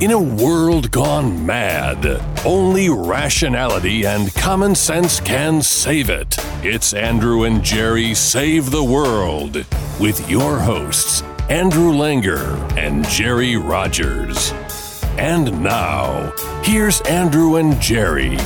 In 0.00 0.12
a 0.12 0.18
world 0.18 0.90
gone 0.90 1.44
mad, 1.44 2.06
only 2.46 2.88
rationality 2.88 4.06
and 4.06 4.34
common 4.34 4.74
sense 4.74 5.20
can 5.20 5.60
save 5.60 6.08
it. 6.08 6.38
It's 6.64 6.94
Andrew 6.94 7.44
and 7.44 7.62
Jerry 7.62 8.14
Save 8.14 8.70
the 8.70 8.82
World 8.82 9.66
with 10.00 10.26
your 10.30 10.58
hosts, 10.58 11.20
Andrew 11.50 11.92
Langer 11.92 12.56
and 12.78 13.06
Jerry 13.08 13.58
Rogers. 13.58 14.54
And 15.18 15.62
now, 15.62 16.32
here's 16.62 17.02
Andrew 17.02 17.56
and 17.56 17.78
Jerry. 17.78 18.38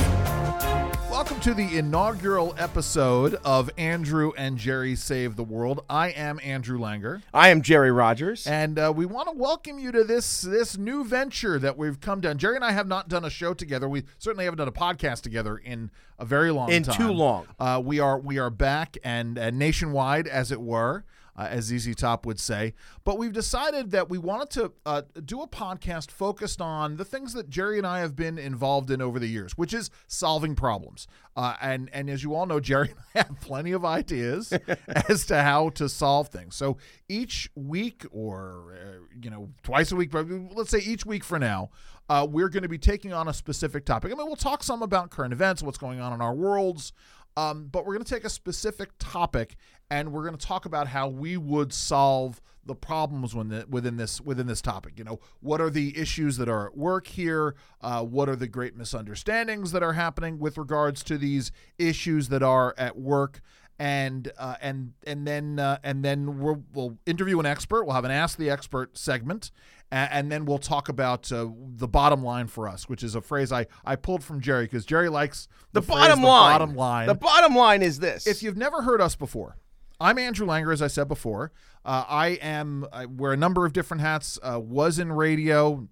To 1.45 1.53
the 1.53 1.77
inaugural 1.77 2.55
episode 2.57 3.35
of 3.45 3.69
Andrew 3.77 4.31
and 4.35 4.57
Jerry 4.57 4.95
Save 4.95 5.35
the 5.35 5.43
World. 5.43 5.85
I 5.87 6.07
am 6.07 6.39
Andrew 6.43 6.79
Langer, 6.79 7.21
I 7.35 7.49
am 7.49 7.61
Jerry 7.61 7.91
Rogers. 7.91 8.47
and 8.47 8.79
uh, 8.79 8.91
we 8.95 9.05
want 9.05 9.29
to 9.29 9.37
welcome 9.37 9.77
you 9.77 9.91
to 9.91 10.03
this 10.03 10.41
this 10.41 10.75
new 10.75 11.05
venture 11.05 11.59
that 11.59 11.77
we've 11.77 12.01
come 12.01 12.19
down. 12.19 12.39
Jerry 12.39 12.55
and 12.55 12.65
I 12.65 12.71
have 12.71 12.87
not 12.87 13.09
done 13.09 13.23
a 13.23 13.29
show 13.29 13.53
together. 13.53 13.87
We 13.87 14.05
certainly 14.17 14.45
haven't 14.45 14.57
done 14.57 14.67
a 14.67 14.71
podcast 14.71 15.21
together 15.21 15.55
in 15.55 15.91
a 16.17 16.25
very 16.25 16.49
long 16.49 16.71
In 16.71 16.81
time. 16.81 16.95
too 16.95 17.11
long. 17.11 17.45
Uh, 17.59 17.79
we 17.85 17.99
are 17.99 18.17
we 18.17 18.39
are 18.39 18.49
back 18.49 18.97
and 19.03 19.37
uh, 19.37 19.51
nationwide, 19.51 20.25
as 20.27 20.51
it 20.51 20.59
were. 20.59 21.05
Uh, 21.37 21.47
as 21.49 21.65
ZZ 21.65 21.95
Top 21.95 22.25
would 22.25 22.39
say, 22.39 22.73
but 23.03 23.17
we've 23.17 23.33
decided 23.33 23.91
that 23.91 24.09
we 24.09 24.17
wanted 24.17 24.49
to 24.51 24.71
uh, 24.85 25.01
do 25.25 25.41
a 25.41 25.47
podcast 25.47 26.09
focused 26.09 26.61
on 26.61 26.95
the 26.95 27.03
things 27.03 27.33
that 27.33 27.49
Jerry 27.49 27.77
and 27.77 27.85
I 27.85 27.99
have 27.99 28.15
been 28.15 28.37
involved 28.37 28.89
in 28.89 29.01
over 29.01 29.19
the 29.19 29.27
years, 29.27 29.57
which 29.57 29.73
is 29.73 29.89
solving 30.07 30.55
problems. 30.55 31.07
Uh, 31.35 31.55
and 31.61 31.89
and 31.91 32.09
as 32.09 32.23
you 32.23 32.33
all 32.33 32.45
know, 32.45 32.59
Jerry 32.61 32.91
and 32.91 32.99
I 33.13 33.17
have 33.27 33.41
plenty 33.41 33.73
of 33.73 33.83
ideas 33.83 34.53
as 35.09 35.25
to 35.25 35.41
how 35.41 35.69
to 35.71 35.89
solve 35.89 36.29
things. 36.29 36.55
So 36.55 36.77
each 37.09 37.49
week, 37.55 38.05
or 38.11 38.73
uh, 38.73 39.15
you 39.21 39.29
know, 39.29 39.49
twice 39.63 39.91
a 39.91 39.95
week, 39.95 40.11
but 40.11 40.27
let's 40.29 40.69
say 40.69 40.79
each 40.79 41.05
week 41.05 41.23
for 41.23 41.37
now, 41.37 41.69
uh, 42.09 42.25
we're 42.29 42.49
going 42.49 42.63
to 42.63 42.69
be 42.69 42.77
taking 42.77 43.13
on 43.13 43.27
a 43.27 43.33
specific 43.33 43.85
topic. 43.85 44.11
I 44.11 44.15
mean, 44.15 44.27
we'll 44.27 44.35
talk 44.35 44.63
some 44.63 44.81
about 44.81 45.09
current 45.09 45.33
events, 45.33 45.63
what's 45.63 45.77
going 45.77 45.99
on 45.99 46.13
in 46.13 46.21
our 46.21 46.33
worlds. 46.33 46.93
Um, 47.37 47.67
but 47.71 47.85
we're 47.85 47.93
going 47.93 48.05
to 48.05 48.13
take 48.13 48.23
a 48.23 48.29
specific 48.29 48.91
topic 48.97 49.55
and 49.89 50.11
we're 50.11 50.23
going 50.23 50.37
to 50.37 50.45
talk 50.45 50.65
about 50.65 50.87
how 50.87 51.07
we 51.07 51.37
would 51.37 51.73
solve 51.73 52.41
the 52.65 52.75
problems 52.75 53.33
the, 53.33 53.65
within 53.69 53.97
this 53.97 54.19
within 54.19 54.47
this 54.47 54.61
topic. 54.61 54.93
You 54.97 55.03
know, 55.03 55.19
what 55.39 55.61
are 55.61 55.69
the 55.69 55.97
issues 55.97 56.37
that 56.37 56.49
are 56.49 56.67
at 56.67 56.77
work 56.77 57.07
here? 57.07 57.55
Uh, 57.81 58.03
what 58.03 58.27
are 58.27 58.35
the 58.35 58.47
great 58.47 58.75
misunderstandings 58.75 59.71
that 59.71 59.83
are 59.83 59.93
happening 59.93 60.39
with 60.39 60.57
regards 60.57 61.03
to 61.03 61.17
these 61.17 61.51
issues 61.77 62.29
that 62.29 62.41
are 62.41 62.73
at 62.77 62.97
work? 62.97 63.41
And 63.77 64.31
uh, 64.37 64.55
and 64.61 64.93
and 65.05 65.27
then 65.27 65.59
uh, 65.59 65.79
and 65.83 66.03
then 66.03 66.39
we'll, 66.39 66.63
we'll 66.73 66.97
interview 67.05 67.41
an 67.41 67.45
expert. 67.45 67.83
We'll 67.83 67.95
have 67.95 68.05
an 68.05 68.11
ask 68.11 68.37
the 68.37 68.49
expert 68.49 68.97
segment, 68.97 69.51
and, 69.91 70.09
and 70.13 70.31
then 70.31 70.45
we'll 70.45 70.59
talk 70.59 70.87
about 70.87 71.29
uh, 71.29 71.49
the 71.75 71.87
bottom 71.87 72.23
line 72.23 72.47
for 72.47 72.69
us, 72.69 72.87
which 72.87 73.03
is 73.03 73.15
a 73.15 73.21
phrase 73.21 73.51
I, 73.51 73.67
I 73.83 73.97
pulled 73.97 74.23
from 74.23 74.39
Jerry 74.39 74.63
because 74.63 74.85
Jerry 74.85 75.09
likes 75.09 75.49
the, 75.73 75.81
phrase, 75.81 75.99
bottom 75.99 76.21
the 76.21 76.27
line. 76.27 76.53
Bottom 76.53 76.75
line. 76.75 77.07
The 77.07 77.15
bottom 77.15 77.53
line 77.53 77.81
is 77.81 77.99
this. 77.99 78.25
If 78.25 78.41
you've 78.41 78.55
never 78.55 78.83
heard 78.83 79.01
us 79.01 79.17
before, 79.17 79.57
I'm 79.99 80.17
Andrew 80.17 80.47
Langer, 80.47 80.71
as 80.71 80.81
I 80.81 80.87
said 80.87 81.09
before. 81.09 81.51
Uh, 81.83 82.05
I 82.07 82.27
am 82.41 82.85
I 82.93 83.07
wear 83.07 83.33
a 83.33 83.37
number 83.37 83.65
of 83.65 83.73
different 83.73 83.99
hats. 83.99 84.39
Uh, 84.41 84.57
was 84.59 84.99
in 84.99 85.11
radio, 85.11 85.89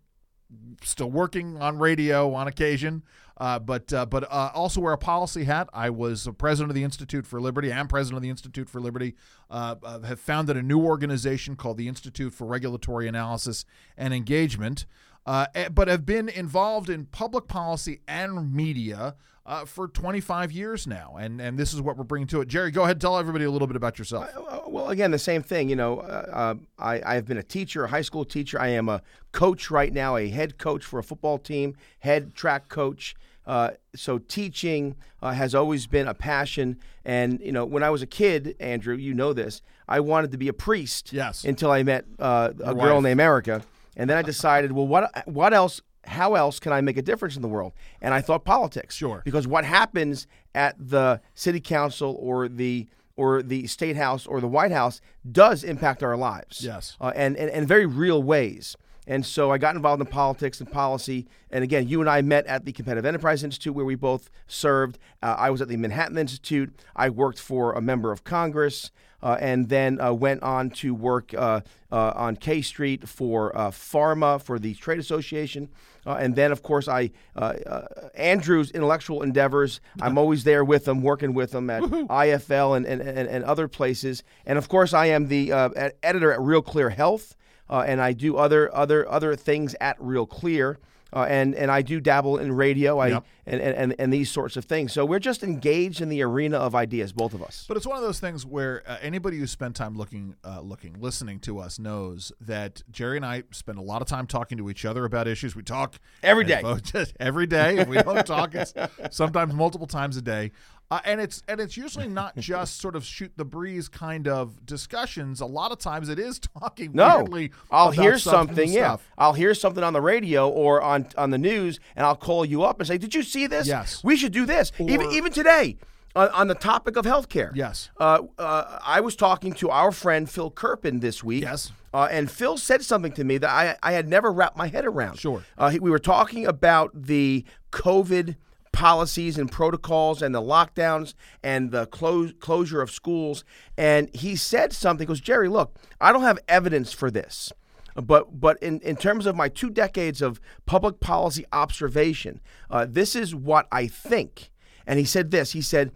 still 0.84 1.12
working 1.12 1.58
on 1.58 1.80
radio 1.80 2.34
on 2.34 2.48
occasion, 2.48 3.04
uh, 3.38 3.60
but 3.60 3.92
uh, 3.92 4.06
but 4.06 4.24
uh, 4.32 4.52
also 4.54 4.80
wear 4.82 4.94
a 4.94 4.98
policy 4.98 5.44
hat. 5.44 5.70
I 5.74 5.90
was 5.90 6.28
president 6.38 6.72
of 6.72 6.76
the 6.76 6.84
Institute 6.84 7.26
for 7.26 7.42
Liberty. 7.42 7.72
I 7.72 7.80
am 7.80 7.88
president 7.88 8.18
of 8.18 8.24
the 8.24 8.30
Institute 8.30 8.70
for 8.70 8.80
Liberty. 8.80 9.16
Uh, 9.50 9.76
uh, 9.84 10.00
have 10.02 10.20
founded 10.20 10.58
a 10.58 10.62
new 10.62 10.80
organization 10.80 11.56
called 11.56 11.78
the 11.78 11.88
Institute 11.88 12.34
for 12.34 12.46
Regulatory 12.46 13.08
Analysis 13.08 13.66
and 13.98 14.14
Engagement. 14.14 14.86
Uh, 15.26 15.46
eh, 15.56 15.70
but 15.70 15.88
have 15.88 16.06
been 16.06 16.28
involved 16.28 16.90
in 16.90 17.06
public 17.06 17.48
policy 17.48 18.02
and 18.08 18.54
media 18.54 19.16
uh, 19.46 19.66
for 19.66 19.88
25 19.88 20.52
years 20.52 20.88
now, 20.88 21.16
and 21.20 21.42
and 21.42 21.58
this 21.58 21.74
is 21.74 21.82
what 21.82 21.98
we're 21.98 22.04
bringing 22.04 22.28
to 22.28 22.42
it. 22.42 22.48
Jerry, 22.48 22.72
go 22.72 22.84
ahead, 22.84 23.02
tell 23.02 23.18
everybody 23.18 23.46
a 23.46 23.52
little 23.52 23.68
bit 23.68 23.76
about 23.76 24.00
yourself. 24.00 24.30
Uh, 24.36 24.62
well, 24.68 24.90
again, 24.90 25.12
the 25.12 25.20
same 25.20 25.44
thing. 25.44 25.70
You 25.70 25.76
know, 25.76 26.00
uh, 26.00 26.30
uh, 26.32 26.56
I, 26.80 27.02
I've 27.06 27.26
been 27.26 27.38
a 27.38 27.44
teacher, 27.44 27.84
a 27.84 27.88
high 27.90 28.02
school 28.02 28.24
teacher. 28.24 28.60
I 28.60 28.70
am 28.70 28.88
a 28.88 29.02
coach 29.32 29.70
right 29.70 29.92
now, 29.92 30.16
a 30.16 30.30
head 30.30 30.58
coach 30.58 30.86
for 30.86 31.00
a 31.00 31.04
football 31.04 31.38
team, 31.38 31.76
head 32.00 32.36
track 32.36 32.70
coach. 32.70 33.16
Uh, 33.46 33.72
so 33.94 34.18
teaching 34.18 34.96
uh, 35.22 35.32
has 35.34 35.54
always 35.54 35.88
been 35.88 36.08
a 36.08 36.14
passion. 36.14 36.78
And 37.04 37.42
you 37.42 37.52
know, 37.52 37.66
when 37.66 37.84
I 37.84 37.90
was 37.90 38.02
a 38.02 38.08
kid, 38.08 38.56
Andrew, 38.62 38.96
you 38.96 39.14
know 39.14 39.34
this, 39.34 39.62
I 39.88 40.00
wanted 40.00 40.32
to 40.32 40.38
be 40.38 40.48
a 40.48 40.54
priest. 40.54 41.12
Yes. 41.12 41.44
Until 41.44 41.70
I 41.70 41.84
met 41.84 42.06
uh, 42.18 42.52
a 42.64 42.74
girl 42.74 43.02
named 43.02 43.20
Erica, 43.20 43.62
and 43.96 44.10
then 44.10 44.18
I 44.18 44.22
decided, 44.22 44.72
well, 44.72 44.88
what 44.88 45.28
what 45.28 45.54
else? 45.54 45.82
How 46.06 46.36
else 46.36 46.60
can 46.60 46.74
I 46.74 46.82
make 46.82 46.98
a 46.98 47.02
difference 47.02 47.38
in 47.38 47.42
the 47.42 47.48
world? 47.48 47.72
And 48.02 48.14
I 48.14 48.20
thought 48.20 48.44
politics. 48.44 48.96
Sure. 48.96 49.22
Because 49.24 49.48
what 49.48 49.64
happens 49.64 50.28
at 50.54 50.76
the 50.78 51.22
city 51.34 51.62
council 51.62 52.18
or 52.20 52.50
the 52.50 52.88
or 53.16 53.42
the 53.42 53.68
state 53.68 53.96
house 53.96 54.26
or 54.26 54.42
the 54.42 54.48
White 54.48 54.72
House 54.72 55.00
does 55.32 55.64
impact 55.64 56.04
our 56.04 56.18
lives. 56.18 56.64
Yes. 56.64 56.98
Uh, 57.00 57.12
and, 57.16 57.38
and 57.38 57.50
in 57.52 57.68
very 57.68 57.86
real 57.86 58.22
ways. 58.22 58.76
And 59.06 59.26
so 59.26 59.52
I 59.52 59.58
got 59.58 59.76
involved 59.76 60.02
in 60.02 60.08
politics 60.08 60.60
and 60.62 60.72
policy. 60.72 61.28
And 61.52 61.64
again, 61.64 61.88
you 61.88 62.00
and 62.00 62.10
I 62.10 62.22
met 62.22 62.46
at 62.46 62.64
the 62.66 62.72
Competitive 62.72 63.06
Enterprise 63.06 63.44
Institute 63.44 63.76
where 63.76 63.86
we 63.86 63.96
both 63.96 64.30
served. 64.48 64.98
Uh, 65.22 65.36
I 65.38 65.50
was 65.50 65.62
at 65.62 65.68
the 65.68 65.78
Manhattan 65.78 66.18
Institute. 66.18 66.74
I 66.96 67.10
worked 67.10 67.40
for 67.40 67.74
a 67.74 67.82
member 67.82 68.12
of 68.12 68.24
Congress. 68.24 68.92
Uh, 69.24 69.38
and 69.40 69.70
then 69.70 70.02
uh, 70.02 70.12
went 70.12 70.44
on 70.44 70.70
to 70.70 70.94
work 70.94 71.34
uh, 71.34 71.62
uh, 71.94 72.12
on 72.14 72.36
K 72.36 72.62
Street 72.62 73.08
for 73.08 73.58
uh, 73.58 73.72
Pharma 73.72 74.42
for 74.42 74.60
the 74.60 74.74
Trade 74.74 75.00
Association, 75.00 75.70
uh, 76.06 76.18
and 76.20 76.36
then 76.36 76.52
of 76.52 76.62
course 76.62 76.90
I 76.90 77.12
uh, 77.36 77.54
uh, 77.66 77.86
Andrew's 78.16 78.72
intellectual 78.72 79.22
endeavors. 79.24 79.80
I'm 80.02 80.18
always 80.18 80.44
there 80.44 80.66
with 80.66 80.86
him, 80.88 81.02
working 81.02 81.34
with 81.34 81.56
him 81.56 81.70
at 81.70 81.84
IFL 81.84 82.76
and, 82.76 82.86
and, 82.86 83.02
and, 83.02 83.30
and 83.30 83.46
other 83.46 83.70
places, 83.70 84.24
and 84.46 84.58
of 84.58 84.68
course 84.68 84.94
I 84.94 85.06
am 85.06 85.30
the 85.30 85.54
uh, 85.54 85.70
editor 86.04 86.34
at 86.34 86.42
Real 86.42 86.62
Clear 86.62 86.90
Health, 86.90 87.36
uh, 87.70 87.86
and 87.88 88.02
I 88.02 88.12
do 88.12 88.36
other 88.36 88.74
other 88.76 89.10
other 89.10 89.38
things 89.38 89.74
at 89.80 89.96
Real 90.00 90.26
Clear. 90.26 90.80
Uh, 91.14 91.26
and 91.30 91.54
and 91.54 91.70
I 91.70 91.84
do 91.84 92.00
dabble 92.02 92.38
in 92.40 92.52
radio, 92.52 92.98
I 92.98 93.08
Yep. 93.10 93.26
and, 93.46 93.62
and, 93.62 93.96
and 94.00 94.12
these 94.12 94.32
sorts 94.32 94.58
of 94.58 94.66
things. 94.66 94.92
So 94.94 95.06
we're 95.06 95.20
just 95.20 95.44
engaged 95.44 96.02
in 96.02 96.10
the 96.10 96.24
arena 96.24 96.58
of 96.58 96.74
ideas, 96.74 97.14
both 97.14 97.34
of 97.36 97.44
us. 97.44 97.66
But 97.68 97.78
it's 97.78 97.86
one 97.86 97.98
of 97.98 98.04
those 98.04 98.20
things 98.20 98.46
where 98.46 98.82
uh, 98.88 98.98
anybody 99.02 99.38
who 99.38 99.46
spent 99.46 99.76
time 99.76 99.96
looking, 99.96 100.36
uh, 100.44 100.62
looking, 100.62 100.96
listening 101.00 101.40
to 101.42 101.60
us 101.60 101.78
knows 101.78 102.32
that 102.42 102.82
Jerry 102.92 103.18
and 103.18 103.26
I 103.26 103.44
spend 103.52 103.78
a 103.78 103.82
lot 103.82 104.02
of 104.02 104.08
time 104.08 104.26
talking 104.26 104.58
to 104.58 104.70
each 104.72 104.86
other 104.86 105.06
about 105.06 105.28
issues. 105.28 105.56
We 105.56 105.62
talk 105.62 106.00
Every 106.24 106.46
day. 106.46 106.64
every 107.20 107.46
day. 107.46 107.78
If 107.78 107.88
we 107.88 107.98
don't 107.98 108.26
talk, 108.26 108.56
it's 108.56 108.74
sometimes 109.12 109.54
multiple 109.54 109.88
times 109.88 110.18
a 110.18 110.22
day. 110.22 110.52
Uh, 110.94 111.00
and 111.06 111.20
it's 111.20 111.42
and 111.48 111.60
it's 111.60 111.76
usually 111.76 112.08
not 112.08 112.36
just 112.38 112.80
sort 112.80 112.96
of 112.96 113.04
shoot 113.04 113.32
the 113.36 113.46
breeze 113.46 113.88
kind 113.90 114.28
of 114.28 114.64
discussions. 114.66 115.42
A 115.42 115.46
lot 115.46 115.72
of 115.72 115.80
times 115.80 116.08
it 116.08 116.20
is 116.20 116.40
talking 116.60 116.92
No, 116.94 117.18
weirdly. 117.18 117.52
I'll 117.72 117.88
about 117.90 118.02
hear 118.04 118.20
something. 118.20 118.72
Yeah, 118.72 118.90
stuff. 118.90 119.10
I'll 119.18 119.34
hear 119.34 119.56
something 119.56 119.84
on 119.84 119.94
the 119.94 120.02
radio 120.02 120.48
or 120.48 120.82
on 120.84 121.08
on 121.18 121.32
the 121.32 121.40
news, 121.40 121.80
and 121.96 122.06
I'll 122.06 122.16
call 122.16 122.46
you 122.46 122.62
up 122.64 122.80
and 122.80 122.88
say, 122.88 123.00
"Did 123.00 123.16
you 123.16 123.24
see 123.24 123.48
this? 123.48 123.66
Yes. 123.68 124.04
we 124.04 124.16
should 124.16 124.34
do 124.34 124.46
this." 124.46 124.72
even 124.80 125.08
Or- 125.08 125.12
even 125.14 125.32
today, 125.32 125.78
on, 126.16 126.30
on 126.30 126.48
the 126.48 126.56
topic 126.56 126.96
of 126.96 127.06
healthcare. 127.06 127.52
Yes. 127.56 127.90
uh, 128.00 128.20
uh, 128.38 128.80
I 128.86 129.00
was 129.00 129.16
talking 129.16 129.54
to 129.54 129.72
our 129.72 129.92
friend 129.92 130.30
Phil 130.30 130.52
Kerpen 130.52 131.00
this 131.00 131.24
week. 131.24 131.44
Yes. 131.44 131.72
Uh, 131.92 132.08
and 132.12 132.30
Phil 132.30 132.58
said 132.58 132.84
something 132.84 133.12
to 133.14 133.24
me 133.24 133.38
that 133.38 133.50
I, 133.50 133.76
I 133.84 133.92
had 133.94 134.08
never 134.08 134.32
wrapped 134.32 134.58
my 134.58 134.68
head 134.68 134.86
around. 134.86 135.20
Sure. 135.20 135.44
Uh, 135.58 135.76
we 135.80 135.90
were 135.92 136.00
talking 136.00 136.46
about 136.46 136.90
the 136.94 137.46
COVID 137.72 138.36
policies 138.74 139.38
and 139.38 139.50
protocols 139.50 140.22
and 140.22 140.36
the 140.36 140.42
lockdowns 140.42 141.14
and 141.42 141.72
the 141.72 141.86
close, 141.86 142.34
closure 142.40 142.82
of 142.82 142.92
schools. 142.92 143.46
And 143.78 144.14
he 144.14 144.36
said 144.36 144.74
something, 144.74 145.06
he 145.06 145.08
goes, 145.08 145.22
Jerry, 145.22 145.48
look, 145.48 145.76
I 146.02 146.12
don't 146.12 146.24
have 146.24 146.40
evidence 146.50 146.92
for 146.92 147.10
this. 147.10 147.54
But 147.96 148.42
but 148.42 148.62
in, 148.62 148.80
in 148.82 148.96
terms 148.96 149.26
of 149.28 149.36
my 149.36 149.48
two 149.48 149.70
decades 149.70 150.22
of 150.22 150.42
public 150.66 151.00
policy 151.00 151.46
observation, 151.54 152.42
uh, 152.70 152.88
this 152.90 153.16
is 153.16 153.36
what 153.36 153.68
I 153.72 153.88
think. 153.88 154.50
And 154.88 154.98
he 155.00 155.06
said 155.06 155.30
this. 155.32 155.52
He 155.52 155.62
said, 155.62 155.92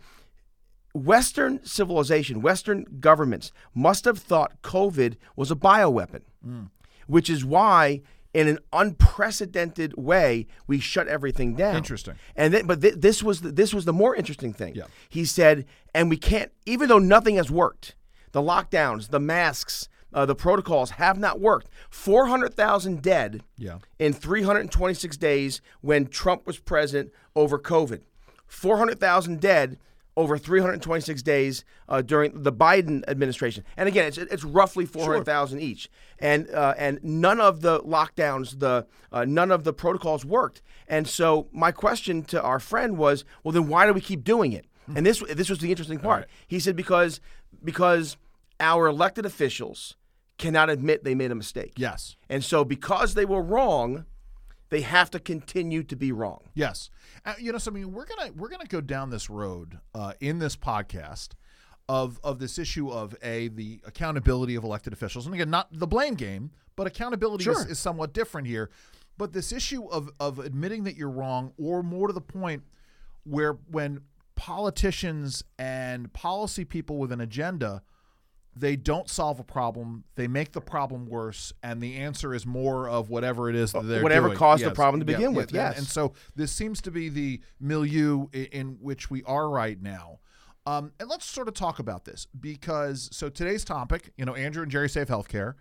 Western 0.94 1.64
civilization, 1.66 2.42
Western 2.42 2.86
governments 3.00 3.52
must 3.74 4.06
have 4.06 4.20
thought 4.20 4.62
COVID 4.62 5.16
was 5.36 5.50
a 5.52 5.56
bioweapon, 5.56 6.22
which 7.08 7.30
is 7.30 7.44
why, 7.44 8.02
in 8.34 8.48
an 8.48 8.60
unprecedented 8.74 9.96
way, 9.98 10.48
we 10.68 10.80
shut 10.80 11.08
everything 11.08 11.56
down. 11.56 11.76
Interesting. 11.76 12.16
And 12.36 12.54
then, 12.54 12.68
but 12.68 12.82
th- 12.82 12.96
this 12.96 13.24
was 13.24 13.42
the, 13.42 13.52
this 13.52 13.74
was 13.74 13.86
the 13.86 13.94
more 13.94 14.16
interesting 14.16 14.54
thing. 14.54 14.76
Yeah. 14.76 14.84
He 15.10 15.26
said, 15.26 15.66
and 15.94 16.10
we 16.10 16.18
can't, 16.18 16.52
even 16.66 16.90
though 16.90 17.00
nothing 17.00 17.36
has 17.38 17.50
worked, 17.50 17.96
the 18.34 18.42
lockdowns, 18.42 19.10
the 19.10 19.20
masks, 19.20 19.90
uh, 20.14 20.26
the 20.26 20.36
protocols 20.36 20.92
have 20.92 21.18
not 21.18 21.40
worked. 21.40 21.68
Four 21.90 22.28
hundred 22.28 22.54
thousand 22.54 23.02
dead 23.02 23.44
Yeah. 23.58 23.80
in 24.00 24.14
326 24.14 25.18
days 25.18 25.62
when 25.82 26.08
Trump 26.08 26.46
was 26.48 26.60
president 26.60 27.12
over 27.36 27.58
COVID. 27.60 28.02
400,000 28.48 29.40
dead 29.42 29.78
over 30.18 30.38
326 30.38 31.22
days 31.22 31.64
uh, 31.88 32.02
during 32.02 32.42
the 32.44 32.52
Biden 32.52 33.04
administration. 33.08 33.64
And 33.78 33.88
again, 33.88 34.08
it's, 34.08 34.18
it's 34.18 34.44
roughly 34.44 34.86
400,000 34.86 35.60
each. 35.60 35.90
And 36.20 36.50
uh, 36.50 36.74
and 36.78 37.00
none 37.04 37.40
of 37.40 37.62
the 37.62 37.80
lockdowns, 37.82 38.60
the 38.60 38.88
uh, 39.12 39.24
none 39.24 39.52
of 39.52 39.64
the 39.64 39.72
protocols 39.72 40.26
worked. 40.26 40.64
And 40.88 41.08
so 41.08 41.48
my 41.52 41.72
question 41.72 42.24
to 42.24 42.42
our 42.42 42.60
friend 42.60 42.98
was, 42.98 43.24
well, 43.44 43.52
then 43.52 43.68
why 43.68 43.86
do 43.86 43.94
we 43.94 44.02
keep 44.02 44.24
doing 44.24 44.52
it? 44.52 44.66
And 44.96 45.06
this 45.06 45.22
this 45.30 45.50
was 45.50 45.60
the 45.60 45.70
interesting 45.70 46.00
part. 46.00 46.22
right. 46.22 46.30
He 46.48 46.60
said 46.60 46.76
because 46.76 47.20
because 47.64 48.18
our 48.60 48.88
elected 48.88 49.26
officials 49.26 49.96
cannot 50.38 50.70
admit 50.70 51.04
they 51.04 51.14
made 51.14 51.30
a 51.32 51.36
mistake. 51.36 51.74
Yes. 51.76 52.16
And 52.30 52.44
so 52.44 52.64
because 52.64 53.14
they 53.14 53.26
were 53.26 53.42
wrong, 53.42 54.06
they 54.70 54.82
have 54.82 55.10
to 55.12 55.20
continue 55.20 55.84
to 55.84 55.96
be 55.96 56.12
wrong. 56.12 56.42
Yes, 56.54 56.90
uh, 57.26 57.34
you 57.40 57.52
know, 57.52 57.58
so 57.58 57.72
I 57.72 57.74
mean, 57.74 57.92
we're 57.94 58.06
gonna 58.06 58.32
we're 58.34 58.50
gonna 58.50 58.66
go 58.66 58.82
down 58.82 59.10
this 59.10 59.30
road 59.30 59.80
uh, 59.96 60.14
in 60.20 60.40
this 60.40 60.56
podcast 60.56 61.30
of 61.90 62.20
of 62.24 62.40
this 62.40 62.58
issue 62.60 62.90
of 62.90 63.16
a 63.24 63.48
the 63.50 63.82
accountability 63.86 64.56
of 64.56 64.64
elected 64.64 64.94
officials, 64.94 65.26
and 65.26 65.34
again, 65.36 65.50
not 65.50 65.68
the 65.72 65.88
blame 65.88 66.16
game, 66.16 66.52
but 66.76 66.86
accountability 66.88 67.50
is, 67.50 67.58
Sure. 67.58 67.68
is 67.72 67.80
somewhat 67.80 68.14
different 68.14 68.48
here. 68.48 68.70
But 69.18 69.34
this 69.34 69.52
issue 69.52 69.86
of 69.88 70.10
of 70.20 70.40
admitting 70.40 70.84
that 70.84 70.96
you're 70.96 71.10
wrong, 71.10 71.54
or 71.58 71.82
more 71.84 72.08
to 72.08 72.14
the 72.14 72.22
point, 72.22 72.64
where 73.24 73.54
when 73.72 74.02
politicians 74.36 75.44
and 75.58 76.12
policy 76.14 76.64
people 76.64 76.98
with 76.98 77.12
an 77.12 77.20
agenda 77.22 77.82
they 78.60 78.76
don't 78.76 79.10
solve 79.10 79.40
a 79.40 79.44
problem. 79.44 80.04
They 80.16 80.28
make 80.28 80.52
the 80.52 80.62
problem 80.62 81.06
worse, 81.08 81.54
and 81.64 81.82
the 81.82 81.96
answer 81.98 82.34
is 82.34 82.46
more 82.46 82.88
of 82.90 83.10
whatever 83.10 83.50
it 83.50 83.56
is 83.56 83.72
that 83.74 83.84
they're 83.88 84.04
Whatever 84.04 84.28
doing. 84.28 84.38
caused 84.38 84.64
the 84.64 84.72
problem 84.72 85.00
to 85.02 85.06
begin 85.06 85.34
with, 85.34 85.52
yes. 85.52 85.78
And 85.78 85.88
so 85.88 86.14
this 86.36 86.52
seems 86.52 86.82
to 86.82 86.92
be 86.92 87.10
the 87.10 87.42
milieu 87.60 88.28
i- 88.34 88.50
in 88.52 88.78
which 88.82 89.10
we 89.10 89.24
are 89.24 89.50
right 89.50 89.82
now. 89.82 90.20
Um, 90.66 90.92
and 91.00 91.08
let's 91.10 91.26
sort 91.26 91.48
of 91.48 91.54
talk 91.54 91.80
about 91.80 92.04
this 92.06 92.28
because 92.38 93.10
so 93.14 93.30
today's 93.30 93.64
topic, 93.64 94.12
you 94.18 94.26
know, 94.26 94.36
Andrew 94.36 94.64
and 94.64 94.72
Jerry 94.72 94.90
Save 94.90 95.08
Healthcare, 95.08 95.54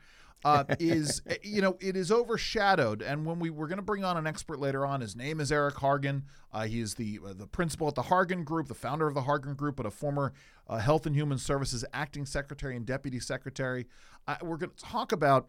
uh, 0.47 0.65
is 0.79 1.23
you 1.43 1.61
know 1.61 1.77
it 1.81 1.97
is 1.97 2.13
overshadowed. 2.13 3.03
And 3.03 3.27
when 3.27 3.39
we 3.41 3.51
we're 3.51 3.67
going 3.67 3.79
to 3.79 3.83
bring 3.83 4.05
on 4.05 4.17
an 4.17 4.27
expert 4.27 4.61
later 4.61 4.87
on, 4.87 5.01
his 5.01 5.17
name 5.17 5.41
is 5.41 5.51
Eric 5.51 5.75
Hargan. 5.77 6.23
Uh, 6.53 6.65
he 6.65 6.81
is 6.81 6.95
the 6.95 7.19
uh, 7.27 7.33
the 7.33 7.47
principal 7.47 7.89
at 7.89 7.97
the 7.97 8.03
Hargan 8.03 8.45
Group, 8.45 8.69
the 8.69 8.75
founder 8.75 9.09
of 9.09 9.15
the 9.15 9.23
Hargan 9.23 9.57
Group, 9.57 9.77
but 9.77 9.87
a 9.87 9.91
former 9.91 10.33
uh, 10.69 10.79
Health 10.79 11.05
and 11.07 11.17
Human 11.17 11.39
Services 11.39 11.85
acting 11.93 12.27
secretary 12.27 12.77
and 12.77 12.87
deputy 12.87 13.19
secretary. 13.19 13.87
Uh, 14.29 14.37
we're 14.43 14.57
going 14.57 14.71
to 14.71 14.85
talk 14.85 15.11
about 15.13 15.49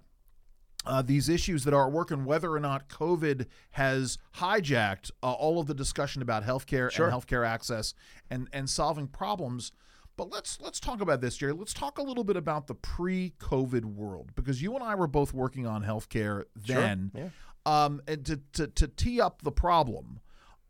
uh, 0.86 1.02
these 1.02 1.30
issues 1.30 1.64
that 1.66 1.74
are 1.74 1.88
at 1.88 1.92
work 1.92 2.12
and 2.12 2.26
whether 2.26 2.52
or 2.52 2.60
not 2.60 2.88
COVID 2.90 3.46
has 3.72 4.18
hijacked 4.38 5.12
uh, 5.22 5.32
all 5.32 5.60
of 5.60 5.68
the 5.68 5.74
discussion 5.74 6.22
about 6.22 6.44
healthcare 6.44 6.90
Sure. 6.92 7.08
and 7.08 7.14
healthcare 7.16 7.46
access 7.48 7.94
and 8.32 8.48
and 8.52 8.68
solving 8.70 9.08
problems. 9.08 9.72
But 10.18 10.32
let's 10.32 10.60
let's 10.60 10.80
talk 10.80 11.00
about 11.00 11.22
this, 11.22 11.38
Jerry. 11.38 11.54
Let's 11.54 11.74
talk 11.74 12.00
a 12.00 12.02
little 12.02 12.24
bit 12.24 12.36
about 12.38 12.66
the 12.68 12.74
pre-COVID 12.76 13.86
world 13.86 14.32
because 14.36 14.62
you 14.62 14.74
and 14.76 14.84
I 14.84 14.96
were 14.96 15.08
both 15.08 15.34
working 15.34 15.66
on 15.68 15.84
healthcare 15.84 16.44
then. 16.56 17.12
yeah. 17.16 17.30
Um, 17.66 18.02
and 18.08 18.26
to, 18.26 18.40
to 18.54 18.68
to 18.68 18.88
tee 18.88 19.22
up 19.22 19.42
the 19.44 19.52
problem, 19.52 20.20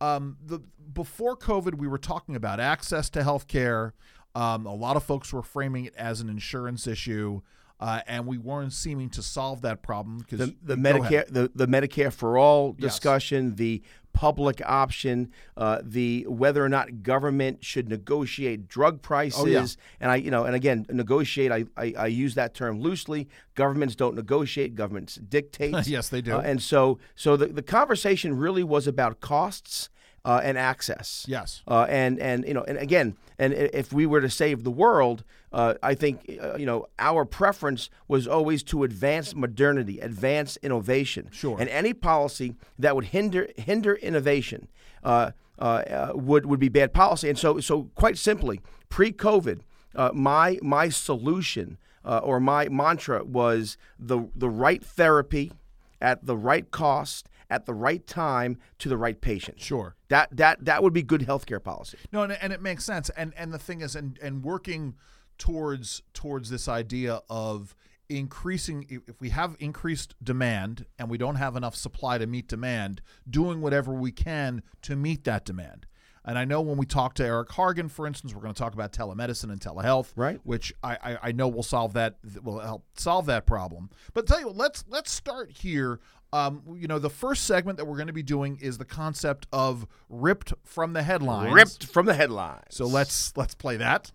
um, 0.01 0.37
the 0.43 0.59
before 0.93 1.37
COVID, 1.37 1.75
we 1.75 1.87
were 1.87 1.97
talking 1.97 2.35
about 2.35 2.59
access 2.59 3.09
to 3.11 3.21
healthcare. 3.21 3.91
Um, 4.35 4.65
a 4.65 4.73
lot 4.75 4.95
of 4.97 5.03
folks 5.03 5.31
were 5.31 5.41
framing 5.43 5.85
it 5.85 5.95
as 5.95 6.21
an 6.21 6.29
insurance 6.29 6.85
issue, 6.87 7.41
uh, 7.79 8.01
and 8.07 8.25
we 8.27 8.37
weren't 8.37 8.73
seeming 8.73 9.09
to 9.11 9.21
solve 9.23 9.61
that 9.61 9.81
problem 9.81 10.17
because 10.17 10.39
the, 10.39 10.55
the 10.61 10.75
Medicare 10.75 11.27
the, 11.27 11.51
the 11.55 11.67
Medicare 11.67 12.11
for 12.11 12.37
all 12.37 12.75
Yes. 12.77 12.93
discussion, 12.93 13.55
the 13.55 13.81
public 14.17 14.59
option, 14.65 15.31
uh, 15.55 15.79
the 15.83 16.25
whether 16.27 16.65
or 16.65 16.69
not 16.69 17.03
government 17.03 17.63
should 17.63 17.87
negotiate 17.87 18.67
drug 18.67 19.03
prices, 19.03 19.39
Oh, 19.39 19.45
yeah. 19.45 19.65
and 20.01 20.11
I 20.11 20.15
you 20.15 20.31
know 20.31 20.43
and 20.45 20.55
again 20.55 20.87
negotiate 20.89 21.51
I, 21.51 21.65
I 21.77 21.93
I 22.05 22.07
use 22.07 22.33
that 22.33 22.55
term 22.55 22.81
loosely. 22.81 23.27
Governments 23.53 23.95
don't 23.95 24.15
negotiate, 24.15 24.73
governments 24.73 25.15
dictate. 25.29 25.87
Yes, 25.87 26.09
they 26.09 26.21
do. 26.21 26.33
Uh, 26.35 26.39
and 26.41 26.59
so 26.61 26.97
so 27.15 27.37
the, 27.37 27.45
the 27.45 27.61
conversation 27.61 28.35
really 28.37 28.63
was 28.63 28.87
about 28.87 29.19
costs 29.21 29.89
uh, 30.25 30.41
and 30.43 30.57
access. 30.57 31.23
Yes. 31.27 31.61
Uh, 31.67 31.85
and 31.87 32.19
and 32.19 32.43
you 32.47 32.55
know, 32.55 32.63
and 32.63 32.77
again, 32.79 33.15
and 33.37 33.53
if 33.53 33.93
we 33.93 34.05
were 34.07 34.21
to 34.21 34.29
save 34.31 34.63
the 34.63 34.71
world, 34.71 35.23
uh, 35.57 35.73
I 35.81 35.95
think 35.95 36.37
uh, 36.39 36.55
you 36.55 36.67
know 36.67 36.85
our 36.99 37.25
preference 37.25 37.89
was 38.07 38.27
always 38.27 38.61
to 38.63 38.83
advance 38.83 39.35
modernity, 39.35 39.99
advance 39.99 40.57
innovation. 40.61 41.29
Sure. 41.31 41.57
And 41.59 41.67
any 41.69 41.93
policy 41.93 42.55
that 42.77 42.95
would 42.95 43.05
hinder 43.05 43.49
hinder 43.57 43.95
innovation 43.95 44.67
uh, 45.03 45.31
uh, 45.57 45.63
uh, 45.63 46.11
would 46.13 46.45
would 46.45 46.59
be 46.59 46.69
bad 46.69 46.93
policy. 46.93 47.27
And 47.27 47.39
so 47.39 47.59
so 47.59 47.89
quite 47.95 48.19
simply, 48.19 48.61
pre-COVID, 48.89 49.61
uh, 49.95 50.11
my 50.13 50.59
my 50.61 50.89
solution 50.89 51.79
uh, 52.05 52.19
or 52.19 52.39
my 52.39 52.69
mantra 52.69 53.23
was 53.23 53.77
the 53.97 54.29
the 54.35 54.49
right 54.49 54.85
therapy 54.85 55.51
at 55.99 56.23
the 56.23 56.37
right 56.37 56.69
cost 56.69 57.29
at 57.49 57.65
the 57.65 57.73
right 57.73 58.05
time 58.05 58.57
to 58.77 58.89
the 58.89 58.97
right 58.97 59.19
patient. 59.21 59.59
Sure. 59.59 59.95
That 60.09 60.29
that 60.37 60.65
that 60.65 60.83
would 60.83 60.93
be 60.93 61.01
good 61.01 61.21
healthcare 61.21 61.63
policy. 61.63 61.97
No, 62.11 62.21
and, 62.21 62.33
and 62.33 62.53
it 62.53 62.61
makes 62.61 62.85
sense. 62.85 63.09
And 63.17 63.33
and 63.35 63.51
the 63.51 63.57
thing 63.57 63.81
is, 63.81 63.95
and 63.95 64.19
and 64.21 64.43
working 64.43 64.93
towards 65.37 66.01
towards 66.13 66.49
this 66.49 66.67
idea 66.67 67.21
of 67.29 67.75
increasing 68.09 68.85
if 68.89 69.19
we 69.19 69.29
have 69.29 69.55
increased 69.59 70.15
demand 70.23 70.85
and 70.97 71.09
we 71.09 71.17
don't 71.17 71.35
have 71.35 71.55
enough 71.57 71.75
supply 71.75 72.17
to 72.17 72.25
meet 72.25 72.47
demand 72.47 73.01
doing 73.29 73.59
whatever 73.61 73.93
we 73.93 74.11
can 74.11 74.63
to 74.81 74.95
meet 74.95 75.25
that 75.25 75.43
demand 75.43 75.85
and 76.23 76.37
i 76.39 76.45
know 76.45 76.61
when 76.61 76.77
we 76.77 76.85
talk 76.85 77.13
to 77.13 77.25
eric 77.25 77.49
hargan 77.49 77.91
for 77.91 78.07
instance 78.07 78.33
we're 78.33 78.41
going 78.41 78.53
to 78.53 78.57
talk 78.57 78.73
about 78.73 78.93
telemedicine 78.93 79.51
and 79.51 79.59
telehealth 79.59 80.13
Right. 80.15 80.39
which 80.43 80.73
I, 80.81 80.97
I, 81.03 81.17
I 81.23 81.31
know 81.33 81.49
will 81.49 81.63
solve 81.63 81.93
that 81.93 82.15
will 82.41 82.59
help 82.59 82.85
solve 82.97 83.25
that 83.25 83.45
problem 83.45 83.89
but 84.13 84.25
tell 84.25 84.39
you 84.39 84.47
what 84.47 84.55
let's 84.55 84.85
let's 84.87 85.11
start 85.11 85.51
here 85.51 85.99
um, 86.33 86.61
you 86.77 86.87
know 86.87 86.99
the 86.99 87.09
first 87.09 87.43
segment 87.45 87.77
that 87.77 87.85
we're 87.85 87.95
going 87.95 88.07
to 88.07 88.13
be 88.13 88.23
doing 88.23 88.57
is 88.61 88.77
the 88.77 88.85
concept 88.85 89.47
of 89.51 89.85
ripped 90.09 90.53
from 90.63 90.93
the 90.93 91.03
headlines 91.03 91.53
Ripped 91.53 91.85
from 91.85 92.05
the 92.05 92.13
headlines. 92.13 92.63
so 92.69 92.85
let's 92.85 93.35
let's 93.37 93.55
play 93.55 93.77
that. 93.77 94.11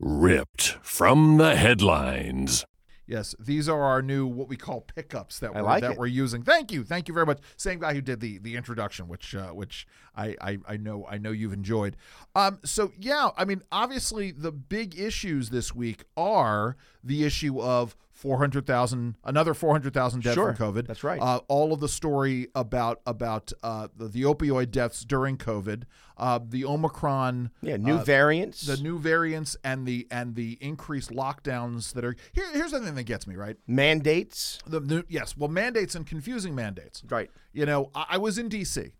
Ripped 0.00 0.78
from 0.82 1.36
the 1.38 1.56
headlines. 1.56 2.64
Yes, 3.06 3.34
these 3.38 3.68
are 3.68 3.82
our 3.82 4.00
new 4.00 4.26
what 4.26 4.48
we 4.48 4.56
call 4.56 4.80
pickups 4.80 5.40
that 5.40 5.50
I 5.54 5.60
we're 5.60 5.66
like 5.66 5.82
that 5.82 5.92
it. 5.92 5.98
we're 5.98 6.06
using. 6.06 6.42
Thank 6.42 6.72
you, 6.72 6.82
thank 6.82 7.08
you 7.08 7.14
very 7.14 7.26
much. 7.26 7.40
Same 7.56 7.78
guy 7.78 7.94
who 7.94 8.00
did 8.00 8.20
the 8.20 8.38
the 8.38 8.56
introduction, 8.56 9.06
which 9.08 9.34
uh, 9.34 9.48
which 9.50 9.86
I, 10.16 10.36
I 10.40 10.58
I 10.66 10.76
know 10.76 11.04
I 11.08 11.18
know 11.18 11.30
you've 11.30 11.52
enjoyed. 11.52 11.96
Um, 12.34 12.60
so 12.64 12.92
yeah, 12.98 13.30
I 13.36 13.44
mean, 13.44 13.62
obviously 13.70 14.30
the 14.30 14.52
big 14.52 14.98
issues 14.98 15.50
this 15.50 15.74
week 15.74 16.04
are 16.16 16.76
the 17.04 17.24
issue 17.24 17.60
of. 17.60 17.96
400,000 18.22 19.16
another 19.24 19.52
400,000 19.52 20.22
deaths 20.22 20.34
Sure, 20.34 20.54
from 20.54 20.74
COVID. 20.74 20.86
that's 20.86 21.02
right. 21.02 21.20
Uh, 21.20 21.40
all 21.48 21.72
of 21.72 21.80
the 21.80 21.88
story 21.88 22.46
about 22.54 23.00
about 23.04 23.52
uh, 23.64 23.88
the, 23.96 24.06
the 24.06 24.22
opioid 24.22 24.70
deaths 24.70 25.04
during 25.04 25.36
COVID, 25.36 25.82
uh, 26.16 26.38
the 26.48 26.64
Omicron 26.64 27.50
yeah, 27.62 27.76
new 27.76 27.96
uh, 27.96 28.04
variants. 28.04 28.62
the 28.62 28.76
new 28.76 28.96
variants 29.00 29.56
and 29.64 29.86
the 29.86 30.06
and 30.12 30.36
the 30.36 30.56
increased 30.60 31.10
lockdowns 31.10 31.94
that 31.94 32.04
are 32.04 32.14
here. 32.32 32.44
Here's 32.52 32.70
the 32.70 32.78
thing 32.78 32.94
that 32.94 33.02
gets 33.04 33.26
me 33.26 33.34
right. 33.34 33.56
mandates. 33.66 34.60
The 34.68 34.78
new, 34.78 35.02
yes, 35.08 35.36
well, 35.36 35.48
mandates 35.50 35.96
and 35.96 36.06
confusing 36.06 36.54
mandates. 36.54 37.02
Right. 37.10 37.28
You 37.52 37.66
know, 37.66 37.90
I, 37.92 38.06
I 38.10 38.18
was 38.18 38.38
in 38.38 38.48
D.C. 38.48 38.92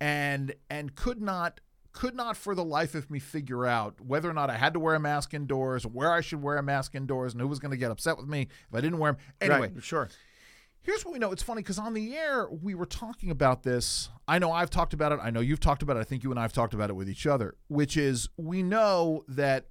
and 0.00 0.52
and 0.68 0.96
could 0.96 1.20
not 1.20 1.60
could 1.98 2.14
not 2.14 2.36
for 2.36 2.54
the 2.54 2.62
life 2.62 2.94
of 2.94 3.10
me 3.10 3.18
figure 3.18 3.66
out 3.66 4.00
whether 4.00 4.30
or 4.30 4.32
not 4.32 4.50
I 4.50 4.56
had 4.56 4.72
to 4.74 4.78
wear 4.78 4.94
a 4.94 5.00
mask 5.00 5.34
indoors, 5.34 5.84
where 5.84 6.12
I 6.12 6.20
should 6.20 6.40
wear 6.40 6.56
a 6.56 6.62
mask 6.62 6.94
indoors, 6.94 7.32
and 7.32 7.40
who 7.40 7.48
was 7.48 7.58
going 7.58 7.72
to 7.72 7.76
get 7.76 7.90
upset 7.90 8.16
with 8.16 8.28
me 8.28 8.42
if 8.42 8.72
I 8.72 8.80
didn't 8.80 8.98
wear 8.98 9.14
them. 9.14 9.20
Anyway, 9.40 9.72
Right. 9.74 9.82
Sure. 9.82 10.08
Here's 10.80 11.04
what 11.04 11.12
we 11.12 11.18
know. 11.18 11.32
It's 11.32 11.42
funny 11.42 11.60
because 11.60 11.76
on 11.76 11.94
the 11.94 12.14
air 12.14 12.48
we 12.48 12.76
were 12.76 12.86
talking 12.86 13.32
about 13.32 13.64
this. 13.64 14.10
I 14.28 14.38
know 14.38 14.52
I've 14.52 14.70
talked 14.70 14.94
about 14.94 15.10
it. 15.10 15.18
I 15.20 15.30
know 15.30 15.40
you've 15.40 15.58
talked 15.58 15.82
about 15.82 15.96
it. 15.96 16.00
I 16.00 16.04
think 16.04 16.22
you 16.22 16.30
and 16.30 16.38
I 16.38 16.42
have 16.42 16.52
talked 16.52 16.72
about 16.72 16.88
it 16.88 16.92
with 16.94 17.10
each 17.10 17.26
other, 17.26 17.56
which 17.66 17.96
is 17.96 18.28
we 18.36 18.62
know 18.62 19.24
that 19.26 19.66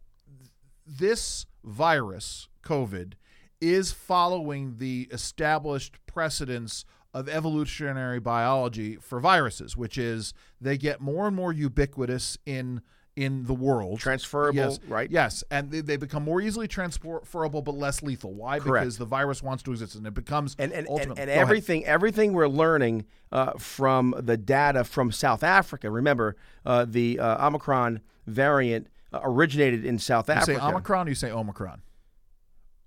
this 0.85 1.45
virus, 1.63 2.49
COVID, 2.61 3.13
is 3.61 3.93
following 3.93 4.79
the 4.79 5.07
established 5.11 5.95
precedents 6.07 6.83
of 7.19 7.27
evolutionary 7.29 8.19
biology 8.19 8.95
for 8.97 9.19
viruses, 9.19 9.75
which 9.75 9.97
is 9.97 10.33
they 10.61 10.77
get 10.77 11.01
more 11.01 11.27
and 11.27 11.35
more 11.35 11.51
ubiquitous 11.53 12.37
in 12.45 12.81
in 13.15 13.45
the 13.45 13.53
world. 13.53 13.99
Transferable, 13.99 14.55
Yes, 14.59 14.79
right? 14.87 15.09
Yes, 15.09 15.43
and 15.49 15.71
they, 15.71 15.81
they 15.81 15.97
become 15.97 16.23
more 16.23 16.39
easily 16.39 16.67
transferable 16.67 17.63
but 17.63 17.73
less 17.73 18.03
lethal. 18.03 18.31
Why? 18.35 18.59
Correct. 18.59 18.83
Because 18.83 18.97
the 18.99 19.05
virus 19.05 19.41
wants 19.41 19.63
to 19.63 19.71
exist, 19.71 19.95
and 19.95 20.05
it 20.05 20.13
becomes 20.13 20.55
And 20.59 20.71
and, 20.71 20.87
and, 20.87 20.99
and 21.01 21.11
ahead. 21.17 21.29
everything 21.29 21.83
everything 21.85 22.33
we're 22.33 22.47
learning 22.47 23.05
uh, 23.31 23.53
from 23.57 24.13
the 24.19 24.37
data 24.37 24.83
from 24.83 25.11
South 25.11 25.41
Africa. 25.43 25.89
Remember, 25.89 26.35
uh, 26.65 26.85
the 26.87 27.17
uh, 27.19 27.47
Omicron 27.47 28.01
variant 28.27 28.85
originated 29.11 29.83
in 29.83 29.97
South 29.97 30.27
You 30.27 30.35
Africa. 30.35 30.59
say 30.59 30.65
Omicron, 30.67 31.07
you 31.07 31.15
say 31.15 31.31
Omicron. 31.31 31.81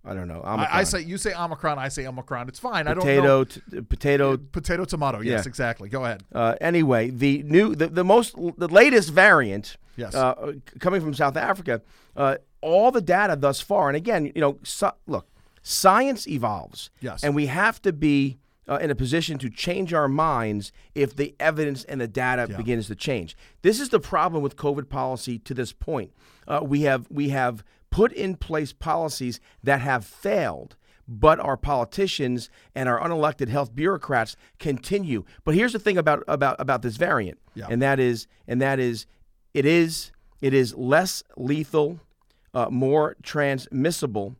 I 0.04 0.14
don't 0.14 0.28
know. 0.28 0.40
I, 0.42 0.80
I 0.80 0.84
say 0.84 1.02
you 1.02 1.18
say 1.18 1.34
Omicron. 1.34 1.78
I 1.78 1.88
say 1.88 2.06
Omicron. 2.06 2.48
It's 2.48 2.58
fine. 2.58 2.88
I 2.88 2.94
don't 2.94 3.00
potato, 3.02 3.22
know. 3.22 3.44
t- 3.44 3.60
potato. 3.82 4.36
Potato, 4.38 4.84
tomato. 4.86 5.20
Yes, 5.20 5.44
Yeah. 5.44 5.48
exactly. 5.48 5.88
Go 5.90 6.04
ahead. 6.04 6.24
Uh, 6.34 6.54
anyway, 6.60 7.10
the 7.10 7.42
new, 7.42 7.74
the, 7.74 7.88
the 7.88 8.04
most, 8.04 8.34
the 8.56 8.68
latest 8.68 9.10
variant, 9.12 9.76
Yes. 9.96 10.14
uh, 10.14 10.54
coming 10.78 11.02
from 11.02 11.12
South 11.12 11.36
Africa, 11.36 11.82
uh, 12.16 12.36
all 12.62 12.90
the 12.90 13.02
data 13.02 13.36
thus 13.36 13.60
far, 13.60 13.88
and 13.88 13.96
again, 13.96 14.32
you 14.34 14.40
know, 14.40 14.58
so, 14.62 14.92
look, 15.06 15.26
science 15.62 16.26
evolves, 16.26 16.90
Yes. 17.00 17.22
and 17.22 17.34
we 17.34 17.46
have 17.46 17.82
to 17.82 17.92
be 17.92 18.38
uh, 18.68 18.78
in 18.80 18.90
a 18.90 18.94
position 18.94 19.36
to 19.38 19.50
change 19.50 19.92
our 19.92 20.08
minds 20.08 20.70
if 20.94 21.14
the 21.16 21.34
evidence 21.40 21.84
and 21.84 22.00
the 22.00 22.06
data 22.08 22.46
begins 22.56 22.86
to 22.86 22.94
change. 22.94 23.36
This 23.62 23.80
is 23.80 23.88
the 23.90 23.98
problem 24.00 24.42
with 24.42 24.56
COVID 24.56 24.88
policy 24.88 25.38
to 25.40 25.52
this 25.54 25.72
point. 25.72 26.12
Uh, 26.46 26.60
we 26.62 26.82
have 26.82 27.06
we 27.10 27.30
have 27.30 27.64
put 27.90 28.12
in 28.12 28.36
place 28.36 28.72
policies 28.72 29.40
that 29.62 29.80
have 29.80 30.04
failed 30.04 30.76
but 31.12 31.40
our 31.40 31.56
politicians 31.56 32.48
and 32.72 32.88
our 32.88 33.00
unelected 33.00 33.48
health 33.48 33.74
bureaucrats 33.74 34.36
continue. 34.60 35.24
But 35.44 35.56
here's 35.56 35.72
the 35.72 35.80
thing 35.80 35.98
about 35.98 36.22
about 36.28 36.54
about 36.60 36.82
this 36.82 36.96
variant, 36.96 37.38
Yeah. 37.54 37.66
and 37.68 37.82
that 37.82 37.98
is 37.98 38.28
and 38.46 38.62
that 38.62 38.78
is 38.78 39.06
it 39.52 39.66
is 39.66 40.12
it 40.40 40.54
is 40.54 40.72
less 40.76 41.24
lethal, 41.36 41.98
uh, 42.54 42.68
more 42.70 43.16
transmissible, 43.24 44.36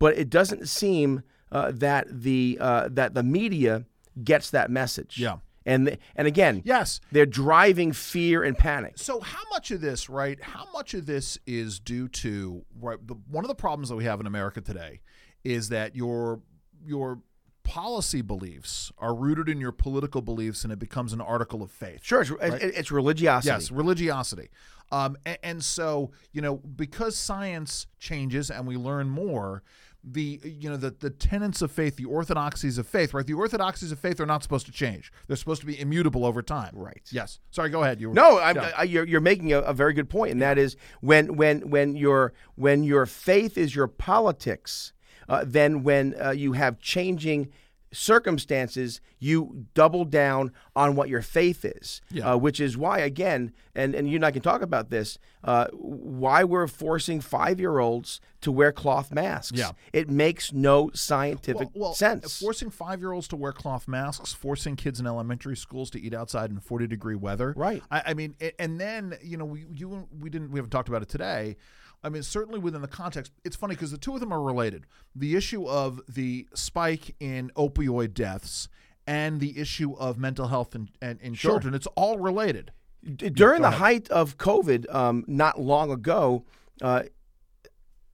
but 0.00 0.18
it 0.18 0.28
doesn't 0.28 0.68
seem 0.68 1.22
uh, 1.52 1.70
that 1.74 2.06
the 2.10 2.58
uh, 2.60 2.88
that 2.90 3.14
the 3.14 3.22
media 3.22 3.84
gets 4.24 4.50
that 4.50 4.72
message. 4.72 5.18
Yeah. 5.20 5.36
And 5.68 5.98
and 6.16 6.26
again, 6.26 6.62
Yes. 6.64 7.00
they're 7.12 7.26
driving 7.26 7.92
fear 7.92 8.42
and 8.42 8.56
panic. 8.58 8.94
So 8.96 9.20
how 9.20 9.42
much 9.50 9.70
of 9.70 9.80
this, 9.80 10.08
right? 10.08 10.42
How 10.42 10.66
much 10.72 10.94
of 10.94 11.06
this 11.06 11.38
is 11.46 11.78
due 11.78 12.08
to 12.08 12.64
right? 12.80 12.98
The, 13.06 13.14
one 13.30 13.44
of 13.44 13.48
the 13.48 13.54
problems 13.54 13.88
that 13.90 13.96
we 13.96 14.04
have 14.04 14.18
in 14.20 14.26
America 14.26 14.60
today 14.60 15.00
is 15.44 15.68
that 15.68 15.94
your 15.94 16.40
your 16.84 17.20
policy 17.64 18.22
beliefs 18.22 18.90
are 18.98 19.14
rooted 19.14 19.46
in 19.48 19.60
your 19.60 19.72
political 19.72 20.22
beliefs, 20.22 20.64
and 20.64 20.72
it 20.72 20.78
becomes 20.78 21.12
an 21.12 21.20
article 21.20 21.62
of 21.62 21.70
faith. 21.70 22.00
Sure, 22.02 22.22
it's, 22.22 22.30
it- 22.40 22.74
it's 22.74 22.90
religiosity. 22.90 23.52
Yes, 23.52 23.70
religiosity. 23.70 24.48
Um, 24.90 25.18
and, 25.26 25.38
and 25.42 25.64
so 25.64 26.12
you 26.32 26.40
know, 26.40 26.56
because 26.56 27.14
science 27.16 27.86
changes 27.98 28.50
and 28.50 28.66
we 28.66 28.76
learn 28.78 29.10
more, 29.10 29.62
the 30.04 30.40
you 30.44 30.70
know 30.70 30.76
the 30.76 30.90
the 30.90 31.10
tenets 31.10 31.60
of 31.62 31.72
faith, 31.72 31.96
the 31.96 32.04
orthodoxies 32.04 32.78
of 32.78 32.86
faith, 32.86 33.12
right? 33.12 33.26
The 33.26 33.34
orthodoxies 33.34 33.92
of 33.92 33.98
faith 33.98 34.20
are 34.20 34.26
not 34.26 34.42
supposed 34.42 34.66
to 34.66 34.72
change. 34.72 35.12
They're 35.26 35.36
supposed 35.36 35.60
to 35.60 35.66
be 35.66 35.78
immutable 35.78 36.24
over 36.24 36.42
time. 36.42 36.72
Right. 36.74 37.02
Yes. 37.10 37.40
Sorry. 37.50 37.68
Go 37.70 37.82
ahead. 37.82 38.00
You 38.00 38.08
were, 38.08 38.14
No, 38.14 38.38
Yeah. 38.38 38.70
I, 38.76 38.84
you're, 38.84 39.06
you're 39.06 39.20
making 39.20 39.52
a, 39.52 39.60
a 39.60 39.72
very 39.72 39.92
good 39.92 40.08
point, 40.08 40.32
and 40.32 40.42
that 40.42 40.58
is 40.58 40.76
when 41.00 41.36
when 41.36 41.68
when 41.70 41.96
your 41.96 42.32
when 42.54 42.84
your 42.84 43.06
faith 43.06 43.58
is 43.58 43.74
your 43.74 43.88
politics, 43.88 44.92
uh, 45.28 45.44
then 45.46 45.82
when 45.82 46.14
uh, 46.20 46.30
you 46.30 46.52
have 46.52 46.78
changing 46.78 47.50
circumstances, 47.92 49.00
you 49.18 49.66
double 49.74 50.04
down 50.04 50.52
on 50.74 50.94
what 50.96 51.08
your 51.08 51.22
faith 51.22 51.64
is, 51.64 52.00
Yeah. 52.10 52.32
uh, 52.32 52.36
which 52.36 52.60
is 52.60 52.76
why 52.76 52.98
again, 52.98 53.52
and 53.74 53.94
and 53.94 54.08
you 54.08 54.16
and 54.16 54.24
I 54.24 54.30
can 54.30 54.42
talk 54.42 54.62
about 54.62 54.90
this, 54.90 55.18
uh, 55.44 55.66
why 55.72 56.44
we're 56.44 56.66
forcing 56.66 57.20
five 57.20 57.58
year 57.60 57.78
olds 57.78 58.20
to 58.40 58.52
wear 58.52 58.70
cloth 58.72 59.12
masks. 59.12 59.56
Yeah. 59.58 59.70
it 59.92 60.08
makes 60.08 60.52
no 60.52 60.90
scientific 60.94 61.68
well, 61.74 61.88
well, 61.88 61.94
sense. 61.94 62.38
Forcing 62.38 62.70
five 62.70 63.00
year 63.00 63.12
olds 63.12 63.26
to 63.28 63.36
wear 63.36 63.52
cloth 63.52 63.88
masks, 63.88 64.32
forcing 64.32 64.76
kids 64.76 65.00
in 65.00 65.06
elementary 65.06 65.56
schools 65.56 65.90
to 65.90 66.00
eat 66.00 66.14
outside 66.14 66.50
in 66.50 66.60
40 66.60 66.86
degree 66.86 67.16
weather. 67.16 67.52
Right. 67.56 67.82
I, 67.90 68.02
I 68.06 68.14
mean, 68.14 68.36
and 68.58 68.80
then, 68.80 69.16
you 69.22 69.36
know, 69.36 69.44
we, 69.44 69.66
you, 69.74 70.06
we 70.20 70.30
didn't, 70.30 70.50
we 70.50 70.58
haven't 70.58 70.70
talked 70.70 70.88
about 70.88 71.02
it 71.02 71.08
today. 71.08 71.56
I 72.02 72.08
mean, 72.08 72.22
certainly 72.22 72.60
within 72.60 72.80
the 72.80 72.88
context, 72.88 73.32
it's 73.44 73.56
funny 73.56 73.74
because 73.74 73.90
the 73.90 73.98
two 73.98 74.14
of 74.14 74.20
them 74.20 74.32
are 74.32 74.40
related. 74.40 74.86
The 75.14 75.34
issue 75.34 75.66
of 75.66 76.00
the 76.08 76.46
spike 76.54 77.16
in 77.18 77.50
opioid 77.56 78.14
deaths 78.14 78.68
and 79.06 79.40
the 79.40 79.58
issue 79.58 79.94
of 79.94 80.18
mental 80.18 80.48
health 80.48 80.74
in, 80.74 80.90
and 81.02 81.20
in 81.20 81.34
children, 81.34 81.74
it's 81.74 81.88
all 81.96 82.18
related. 82.18 82.72
During 83.16 83.62
the 83.62 83.70
height 83.78 84.08
of 84.10 84.36
COVID, 84.38 84.92
um, 84.94 85.24
not 85.26 85.60
long 85.60 85.90
ago, 85.90 86.44
uh, 86.82 87.04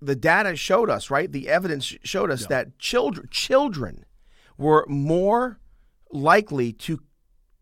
the 0.01 0.15
data 0.15 0.57
showed 0.57 0.91
us, 0.91 1.11
right? 1.11 1.31
The 1.31 1.49
evidence 1.49 1.95
showed 2.05 2.31
us 2.31 2.43
that 2.49 2.79
children 2.79 3.29
children 3.31 4.05
were 4.59 4.85
more 4.89 5.59
likely 6.11 6.73
to 6.73 7.01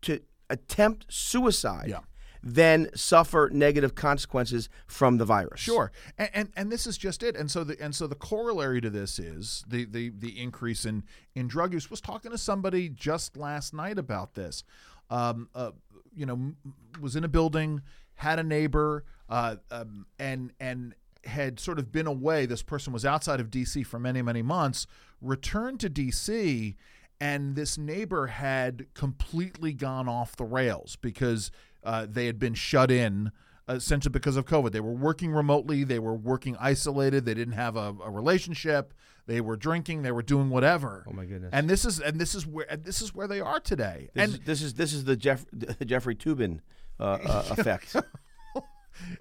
to 0.01 0.19
attempt 0.49 1.05
suicide 1.09 1.87
Yeah. 1.89 1.99
Than 2.43 2.89
suffer 2.93 3.49
negative 3.53 3.95
consequences 3.95 4.67
from 4.85 5.17
the 5.17 5.23
virus. 5.23 5.61
Sure, 5.61 5.91
and, 6.17 6.29
and 6.33 6.49
and 6.57 6.71
this 6.71 6.85
is 6.85 6.97
just 6.97 7.23
it. 7.23 7.37
And 7.37 7.49
so 7.49 7.63
the 7.63 7.81
and 7.81 7.95
so 7.95 8.05
the 8.05 8.15
corollary 8.15 8.81
to 8.81 8.89
this 8.89 9.17
is 9.17 9.63
the 9.67 9.85
the 9.85 10.09
the 10.09 10.41
increase 10.41 10.85
in 10.85 11.03
in 11.33 11.47
drug 11.47 11.73
use. 11.73 11.89
Was 11.89 12.01
talking 12.01 12.31
to 12.31 12.37
somebody 12.37 12.89
just 12.89 13.37
last 13.37 13.73
night 13.73 13.97
about 13.97 14.33
this. 14.33 14.63
Um, 15.09 15.49
uh, 15.55 15.71
you 16.15 16.25
know, 16.25 16.53
was 16.99 17.15
in 17.15 17.23
a 17.23 17.27
building, 17.27 17.81
had 18.15 18.39
a 18.39 18.43
neighbor, 18.43 19.05
uh, 19.29 19.55
um, 19.71 20.05
and 20.19 20.51
and 20.59 20.95
had 21.23 21.61
sort 21.61 21.79
of 21.79 21.93
been 21.93 22.07
away. 22.07 22.45
This 22.45 22.61
person 22.61 22.91
was 22.91 23.05
outside 23.05 23.39
of 23.39 23.49
D.C. 23.49 23.83
for 23.83 23.99
many 23.99 24.21
many 24.21 24.41
months. 24.41 24.85
Returned 25.21 25.79
to 25.79 25.89
D.C. 25.89 26.75
And 27.21 27.55
this 27.55 27.77
neighbor 27.77 28.27
had 28.27 28.87
completely 28.93 29.71
gone 29.71 30.09
off 30.09 30.35
the 30.35 30.43
rails 30.43 30.97
because 30.97 31.51
uh, 31.83 32.05
they 32.09 32.25
had 32.25 32.39
been 32.39 32.53
shut 32.53 32.91
in 32.91 33.31
essentially 33.67 34.11
because 34.11 34.35
of 34.35 34.45
COVID. 34.45 34.71
They 34.71 34.79
were 34.79 34.93
working 34.93 35.31
remotely, 35.31 35.83
they 35.83 35.99
were 35.99 36.15
working 36.15 36.57
isolated, 36.59 37.25
they 37.25 37.33
didn't 37.33 37.53
have 37.53 37.75
a, 37.75 37.95
a 38.03 38.09
relationship, 38.09 38.93
they 39.25 39.41
were 39.41 39.55
drinking, 39.55 40.01
they 40.01 40.11
were 40.11 40.21
doing 40.21 40.49
whatever. 40.49 41.05
Oh 41.07 41.13
my 41.13 41.25
goodness. 41.25 41.51
And 41.53 41.69
this 41.69 41.85
is 41.85 41.99
and 41.99 42.19
this 42.19 42.35
is 42.35 42.45
where 42.45 42.69
and 42.69 42.83
this 42.83 43.01
is 43.01 43.13
where 43.13 43.27
they 43.27 43.39
are 43.39 43.59
today. 43.59 44.09
This, 44.13 44.23
and 44.23 44.33
is, 44.33 44.39
this 44.45 44.61
is 44.61 44.73
this 44.73 44.93
is 44.93 45.05
the 45.05 45.15
Jeff, 45.15 45.45
Jeffrey 45.85 46.15
Toobin 46.15 46.59
uh, 46.99 47.03
uh, 47.03 47.45
effect. 47.51 47.95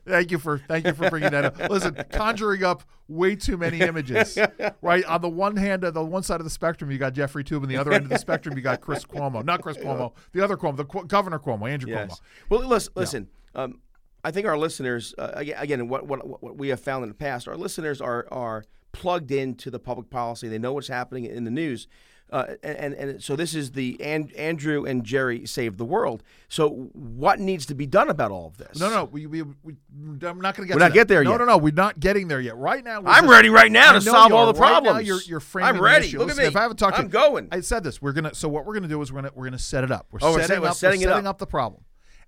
Thank 0.07 0.31
you 0.31 0.39
for 0.39 0.59
thank 0.59 0.87
you 0.87 0.93
for 0.93 1.09
bringing 1.11 1.31
that 1.31 1.45
up. 1.45 1.71
Listen, 1.71 1.95
conjuring 2.11 2.65
up 2.65 2.85
way 3.09 3.37
too 3.37 3.57
many 3.57 3.81
images. 3.81 4.39
Right 4.81 5.05
on 5.05 5.21
the 5.21 5.29
one 5.29 5.57
hand, 5.57 5.85
on 5.85 5.95
the 5.95 6.05
one 6.05 6.23
side 6.23 6.41
of 6.41 6.45
the 6.45 6.51
spectrum, 6.51 6.91
you 6.91 6.99
got 6.99 7.13
Jeffrey 7.13 7.45
Tube, 7.45 7.63
and 7.63 7.71
the 7.71 7.77
other 7.77 7.93
end 7.93 8.05
of 8.05 8.11
the 8.11 8.19
spectrum, 8.19 8.57
you 8.57 8.63
got 8.63 8.81
Chris 8.81 9.05
Cuomo. 9.05 9.45
Not 9.45 9.63
Chris 9.63 9.77
Cuomo, 9.77 10.13
the 10.33 10.43
other 10.43 10.57
Cuomo, 10.57 10.77
the 10.77 10.85
Qu- 10.85 11.07
Governor 11.07 11.39
Cuomo, 11.39 11.71
Andrew 11.71 11.93
Cuomo. 11.93 12.21
Well, 12.49 12.67
listen. 12.67 12.93
listen 12.95 13.29
um, 13.55 13.81
I 14.25 14.31
think 14.31 14.47
our 14.47 14.57
listeners, 14.57 15.15
uh, 15.19 15.33
again, 15.35 15.89
what, 15.89 16.07
what 16.07 16.43
what 16.43 16.57
we 16.57 16.69
have 16.69 16.81
found 16.81 17.03
in 17.03 17.09
the 17.09 17.15
past, 17.15 17.49
our 17.49 17.57
listeners 17.57 18.01
are 18.01 18.27
are 18.31 18.65
plugged 18.93 19.33
into 19.33 19.71
the 19.71 19.79
public 19.79 20.11
policy. 20.11 20.49
They 20.49 20.59
know 20.59 20.73
what's 20.75 20.89
happening 20.89 21.25
in 21.25 21.45
the 21.45 21.51
news, 21.51 21.89
uh, 22.33 22.55
and, 22.63 22.95
and 22.95 23.23
so 23.23 23.37
this 23.37 23.55
is 23.55 23.73
the 23.73 24.01
and, 24.01 24.33
Andrew 24.33 24.85
and 24.85 25.05
Jerry 25.05 25.45
save 25.47 25.77
the 25.77 25.85
world. 25.85 26.23
So 26.49 26.89
what 26.95 27.39
needs 27.39 27.67
to 27.67 27.75
be 27.75 27.87
done 27.87 28.09
about 28.11 28.31
all 28.31 28.47
of 28.49 28.57
this? 28.57 28.81
No, 28.81 28.89
no, 28.91 29.05
we, 29.05 29.27
we, 29.27 29.43
we 29.63 29.75
I'm 29.99 30.41
not 30.41 30.57
going 30.57 30.67
to 30.67 30.67
get. 30.67 30.75
We're 30.75 30.79
not 30.81 30.89
that. 30.89 30.95
get 30.95 31.09
there 31.09 31.23
no, 31.23 31.33
yet. 31.33 31.37
No, 31.39 31.45
no, 31.45 31.57
We're 31.59 31.73
not 31.73 32.01
getting 32.01 32.29
there 32.29 32.41
yet. 32.41 32.57
Right 32.57 32.83
now, 32.83 33.01
we're 33.03 33.11
I'm 33.11 33.25
just- 33.25 33.31
ready 33.33 33.49
right 33.51 33.71
now 33.71 33.93
to 33.93 34.01
solve 34.01 34.33
all 34.33 34.53
the 34.53 34.59
Right 34.59 34.71
now, 34.73 34.81
problems. 34.81 35.07
you're, 35.07 35.21
you're 35.23 35.41
framing 35.41 35.77
I'm 35.77 35.81
ready. 35.83 36.11
Look 36.17 36.31
at 36.31 36.37
me. 36.37 36.45
If 36.45 36.57
I 36.57 36.63
haven't 36.63 36.79
talked, 36.79 36.97
I'm 36.99 37.03
to 37.03 37.07
you- 37.09 37.13
going. 37.13 37.49
I 37.53 37.61
said 37.61 37.85
this. 37.85 38.01
We're 38.03 38.13
gonna. 38.13 38.35
So 38.35 38.49
what 38.49 38.65
we're 38.67 38.75
gonna 38.75 38.89
do 38.89 39.01
is 39.03 39.13
we're 39.13 39.21
gonna 39.23 39.33
we're 39.35 39.45
gonna 39.47 39.59
set 39.59 39.85
it 39.85 39.91
up. 39.93 40.07
We're 40.11 40.21
Oh, 40.23 40.31
we're 40.33 40.41
setting 40.41 40.49
set- 40.55 40.63
we're 40.63 40.69
up. 40.69 40.75
setting 40.77 41.01
it 41.03 41.05
setting 41.09 41.27
up. 41.27 41.35
up 41.35 41.39
the 41.39 41.47
problem, 41.47 41.85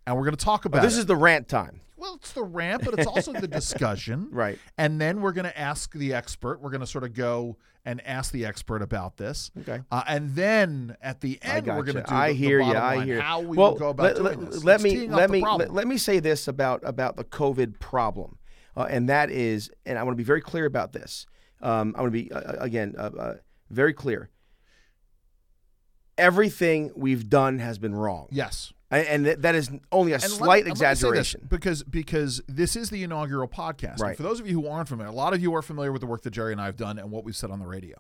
and 0.07 0.17
we're 0.17 0.25
gonna 0.25 0.37
talk 0.37 0.65
about. 0.67 0.83
this 0.83 0.97
it. 0.97 1.01
is 1.01 1.07
the 1.07 1.17
rant 1.17 1.49
time. 1.49 1.81
Well, 1.97 2.15
it's 2.17 2.33
the 2.33 2.43
rant, 2.43 2.85
but 2.85 2.99
it's 2.99 3.07
also 3.07 3.33
the 3.33 3.49
discussion. 3.49 4.29
Right. 4.35 4.59
And 4.77 5.01
then 5.01 5.21
we're 5.21 5.33
going 5.33 5.45
to 5.45 5.59
ask 5.59 5.93
the 5.93 6.13
expert. 6.15 6.61
We're 6.61 6.71
going 6.71 6.81
to 6.81 6.87
sort 6.87 7.05
of 7.05 7.15
go 7.15 7.57
and 7.85 8.05
ask 8.07 8.33
the 8.33 8.47
expert 8.47 8.83
about 8.83 9.17
this. 9.17 9.51
Okay. 9.61 9.81
Uh, 9.91 10.03
and 10.09 10.35
then 10.35 10.97
at 11.03 11.21
the 11.21 11.39
end, 11.43 11.67
we're 11.67 11.83
going 11.83 11.97
to 11.97 12.03
do 12.03 12.15
I 12.15 12.29
the, 12.29 12.35
hear 12.35 12.59
the 12.59 12.65
you. 12.65 12.73
I 12.73 12.97
line, 12.97 13.07
hear. 13.07 13.21
how 13.21 13.41
we 13.41 13.57
well, 13.57 13.75
go 13.75 13.91
about 13.91 14.19
let, 14.21 14.35
doing 14.37 14.51
this. 14.51 14.65
let 14.65 14.77
It's 14.77 14.85
me 14.85 15.09
let 15.09 15.31
me 15.31 15.41
let, 15.43 15.73
let 15.73 15.87
me 15.87 15.99
say 15.99 16.19
this 16.19 16.49
about 16.49 16.81
about 16.85 17.17
the 17.17 17.25
COVID 17.25 17.79
problem, 17.79 18.39
uh, 18.77 18.87
and 18.89 19.09
that 19.09 19.31
is, 19.31 19.71
and 19.87 19.99
I 19.99 20.03
want 20.03 20.15
to 20.15 20.19
be 20.19 20.25
very 20.25 20.41
clear 20.41 20.65
about 20.65 20.93
this. 20.93 21.27
Um, 21.61 21.95
I 21.97 22.01
want 22.03 22.13
to 22.13 22.23
be 22.23 22.33
uh, 22.33 22.55
again 22.59 22.95
uh, 22.99 23.11
uh, 23.19 23.35
very 23.71 23.93
clear. 23.93 24.31
Everything 26.17 26.91
we've 26.97 27.29
done 27.29 27.59
has 27.59 27.79
been 27.79 27.95
wrong, 27.95 28.29
yes. 28.31 28.73
And, 28.91 29.27
that- 29.27 29.55
is 29.55 29.71
only 29.91 30.13
a 30.13 30.17
And 30.17 30.23
slight 30.25 30.65
me 30.65 30.71
exaggeration. 30.71 31.47
because 31.49 31.83
because 31.83 32.41
this 32.47 32.77
is 32.77 32.91
the 32.91 33.03
inaugural 33.03 33.49
podcast. 33.49 33.93
And 33.95 34.01
Right. 34.01 34.17
for 34.17 34.23
those 34.23 34.41
of 34.41 34.47
you 34.47 34.61
who 34.61 34.69
aren't 34.69 34.89
familiar, 34.89 35.11
a 35.11 35.15
lot 35.15 35.35
of 35.35 35.41
you 35.43 35.55
are 35.55 35.63
familiar 35.63 35.91
with 35.93 36.01
the 36.01 36.07
work 36.07 36.23
that 36.23 36.31
Jerry 36.31 36.53
and 36.53 36.61
I 36.61 36.67
have 36.67 36.77
done 36.77 36.99
and 36.99 37.11
what 37.11 37.25
we've 37.25 37.37
said 37.37 37.51
on 37.51 37.59
the 37.61 37.67
radio. 37.67 37.97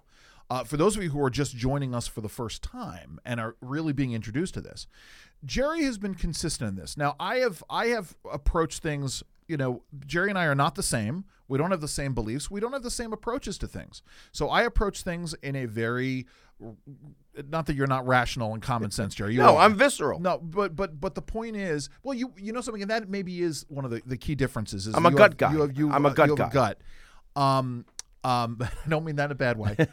Uh, 0.50 0.62
for 0.62 0.76
those 0.76 0.95
of 0.97 1.03
you 1.03 1.09
who 1.11 1.21
are 1.23 1.31
just 1.31 1.57
joining 1.57 1.95
us 1.95 2.07
for 2.07 2.21
the 2.21 2.29
first 2.29 2.62
time 2.62 3.19
and 3.25 3.41
are 3.41 3.57
really 3.62 3.95
being 3.95 4.12
introduced 4.12 4.53
to 4.55 4.61
this, 4.61 4.87
Jerry 5.45 5.85
has 5.85 5.97
been 5.97 6.14
consistent 6.14 6.69
in 6.69 6.76
this. 6.76 6.97
Now, 6.99 7.17
I 7.19 7.37
have 7.37 7.64
I 7.71 7.87
have 7.87 8.14
approached 8.31 8.83
things. 8.83 9.23
You 9.49 9.57
know, 9.57 9.83
Jerry 10.07 10.29
and 10.31 10.38
I 10.38 10.45
are 10.47 10.55
not 10.55 10.75
the 10.75 10.83
same. 10.83 11.25
We 11.49 11.59
don't 11.59 11.71
have 11.71 11.81
the 11.83 11.88
same 11.88 12.14
beliefs. 12.14 12.50
We 12.50 12.61
don't 12.61 12.73
have 12.73 12.83
the 12.83 12.91
same 12.91 13.12
approaches 13.12 13.59
to 13.59 13.67
things. 13.67 14.03
So 14.33 14.49
I 14.49 14.62
approach 14.62 15.03
things 15.03 15.35
in 15.43 15.55
a 15.57 15.67
very, 15.67 16.26
not 17.49 17.67
that 17.67 17.75
you're 17.76 17.87
not 17.87 18.07
rational 18.07 18.55
and 18.55 18.62
common 18.62 18.91
sense, 18.91 19.14
Jerry. 19.14 19.35
You 19.35 19.41
no, 19.41 19.57
are. 19.57 19.64
I'm 19.64 19.75
visceral. 19.75 20.21
No, 20.21 20.38
but 20.38 20.76
but 20.76 21.00
but 21.00 21.14
the 21.14 21.23
point 21.23 21.57
is, 21.57 21.88
well, 22.03 22.14
you 22.14 22.33
you 22.37 22.53
know 22.53 22.61
something, 22.61 22.83
and 22.83 22.91
that 22.91 23.09
maybe 23.09 23.43
is 23.43 23.64
one 23.69 23.85
of 23.85 23.91
the, 23.91 24.03
the 24.07 24.17
key 24.17 24.35
differences. 24.35 24.87
Is 24.87 24.95
I'm 24.95 25.07
a 25.07 25.11
gut 25.11 25.33
have, 25.33 25.37
guy. 25.37 25.53
You 25.53 25.61
have, 25.62 25.79
you, 25.79 25.91
I'm 25.91 26.07
a 26.07 26.11
uh, 26.11 26.12
gut 26.12 26.29
you 26.29 26.37
guy. 26.37 26.49
gut. 26.50 26.79
Um, 27.37 27.85
Um, 28.25 28.59
I 28.62 28.88
don't 28.88 29.05
mean 29.05 29.17
that 29.17 29.26
in 29.26 29.33
a 29.33 29.35
bad 29.35 29.59
way. 29.59 29.76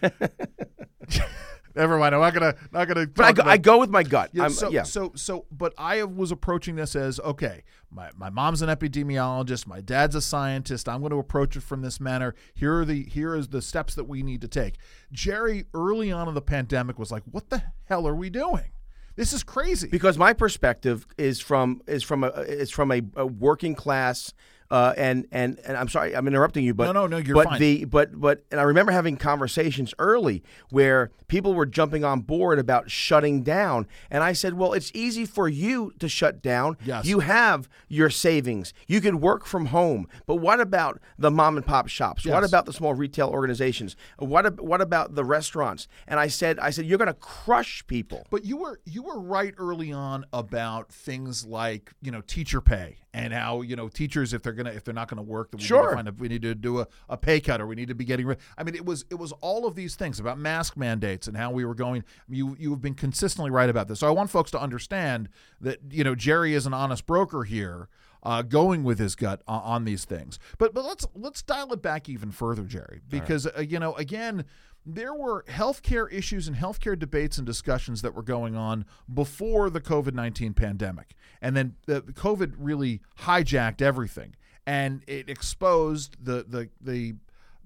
Never 1.75 1.97
mind. 1.97 2.13
I'm 2.15 2.21
not 2.21 2.33
gonna 2.33 2.55
not 2.71 2.87
gonna. 2.87 3.07
But 3.07 3.25
I 3.25 3.31
go, 3.33 3.41
about- 3.41 3.51
I 3.51 3.57
go 3.57 3.79
with 3.79 3.89
my 3.89 4.03
gut. 4.03 4.31
yeah, 4.33 4.43
I'm- 4.43 4.51
so, 4.51 4.69
yeah. 4.69 4.83
so, 4.83 5.11
so, 5.15 5.45
but 5.51 5.73
I 5.77 6.03
was 6.03 6.31
approaching 6.31 6.75
this 6.75 6.95
as 6.95 7.19
okay. 7.21 7.63
My, 7.93 8.09
my 8.15 8.29
mom's 8.29 8.61
an 8.61 8.69
epidemiologist. 8.69 9.67
My 9.67 9.81
dad's 9.81 10.15
a 10.15 10.21
scientist. 10.21 10.87
I'm 10.87 11.01
going 11.01 11.11
to 11.11 11.17
approach 11.19 11.57
it 11.57 11.61
from 11.61 11.81
this 11.81 11.99
manner. 11.99 12.35
Here 12.53 12.79
are 12.79 12.85
the 12.85 13.03
here 13.03 13.35
is 13.35 13.49
the 13.49 13.61
steps 13.61 13.95
that 13.95 14.05
we 14.05 14.23
need 14.23 14.41
to 14.41 14.47
take. 14.47 14.75
Jerry, 15.11 15.65
early 15.73 16.11
on 16.11 16.27
in 16.27 16.33
the 16.33 16.41
pandemic, 16.41 16.97
was 16.97 17.11
like, 17.11 17.23
"What 17.29 17.49
the 17.49 17.61
hell 17.85 18.07
are 18.07 18.15
we 18.15 18.29
doing? 18.29 18.71
This 19.15 19.33
is 19.33 19.43
crazy." 19.43 19.89
because 19.89 20.17
my 20.17 20.31
perspective 20.33 21.05
is 21.17 21.39
from 21.41 21.81
is 21.87 22.01
from 22.03 22.23
a 22.23 22.27
is 22.27 22.71
from 22.71 22.91
a, 22.91 23.01
a 23.17 23.25
working 23.25 23.75
class 23.75 24.33
uh, 24.71 24.93
and 24.97 25.27
and 25.31 25.59
and 25.65 25.75
I'm 25.77 25.89
sorry 25.89 26.15
I'm 26.15 26.27
interrupting 26.27 26.63
you 26.63 26.73
but 26.73 26.85
No, 26.85 26.93
no, 26.93 27.07
no, 27.07 27.17
you're 27.17 27.35
but 27.35 27.45
fine. 27.49 27.59
the 27.59 27.85
but 27.85 28.19
but 28.19 28.43
and 28.49 28.59
I 28.59 28.63
remember 28.63 28.91
having 28.93 29.17
conversations 29.17 29.93
early 29.99 30.41
where 30.69 31.11
people 31.27 31.53
were 31.53 31.65
jumping 31.65 32.03
on 32.03 32.21
board 32.21 32.57
about 32.57 32.89
shutting 32.89 33.43
down. 33.43 33.85
And 34.09 34.23
I 34.23 34.33
said 34.33 34.53
well 34.55 34.73
it's 34.73 34.89
easy 34.95 35.25
for 35.25 35.49
you 35.49 35.91
to 35.99 36.07
shut 36.07 36.41
down. 36.41 36.77
Yes. 36.85 37.05
you 37.05 37.19
have 37.19 37.67
your 37.89 38.09
savings. 38.09 38.73
You 38.87 39.01
can 39.01 39.19
work 39.19 39.45
from 39.45 39.67
home. 39.67 40.07
But 40.25 40.35
what 40.37 40.59
about 40.61 41.01
the 41.19 41.29
mom 41.29 41.57
and 41.57 41.65
pop 41.65 41.89
shops? 41.89 42.25
Yes. 42.25 42.33
what 42.33 42.43
about 42.43 42.65
the 42.65 42.73
small 42.73 42.93
retail 42.93 43.27
organizations? 43.27 43.95
What 44.19 44.61
what 44.61 44.79
about 44.81 45.15
the 45.15 45.25
restaurants? 45.25 45.87
And 46.07 46.19
I 46.19 46.27
said 46.27 46.57
I 46.59 46.69
said 46.69 46.85
you're 46.85 46.97
going 46.97 47.07
to 47.07 47.13
crush 47.13 47.85
people. 47.87 48.25
But 48.29 48.45
you 48.45 48.55
were 48.55 48.79
you 48.85 49.03
were 49.03 49.19
right 49.19 49.53
early 49.57 49.91
on 49.91 50.25
about 50.31 50.91
things 50.93 51.45
like 51.45 51.91
you 52.01 52.11
know 52.11 52.21
teacher 52.21 52.61
pay 52.61 52.97
and 53.13 53.33
how 53.33 53.61
you 53.61 53.75
know 53.75 53.89
teachers 53.89 54.33
if 54.33 54.41
they're 54.41 54.53
gonna 54.63 54.75
if 54.75 54.83
they're 54.83 54.93
not 54.93 55.07
gonna 55.07 55.21
work, 55.21 55.51
then 55.51 55.57
we 55.59 55.63
need 55.63 55.67
Sure. 55.67 55.89
to 55.89 55.95
find 55.95 56.07
a, 56.07 56.11
we 56.11 56.27
need 56.27 56.41
to 56.43 56.55
do 56.55 56.79
a, 56.79 56.87
a 57.09 57.17
pay 57.17 57.39
cut 57.39 57.61
or 57.61 57.67
we 57.67 57.75
need 57.75 57.87
to 57.87 57.95
be 57.95 58.05
getting 58.05 58.25
rid. 58.25 58.37
I 58.57 58.63
mean, 58.63 58.75
it 58.75 58.85
was 58.85 59.05
it 59.09 59.15
was 59.15 59.31
all 59.41 59.65
of 59.65 59.75
these 59.75 59.95
things 59.95 60.19
about 60.19 60.37
mask 60.37 60.77
mandates 60.77 61.27
and 61.27 61.35
how 61.37 61.51
we 61.51 61.65
were 61.65 61.75
going. 61.75 62.03
You 62.29 62.55
you 62.59 62.71
have 62.71 62.81
been 62.81 62.95
consistently 62.95 63.51
right 63.51 63.69
about 63.69 63.87
this. 63.87 63.99
So 63.99 64.07
I 64.07 64.11
want 64.11 64.29
folks 64.29 64.51
to 64.51 64.59
understand 64.61 65.29
that 65.59 65.79
you 65.89 66.03
know 66.03 66.15
Jerry 66.15 66.53
is 66.53 66.65
an 66.65 66.73
honest 66.73 67.05
broker 67.05 67.43
here. 67.43 67.89
Uh, 68.23 68.43
going 68.43 68.83
with 68.83 68.99
his 68.99 69.15
gut 69.15 69.41
on, 69.47 69.61
on 69.63 69.83
these 69.83 70.05
things, 70.05 70.37
but 70.59 70.75
but 70.75 70.85
let's 70.85 71.07
let's 71.15 71.41
dial 71.41 71.73
it 71.73 71.81
back 71.81 72.07
even 72.07 72.29
further, 72.29 72.61
Jerry, 72.65 73.01
because 73.09 73.47
uh, 73.47 73.61
you 73.67 73.79
know 73.79 73.95
again 73.95 74.45
there 74.85 75.13
were 75.13 75.43
healthcare 75.49 76.11
issues 76.11 76.47
and 76.47 76.55
healthcare 76.55 76.97
debates 76.97 77.37
and 77.37 77.45
discussions 77.47 78.01
that 78.03 78.13
were 78.13 78.21
going 78.23 78.55
on 78.55 78.85
before 79.11 79.71
the 79.71 79.81
COVID 79.81 80.13
19 80.13 80.53
pandemic. 80.53 81.15
And 81.41 81.55
then 81.57 81.75
the 81.87 82.01
the 82.01 82.13
COVID 82.13 82.53
really 82.57 83.01
hijacked 83.21 83.81
everything 83.81 84.35
and 84.65 85.01
it 85.07 85.29
exposed 85.29 86.17
the, 86.23 86.45
the, 86.47 86.69
the, 86.79 87.15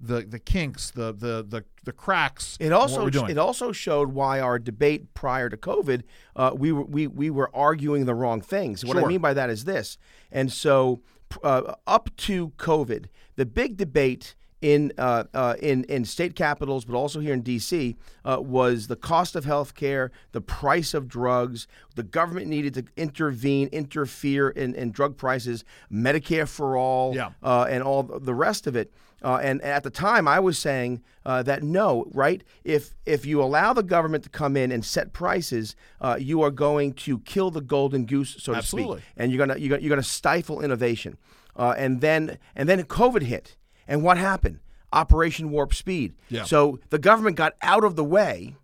the, 0.00 0.22
the 0.22 0.38
kinks, 0.38 0.90
the, 0.90 1.12
the, 1.12 1.44
the, 1.48 1.64
the 1.84 1.92
cracks. 1.92 2.56
It 2.60 2.72
also 2.72 3.06
it 3.06 3.38
also 3.38 3.72
showed 3.72 4.12
why 4.12 4.40
our 4.40 4.58
debate 4.58 5.14
prior 5.14 5.48
to 5.48 5.56
COVID, 5.56 6.02
uh, 6.34 6.50
we 6.54 6.72
were 6.72 6.84
we, 6.84 7.06
we 7.06 7.30
were 7.30 7.50
arguing 7.54 8.04
the 8.04 8.14
wrong 8.14 8.40
things. 8.40 8.84
What 8.84 8.98
I 8.98 9.06
mean 9.06 9.20
by 9.20 9.32
that 9.34 9.48
is 9.50 9.64
this, 9.64 9.96
and 10.30 10.52
so 10.52 11.00
uh, 11.42 11.74
up 11.86 12.10
to 12.16 12.50
COVID, 12.58 13.06
the 13.36 13.46
big 13.46 13.76
debate 13.76 14.34
in 14.62 14.92
uh, 14.98 15.24
uh, 15.34 15.54
in 15.60 15.84
in 15.84 16.04
state 16.04 16.34
capitals, 16.34 16.84
but 16.84 16.94
also 16.96 17.20
here 17.20 17.34
in 17.34 17.42
D.C., 17.42 17.96
uh, 18.24 18.38
was 18.40 18.86
the 18.86 18.96
cost 18.96 19.36
of 19.36 19.44
health 19.44 19.74
care, 19.74 20.10
the 20.32 20.40
price 20.40 20.94
of 20.94 21.08
drugs. 21.08 21.66
The 21.94 22.02
government 22.02 22.46
needed 22.46 22.74
to 22.74 22.84
intervene, 22.96 23.68
interfere 23.68 24.48
in, 24.48 24.74
in 24.74 24.90
drug 24.92 25.16
prices, 25.16 25.64
Medicare 25.92 26.48
for 26.48 26.76
all, 26.76 27.14
Yeah. 27.14 27.30
uh, 27.42 27.66
and 27.68 27.82
all 27.82 28.02
the 28.02 28.34
rest 28.34 28.66
of 28.66 28.76
it. 28.76 28.92
Uh, 29.22 29.38
and 29.42 29.60
at 29.62 29.82
the 29.82 29.90
time, 29.90 30.28
I 30.28 30.38
was 30.40 30.58
saying 30.58 31.02
uh, 31.24 31.42
that 31.44 31.62
no, 31.62 32.06
right? 32.12 32.42
If 32.64 32.94
if 33.06 33.24
you 33.26 33.42
allow 33.42 33.72
the 33.72 33.82
government 33.82 34.24
to 34.24 34.30
come 34.30 34.56
in 34.56 34.70
and 34.72 34.84
set 34.84 35.12
prices, 35.12 35.74
uh, 36.00 36.16
you 36.20 36.42
are 36.42 36.50
going 36.50 36.92
to 36.94 37.18
kill 37.20 37.50
the 37.50 37.62
golden 37.62 38.04
goose, 38.06 38.36
so 38.38 38.52
to 38.52 38.58
speak, 38.66 38.86
and 39.16 39.32
you're 39.32 39.38
gonna 39.46 39.58
you're 39.58 39.70
gonna, 39.70 39.82
you're 39.82 39.90
gonna 39.90 40.02
stifle 40.02 40.60
innovation. 40.62 41.16
Uh, 41.56 41.74
and 41.78 42.00
then 42.02 42.36
and 42.54 42.68
then 42.68 42.82
COVID 42.84 43.22
hit, 43.22 43.56
and 43.86 44.02
what 44.02 44.18
happened? 44.18 44.60
Operation 44.92 45.50
Warp 45.50 45.74
Speed. 45.74 46.14
Yeah. 46.28 46.44
So 46.44 46.78
the 46.90 46.98
government 46.98 47.36
got 47.36 47.54
out 47.62 47.84
of 47.84 47.96
the 47.96 48.04
way 48.04 48.56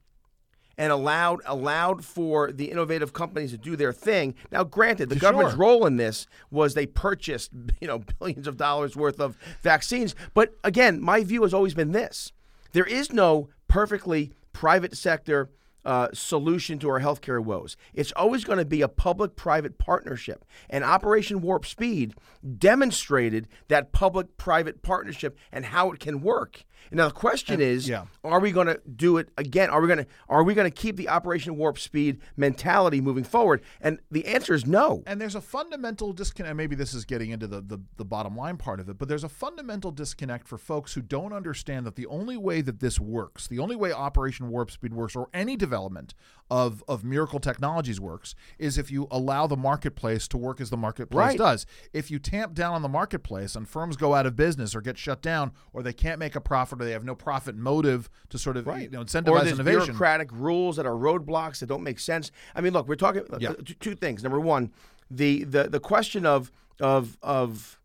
and 0.79 0.91
allowed 0.93 1.41
allowed 1.45 2.05
for 2.05 2.51
the 2.51 2.71
innovative 2.71 3.13
companies 3.13 3.51
to 3.51 3.59
do 3.59 3.77
their 3.77 3.93
thing. 3.93 4.35
Now, 4.51 4.65
granted, 4.65 5.09
the 5.09 5.17
government's 5.17 5.55
role 5.55 5.87
in 5.87 5.97
this 5.97 6.27
was 6.51 6.75
they 6.75 6.87
purchased 6.87 7.51
you 7.81 7.89
know 7.89 8.03
billions 8.19 8.47
of 8.47 8.57
dollars 8.57 8.97
worth 8.97 9.21
of 9.21 9.37
vaccines. 9.63 10.15
But 10.35 10.55
again, 10.65 11.01
my 11.01 11.25
view 11.25 11.43
has 11.43 11.55
always 11.55 11.75
been 11.75 11.93
this: 11.93 12.33
there 12.73 12.87
is 12.87 13.13
no 13.13 13.49
perfectly 13.69 14.33
private 14.53 14.97
sector. 14.97 15.51
Uh, 15.85 16.07
solution 16.13 16.79
to 16.79 16.89
our 16.89 17.01
healthcare 17.01 17.43
woes. 17.43 17.77
It's 17.93 18.13
always 18.13 18.45
going 18.45 18.61
to 18.61 18.65
be 18.65 18.83
a 18.83 18.89
public-private 18.89 19.79
partnership, 19.79 20.45
and 20.71 20.85
Operation 20.85 21.41
Warp 21.41 21.67
Speed 21.67 22.15
demonstrated 22.59 23.49
that 23.67 23.91
public-private 23.91 24.83
partnership 24.83 25.37
and 25.51 25.65
how 25.65 25.91
it 25.91 25.99
can 25.99 26.21
work. 26.21 26.65
Now 26.91 27.09
the 27.09 27.15
question 27.15 27.61
is, 27.61 27.89
yeah. 27.89 28.05
are 28.25 28.41
we 28.41 28.51
going 28.53 28.67
to 28.67 28.81
do 28.97 29.19
it 29.19 29.31
again? 29.39 29.71
Are 29.71 29.81
we 29.81 29.87
going 29.87 29.99
to 30.01 30.07
are 30.29 30.43
we 30.43 30.55
going 30.55 30.71
to 30.71 30.75
keep 30.75 30.97
the 30.97 31.09
Operation 31.09 31.57
Warp 31.57 31.79
Speed 31.79 32.21
mentality 32.37 33.01
moving 33.01 33.25
forward? 33.25 33.63
And 33.81 34.01
the 34.11 34.27
answer 34.27 34.55
is 34.55 34.67
no. 34.67 35.03
And 35.07 35.21
there's 35.21 35.35
a 35.35 35.41
fundamental 35.41 36.13
disconnect. 36.13 36.57
Maybe 36.57 36.75
this 36.75 36.95
is 36.95 37.05
getting 37.05 37.31
into 37.31 37.47
the, 37.47 37.61
the, 37.61 37.79
the 37.97 38.05
bottom 38.05 38.37
line 38.37 38.57
part 38.57 38.81
of 38.81 38.89
it, 38.89 38.99
but 38.99 39.09
there's 39.09 39.25
a 39.25 39.29
fundamental 39.29 39.91
disconnect 39.91 40.49
for 40.49 40.59
folks 40.59 40.95
who 40.95 41.03
don't 41.03 41.33
understand 41.33 41.87
that 41.87 41.97
the 41.97 42.07
only 42.07 42.37
way 42.37 42.61
that 42.61 42.81
this 42.81 42.99
works, 43.01 43.47
the 43.47 43.59
only 43.59 43.77
way 43.77 43.93
Operation 43.93 44.49
Warp 44.49 44.71
Speed 44.71 44.93
works, 44.95 45.15
or 45.17 45.29
any 45.33 45.57
development 45.57 46.15
of, 46.51 46.83
of 46.89 47.05
miracle 47.05 47.41
technologies 47.41 48.01
works, 48.01 48.35
is 48.59 48.77
if 48.79 48.91
you 48.91 49.07
allow 49.11 49.47
the 49.47 49.57
marketplace 49.57 50.29
to 50.29 50.37
work 50.37 50.61
as 50.61 50.71
the 50.71 50.77
marketplace 50.77 51.13
Right. 51.13 51.39
does. 51.39 51.67
If 51.93 52.11
you 52.11 52.19
tamp 52.19 52.55
down 52.55 52.75
on 52.75 52.83
the 52.83 52.89
marketplace 52.89 53.55
and 53.55 53.69
firms 53.69 53.97
go 53.97 54.15
out 54.15 54.27
of 54.27 54.37
business 54.37 54.75
or 54.75 54.81
get 54.81 54.99
shut 54.99 55.23
down, 55.23 55.53
or 55.73 55.83
they 55.83 55.93
can't 55.93 56.19
make 56.19 56.35
a 56.37 56.41
profit, 56.41 56.72
or 56.81 56.85
they 56.85 56.93
have 56.93 57.05
no 57.05 57.15
profit 57.15 57.57
motive 57.57 58.09
to 58.31 58.39
sort 58.39 58.57
of 58.57 58.67
you 58.67 58.89
know, 58.91 59.01
or 59.01 59.05
incentivize 59.05 59.25
there's 59.45 59.53
innovation. 59.53 59.63
bureaucratic 59.85 60.29
rules 60.33 60.77
that 60.77 60.87
are 60.87 60.95
roadblocks 60.95 61.59
that 61.61 61.67
don't 61.67 61.83
make 61.83 61.99
sense. 61.99 62.31
I 62.55 62.61
mean, 62.61 62.73
look, 62.73 62.89
we're 62.89 62.95
talking 62.97 63.23
uh, 63.33 63.39
Yeah. 63.41 63.53
two, 63.65 63.75
two 63.75 63.95
things. 63.95 64.23
Number 64.23 64.41
one, 64.41 64.73
the 65.11 65.45
the 65.45 65.65
the 65.69 65.81
question 65.81 66.25
of 66.25 66.51
of 66.81 67.19
of 67.23 67.79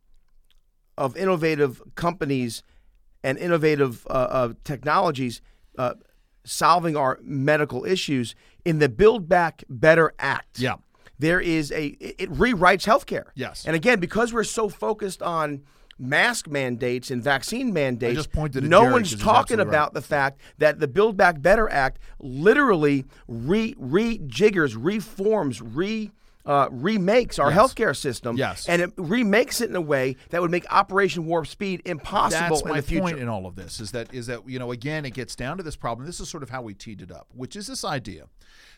of 0.97 1.15
innovative 1.17 1.81
companies 1.95 2.63
and 3.23 3.37
innovative 3.37 4.05
uh, 4.09 4.13
uh, 4.13 4.53
technologies 4.63 5.41
uh, 5.77 5.93
solving 6.43 6.95
our 6.95 7.19
medical 7.21 7.85
issues 7.85 8.33
in 8.65 8.79
the 8.79 8.89
Build 8.89 9.27
Back 9.27 9.63
Better 9.69 10.13
Act. 10.19 10.59
Yeah. 10.59 10.75
there 11.19 11.39
is 11.39 11.71
a 11.71 11.87
it, 11.99 12.15
it 12.19 12.31
rewrites 12.31 12.85
healthcare. 12.85 13.25
Yes. 13.35 13.65
and 13.65 13.75
again, 13.75 13.99
because 13.99 14.31
we're 14.33 14.43
so 14.43 14.69
focused 14.69 15.21
on 15.21 15.63
mask 15.99 16.47
mandates 16.47 17.09
and 17.11 17.23
vaccine 17.23 17.73
mandates, 17.73 18.15
just 18.15 18.31
pointed 18.31 18.63
no 18.63 18.81
Jerry 18.81 18.93
one's 18.93 19.11
talking 19.15 19.59
absolutely 19.59 19.65
right. 19.65 19.69
about 19.69 19.93
the 19.93 20.01
fact 20.01 20.41
that 20.57 20.79
the 20.79 20.87
Build 20.87 21.17
Back 21.17 21.41
Better 21.41 21.69
Act 21.69 21.99
literally 22.19 23.05
re 23.27 23.73
rejiggers, 23.75 24.75
reforms, 24.79 25.61
re 25.61 26.11
uh, 26.45 26.69
remakes 26.71 27.39
our 27.39 27.49
Yes. 27.51 27.59
healthcare 27.59 27.93
system, 27.93 28.37
Yes. 28.37 28.69
and 28.69 28.81
it 28.81 28.91
remakes 28.95 29.59
it 29.59 29.69
in 29.69 29.75
a 29.75 29.81
way 29.81 30.15
that 30.29 30.41
would 30.41 30.49
make 30.49 30.65
Operation 30.71 31.25
Warp 31.25 31.45
Speed 31.45 31.81
impossible 31.83 32.47
That's 32.47 32.61
in 32.61 32.69
my 32.69 32.79
the 32.79 32.87
future. 32.87 33.01
point 33.01 33.19
in 33.19 33.27
all 33.27 33.45
of 33.45 33.57
this 33.57 33.81
is 33.81 33.91
that 33.91 34.13
is 34.13 34.27
that 34.27 34.47
you 34.47 34.57
know 34.57 34.71
again 34.71 35.03
it 35.03 35.13
gets 35.13 35.35
down 35.35 35.57
to 35.57 35.63
this 35.63 35.75
problem. 35.75 36.05
This 36.05 36.21
is 36.21 36.29
sort 36.29 36.43
of 36.43 36.49
how 36.49 36.61
we 36.61 36.73
teed 36.73 37.01
it 37.01 37.11
up, 37.11 37.27
which 37.35 37.57
is 37.57 37.67
this 37.67 37.83
idea 37.83 38.27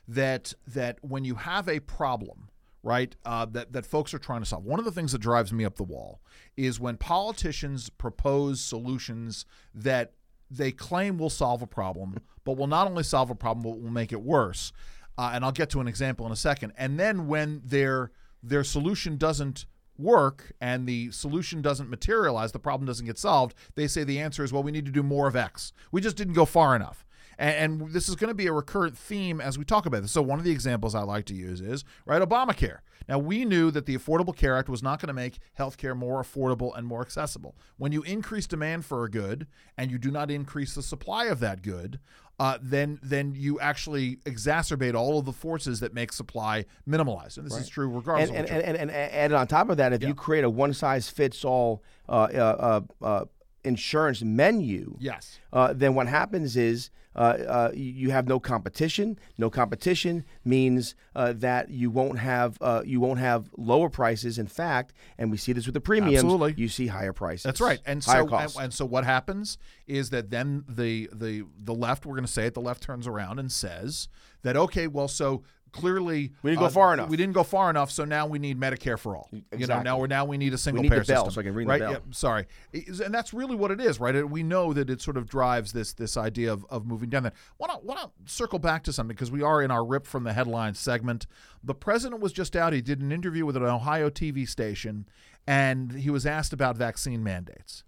that 0.08 0.53
that 0.65 0.97
when 1.01 1.23
you 1.25 1.36
have 1.36 1.69
a 1.69 1.79
problem, 1.79 2.49
right, 2.89 3.15
uh, 3.23 3.45
that 3.45 3.71
that 3.73 3.86
folks 3.86 4.13
are 4.13 4.19
trying 4.19 4.41
to 4.41 4.45
solve. 4.45 4.65
One 4.65 4.80
of 4.80 4.86
the 4.86 4.91
things 4.91 5.12
that 5.12 5.19
drives 5.19 5.54
me 5.54 5.63
up 5.63 5.75
the 5.75 5.84
wall 5.84 6.21
is 6.58 6.80
when 6.80 6.97
politicians 6.97 7.89
propose 7.89 8.60
solutions 8.60 9.45
that 9.75 10.13
they 10.49 10.71
claim 10.71 11.19
will 11.19 11.30
solve 11.30 11.62
a 11.62 11.67
problem, 11.67 12.17
but 12.43 12.58
will 12.58 12.67
not 12.67 12.88
only 12.88 13.04
solve 13.04 13.30
a 13.30 13.36
problem, 13.36 13.63
but 13.63 13.82
will 13.82 13.91
make 13.91 14.12
it 14.12 14.21
worse. 14.21 14.73
Uh, 15.17 15.32
and 15.34 15.45
I'll 15.45 15.52
get 15.52 15.69
to 15.71 15.82
an 15.82 15.88
example 15.88 16.25
in 16.25 16.32
a 16.32 16.38
second. 16.38 16.73
And 16.78 16.99
then 16.99 17.28
when 17.28 17.62
their 17.63 18.12
their 18.41 18.63
solution 18.63 19.17
doesn't 19.17 19.65
work 19.97 20.54
and 20.62 20.88
the 20.88 21.12
solution 21.12 21.62
doesn't 21.62 21.89
materialize, 21.89 22.54
the 22.54 22.60
problem 22.60 22.88
doesn't 22.88 23.06
get 23.06 23.17
solved, 23.17 23.54
they 23.75 23.86
say 23.86 24.04
the 24.04 24.19
answer 24.19 24.43
is, 24.43 24.52
well, 24.54 24.63
we 24.63 24.71
need 24.71 24.86
to 24.86 24.91
do 24.91 25.04
more 25.04 25.28
of 25.28 25.36
X. 25.36 25.73
We 25.91 26.02
just 26.02 26.15
didn't 26.15 26.34
go 26.34 26.45
far 26.45 26.75
enough. 26.75 27.06
And, 27.39 27.82
and 27.82 27.93
this 27.93 28.10
is 28.10 28.15
going 28.15 28.28
to 28.28 28.36
be 28.36 28.45
a 28.47 28.54
recurrent 28.54 28.97
theme 28.97 29.41
as 29.41 29.58
we 29.58 29.63
talk 29.63 29.86
about 29.86 30.04
this. 30.04 30.12
So, 30.12 30.21
one 30.21 30.38
of 30.38 30.45
the 30.45 30.52
examples 30.52 30.93
I 30.93 31.02
like 31.02 31.25
to 31.25 31.34
use 31.34 31.62
is, 31.62 31.84
right, 32.06 32.21
Obamacare. 32.21 32.80
Now, 33.08 33.17
we 33.17 33.43
knew 33.45 33.71
that 33.71 33.88
the 33.88 33.97
Affordable 33.97 34.36
Care 34.36 34.56
Act 34.56 34.69
was 34.69 34.84
not 34.84 35.02
going 35.02 35.08
to 35.08 35.13
make 35.13 35.39
healthcare 35.58 35.97
more 35.97 36.21
affordable 36.21 36.78
and 36.78 36.86
more 36.86 37.02
accessible. 37.02 37.56
When 37.78 37.91
you 37.91 38.04
increase 38.04 38.45
demand 38.45 38.86
for 38.86 39.04
a 39.04 39.10
good 39.10 39.47
and 39.78 39.89
you 39.89 39.97
do 39.97 40.12
not 40.12 40.30
increase 40.30 40.75
the 40.75 40.84
supply 40.84 41.25
of 41.25 41.39
that 41.39 41.63
good, 41.63 41.99
uh, 42.39 42.58
then 42.62 42.99
then 43.02 43.34
you 43.36 43.60
actually 43.60 44.17
exacerbate 44.25 44.93
all 44.93 45.19
of 45.19 45.25
the 45.25 45.34
forces 45.34 45.80
that 45.80 45.93
make 45.93 46.13
supply 46.13 46.65
minimalized. 46.88 47.38
And 47.38 47.45
this 47.45 47.58
is 47.58 47.67
true 47.67 47.89
regardless 47.89 48.30
and, 48.30 48.47
of 48.47 48.52
and, 48.52 48.78
and, 48.78 48.91
and, 48.91 49.34
on 49.34 49.47
top 49.47 49.69
of 49.69 49.78
that, 49.78 49.91
if 49.91 50.04
you 50.04 50.13
create 50.13 50.43
a 50.43 50.49
one 50.49 50.73
size 50.73 51.10
fits 51.10 51.43
all 51.43 51.84
uh, 52.08 52.28
uh, 52.34 52.82
uh, 53.02 53.06
uh, 53.06 53.25
insurance 53.63 54.21
menu, 54.21 54.95
Yes. 54.99 55.39
uh, 55.52 55.73
then 55.73 55.95
what 55.95 56.08
happens 56.08 56.56
is 56.56 56.91
uh, 57.19 57.21
uh, 57.21 57.71
you 57.73 57.99
you 57.99 58.12
have 58.12 58.29
no 58.29 58.39
competition. 58.39 59.19
No 59.38 59.49
competition 59.49 60.23
means 60.45 60.95
uh, 61.15 61.34
that 61.34 61.69
you 61.69 61.91
won't 61.91 62.17
have 62.17 62.58
uh, 62.62 62.82
you 62.86 63.01
won't 63.01 63.19
have 63.19 63.49
lower 63.58 63.89
prices. 63.89 64.39
In 64.39 64.47
fact, 64.47 64.93
and 65.17 65.29
we 65.29 65.36
see 65.36 65.51
this 65.51 65.65
with 65.65 65.73
the 65.73 65.82
premiums. 65.82 66.23
Absolutely. 66.23 66.53
you 66.55 66.69
see 66.69 66.88
higher 66.88 67.12
prices. 67.12 67.43
That's 67.43 67.60
right. 67.60 67.79
And 67.86 68.01
so 68.01 68.25
and, 68.34 68.55
and 68.58 68.73
so 68.73 68.86
what 68.86 69.03
happens 69.03 69.58
is 69.86 70.12
that 70.12 70.29
then 70.29 70.63
the 70.69 71.10
the 71.12 71.43
the 71.62 71.75
left 71.75 72.05
we're 72.05 72.15
going 72.15 72.25
to 72.25 72.32
say 72.32 72.45
it 72.45 72.53
the 72.53 72.62
left 72.62 72.82
turns 72.82 73.05
around 73.05 73.38
and 73.38 73.51
says 73.51 74.08
that 74.43 74.55
okay, 74.55 74.88
well 74.88 75.10
so 75.10 75.43
clearly 75.71 76.32
We 76.41 76.51
didn't 76.51 76.62
go 76.62 76.69
far 76.69 76.93
enough. 76.93 77.10
We 77.10 77.17
didn't 77.17 77.34
go 77.34 77.43
far 77.43 77.69
enough, 77.69 77.91
so 77.91 78.05
now 78.05 78.27
we 78.27 78.39
need 78.39 78.60
Medicare 78.60 78.97
for 78.97 79.15
all. 79.15 79.29
You 79.32 79.67
know, 79.67 79.82
now 79.82 79.99
we're 79.99 80.08
now 80.08 80.25
we 80.25 80.38
need 80.38 80.53
a 80.53 80.58
single 80.58 80.84
need 80.84 80.89
payer 80.89 81.01
the 81.01 81.13
bell 81.13 81.25
system. 81.25 81.34
so 81.34 81.41
I 81.41 81.43
can 81.43 81.53
ring 81.53 81.67
the 81.67 81.77
bell. 81.79 81.91
Yeah, 81.91 81.97
sorry. 82.12 82.45
And 82.73 83.13
that's 83.13 83.34
really 83.34 83.55
what 83.55 83.71
it 83.71 83.79
is, 83.79 83.99
right? 83.99 84.29
We 84.29 84.43
know 84.43 84.73
that 84.73 84.89
it 84.89 85.01
sort 85.01 85.17
of 85.17 85.27
drives 85.27 85.73
this 85.73 85.93
this 85.93 86.17
idea 86.17 86.51
of, 86.51 86.65
of 86.69 86.86
moving 86.86 87.10
down 87.10 87.23
that. 87.23 87.34
Want 87.58 87.71
to 87.73 87.86
want 87.86 87.99
to 87.99 88.32
circle 88.32 88.60
back 88.60 88.84
to 88.84 88.93
something 88.93 89.15
because 89.15 89.32
we 89.32 89.41
are 89.41 89.62
in 89.62 89.71
our 89.71 89.86
rip 89.86 90.05
from 90.05 90.23
the 90.23 90.34
headlines 90.34 90.79
segment. 90.79 91.25
The 91.63 91.75
president 91.75 92.21
was 92.21 92.32
just 92.34 92.55
out. 92.55 92.73
He 92.73 92.82
did 92.82 93.01
an 93.01 93.12
interview 93.12 93.45
with 93.45 93.55
an 93.58 93.63
Ohio 93.63 94.10
TV 94.10 94.47
station, 94.47 95.08
and 95.47 95.91
he 95.93 96.10
was 96.10 96.25
asked 96.25 96.53
about 96.53 96.77
vaccine 96.77 97.23
mandates. 97.23 97.84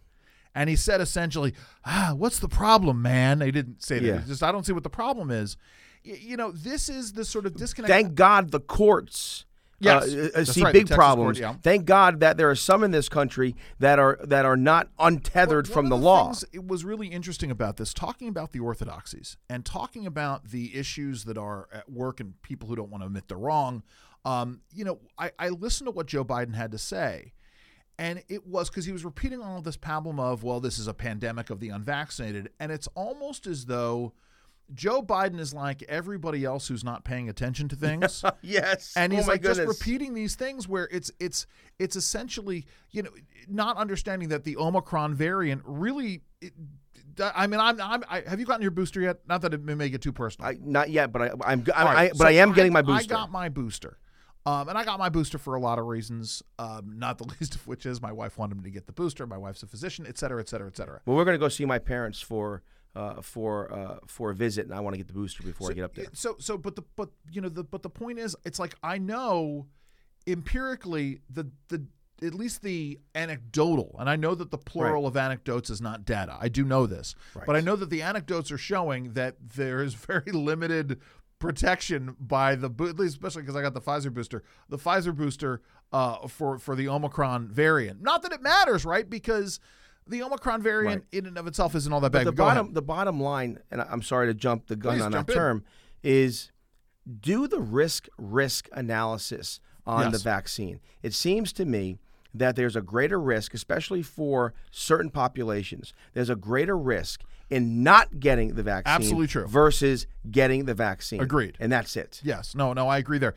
And 0.54 0.70
he 0.70 0.76
said 0.76 1.00
essentially, 1.00 1.54
ah, 1.86 2.14
what's 2.16 2.40
the 2.40 2.50
problem, 2.50 3.02
man? 3.02 3.40
They 3.40 3.52
didn't 3.52 3.82
say 3.82 4.00
that. 4.00 4.06
Yeah. 4.06 4.22
Just 4.28 4.44
I 4.44 4.52
don't 4.52 4.66
see 4.66 4.74
what 4.74 4.84
the 4.84 4.90
problem 4.90 5.32
is. 5.32 5.56
You 6.04 6.38
know, 6.38 6.52
this 6.52 6.90
is 6.90 7.14
the 7.14 7.26
sort 7.26 7.46
of 7.46 7.56
disconnect. 7.56 7.92
Thank 7.92 8.16
God 8.16 8.52
the 8.52 8.60
courts. 8.60 9.46
Yes, 9.82 10.14
uh, 10.14 10.18
uh, 10.18 10.30
that's 10.36 10.52
see 10.52 10.64
right, 10.64 10.74
big 10.74 10.88
problems. 10.88 11.40
court, 11.40 11.56
yeah. 11.56 11.60
Thank 11.62 11.86
God 11.86 12.20
that 12.20 12.38
there 12.38 12.50
are 12.50 12.56
some 12.56 12.84
in 12.84 12.92
this 12.92 13.10
country 13.10 13.56
that 13.80 13.98
are 13.98 14.20
that 14.24 14.46
are 14.46 14.56
not 14.56 14.90
untethered 15.00 15.68
One 15.68 15.74
from 15.74 15.86
of 15.86 15.90
the, 15.90 15.98
law. 15.98 16.34
It 16.54 16.68
was 16.68 16.86
really 16.86 17.08
interesting 17.08 17.50
about 17.50 17.78
this, 17.78 17.92
talking 17.94 18.28
about 18.28 18.52
the 18.52 18.60
orthodoxies 18.60 19.38
and 19.50 19.66
talking 19.66 20.06
about 20.06 20.50
the 20.50 20.76
issues 20.78 21.24
that 21.26 21.38
are 21.38 21.68
at 21.74 21.92
work 21.92 22.20
and 22.20 22.40
people 22.44 22.70
who 22.70 22.76
don't 22.76 22.92
want 22.92 23.02
to 23.02 23.08
admit 23.08 23.28
they're 23.28 23.38
wrong. 23.38 23.82
Um, 24.24 24.62
you 24.72 24.86
know, 24.86 25.00
I, 25.18 25.32
I 25.40 25.50
listened 25.50 25.88
to 25.88 25.92
what 25.92 26.06
Joe 26.06 26.24
Biden 26.24 26.54
had 26.54 26.72
to 26.74 26.78
say, 26.78 27.34
and 27.98 28.24
it 28.30 28.46
was 28.46 28.70
because 28.70 28.86
he 28.86 28.92
was 28.92 29.04
repeating 29.04 29.42
all 29.42 29.58
of 29.58 29.64
this 29.64 29.78
pablum 29.78 30.20
of, 30.20 30.44
well, 30.44 30.60
this 30.60 30.78
is 30.78 30.88
a 30.88 30.94
pandemic 30.94 31.50
of 31.50 31.60
the 31.60 31.70
unvaccinated, 31.70 32.50
and 32.60 32.72
it's 32.72 32.88
almost 32.94 33.48
as 33.48 33.66
though 33.66 34.14
Joe 34.74 35.02
Biden 35.02 35.40
is 35.40 35.54
like 35.54 35.84
everybody 35.84 36.46
else 36.46 36.68
who's 36.68 36.84
not 36.84 37.04
paying 37.04 37.30
attention 37.30 37.68
to 37.70 37.76
things. 37.76 38.24
yes, 38.42 38.94
and 38.96 39.12
oh 39.12 39.16
he's 39.16 39.28
my 39.28 39.34
like 39.34 39.42
goodness. 39.42 39.66
just 39.66 39.80
repeating 39.80 40.14
these 40.14 40.36
things 40.36 40.68
where 40.68 40.88
it's 40.92 41.12
it's 41.20 41.48
it's 41.80 41.96
essentially 41.96 42.66
you 42.92 43.04
know 43.04 43.12
not 43.48 43.78
understanding 43.78 44.30
that 44.30 44.44
the 44.44 44.56
omicron 44.58 45.14
variant 45.16 45.62
really 45.66 46.22
it, 46.42 46.54
i 47.20 47.48
mean 47.48 47.60
i'm, 47.60 47.80
I'm 47.82 48.04
I, 48.10 48.22
have 48.28 48.40
you 48.40 48.46
gotten 48.46 48.62
your 48.62 48.72
booster 48.72 49.02
yet 49.02 49.18
not 49.28 49.42
that 49.42 49.54
it 49.54 49.64
may 49.64 49.90
get 49.90 50.02
too 50.02 50.12
personal 50.12 50.50
I, 50.50 50.58
not 50.62 50.90
yet, 50.90 51.12
but 51.12 51.22
I, 51.22 51.32
I'm, 51.44 51.66
I, 51.76 51.84
right, 51.84 51.98
I, 51.98 52.08
so 52.10 52.20
but 52.20 52.28
I 52.28 52.32
am 52.32 52.54
getting 52.54 52.72
my 52.72 52.82
booster. 52.82 53.14
I 53.14 53.18
got 53.18 53.32
my 53.32 53.50
booster 53.50 53.98
um, 54.46 54.70
and 54.70 54.78
I 54.78 54.84
got 54.84 54.98
my 54.98 55.10
booster 55.10 55.38
for 55.38 55.56
a 55.56 55.60
lot 55.60 55.78
of 55.78 55.86
reasons, 55.86 56.42
um, 56.58 56.94
not 56.98 57.18
the 57.18 57.26
least 57.40 57.56
of 57.56 57.68
which 57.68 57.86
is 57.86 58.02
my 58.02 58.12
wife 58.12 58.38
wanted 58.38 58.58
me 58.58 58.64
to 58.64 58.72
get 58.72 58.88
the 58.88 58.92
booster. 58.92 59.28
My 59.28 59.38
wife's 59.38 59.62
a 59.62 59.68
physician, 59.68 60.06
et 60.08 60.18
cetera, 60.18 60.42
et 60.42 60.50
cetera, 60.50 60.68
et 60.68 60.76
cetera. 60.76 61.02
well, 61.06 61.16
we're 61.16 61.26
going 61.26 61.36
to 61.36 61.40
go 61.40 61.50
see 61.50 61.66
my 61.66 61.78
parents 61.78 62.22
for 62.22 62.64
uh, 62.96 63.22
for 63.22 63.72
uh, 63.74 64.00
for 64.08 64.32
a 64.32 64.36
visit, 64.36 64.66
and 64.66 64.74
I 64.74 64.80
want 64.80 64.94
to 64.94 64.98
get 64.98 65.08
the 65.08 65.14
booster 65.14 65.44
before 65.44 65.72
I 65.72 65.74
get 65.74 65.84
up 65.84 65.96
there. 65.96 66.08
So 66.14 66.36
so 66.40 66.58
but 66.58 66.76
the 66.76 66.84
but 66.96 67.10
you 67.32 67.42
know 67.42 67.50
the 67.50 67.64
but 67.64 67.84
the 67.84 67.90
point 67.90 68.20
is 68.20 68.36
it's 68.46 68.60
like 68.60 68.76
I 68.84 68.98
know 68.98 69.68
empirically 70.28 71.22
the 71.30 71.50
the 71.70 71.86
at 72.24 72.36
least 72.36 72.62
the 72.62 73.00
anecdotal 73.16 73.96
and 74.00 74.08
I 74.08 74.16
know 74.16 74.36
that 74.36 74.52
the 74.52 74.58
plural 74.58 75.08
of 75.08 75.18
anecdotes 75.18 75.72
is 75.72 75.82
not 75.82 76.06
data. 76.06 76.38
I 76.40 76.50
do 76.50 76.64
know 76.64 76.86
this. 76.86 77.16
But 77.48 77.56
I 77.56 77.62
know 77.62 77.76
that 77.76 77.90
the 77.90 78.04
anecdotes 78.04 78.52
are 78.52 78.60
showing 78.60 79.14
that 79.14 79.38
there 79.56 79.82
is 79.82 79.96
very 79.96 80.32
limited 80.32 81.00
protection 81.40 82.16
by 82.20 82.56
the 82.56 82.70
at 82.70 83.00
least 83.00 83.16
especially 83.16 83.42
because 83.42 83.56
I 83.56 83.62
got 83.62 83.74
the 83.74 83.82
Pfizer 83.82 84.14
booster. 84.14 84.44
The 84.70 84.78
Pfizer 84.78 85.16
booster 85.16 85.62
uh, 85.92 86.28
for 86.28 86.58
for 86.60 86.76
the 86.76 86.88
Omicron 86.88 87.48
variant. 87.48 88.02
Not 88.02 88.22
that 88.22 88.32
it 88.32 88.42
matters, 88.42 88.86
right? 88.86 89.10
Because 89.10 89.60
the 90.08 90.24
Omicron 90.24 90.62
variant 90.62 91.06
in 91.12 91.26
and 91.26 91.38
of 91.38 91.48
itself 91.48 91.76
isn't 91.76 91.92
all 91.92 92.00
that 92.02 92.12
bad. 92.12 92.28
the 92.28 92.32
Go 92.32 92.46
ahead. 92.46 92.58
bottom 92.58 92.74
the 92.74 92.82
bottom 92.82 93.20
line, 93.22 93.60
and 93.70 93.82
I'm 93.82 94.02
sorry 94.02 94.28
to 94.28 94.34
jump 94.34 94.68
the 94.68 94.76
gun 94.76 94.96
Please 94.98 95.04
on 95.04 95.12
that 95.12 95.30
in. 95.30 95.36
term, 95.36 95.64
is 96.04 96.52
do 97.20 97.48
the 97.48 97.60
risk 97.60 98.08
risk 98.18 98.68
analysis 98.74 99.60
on 99.86 100.12
the 100.12 100.20
vaccine. 100.20 100.80
It 101.02 101.14
seems 101.14 101.52
to 101.54 101.66
me 101.66 101.98
that 102.34 102.56
there's 102.56 102.76
a 102.76 102.82
greater 102.82 103.20
risk, 103.20 103.54
especially 103.54 104.02
for 104.04 104.54
certain 104.72 105.10
populations. 105.10 105.94
There's 106.14 106.30
a 106.30 106.36
greater 106.36 106.78
risk 106.78 107.24
in 107.50 107.84
not 107.84 108.22
getting 108.22 108.56
the 108.56 108.64
vaccine 108.64 108.94
Absolutely 108.94 109.28
true. 109.28 109.46
versus 109.46 110.08
getting 110.30 110.64
the 110.64 110.74
vaccine. 110.74 111.20
Agreed. 111.20 111.58
And 111.60 111.70
that's 111.70 111.98
it. 111.98 112.22
Yes, 112.24 112.56
no, 112.56 112.72
no, 112.72 112.88
I 112.88 112.98
agree 113.00 113.18
there. 113.18 113.34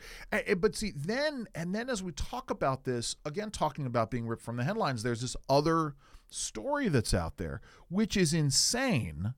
But 0.57 0.75
see, 0.75 0.93
then 0.95 1.47
and 1.53 1.75
then 1.75 1.89
as 1.89 2.01
we 2.01 2.13
talk 2.13 2.49
about 2.49 2.85
this 2.85 3.17
again, 3.25 3.51
talking 3.51 3.85
about 3.85 4.09
being 4.09 4.25
ripped 4.27 4.43
from 4.43 4.55
the 4.55 4.63
headlines, 4.63 5.03
there's 5.03 5.19
this 5.21 5.35
other 5.49 5.95
story 6.29 6.87
that's 6.87 7.13
out 7.13 7.37
there, 7.37 7.61
which 7.89 8.17
is 8.17 8.33
insane 8.33 9.33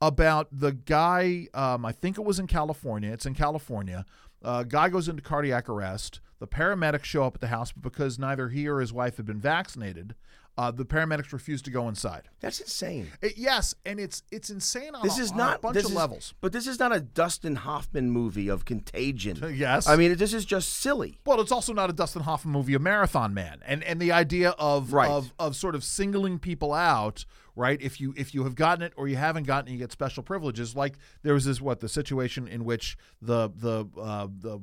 about 0.00 0.48
the 0.52 0.72
guy. 0.72 1.48
Um, 1.54 1.84
I 1.84 1.92
think 1.92 2.18
it 2.18 2.24
was 2.24 2.38
in 2.38 2.46
California. 2.46 3.12
It's 3.12 3.26
in 3.26 3.34
California. 3.34 4.06
Uh, 4.42 4.62
guy 4.62 4.88
goes 4.88 5.08
into 5.08 5.22
cardiac 5.22 5.68
arrest. 5.68 6.20
The 6.38 6.46
paramedics 6.46 7.04
show 7.04 7.24
up 7.24 7.34
at 7.34 7.40
the 7.42 7.48
house, 7.48 7.72
but 7.72 7.82
because 7.82 8.18
neither 8.18 8.48
he 8.48 8.66
or 8.66 8.80
his 8.80 8.92
wife 8.92 9.18
had 9.18 9.26
been 9.26 9.40
vaccinated, 9.40 10.14
uh, 10.58 10.70
the 10.70 10.84
paramedics 10.84 11.32
refused 11.32 11.64
to 11.64 11.70
go 11.70 11.88
inside. 11.88 12.28
That's 12.40 12.60
insane. 12.60 13.08
It- 13.22 13.38
yes, 13.38 13.74
and 13.86 13.98
it's 13.98 14.22
it's 14.30 14.50
insane 14.50 14.94
on, 14.94 15.02
This 15.02 15.18
a, 15.18 15.22
is 15.22 15.32
not 15.34 15.56
a 15.56 15.60
bunch 15.60 15.74
this 15.74 15.84
of 15.86 15.90
is- 15.92 15.96
levels. 15.96 16.34
But 16.40 16.52
this 16.52 16.66
is 16.66 16.78
not 16.78 16.94
a 16.94 17.00
Dustin 17.00 17.54
Hoffman 17.56 18.10
movie 18.10 18.48
of 18.48 18.64
Contagion. 18.64 19.54
Yes. 19.56 19.86
I 19.88 19.96
mean, 19.96 20.16
this 20.16 20.34
is 20.34 20.44
just 20.44 20.68
silly. 20.70 21.18
Well, 21.24 21.40
it's 21.40 21.52
also 21.52 21.72
not 21.72 21.88
a 21.88 21.92
Dustin 21.92 22.22
Hoffman 22.22 22.52
movie, 22.52 22.74
a 22.74 22.78
Marathon 22.78 23.32
Man, 23.32 23.60
and 23.64 23.82
and 23.84 24.00
the 24.00 24.12
idea 24.12 24.50
of 24.58 24.92
Right. 24.92 25.10
of 25.10 25.32
of 25.38 25.56
sort 25.56 25.74
of 25.74 25.82
singling 25.84 26.38
people 26.38 26.72
out, 26.74 27.24
right? 27.56 27.80
If 27.80 28.00
you 28.00 28.12
if 28.16 28.34
you 28.34 28.44
have 28.44 28.54
gotten 28.54 28.82
it 28.82 28.92
or 28.96 29.08
you 29.08 29.16
haven't 29.16 29.44
gotten 29.44 29.68
it, 29.70 29.72
you 29.72 29.78
get 29.78 29.92
special 29.92 30.22
privileges. 30.22 30.76
Like 30.76 30.96
there 31.22 31.32
was 31.34 31.44
this 31.46 31.60
what 31.60 31.80
the 31.80 31.88
situation 31.88 32.46
in 32.48 32.64
which 32.64 32.96
the 33.22 33.48
the 33.54 33.86
uh, 33.98 34.26
the 34.38 34.60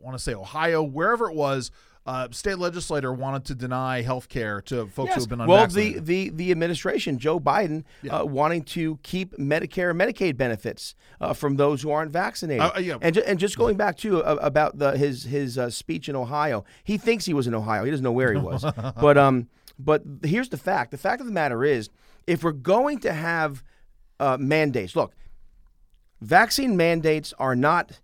want 0.00 0.16
to 0.16 0.22
say 0.22 0.34
Ohio, 0.34 0.82
wherever 0.82 1.28
it 1.30 1.34
was. 1.34 1.70
Uh, 2.06 2.28
state 2.32 2.58
legislator 2.58 3.14
wanted 3.14 3.46
to 3.46 3.54
deny 3.54 4.02
health 4.02 4.28
care 4.28 4.60
to 4.60 4.84
folks 4.88 5.14
who 5.14 5.20
have 5.20 5.28
been 5.30 5.40
unvaccinated. 5.40 5.94
well, 5.94 6.04
the, 6.04 6.28
the 6.28 6.30
the 6.36 6.50
administration, 6.50 7.18
Joe 7.18 7.40
Biden, 7.40 7.84
uh, 8.10 8.26
wanting 8.26 8.62
to 8.64 8.98
keep 9.02 9.34
Medicare 9.38 9.88
and 9.90 9.98
Medicaid 9.98 10.36
benefits 10.36 10.94
uh, 11.22 11.32
from 11.32 11.56
those 11.56 11.80
who 11.80 11.90
aren't 11.90 12.10
vaccinated. 12.12 12.60
Uh, 12.60 12.72
uh, 12.76 12.78
yeah. 12.80 12.98
And, 13.00 13.14
ju- 13.14 13.22
and 13.26 13.38
just 13.38 13.56
going 13.56 13.78
back 13.78 13.96
to 13.98 14.22
uh, 14.22 14.36
about 14.42 14.78
the, 14.78 14.98
his 14.98 15.24
his 15.24 15.56
uh, 15.56 15.70
speech 15.70 16.10
in 16.10 16.14
Ohio, 16.14 16.66
he 16.84 16.98
thinks 16.98 17.24
he 17.24 17.32
was 17.32 17.46
in 17.46 17.54
Ohio. 17.54 17.84
He 17.84 17.90
doesn't 17.90 18.04
know 18.04 18.12
where 18.12 18.34
he 18.34 18.38
was. 18.38 18.64
but 19.00 19.16
um, 19.16 19.48
but 19.78 20.02
here's 20.22 20.50
the 20.50 20.58
fact. 20.58 20.90
The 20.90 20.98
fact 20.98 21.22
of 21.22 21.26
the 21.26 21.32
matter 21.32 21.64
is, 21.64 21.88
if 22.26 22.44
we're 22.44 22.52
going 22.52 22.98
to 22.98 23.14
have 23.14 23.64
uh, 24.20 24.36
mandates, 24.38 24.94
look, 24.94 25.14
vaccine 26.20 26.76
mandates 26.76 27.32
are 27.38 27.56
not 27.56 28.00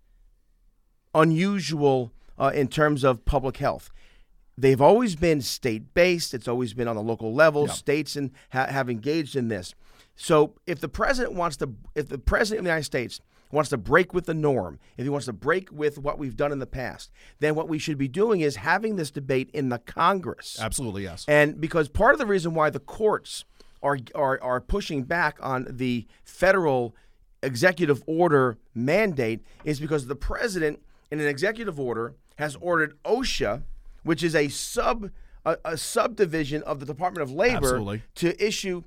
unusual 1.13 2.11
uh, 2.41 2.51
in 2.53 2.67
terms 2.67 3.03
of 3.05 3.23
public 3.23 3.57
health. 3.57 3.89
They've 4.57 4.81
always 4.81 5.15
been 5.15 5.41
state 5.41 5.93
based. 5.93 6.33
It's 6.33 6.47
always 6.47 6.73
been 6.73 6.87
on 6.87 6.95
the 6.95 7.01
local 7.01 7.33
level. 7.33 7.67
States 7.67 8.15
and 8.15 8.31
ha- 8.51 8.67
have 8.67 8.89
engaged 8.89 9.35
in 9.35 9.47
this. 9.47 9.73
So 10.15 10.55
if 10.67 10.79
the 10.79 10.89
president 10.89 11.35
wants 11.35 11.57
to, 11.57 11.69
if 11.95 12.09
the 12.09 12.17
president 12.17 12.59
of 12.59 12.65
the 12.65 12.69
United 12.69 12.83
States 12.83 13.21
wants 13.51 13.69
to 13.69 13.77
break 13.77 14.13
with 14.13 14.25
the 14.25 14.33
norm, 14.33 14.79
if 14.97 15.03
he 15.03 15.09
wants 15.09 15.25
to 15.25 15.33
break 15.33 15.71
with 15.71 15.97
what 15.97 16.17
we've 16.19 16.35
done 16.35 16.51
in 16.51 16.59
the 16.59 16.67
past, 16.67 17.11
then 17.39 17.55
what 17.55 17.67
we 17.69 17.79
should 17.79 17.97
be 17.97 18.07
doing 18.07 18.41
is 18.41 18.57
having 18.57 18.95
this 18.97 19.11
debate 19.11 19.49
in 19.53 19.69
the 19.69 19.79
Congress. 19.79 20.57
Absolutely, 20.59 21.03
yes. 21.03 21.25
And 21.27 21.59
because 21.59 21.89
part 21.89 22.13
of 22.13 22.19
the 22.19 22.25
reason 22.25 22.53
why 22.53 22.69
the 22.69 22.79
courts 22.79 23.45
are 23.81 23.97
are, 24.15 24.39
are 24.41 24.61
pushing 24.61 25.03
back 25.03 25.37
on 25.41 25.67
the 25.69 26.07
federal 26.23 26.95
executive 27.43 28.03
order 28.05 28.57
mandate 28.75 29.41
is 29.63 29.79
because 29.79 30.07
the 30.07 30.15
president, 30.15 30.79
in 31.09 31.19
an 31.19 31.27
executive 31.27 31.79
order, 31.79 32.15
has 32.41 32.57
ordered 32.59 32.97
OSHA, 33.03 33.61
which 34.03 34.23
is 34.23 34.35
a 34.35 34.47
sub 34.47 35.11
a, 35.45 35.57
a 35.63 35.77
subdivision 35.77 36.63
of 36.63 36.79
the 36.79 36.85
Department 36.85 37.21
of 37.21 37.31
Labor, 37.31 37.57
Absolutely. 37.57 38.03
to 38.15 38.45
issue 38.45 38.83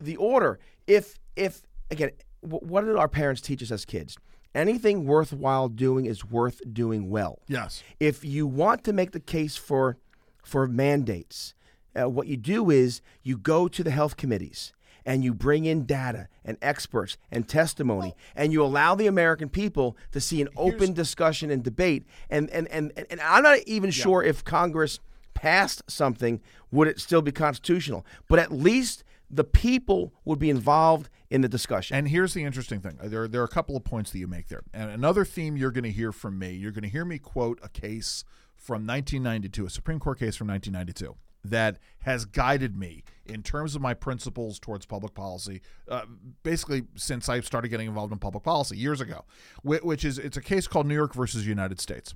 the 0.00 0.16
order. 0.16 0.58
If 0.86 1.18
if 1.36 1.62
again, 1.90 2.10
wh- 2.40 2.62
what 2.62 2.84
did 2.84 2.96
our 2.96 3.08
parents 3.08 3.42
teach 3.42 3.62
us 3.62 3.70
as 3.70 3.84
kids? 3.84 4.16
Anything 4.54 5.04
worthwhile 5.04 5.68
doing 5.68 6.06
is 6.06 6.24
worth 6.24 6.62
doing 6.72 7.10
well 7.10 7.40
yes. 7.46 7.82
if 8.00 8.24
you 8.24 8.46
want 8.46 8.84
to 8.84 8.92
make 8.94 9.10
the 9.12 9.20
case 9.20 9.54
for 9.56 9.98
for 10.42 10.66
mandates, 10.66 11.52
uh, 11.94 12.08
what 12.08 12.26
you 12.26 12.38
do 12.38 12.70
is 12.70 13.02
you 13.22 13.36
go 13.36 13.68
to 13.68 13.84
the 13.84 13.90
health 13.90 14.16
committees 14.16 14.72
and 15.06 15.24
you 15.24 15.32
bring 15.32 15.64
in 15.64 15.86
data 15.86 16.28
and 16.44 16.58
experts 16.60 17.16
and 17.30 17.48
testimony 17.48 18.14
and 18.34 18.52
you 18.52 18.62
allow 18.62 18.94
the 18.94 19.06
American 19.06 19.48
people 19.48 19.96
to 20.12 20.20
see 20.20 20.42
an 20.42 20.48
open 20.56 20.92
discussion 20.92 21.50
and 21.50 21.62
debate 21.62 22.04
and 22.28 22.50
and 22.50 22.68
and, 22.68 22.92
and 23.08 23.20
I'm 23.20 23.44
not 23.44 23.60
even 23.60 23.90
sure 23.90 24.22
if 24.22 24.44
Congress 24.44 24.98
passed 25.32 25.82
something 25.88 26.40
would 26.70 26.88
it 26.88 27.00
still 27.00 27.22
be 27.22 27.32
constitutional 27.32 28.04
but 28.28 28.38
at 28.38 28.50
least 28.50 29.04
the 29.30 29.44
people 29.44 30.12
would 30.24 30.38
be 30.38 30.50
involved 30.50 31.08
in 31.28 31.40
the 31.40 31.48
discussion. 31.48 31.96
And 31.96 32.08
here's 32.08 32.32
the 32.32 32.44
interesting 32.44 32.80
thing. 32.80 32.96
There, 33.02 33.26
there 33.26 33.40
are 33.40 33.44
a 33.44 33.48
couple 33.48 33.76
of 33.76 33.82
points 33.82 34.12
that 34.12 34.18
you 34.18 34.28
make 34.28 34.46
there. 34.46 34.62
And 34.72 34.88
another 34.88 35.24
theme 35.24 35.56
you're 35.56 35.72
going 35.72 35.82
to 35.84 35.90
hear 35.90 36.12
from 36.12 36.38
me, 36.38 36.52
you're 36.52 36.70
going 36.70 36.84
to 36.84 36.88
hear 36.88 37.04
me 37.04 37.18
quote 37.18 37.58
a 37.62 37.68
case 37.68 38.24
from 38.54 38.86
1992, 38.86 39.66
a 39.66 39.70
Supreme 39.70 39.98
Court 39.98 40.20
case 40.20 40.36
from 40.36 40.46
1992 40.46 41.16
that 41.50 41.78
has 42.00 42.24
guided 42.24 42.76
me 42.76 43.04
in 43.24 43.42
terms 43.42 43.74
of 43.74 43.82
my 43.82 43.94
principles 43.94 44.58
towards 44.58 44.86
public 44.86 45.14
policy, 45.14 45.60
uh, 45.88 46.02
basically 46.42 46.84
since 46.94 47.28
I 47.28 47.40
started 47.40 47.68
getting 47.68 47.88
involved 47.88 48.12
in 48.12 48.18
public 48.18 48.44
policy 48.44 48.76
years 48.76 49.00
ago, 49.00 49.24
which 49.62 50.04
is 50.04 50.18
it's 50.18 50.36
a 50.36 50.42
case 50.42 50.66
called 50.66 50.86
New 50.86 50.94
York 50.94 51.14
versus 51.14 51.46
United 51.46 51.80
States. 51.80 52.14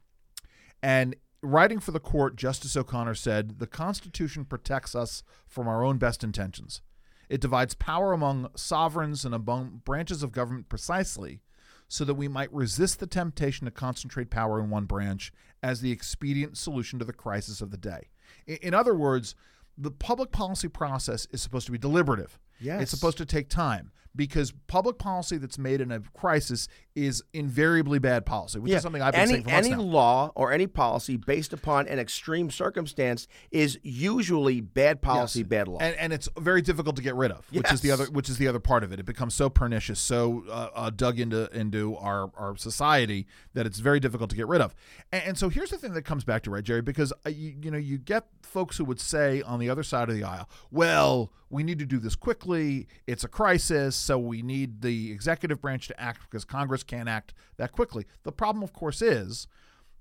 And 0.83 1.17
writing 1.43 1.81
for 1.81 1.93
the 1.93 2.01
court, 2.01 2.37
Justice 2.37 2.77
O'Connor 2.77 3.15
said, 3.15 3.59
The 3.59 3.67
Constitution 3.67 4.45
protects 4.45 4.95
us 4.95 5.23
from 5.47 5.69
our 5.69 5.85
own 5.85 5.99
best 5.99 6.23
intentions. 6.23 6.83
It 7.29 7.41
divides 7.41 7.75
power 7.75 8.13
among 8.13 8.51
sovereigns 8.57 9.25
and 9.25 9.35
among 9.35 9.83
branches 9.85 10.23
of 10.23 10.33
government 10.33 10.69
precisely 10.69 11.41
so 11.87 12.05
that 12.05 12.15
we 12.15 12.29
might 12.29 12.53
resist 12.53 13.01
the 13.01 13.07
temptation 13.07 13.65
to 13.65 13.71
concentrate 13.71 14.31
power 14.31 14.61
in 14.61 14.71
one 14.71 14.85
branch 14.85 15.33
as 15.63 15.81
the 15.81 15.91
expedient 15.91 16.57
solution 16.57 16.99
to 16.99 17.05
the 17.05 17.13
crisis 17.13 17.61
of 17.61 17.71
the 17.71 17.77
day. 17.77 18.09
In 18.47 18.75
other 18.75 18.95
words, 18.95 19.35
the 19.79 19.91
public 19.91 20.31
policy 20.31 20.69
process 20.69 21.27
is 21.31 21.41
supposed 21.41 21.67
to 21.67 21.73
be 21.73 21.79
deliberative. 21.79 22.39
Yes. 22.61 22.83
It's 22.83 22.91
supposed 22.91 23.19
to 23.19 23.25
take 23.25 23.49
time 23.49 23.93
because 24.17 24.53
public 24.67 24.99
policy 24.99 25.37
that's 25.37 25.59
made 25.59 25.81
in 25.81 25.93
a 25.93 26.01
crisis 26.01 26.69
is 26.95 27.23
invariably 27.33 27.99
bad 27.99 28.27
policy, 28.27 28.59
which 28.59 28.71
yeah. 28.71 28.77
is 28.79 28.83
something 28.83 29.01
I've 29.01 29.13
been 29.13 29.21
any, 29.23 29.33
saying 29.33 29.45
for 29.45 29.51
Any 29.51 29.71
now. 29.71 29.81
law 29.81 30.33
or 30.35 30.53
any 30.53 30.67
policy 30.67 31.17
based 31.17 31.53
upon 31.53 31.87
an 31.87 31.99
extreme 31.99 32.51
circumstance 32.51 33.29
is 33.53 33.79
usually 33.83 34.61
bad 34.61 35.01
policy, 35.01 35.41
Yes. 35.41 35.49
bad 35.49 35.69
law. 35.69 35.79
and, 35.81 35.95
and 35.97 36.13
it's 36.13 36.29
very 36.39 36.61
difficult 36.63 36.97
to 36.97 37.03
get 37.03 37.15
rid 37.15 37.31
of, 37.31 37.47
which 37.53 37.71
is 37.73 37.81
the 37.81 37.91
other 37.93 38.07
which 38.07 38.29
is 38.29 38.39
the 38.39 38.49
other 38.49 38.59
part 38.61 38.83
of 38.83 38.93
it. 38.93 38.99
It 38.99 39.07
becomes 39.07 39.35
so 39.35 39.49
pernicious, 39.49 40.01
so 40.01 40.45
uh, 40.51 40.69
uh, 40.75 40.91
dug 40.91 41.21
into 41.21 41.49
into 41.57 41.97
our 41.97 42.31
our 42.37 42.57
society 42.57 43.27
that 43.55 43.67
it's 43.67 43.79
very 43.79 44.01
difficult 44.01 44.31
to 44.31 44.37
get 44.37 44.49
rid 44.49 44.61
of. 44.61 44.75
And, 45.13 45.23
and 45.25 45.39
so 45.39 45.49
here's 45.49 45.71
the 45.71 45.79
thing 45.79 45.93
that 45.95 46.03
comes 46.03 46.25
back 46.25 46.43
to 46.45 46.51
right, 46.51 46.65
Jerry, 46.65 46.83
because 46.83 47.13
uh, 47.25 47.31
you, 47.31 47.55
you 47.63 47.71
know 47.71 47.79
you 47.79 47.99
get 47.99 48.27
folks 48.43 48.77
who 48.77 48.85
would 48.85 49.01
say 49.01 49.43
on 49.43 49.61
the 49.61 49.71
other 49.71 49.85
side 49.85 50.09
of 50.09 50.15
the 50.17 50.25
aisle, 50.25 50.49
well, 50.71 51.33
we 51.51 51.65
need 51.65 51.79
to 51.81 51.87
do 51.87 51.99
this 51.99 52.15
quickly. 52.15 52.87
It's 53.07 53.25
a 53.25 53.29
crisis, 53.29 53.97
so 53.97 54.19
we 54.19 54.41
need 54.41 54.83
the 54.83 55.11
executive 55.11 55.61
branch 55.61 55.89
to 55.89 56.01
act 56.01 56.23
because 56.23 56.45
Congress 56.45 56.83
can't 56.83 57.09
act 57.09 57.35
that 57.57 57.73
quickly. 57.73 58.07
The 58.23 58.33
problem, 58.33 58.63
of 58.63 58.73
course, 58.73 59.03
is 59.03 59.49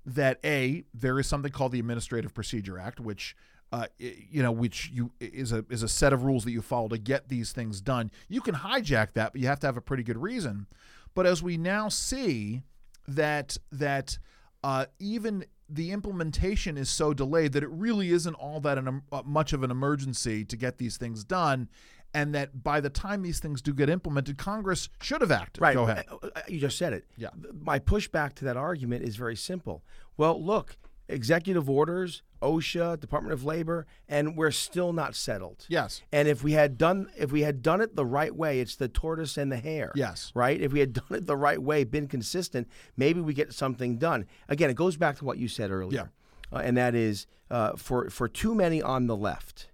that 0.06 0.38
a 0.44 0.84
there 0.94 1.18
is 1.18 1.26
something 1.26 1.52
called 1.52 1.72
the 1.72 1.80
Administrative 1.80 2.32
Procedure 2.32 2.78
Act, 2.78 3.00
which 3.00 3.36
uh, 3.72 3.86
you 3.98 4.42
know, 4.42 4.50
which 4.50 4.90
you 4.92 5.12
is 5.20 5.52
a 5.52 5.64
is 5.70 5.82
a 5.82 5.88
set 5.88 6.12
of 6.12 6.24
rules 6.24 6.44
that 6.44 6.52
you 6.52 6.62
follow 6.62 6.88
to 6.88 6.98
get 6.98 7.28
these 7.28 7.52
things 7.52 7.80
done. 7.80 8.10
You 8.28 8.40
can 8.40 8.54
hijack 8.54 9.12
that, 9.12 9.32
but 9.32 9.40
you 9.40 9.46
have 9.46 9.60
to 9.60 9.66
have 9.66 9.76
a 9.76 9.82
pretty 9.82 10.02
good 10.02 10.18
reason. 10.18 10.66
But 11.14 11.26
as 11.26 11.42
we 11.42 11.56
now 11.56 11.88
see 11.88 12.62
that 13.06 13.58
that 13.72 14.18
uh, 14.62 14.86
even 14.98 15.44
the 15.72 15.92
implementation 15.92 16.76
is 16.76 16.88
so 16.90 17.14
delayed 17.14 17.52
that 17.52 17.62
it 17.62 17.70
really 17.70 18.10
isn't 18.10 18.34
all 18.34 18.60
that 18.60 18.78
an, 18.78 19.02
uh, 19.12 19.22
much 19.24 19.52
of 19.52 19.62
an 19.62 19.70
emergency 19.70 20.44
to 20.44 20.56
get 20.56 20.78
these 20.78 20.96
things 20.96 21.24
done, 21.24 21.68
and 22.12 22.34
that 22.34 22.62
by 22.62 22.80
the 22.80 22.90
time 22.90 23.22
these 23.22 23.38
things 23.38 23.62
do 23.62 23.72
get 23.72 23.88
implemented, 23.88 24.36
Congress 24.36 24.88
should 25.00 25.20
have 25.20 25.30
acted. 25.30 25.60
Right. 25.60 25.74
Go 25.74 25.84
ahead. 25.84 26.06
Uh, 26.10 26.28
uh, 26.34 26.40
You 26.48 26.58
just 26.58 26.76
said 26.76 26.92
it. 26.92 27.04
Yeah. 27.16 27.28
My 27.62 27.78
pushback 27.78 28.34
to 28.34 28.44
that 28.46 28.56
argument 28.56 29.04
is 29.04 29.16
very 29.16 29.36
simple. 29.36 29.84
Well, 30.16 30.42
look, 30.44 30.76
executive 31.12 31.68
orders, 31.68 32.22
OSHA, 32.42 32.98
Department 33.00 33.32
of 33.32 33.44
Labor, 33.44 33.86
and 34.08 34.36
we're 34.36 34.50
still 34.50 34.92
not 34.92 35.14
settled. 35.14 35.66
Yes. 35.68 36.02
And 36.12 36.28
if 36.28 36.42
we 36.42 36.52
had 36.52 36.78
done 36.78 37.08
if 37.18 37.30
we 37.32 37.42
had 37.42 37.62
done 37.62 37.80
it 37.80 37.96
the 37.96 38.06
right 38.06 38.34
way, 38.34 38.60
it's 38.60 38.76
the 38.76 38.88
tortoise 38.88 39.36
and 39.36 39.50
the 39.52 39.56
hare. 39.58 39.92
Yes. 39.94 40.32
Right? 40.34 40.60
If 40.60 40.72
we 40.72 40.80
had 40.80 40.92
done 41.00 41.04
it 41.10 41.26
the 41.26 41.36
right 41.36 41.60
way, 41.62 41.84
been 41.84 42.08
consistent, 42.08 42.68
maybe 42.96 43.20
we 43.20 43.34
get 43.34 43.52
something 43.52 43.98
done. 43.98 44.26
Again, 44.48 44.70
it 44.70 44.76
goes 44.76 44.96
back 44.96 45.16
to 45.18 45.24
what 45.24 45.38
you 45.38 45.48
said 45.48 45.70
earlier. 45.70 46.10
Uh, 46.52 46.56
and 46.64 46.76
that 46.76 46.94
is 46.94 47.26
uh, 47.50 47.72
for 47.76 48.10
for 48.10 48.26
too 48.28 48.54
many 48.54 48.82
on 48.82 49.06
the 49.06 49.16
left, 49.16 49.68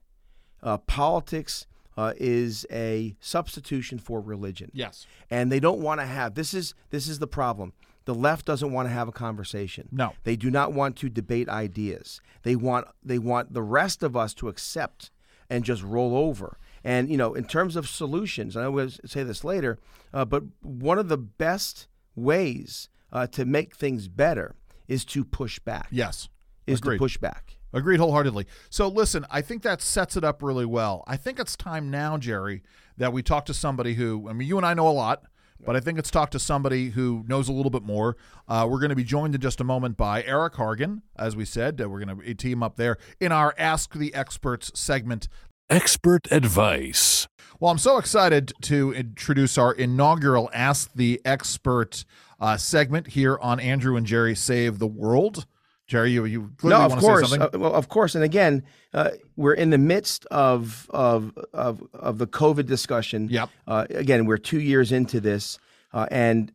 uh, 0.62 0.76
politics 0.78 1.66
uh, 1.96 2.12
is 2.18 2.66
a 2.70 3.16
substitution 3.20 3.98
for 3.98 4.20
religion 4.20 4.70
Yes. 4.74 5.06
and 5.30 5.50
they 5.50 5.60
don't 5.60 5.80
want 5.80 5.98
to 6.00 6.04
have 6.06 6.34
this 6.34 6.52
is 6.52 6.74
this 6.90 7.08
is 7.08 7.18
the 7.20 7.26
problem 7.26 7.72
the 8.06 8.14
left 8.14 8.46
doesn't 8.46 8.72
want 8.72 8.88
to 8.88 8.92
have 8.92 9.06
a 9.08 9.12
conversation 9.12 9.88
No. 9.92 10.14
they 10.24 10.34
do 10.36 10.50
not 10.50 10.72
want 10.72 10.96
to 10.96 11.08
debate 11.10 11.48
ideas 11.48 12.20
they 12.42 12.56
want 12.56 12.86
they 13.04 13.18
want 13.18 13.52
the 13.52 13.62
rest 13.62 14.02
of 14.02 14.16
us 14.16 14.32
to 14.34 14.48
accept 14.48 15.10
and 15.50 15.62
just 15.64 15.82
roll 15.82 16.16
over 16.16 16.58
and 16.82 17.10
you 17.10 17.16
know 17.16 17.34
in 17.34 17.44
terms 17.44 17.76
of 17.76 17.86
solutions 17.88 18.56
i 18.56 18.66
will 18.68 18.88
say 19.04 19.22
this 19.22 19.44
later 19.44 19.78
uh, 20.14 20.24
but 20.24 20.42
one 20.62 20.98
of 20.98 21.08
the 21.08 21.18
best 21.18 21.86
ways 22.14 22.88
uh, 23.12 23.26
to 23.28 23.44
make 23.44 23.76
things 23.76 24.08
better 24.08 24.54
is 24.88 25.04
to 25.04 25.24
push 25.24 25.58
back 25.60 25.88
Yes. 25.90 26.28
is 26.66 26.78
Agreed. 26.78 26.96
to 26.96 26.98
push 26.98 27.18
back 27.18 27.52
Agreed 27.72 27.98
wholeheartedly. 27.98 28.46
So 28.70 28.88
listen, 28.88 29.26
I 29.28 29.42
think 29.42 29.62
that 29.62 29.82
sets 29.82 30.16
it 30.16 30.24
up 30.24 30.42
really 30.42 30.64
well. 30.64 31.04
I 31.06 31.18
think 31.18 31.38
it's 31.38 31.56
time 31.56 31.90
now, 31.90 32.16
Jerry, 32.16 32.62
that 32.96 33.12
we 33.12 33.22
talk 33.22 33.44
to 33.46 33.52
somebody 33.54 33.94
who 33.94 34.28
I 34.30 34.32
mean 34.32 34.48
you 34.48 34.56
and 34.56 34.64
I 34.64 34.72
know 34.72 34.88
a 34.88 34.90
lot, 34.90 35.24
but 35.66 35.76
I 35.76 35.80
think 35.80 35.98
it's 35.98 36.10
talk 36.10 36.30
to 36.30 36.38
somebody 36.38 36.90
who 36.90 37.24
knows 37.26 37.48
a 37.48 37.52
little 37.52 37.70
bit 37.70 37.82
more. 37.82 38.16
Uh, 38.48 38.66
we're 38.70 38.78
going 38.78 38.90
to 38.90 38.96
be 38.96 39.04
joined 39.04 39.34
in 39.34 39.40
just 39.40 39.60
a 39.60 39.64
moment 39.64 39.96
by 39.96 40.22
Eric 40.22 40.54
Hargan, 40.54 41.02
as 41.16 41.36
we 41.36 41.44
said. 41.44 41.80
Uh, 41.80 41.88
we're 41.88 42.02
going 42.02 42.18
to 42.18 42.34
team 42.34 42.62
up 42.62 42.76
there 42.76 42.96
in 43.20 43.32
our 43.32 43.54
Ask 43.58 43.94
the 43.94 44.14
Experts 44.14 44.70
segment. 44.78 45.28
Expert 45.68 46.30
advice. 46.30 47.26
Well, 47.58 47.72
I'm 47.72 47.78
so 47.78 47.98
excited 47.98 48.52
to 48.62 48.92
introduce 48.92 49.58
our 49.58 49.72
inaugural 49.72 50.48
Ask 50.54 50.92
the 50.94 51.20
Expert 51.24 52.04
uh, 52.38 52.56
segment 52.56 53.08
here 53.08 53.38
on 53.40 53.58
Andrew 53.58 53.96
and 53.96 54.06
Jerry 54.06 54.36
Save 54.36 54.78
the 54.78 54.86
World. 54.86 55.46
Jerry, 55.86 56.10
you, 56.10 56.24
you 56.24 56.50
clearly 56.56 56.82
no, 56.82 56.88
want 56.88 56.92
of 56.92 56.98
to 56.98 57.04
say 57.28 57.38
course, 57.38 57.54
uh, 57.54 57.58
well, 57.58 57.72
of 57.72 57.88
course, 57.88 58.14
and 58.16 58.24
again, 58.24 58.64
uh, 58.92 59.10
we're 59.36 59.54
in 59.54 59.70
the 59.70 59.78
midst 59.78 60.26
of 60.26 60.88
of 60.90 61.32
of, 61.52 61.82
of 61.94 62.18
the 62.18 62.26
COVID 62.26 62.66
discussion. 62.66 63.28
Yep. 63.30 63.50
Uh, 63.68 63.86
again, 63.90 64.26
we're 64.26 64.38
two 64.38 64.60
years 64.60 64.90
into 64.90 65.20
this, 65.20 65.60
uh, 65.92 66.06
and 66.10 66.52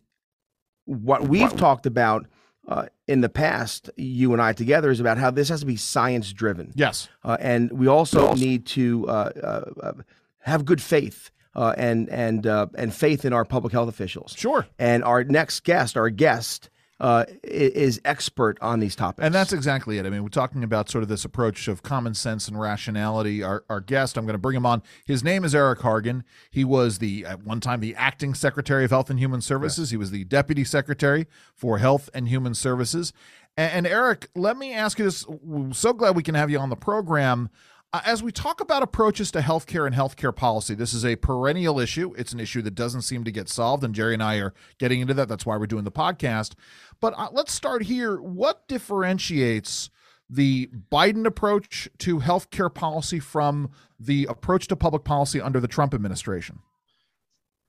what 0.83 1.29
we've 1.29 1.55
talked 1.55 1.85
about 1.85 2.25
uh, 2.67 2.87
in 3.07 3.21
the 3.21 3.29
past, 3.29 3.89
you 3.95 4.33
and 4.33 4.41
I 4.41 4.51
together, 4.51 4.91
is 4.91 4.99
about 4.99 5.17
how 5.17 5.31
this 5.31 5.47
has 5.47 5.61
to 5.61 5.65
be 5.65 5.77
science 5.77 6.33
driven, 6.33 6.73
yes. 6.75 7.07
uh, 7.23 7.37
and 7.39 7.71
we 7.71 7.87
also 7.87 8.33
need 8.33 8.65
to 8.67 9.07
uh, 9.07 9.11
uh, 9.11 9.71
uh, 9.81 9.93
have 10.39 10.65
good 10.65 10.81
faith. 10.81 11.31
Uh, 11.53 11.73
and 11.77 12.07
and 12.07 12.47
uh, 12.47 12.65
and 12.77 12.95
faith 12.95 13.25
in 13.25 13.33
our 13.33 13.43
public 13.43 13.73
health 13.73 13.89
officials. 13.89 14.33
Sure. 14.37 14.65
And 14.79 15.03
our 15.03 15.25
next 15.25 15.65
guest, 15.65 15.97
our 15.97 16.09
guest, 16.09 16.69
uh, 17.01 17.25
is 17.43 17.99
expert 18.05 18.59
on 18.61 18.79
these 18.79 18.95
topics. 18.95 19.25
And 19.25 19.33
that's 19.33 19.51
exactly 19.51 19.97
it. 19.97 20.05
I 20.05 20.11
mean, 20.11 20.21
we're 20.21 20.29
talking 20.29 20.63
about 20.63 20.87
sort 20.87 21.01
of 21.01 21.09
this 21.09 21.25
approach 21.25 21.67
of 21.67 21.81
common 21.81 22.13
sense 22.13 22.47
and 22.47 22.59
rationality. 22.59 23.41
Our, 23.41 23.63
our 23.69 23.81
guest, 23.81 24.17
I'm 24.17 24.25
going 24.25 24.35
to 24.35 24.39
bring 24.39 24.55
him 24.55 24.67
on. 24.67 24.83
His 25.03 25.23
name 25.23 25.43
is 25.43 25.55
Eric 25.55 25.79
Hargan. 25.79 26.21
He 26.51 26.63
was 26.63 26.99
the, 26.99 27.25
at 27.25 27.43
one 27.43 27.59
time, 27.59 27.79
the 27.79 27.95
acting 27.95 28.35
Secretary 28.35 28.85
of 28.85 28.91
Health 28.91 29.09
and 29.09 29.17
Human 29.17 29.41
Services. 29.41 29.89
He 29.89 29.97
was 29.97 30.11
the 30.11 30.25
Deputy 30.25 30.63
Secretary 30.63 31.25
for 31.55 31.79
Health 31.79 32.07
and 32.13 32.27
Human 32.29 32.53
Services. 32.53 33.13
And, 33.57 33.71
and 33.73 33.87
Eric, 33.87 34.29
let 34.35 34.55
me 34.55 34.71
ask 34.71 34.99
you 34.99 35.05
this. 35.05 35.27
We're 35.27 35.73
so 35.73 35.93
glad 35.93 36.15
we 36.15 36.21
can 36.23 36.35
have 36.35 36.51
you 36.51 36.59
on 36.59 36.69
the 36.69 36.75
program. 36.75 37.49
Uh, 37.93 37.99
as 38.05 38.23
we 38.23 38.31
talk 38.31 38.61
about 38.61 38.81
approaches 38.81 39.31
to 39.31 39.39
healthcare 39.39 39.85
and 39.85 39.93
healthcare 39.93 40.33
policy, 40.33 40.73
this 40.73 40.93
is 40.93 41.03
a 41.03 41.17
perennial 41.17 41.77
issue. 41.77 42.13
It's 42.17 42.31
an 42.31 42.39
issue 42.39 42.61
that 42.61 42.73
doesn't 42.73 43.01
seem 43.01 43.25
to 43.25 43.31
get 43.31 43.49
solved, 43.49 43.83
and 43.83 43.93
Jerry 43.93 44.13
and 44.13 44.23
I 44.23 44.37
are 44.37 44.53
getting 44.77 45.01
into 45.01 45.13
that. 45.15 45.27
That's 45.27 45.45
why 45.45 45.57
we're 45.57 45.67
doing 45.67 45.83
the 45.83 45.91
podcast. 45.91 46.53
But 47.01 47.13
uh, 47.17 47.27
let's 47.33 47.53
start 47.53 47.83
here. 47.83 48.21
What 48.21 48.65
differentiates 48.69 49.89
the 50.29 50.69
Biden 50.89 51.25
approach 51.25 51.89
to 51.97 52.19
healthcare 52.19 52.73
policy 52.73 53.19
from 53.19 53.69
the 53.99 54.25
approach 54.29 54.67
to 54.67 54.77
public 54.77 55.03
policy 55.03 55.41
under 55.41 55.59
the 55.59 55.67
Trump 55.67 55.93
administration? 55.93 56.59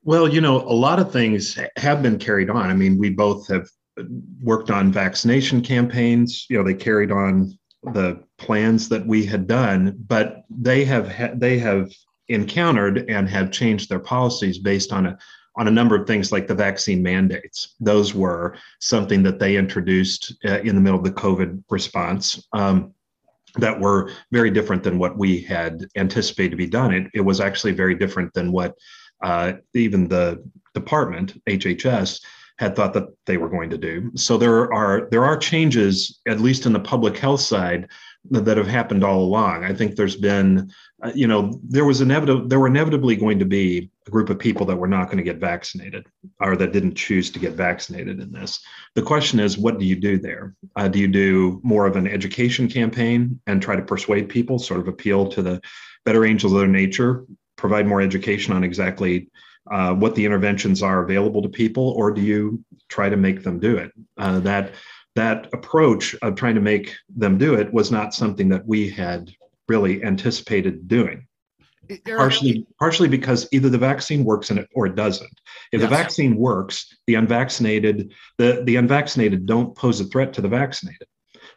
Well, 0.04 0.32
you 0.32 0.40
know, 0.40 0.60
a 0.60 0.74
lot 0.74 1.00
of 1.00 1.12
things 1.12 1.58
have 1.76 2.00
been 2.00 2.20
carried 2.20 2.48
on. 2.48 2.70
I 2.70 2.74
mean, 2.74 2.96
we 2.96 3.10
both 3.10 3.48
have 3.48 3.68
worked 4.40 4.70
on 4.70 4.92
vaccination 4.92 5.62
campaigns. 5.62 6.46
You 6.48 6.58
know, 6.58 6.64
they 6.64 6.74
carried 6.74 7.10
on 7.10 7.58
the 7.82 8.22
plans 8.38 8.88
that 8.88 9.06
we 9.06 9.26
had 9.26 9.46
done, 9.46 9.96
but 10.06 10.44
they 10.50 10.84
have 10.84 11.10
ha- 11.10 11.32
they 11.34 11.58
have 11.58 11.90
encountered 12.28 13.10
and 13.10 13.28
have 13.28 13.50
changed 13.50 13.88
their 13.88 13.98
policies 13.98 14.58
based 14.58 14.92
on 14.92 15.06
a 15.06 15.18
on 15.56 15.68
a 15.68 15.70
number 15.70 15.94
of 15.94 16.06
things 16.06 16.32
like 16.32 16.46
the 16.46 16.54
vaccine 16.54 17.02
mandates. 17.02 17.74
Those 17.80 18.14
were 18.14 18.56
something 18.80 19.22
that 19.24 19.38
they 19.38 19.56
introduced 19.56 20.34
uh, 20.46 20.60
in 20.60 20.74
the 20.74 20.80
middle 20.80 20.98
of 20.98 21.04
the 21.04 21.12
COVID 21.12 21.62
response. 21.68 22.46
Um, 22.52 22.94
that 23.56 23.78
were 23.78 24.10
very 24.30 24.50
different 24.50 24.82
than 24.82 24.98
what 24.98 25.18
we 25.18 25.42
had 25.42 25.86
anticipated 25.96 26.52
to 26.52 26.56
be 26.56 26.66
done. 26.66 26.90
It, 26.94 27.10
it 27.12 27.20
was 27.20 27.38
actually 27.38 27.72
very 27.72 27.94
different 27.94 28.32
than 28.32 28.50
what 28.50 28.74
uh, 29.22 29.54
even 29.74 30.08
the 30.08 30.42
department, 30.74 31.38
HHS, 31.46 32.22
had 32.62 32.76
thought 32.76 32.94
that 32.94 33.08
they 33.26 33.36
were 33.36 33.48
going 33.48 33.70
to 33.70 33.78
do. 33.78 34.10
So 34.14 34.38
there 34.38 34.72
are 34.72 35.08
there 35.10 35.24
are 35.24 35.36
changes, 35.36 36.20
at 36.28 36.40
least 36.40 36.66
in 36.66 36.72
the 36.72 36.80
public 36.92 37.18
health 37.18 37.40
side, 37.40 37.88
that, 38.30 38.56
have 38.56 38.68
happened 38.68 39.02
all 39.02 39.20
along. 39.20 39.64
I 39.64 39.74
think 39.74 39.96
there's 39.96 40.16
been 40.16 40.70
uh, 41.02 41.10
you 41.14 41.26
know, 41.26 41.60
there 41.64 41.84
was 41.84 42.00
inevitable, 42.00 42.46
there 42.46 42.60
were 42.60 42.68
inevitably 42.68 43.16
going 43.16 43.38
to 43.40 43.44
be 43.44 43.90
a 44.06 44.10
group 44.10 44.30
of 44.30 44.38
people 44.38 44.64
that 44.66 44.76
were 44.76 44.86
not 44.86 45.06
going 45.06 45.16
to 45.16 45.24
get 45.24 45.38
vaccinated 45.38 46.06
or 46.38 46.56
that 46.56 46.72
didn't 46.72 46.94
choose 46.94 47.28
to 47.30 47.40
get 47.40 47.54
vaccinated 47.54 48.20
in 48.20 48.30
this. 48.30 48.60
The 48.94 49.02
question 49.02 49.40
is, 49.40 49.58
what 49.58 49.80
do 49.80 49.84
you 49.84 49.96
do 49.96 50.18
there? 50.18 50.54
Uh, 50.76 50.86
do 50.86 51.00
you 51.00 51.08
do 51.08 51.60
more 51.64 51.86
of 51.86 51.96
an 51.96 52.06
education 52.06 52.68
campaign 52.68 53.40
and 53.48 53.60
try 53.60 53.74
to 53.74 53.82
persuade 53.82 54.28
people, 54.28 54.60
sort 54.60 54.78
of 54.78 54.86
appeal 54.86 55.28
to 55.30 55.42
the 55.42 55.60
better 56.04 56.24
angels 56.24 56.52
of 56.52 56.60
their 56.60 56.68
nature, 56.68 57.24
provide 57.56 57.88
more 57.88 58.00
education 58.00 58.54
on 58.54 58.62
exactly 58.62 59.28
uh, 59.70 59.94
what 59.94 60.14
the 60.14 60.24
interventions 60.24 60.82
are 60.82 61.02
available 61.02 61.42
to 61.42 61.48
people, 61.48 61.90
or 61.90 62.10
do 62.10 62.20
you 62.20 62.64
try 62.88 63.08
to 63.08 63.16
make 63.16 63.42
them 63.42 63.58
do 63.58 63.76
it? 63.76 63.92
Uh, 64.18 64.40
that 64.40 64.72
that 65.14 65.48
approach 65.52 66.14
of 66.22 66.34
trying 66.34 66.54
to 66.54 66.60
make 66.60 66.94
them 67.14 67.36
do 67.38 67.54
it 67.54 67.72
was 67.72 67.90
not 67.90 68.14
something 68.14 68.48
that 68.48 68.66
we 68.66 68.88
had 68.88 69.30
really 69.68 70.02
anticipated 70.02 70.88
doing. 70.88 71.26
Partially, 72.06 72.66
partially 72.78 73.08
because 73.08 73.46
either 73.52 73.68
the 73.68 73.76
vaccine 73.76 74.24
works 74.24 74.50
in 74.50 74.56
it 74.56 74.68
or 74.74 74.86
it 74.86 74.94
doesn't. 74.94 75.40
If 75.72 75.80
yes. 75.80 75.82
the 75.82 75.96
vaccine 75.96 76.36
works, 76.36 76.96
the 77.06 77.16
unvaccinated, 77.16 78.12
the, 78.38 78.62
the 78.64 78.76
unvaccinated 78.76 79.46
don't 79.46 79.76
pose 79.76 80.00
a 80.00 80.04
threat 80.04 80.32
to 80.34 80.40
the 80.40 80.48
vaccinated. 80.48 81.06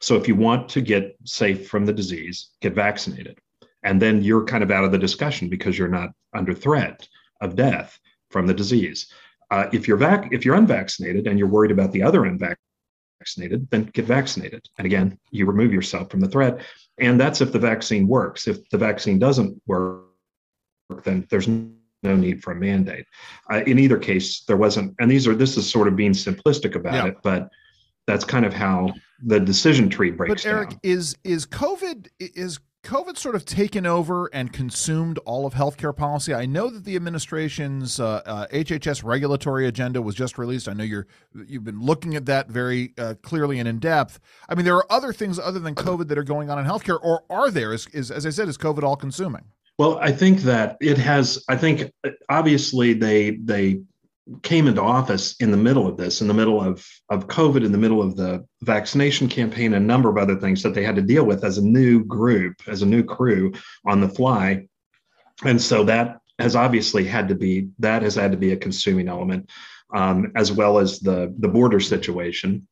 So 0.01 0.15
if 0.15 0.27
you 0.27 0.35
want 0.35 0.67
to 0.69 0.81
get 0.81 1.15
safe 1.23 1.69
from 1.69 1.85
the 1.85 1.93
disease, 1.93 2.49
get 2.61 2.73
vaccinated. 2.73 3.39
And 3.83 4.01
then 4.01 4.23
you're 4.23 4.43
kind 4.43 4.63
of 4.63 4.71
out 4.71 4.83
of 4.83 4.91
the 4.91 4.97
discussion 4.97 5.47
because 5.47 5.77
you're 5.77 5.87
not 5.87 6.09
under 6.33 6.53
threat 6.53 7.07
of 7.45 7.55
death 7.55 7.99
from 8.29 8.47
the 8.47 8.53
disease. 8.53 9.07
Uh, 9.51 9.67
if 9.71 9.87
you're 9.87 9.97
vac- 9.97 10.33
if 10.33 10.43
you're 10.43 10.55
unvaccinated 10.55 11.27
and 11.27 11.39
you're 11.39 11.47
worried 11.47 11.71
about 11.71 11.91
the 11.91 12.01
other 12.01 12.25
unvaccinated, 12.25 13.67
then 13.69 13.85
get 13.93 14.05
vaccinated. 14.05 14.67
And 14.77 14.85
again, 14.85 15.17
you 15.31 15.45
remove 15.45 15.71
yourself 15.71 16.09
from 16.09 16.19
the 16.19 16.27
threat. 16.27 16.61
And 16.97 17.19
that's 17.19 17.41
if 17.41 17.51
the 17.51 17.59
vaccine 17.59 18.07
works. 18.07 18.47
If 18.47 18.67
the 18.69 18.77
vaccine 18.77 19.19
doesn't 19.19 19.61
work, 19.67 20.03
then 21.03 21.25
there's 21.29 21.47
no 21.47 22.15
need 22.15 22.43
for 22.43 22.51
a 22.51 22.55
mandate. 22.55 23.05
Uh, 23.51 23.61
in 23.65 23.79
either 23.79 23.97
case, 23.97 24.41
there 24.41 24.57
wasn't. 24.57 24.95
And 24.99 25.09
these 25.09 25.27
are 25.27 25.35
this 25.35 25.57
is 25.57 25.69
sort 25.69 25.87
of 25.87 25.95
being 25.95 26.13
simplistic 26.13 26.75
about 26.75 26.93
yeah. 26.93 27.07
it, 27.07 27.17
but 27.23 27.49
that's 28.07 28.25
kind 28.25 28.45
of 28.45 28.53
how 28.53 28.93
the 29.23 29.39
decision 29.39 29.89
tree 29.89 30.11
breaks 30.11 30.43
but 30.43 30.49
Eric, 30.49 30.69
down. 30.71 30.79
is 30.83 31.15
is 31.23 31.45
COVID 31.45 32.07
is 32.19 32.59
COVID 32.85 33.17
sort 33.17 33.33
of 33.33 33.45
taken 33.45 33.87
over 33.87 34.27
and 34.27 34.53
consumed 34.53 35.17
all 35.25 35.47
of 35.47 35.55
healthcare 35.55 35.95
policy? 35.95 36.35
I 36.35 36.45
know 36.45 36.69
that 36.69 36.85
the 36.85 36.95
administration's 36.95 37.99
uh, 37.99 38.21
uh, 38.25 38.47
HHS 38.47 39.03
regulatory 39.03 39.67
agenda 39.67 40.01
was 40.03 40.13
just 40.13 40.37
released. 40.37 40.69
I 40.69 40.73
know 40.73 40.83
you're 40.83 41.07
you've 41.47 41.63
been 41.63 41.81
looking 41.81 42.15
at 42.15 42.27
that 42.27 42.47
very 42.47 42.93
uh, 42.99 43.15
clearly 43.23 43.57
and 43.57 43.67
in 43.67 43.79
depth. 43.79 44.19
I 44.47 44.53
mean, 44.53 44.65
there 44.65 44.75
are 44.75 44.85
other 44.91 45.11
things 45.11 45.39
other 45.39 45.59
than 45.59 45.73
COVID 45.73 46.07
that 46.09 46.17
are 46.17 46.23
going 46.23 46.51
on 46.51 46.59
in 46.59 46.65
healthcare, 46.65 46.99
or 47.01 47.23
are 47.29 47.49
there? 47.49 47.73
Is, 47.73 47.87
is 47.87 48.11
as 48.11 48.27
I 48.27 48.29
said, 48.29 48.47
is 48.47 48.57
COVID 48.57 48.83
all 48.83 48.95
consuming? 48.95 49.45
Well, 49.79 49.97
I 49.97 50.11
think 50.11 50.41
that 50.41 50.77
it 50.79 50.99
has. 50.99 51.43
I 51.49 51.57
think 51.57 51.91
obviously 52.29 52.93
they 52.93 53.31
they 53.31 53.81
came 54.41 54.67
into 54.67 54.81
office 54.81 55.35
in 55.39 55.51
the 55.51 55.57
middle 55.57 55.87
of 55.87 55.97
this, 55.97 56.21
in 56.21 56.27
the 56.27 56.33
middle 56.33 56.61
of, 56.61 56.85
of 57.09 57.27
COVID, 57.27 57.63
in 57.63 57.71
the 57.71 57.77
middle 57.77 58.01
of 58.01 58.15
the 58.15 58.45
vaccination 58.61 59.27
campaign, 59.27 59.73
a 59.73 59.79
number 59.79 60.09
of 60.09 60.17
other 60.17 60.35
things 60.35 60.63
that 60.63 60.73
they 60.73 60.83
had 60.83 60.95
to 60.95 61.01
deal 61.01 61.25
with 61.25 61.43
as 61.43 61.57
a 61.57 61.65
new 61.65 62.03
group, 62.03 62.55
as 62.67 62.81
a 62.81 62.87
new 62.87 63.03
crew 63.03 63.53
on 63.85 64.01
the 64.01 64.09
fly. 64.09 64.67
And 65.43 65.61
so 65.61 65.83
that 65.85 66.19
has 66.39 66.55
obviously 66.55 67.05
had 67.05 67.29
to 67.29 67.35
be 67.35 67.69
that 67.79 68.01
has 68.01 68.15
had 68.15 68.31
to 68.31 68.37
be 68.37 68.51
a 68.51 68.57
consuming 68.57 69.07
element, 69.07 69.49
um, 69.93 70.31
as 70.35 70.51
well 70.51 70.79
as 70.79 70.99
the 70.99 71.33
the 71.39 71.47
border 71.47 71.79
situation 71.79 72.67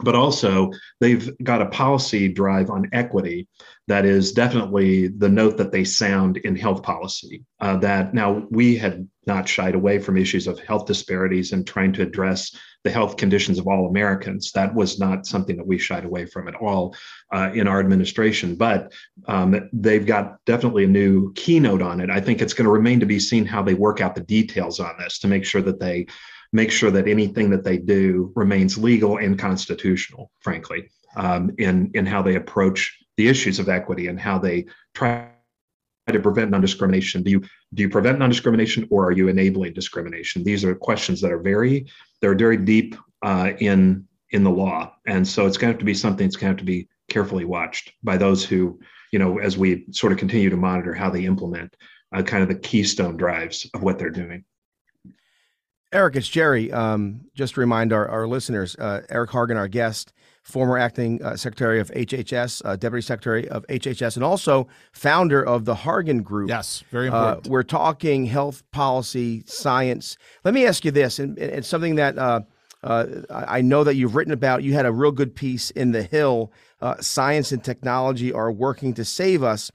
but 0.00 0.14
also 0.14 0.70
they've 1.00 1.30
got 1.42 1.62
a 1.62 1.66
policy 1.66 2.28
drive 2.28 2.70
on 2.70 2.88
equity 2.92 3.46
that 3.86 4.04
is 4.04 4.32
definitely 4.32 5.08
the 5.08 5.28
note 5.28 5.56
that 5.56 5.72
they 5.72 5.84
sound 5.84 6.38
in 6.38 6.56
health 6.56 6.82
policy. 6.82 7.44
Uh, 7.60 7.76
that 7.76 8.14
now 8.14 8.46
we 8.50 8.76
had 8.76 9.08
not 9.26 9.48
shied 9.48 9.74
away 9.74 9.98
from 9.98 10.16
issues 10.16 10.46
of 10.46 10.58
health 10.60 10.86
disparities 10.86 11.52
and 11.52 11.66
trying 11.66 11.92
to 11.94 12.02
address 12.02 12.56
the 12.84 12.90
health 12.90 13.16
conditions 13.16 13.58
of 13.58 13.66
all 13.66 13.88
Americans. 13.88 14.52
That 14.52 14.74
was 14.74 14.98
not 14.98 15.26
something 15.26 15.56
that 15.56 15.66
we 15.66 15.78
shied 15.78 16.04
away 16.04 16.26
from 16.26 16.48
at 16.48 16.54
all 16.54 16.94
uh, 17.32 17.50
in 17.54 17.66
our 17.66 17.80
administration. 17.80 18.56
But 18.56 18.92
um, 19.26 19.68
they've 19.72 20.06
got 20.06 20.44
definitely 20.44 20.84
a 20.84 20.88
new 20.88 21.32
keynote 21.32 21.82
on 21.82 22.00
it. 22.00 22.10
I 22.10 22.20
think 22.20 22.42
it's 22.42 22.54
going 22.54 22.66
to 22.66 22.70
remain 22.70 23.00
to 23.00 23.06
be 23.06 23.18
seen 23.18 23.46
how 23.46 23.62
they 23.62 23.74
work 23.74 24.00
out 24.00 24.14
the 24.14 24.20
details 24.20 24.80
on 24.80 24.94
this 24.98 25.18
to 25.20 25.28
make 25.28 25.44
sure 25.44 25.62
that 25.62 25.80
they 25.80 26.06
make 26.52 26.70
sure 26.70 26.90
that 26.92 27.08
anything 27.08 27.50
that 27.50 27.64
they 27.64 27.76
do 27.76 28.32
remains 28.36 28.78
legal 28.78 29.16
and 29.16 29.36
constitutional, 29.36 30.30
frankly, 30.38 30.88
um, 31.16 31.50
in, 31.58 31.90
in 31.94 32.06
how 32.06 32.22
they 32.22 32.36
approach 32.36 32.96
the 33.16 33.26
issues 33.28 33.58
of 33.58 33.68
equity 33.68 34.06
and 34.06 34.20
how 34.20 34.38
they 34.38 34.66
try 34.94 35.28
to 36.12 36.20
prevent 36.20 36.50
non-discrimination. 36.50 37.22
Do 37.22 37.30
you 37.30 37.40
do 37.72 37.82
you 37.82 37.88
prevent 37.88 38.18
non-discrimination 38.18 38.86
or 38.90 39.06
are 39.06 39.12
you 39.12 39.28
enabling 39.28 39.72
discrimination? 39.72 40.44
These 40.44 40.64
are 40.64 40.74
questions 40.74 41.20
that 41.22 41.32
are 41.32 41.38
very 41.38 41.86
they're 42.20 42.34
very 42.34 42.58
deep 42.58 42.96
uh, 43.22 43.52
in 43.58 44.06
in 44.30 44.44
the 44.44 44.50
law. 44.50 44.92
And 45.06 45.26
so 45.26 45.46
it's 45.46 45.56
going 45.56 45.68
to 45.68 45.74
have 45.74 45.78
to 45.78 45.84
be 45.84 45.94
something 45.94 46.26
that's 46.26 46.36
going 46.36 46.48
to 46.48 46.52
have 46.52 46.58
to 46.58 46.64
be 46.64 46.88
carefully 47.08 47.44
watched 47.44 47.92
by 48.02 48.16
those 48.16 48.44
who 48.44 48.78
you 49.12 49.18
know 49.18 49.38
as 49.38 49.56
we 49.56 49.86
sort 49.92 50.12
of 50.12 50.18
continue 50.18 50.50
to 50.50 50.56
monitor 50.56 50.92
how 50.92 51.08
they 51.08 51.24
implement 51.24 51.74
uh, 52.14 52.22
kind 52.22 52.42
of 52.42 52.48
the 52.48 52.54
keystone 52.54 53.16
drives 53.16 53.68
of 53.74 53.82
what 53.82 53.98
they're 53.98 54.10
doing. 54.10 54.44
Eric, 55.92 56.16
it's 56.16 56.28
Jerry. 56.28 56.72
Um, 56.72 57.20
just 57.34 57.54
to 57.54 57.60
remind 57.60 57.92
our, 57.92 58.08
our 58.08 58.26
listeners, 58.26 58.74
uh, 58.76 59.02
Eric 59.08 59.30
Hargan, 59.30 59.56
our 59.56 59.68
guest, 59.68 60.12
former 60.44 60.78
acting 60.78 61.22
uh, 61.22 61.36
secretary 61.36 61.80
of 61.80 61.90
HHS, 61.90 62.62
uh, 62.64 62.76
deputy 62.76 63.02
secretary 63.02 63.48
of 63.48 63.66
HHS, 63.66 64.16
and 64.16 64.24
also 64.24 64.68
founder 64.92 65.42
of 65.42 65.64
the 65.64 65.74
Hargan 65.74 66.22
Group. 66.22 66.50
Yes, 66.50 66.84
very 66.90 67.08
uh, 67.08 67.16
important. 67.16 67.48
we're 67.48 67.62
talking 67.62 68.26
health 68.26 68.62
policy, 68.70 69.42
science. 69.46 70.16
Let 70.44 70.54
me 70.54 70.66
ask 70.66 70.84
you 70.84 70.90
this, 70.90 71.18
and 71.18 71.38
it's 71.38 71.66
something 71.66 71.96
that 71.96 72.18
uh, 72.18 72.42
uh, 72.82 73.06
I 73.30 73.62
know 73.62 73.82
that 73.84 73.94
you've 73.94 74.14
written 74.14 74.32
about. 74.32 74.62
You 74.62 74.74
had 74.74 74.86
a 74.86 74.92
real 74.92 75.12
good 75.12 75.34
piece 75.34 75.70
in 75.70 75.92
The 75.92 76.02
Hill. 76.02 76.52
science 77.00 77.50
and 77.50 77.64
technology 77.64 78.30
are 78.32 78.52
working 78.52 78.92
to 78.94 79.04
save 79.04 79.42
us 79.42 79.72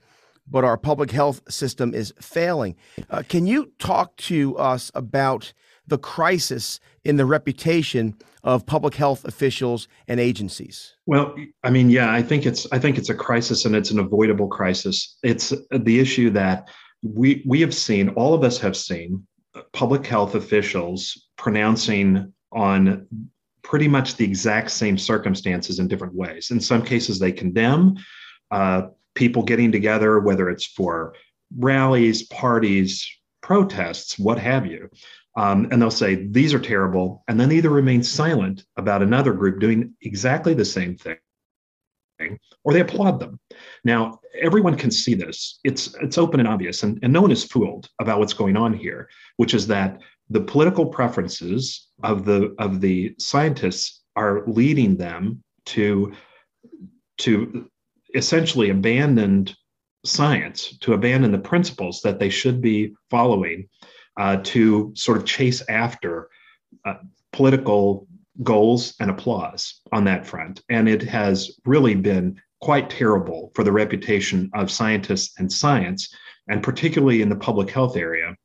but 0.51 0.63
our 0.63 0.77
public 0.77 1.12
health 1.12 1.41
system 1.51 1.93
is 1.93 2.12
failing. 2.19 2.75
Uh, 3.12 3.21
can 3.27 3.45
you 3.45 3.71
talk 3.77 4.15
to 4.17 4.58
us 4.58 4.91
about 4.95 5.53
the 5.86 5.97
crisis 5.97 6.79
in 7.03 7.17
the 7.17 7.25
reputation 7.25 8.15
of 8.43 8.65
public 8.65 8.95
health 8.95 9.25
officials 9.25 9.88
and 10.07 10.19
agencies? 10.19 10.95
Well, 11.05 11.35
I 11.63 11.69
mean, 11.69 11.89
yeah, 11.89 12.12
I 12.12 12.21
think 12.21 12.45
it's 12.45 12.67
I 12.71 12.79
think 12.79 12.97
it's 12.97 13.09
a 13.09 13.15
crisis 13.15 13.65
and 13.65 13.75
it's 13.75 13.91
an 13.91 13.99
avoidable 13.99 14.47
crisis. 14.47 15.17
It's 15.23 15.53
the 15.71 15.99
issue 15.99 16.29
that 16.31 16.69
we 17.01 17.43
we 17.45 17.62
have 17.62 17.73
seen, 17.73 18.09
all 18.09 18.33
of 18.33 18.43
us 18.43 18.57
have 18.59 18.75
seen 18.75 19.25
public 19.73 20.05
health 20.05 20.35
officials 20.35 21.27
pronouncing 21.38 22.33
on 22.51 23.07
pretty 23.63 23.88
much 23.88 24.15
the 24.15 24.25
exact 24.25 24.71
same 24.71 24.97
circumstances 24.97 25.79
in 25.79 25.88
different 25.88 26.15
ways. 26.15 26.51
In 26.51 26.59
some 26.59 26.83
cases, 26.83 27.19
they 27.19 27.31
condemn 27.31 27.95
uh, 28.51 28.88
people 29.15 29.43
getting 29.43 29.71
together, 29.71 30.19
whether 30.19 30.49
it's 30.49 30.65
for 30.65 31.13
rallies, 31.57 32.23
parties, 32.23 33.07
protests, 33.41 34.17
what 34.17 34.39
have 34.39 34.65
you. 34.65 34.89
Um, 35.37 35.67
and 35.71 35.81
they'll 35.81 35.91
say, 35.91 36.27
these 36.27 36.53
are 36.53 36.59
terrible. 36.59 37.23
And 37.27 37.39
then 37.39 37.51
either 37.51 37.69
remain 37.69 38.03
silent 38.03 38.65
about 38.77 39.03
another 39.03 39.33
group 39.33 39.59
doing 39.59 39.93
exactly 40.01 40.53
the 40.53 40.65
same 40.65 40.97
thing 40.97 41.17
or 42.63 42.73
they 42.73 42.81
applaud 42.81 43.19
them. 43.19 43.39
Now, 43.83 44.19
everyone 44.39 44.75
can 44.75 44.91
see 44.91 45.13
this. 45.13 45.59
It's 45.63 45.95
it's 46.01 46.17
open 46.17 46.39
and 46.39 46.49
obvious, 46.49 46.83
and, 46.83 46.99
and 47.01 47.13
no 47.13 47.21
one 47.21 47.31
is 47.31 47.43
fooled 47.43 47.89
about 47.99 48.19
what's 48.19 48.33
going 48.33 48.57
on 48.57 48.73
here, 48.73 49.09
which 49.37 49.53
is 49.53 49.67
that 49.67 49.99
the 50.29 50.41
political 50.41 50.85
preferences 50.85 51.87
of 52.03 52.25
the 52.25 52.55
of 52.59 52.81
the 52.81 53.15
scientists 53.17 54.03
are 54.15 54.43
leading 54.47 54.97
them 54.97 55.43
to 55.65 56.13
to 57.19 57.69
essentially 58.15 58.69
abandon 58.69 59.47
science, 60.05 60.77
to 60.79 60.93
abandon 60.93 61.31
the 61.31 61.37
principles 61.37 62.01
that 62.01 62.19
they 62.19 62.29
should 62.29 62.61
be 62.61 62.93
following 63.09 63.67
uh, 64.19 64.38
to 64.43 64.91
sort 64.95 65.17
of 65.17 65.25
chase 65.25 65.63
after 65.69 66.29
uh, 66.86 66.95
political 67.32 68.08
goals 68.43 68.93
and 68.99 69.10
applause 69.10 69.82
on 69.91 70.03
that 70.03 70.27
front. 70.27 70.62
And 70.69 70.88
it 70.88 71.01
has 71.03 71.60
really 71.65 71.95
been 71.95 72.39
quite 72.62 72.89
terrible 72.89 73.52
for 73.56 73.63
the 73.63 73.71
reputation 73.71 74.52
of 74.54 74.69
scientists 74.69 75.39
and 75.39 75.52
science, 75.52 76.13
and 76.48 76.62
particularly 76.62 77.21
in 77.21 77.29
the 77.29 77.35
public 77.35 77.71
health 77.71 77.96
area. 77.96 78.35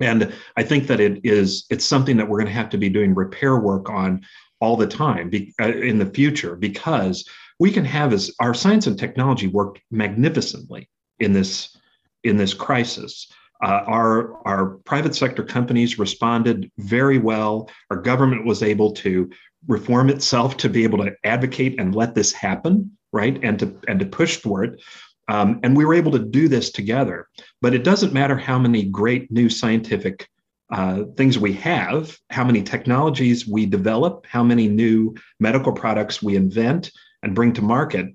And 0.00 0.32
I 0.56 0.62
think 0.62 0.86
that 0.88 1.00
it 1.00 1.20
is 1.24 1.66
it's 1.70 1.84
something 1.84 2.16
that 2.16 2.28
we're 2.28 2.38
going 2.38 2.52
to 2.52 2.60
have 2.60 2.70
to 2.70 2.78
be 2.78 2.88
doing 2.88 3.14
repair 3.14 3.58
work 3.58 3.90
on 3.90 4.22
all 4.60 4.76
the 4.76 4.86
time 4.86 5.30
be, 5.30 5.52
uh, 5.60 5.68
in 5.68 5.98
the 5.98 6.06
future 6.06 6.56
because 6.56 7.28
we 7.60 7.70
can 7.70 7.84
have 7.84 8.12
as 8.12 8.32
our 8.40 8.54
science 8.54 8.86
and 8.86 8.98
technology 8.98 9.46
worked 9.46 9.80
magnificently 9.90 10.88
in 11.20 11.32
this 11.32 11.76
in 12.24 12.36
this 12.38 12.54
crisis. 12.54 13.30
Uh, 13.62 13.82
our, 13.86 14.46
our 14.46 14.66
private 14.84 15.14
sector 15.14 15.42
companies 15.42 15.98
responded 15.98 16.70
very 16.78 17.18
well. 17.18 17.70
Our 17.90 17.98
government 17.98 18.44
was 18.44 18.62
able 18.62 18.92
to 18.92 19.30
reform 19.66 20.10
itself 20.10 20.56
to 20.58 20.68
be 20.68 20.84
able 20.84 20.98
to 20.98 21.14
advocate 21.24 21.80
and 21.80 21.94
let 21.94 22.14
this 22.14 22.32
happen, 22.32 22.96
right? 23.12 23.38
And 23.42 23.58
to 23.60 23.78
and 23.88 24.00
to 24.00 24.06
push 24.06 24.36
for 24.36 24.64
it. 24.64 24.82
Um, 25.28 25.60
and 25.62 25.76
we 25.76 25.84
were 25.84 25.94
able 25.94 26.12
to 26.12 26.18
do 26.18 26.48
this 26.48 26.70
together. 26.70 27.28
But 27.62 27.74
it 27.74 27.84
doesn't 27.84 28.12
matter 28.12 28.36
how 28.36 28.58
many 28.58 28.84
great 28.84 29.30
new 29.30 29.48
scientific 29.48 30.28
uh, 30.70 31.04
things 31.16 31.38
we 31.38 31.52
have, 31.54 32.18
how 32.30 32.44
many 32.44 32.62
technologies 32.62 33.46
we 33.46 33.64
develop, 33.64 34.26
how 34.26 34.42
many 34.42 34.68
new 34.68 35.14
medical 35.40 35.72
products 35.72 36.22
we 36.22 36.36
invent 36.36 36.90
and 37.22 37.34
bring 37.34 37.52
to 37.54 37.62
market, 37.62 38.06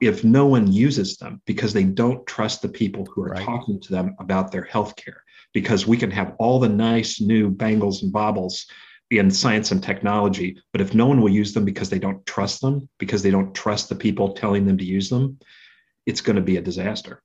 if 0.00 0.24
no 0.24 0.46
one 0.46 0.72
uses 0.72 1.16
them 1.16 1.40
because 1.46 1.72
they 1.72 1.84
don't 1.84 2.26
trust 2.26 2.62
the 2.62 2.68
people 2.68 3.06
who 3.06 3.22
are 3.22 3.30
right. 3.30 3.44
talking 3.44 3.80
to 3.80 3.92
them 3.92 4.14
about 4.18 4.52
their 4.52 4.64
health 4.64 4.96
care. 4.96 5.22
Because 5.52 5.86
we 5.86 5.96
can 5.96 6.10
have 6.10 6.34
all 6.38 6.58
the 6.58 6.68
nice 6.68 7.20
new 7.20 7.48
bangles 7.48 8.02
and 8.02 8.12
baubles 8.12 8.66
in 9.10 9.30
science 9.30 9.70
and 9.70 9.82
technology, 9.82 10.56
but 10.72 10.80
if 10.80 10.94
no 10.94 11.06
one 11.06 11.20
will 11.20 11.30
use 11.30 11.52
them 11.52 11.64
because 11.64 11.90
they 11.90 11.98
don't 11.98 12.24
trust 12.26 12.60
them, 12.60 12.88
because 12.98 13.22
they 13.22 13.30
don't 13.30 13.54
trust 13.54 13.88
the 13.88 13.94
people 13.94 14.32
telling 14.32 14.66
them 14.66 14.78
to 14.78 14.84
use 14.84 15.08
them, 15.08 15.38
it's 16.06 16.20
going 16.20 16.36
to 16.36 16.42
be 16.42 16.56
a 16.56 16.62
disaster. 16.62 17.22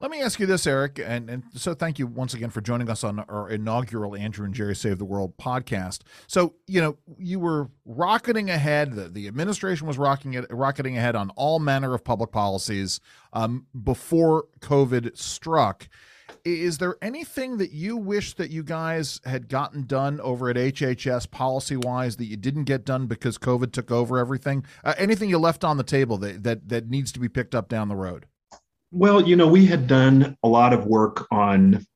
Let 0.00 0.10
me 0.10 0.22
ask 0.22 0.40
you 0.40 0.46
this, 0.46 0.66
Eric, 0.66 0.98
and, 0.98 1.28
and 1.28 1.42
so 1.54 1.74
thank 1.74 1.98
you 1.98 2.06
once 2.06 2.32
again 2.32 2.48
for 2.48 2.62
joining 2.62 2.88
us 2.88 3.04
on 3.04 3.20
our 3.20 3.50
inaugural 3.50 4.16
Andrew 4.16 4.46
and 4.46 4.54
Jerry 4.54 4.74
Save 4.74 4.96
the 4.96 5.04
World 5.04 5.36
podcast. 5.36 6.00
So, 6.26 6.54
you 6.66 6.80
know, 6.80 6.96
you 7.18 7.38
were 7.38 7.68
rocketing 7.84 8.48
ahead, 8.48 8.94
the, 8.94 9.10
the 9.10 9.28
administration 9.28 9.86
was 9.86 9.98
rocking 9.98 10.32
it, 10.32 10.46
rocketing 10.48 10.96
ahead 10.96 11.16
on 11.16 11.28
all 11.36 11.58
manner 11.58 11.92
of 11.92 12.02
public 12.02 12.32
policies 12.32 12.98
um, 13.34 13.66
before 13.84 14.46
COVID 14.60 15.18
struck. 15.18 15.86
Is 16.46 16.78
there 16.78 16.96
anything 17.02 17.58
that 17.58 17.72
you 17.72 17.98
wish 17.98 18.32
that 18.36 18.48
you 18.50 18.62
guys 18.62 19.20
had 19.26 19.50
gotten 19.50 19.84
done 19.84 20.18
over 20.22 20.48
at 20.48 20.56
HHS 20.56 21.30
policy 21.30 21.76
wise 21.76 22.16
that 22.16 22.24
you 22.24 22.38
didn't 22.38 22.64
get 22.64 22.86
done 22.86 23.06
because 23.06 23.36
COVID 23.36 23.72
took 23.72 23.90
over 23.90 24.16
everything? 24.16 24.64
Uh, 24.82 24.94
anything 24.96 25.28
you 25.28 25.36
left 25.36 25.62
on 25.62 25.76
the 25.76 25.84
table 25.84 26.16
that, 26.16 26.42
that, 26.42 26.70
that 26.70 26.88
needs 26.88 27.12
to 27.12 27.20
be 27.20 27.28
picked 27.28 27.54
up 27.54 27.68
down 27.68 27.88
the 27.88 27.96
road? 27.96 28.24
Well, 28.92 29.26
you 29.26 29.36
know, 29.36 29.46
we 29.46 29.66
had 29.66 29.86
done 29.86 30.36
a 30.42 30.48
lot 30.48 30.72
of 30.72 30.86
work 30.86 31.26
on 31.30 31.86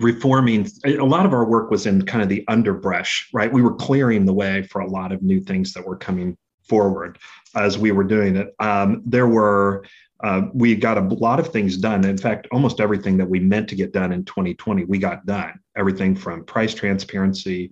reforming. 0.00 0.68
A 0.84 0.96
lot 0.96 1.24
of 1.24 1.32
our 1.32 1.44
work 1.44 1.70
was 1.70 1.86
in 1.86 2.04
kind 2.04 2.22
of 2.22 2.28
the 2.28 2.44
underbrush, 2.48 3.28
right? 3.32 3.52
We 3.52 3.62
were 3.62 3.74
clearing 3.74 4.24
the 4.24 4.34
way 4.34 4.62
for 4.64 4.80
a 4.80 4.90
lot 4.90 5.12
of 5.12 5.22
new 5.22 5.40
things 5.40 5.72
that 5.72 5.86
were 5.86 5.96
coming 5.96 6.36
forward 6.68 7.18
as 7.54 7.78
we 7.78 7.92
were 7.92 8.04
doing 8.04 8.36
it. 8.36 8.54
Um, 8.58 9.02
there 9.06 9.28
were 9.28 9.84
uh, 10.24 10.42
we 10.54 10.74
got 10.74 10.96
a 10.96 11.02
lot 11.02 11.38
of 11.38 11.48
things 11.48 11.76
done. 11.76 12.04
In 12.04 12.16
fact, 12.16 12.48
almost 12.50 12.80
everything 12.80 13.18
that 13.18 13.28
we 13.28 13.38
meant 13.38 13.68
to 13.68 13.74
get 13.74 13.92
done 13.92 14.12
in 14.12 14.24
2020, 14.24 14.84
we 14.84 14.98
got 14.98 15.26
done. 15.26 15.60
Everything 15.76 16.16
from 16.16 16.44
price 16.44 16.72
transparency, 16.74 17.70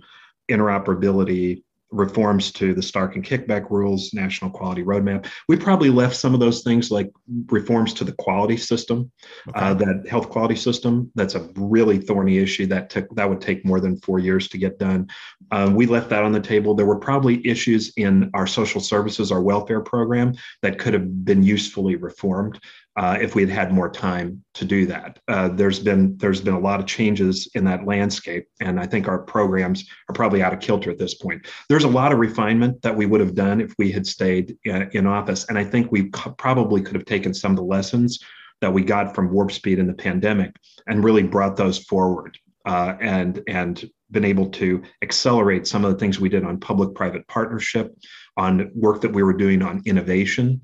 interoperability, 0.51 1.63
reforms 1.95 2.51
to 2.53 2.75
the 2.75 2.83
Stark 2.83 3.15
and 3.15 3.25
kickback 3.25 3.71
rules, 3.71 4.13
national 4.13 4.51
quality 4.51 4.83
roadmap. 4.83 5.27
We 5.49 5.57
probably 5.57 5.91
left 5.91 6.17
some 6.17 6.35
of 6.35 6.41
those 6.41 6.63
things 6.63 6.91
like 6.91 7.11
reforms 7.47 7.95
to 7.95 8.05
the 8.05 8.13
quality 8.13 8.57
system, 8.57 9.11
okay. 9.49 9.61
uh, 9.61 9.75
that 9.75 10.07
health 10.09 10.29
quality 10.29 10.57
system. 10.57 11.11
That's 11.15 11.37
a 11.37 11.49
really 11.57 11.99
thorny 11.99 12.39
issue 12.39 12.67
that 12.67 12.91
took 12.91 13.15
that 13.15 13.29
would 13.29 13.41
take 13.41 13.65
more 13.65 13.81
than 13.81 14.01
four 14.01 14.19
years 14.19 14.49
to 14.49 14.59
get 14.59 14.79
done. 14.79 15.09
Uh, 15.51 15.71
we 15.73 15.87
left 15.87 16.11
that 16.11 16.25
on 16.25 16.33
the 16.33 16.41
table. 16.41 16.75
There 16.75 16.87
were 16.87 16.99
probably 16.99 17.47
issues 17.47 17.93
in 17.97 18.31
our 18.35 18.47
social 18.47 18.81
services, 18.81 19.31
our 19.31 19.43
welfare 19.43 19.81
program 19.81 20.35
that 20.63 20.79
could 20.79 20.95
have 20.95 21.25
been 21.25 21.43
usefully 21.43 21.97
reformed 21.97 22.59
uh, 22.97 23.19
if 23.21 23.35
we 23.35 23.43
had 23.43 23.51
had 23.51 23.73
more 23.73 23.91
time 23.91 24.45
to 24.55 24.65
do 24.65 24.87
that. 24.87 25.19
Uh, 25.27 25.49
there's 25.49 25.81
been 25.81 26.17
there's 26.19 26.41
been 26.41 26.55
a 26.55 26.61
lot 26.61 26.79
of 26.79 26.87
changes 26.87 27.49
in 27.55 27.65
that 27.65 27.87
landscape, 27.87 28.47
and 28.61 28.79
I 28.79 28.87
think 28.87 29.09
our 29.09 29.19
programs 29.19 29.85
are 30.09 30.15
probably 30.15 30.43
out 30.43 30.53
of 30.53 30.61
kilter 30.61 30.91
at 30.91 30.99
this 30.99 31.15
point. 31.15 31.47
There's 31.69 31.85
a 31.85 31.89
lot 31.89 32.13
of 32.13 32.19
refinement 32.19 32.83
that 32.83 32.97
we 32.97 33.07
would 33.07 33.21
have 33.21 33.35
done 33.35 33.61
if 33.61 33.75
we 33.79 33.91
had 33.91 34.07
stayed 34.07 34.57
in, 34.65 34.83
uh, 34.83 34.89
in 34.93 35.07
office, 35.07 35.47
and 35.49 35.59
I 35.59 35.65
think 35.65 35.91
we 35.91 36.05
probably 36.39 36.83
could 36.83 36.95
have 36.95 37.05
taken 37.05 37.35
some 37.35 37.53
of 37.53 37.57
the 37.57 37.65
lessons 37.65 38.21
that 38.61 38.73
we 38.73 38.83
got 38.83 39.15
from 39.15 39.33
warp 39.33 39.51
speed 39.51 39.79
in 39.79 39.87
the 39.89 39.95
pandemic 39.95 40.55
and 40.87 41.03
really 41.03 41.25
brought 41.25 41.57
those 41.57 41.79
forward 41.79 42.39
uh, 42.65 42.95
and 43.01 43.43
and 43.49 43.91
been 44.13 44.25
able 44.25 44.49
to 44.49 44.81
accelerate 45.03 45.67
some 45.67 45.85
of 45.85 45.93
the 45.93 45.99
things 45.99 46.21
we 46.21 46.29
did 46.29 46.45
on 46.45 46.61
public-private 46.61 47.27
partnership, 47.27 47.93
on 48.37 48.71
work 48.73 49.01
that 49.01 49.13
we 49.13 49.25
were 49.25 49.33
doing 49.33 49.63
on 49.63 49.83
innovation 49.85 50.61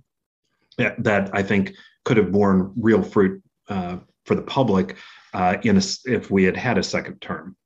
that 0.78 1.30
I 1.32 1.42
think 1.42 1.74
could 2.04 2.16
have 2.16 2.32
borne 2.32 2.72
real 2.76 3.02
fruit 3.02 3.42
uh, 3.68 3.98
for 4.24 4.34
the 4.34 4.42
public 4.42 4.96
uh, 5.34 5.56
in 5.62 5.76
a, 5.76 5.82
if 6.04 6.30
we 6.30 6.44
had 6.44 6.56
had 6.56 6.78
a 6.78 6.82
second 6.82 7.20
term. 7.20 7.56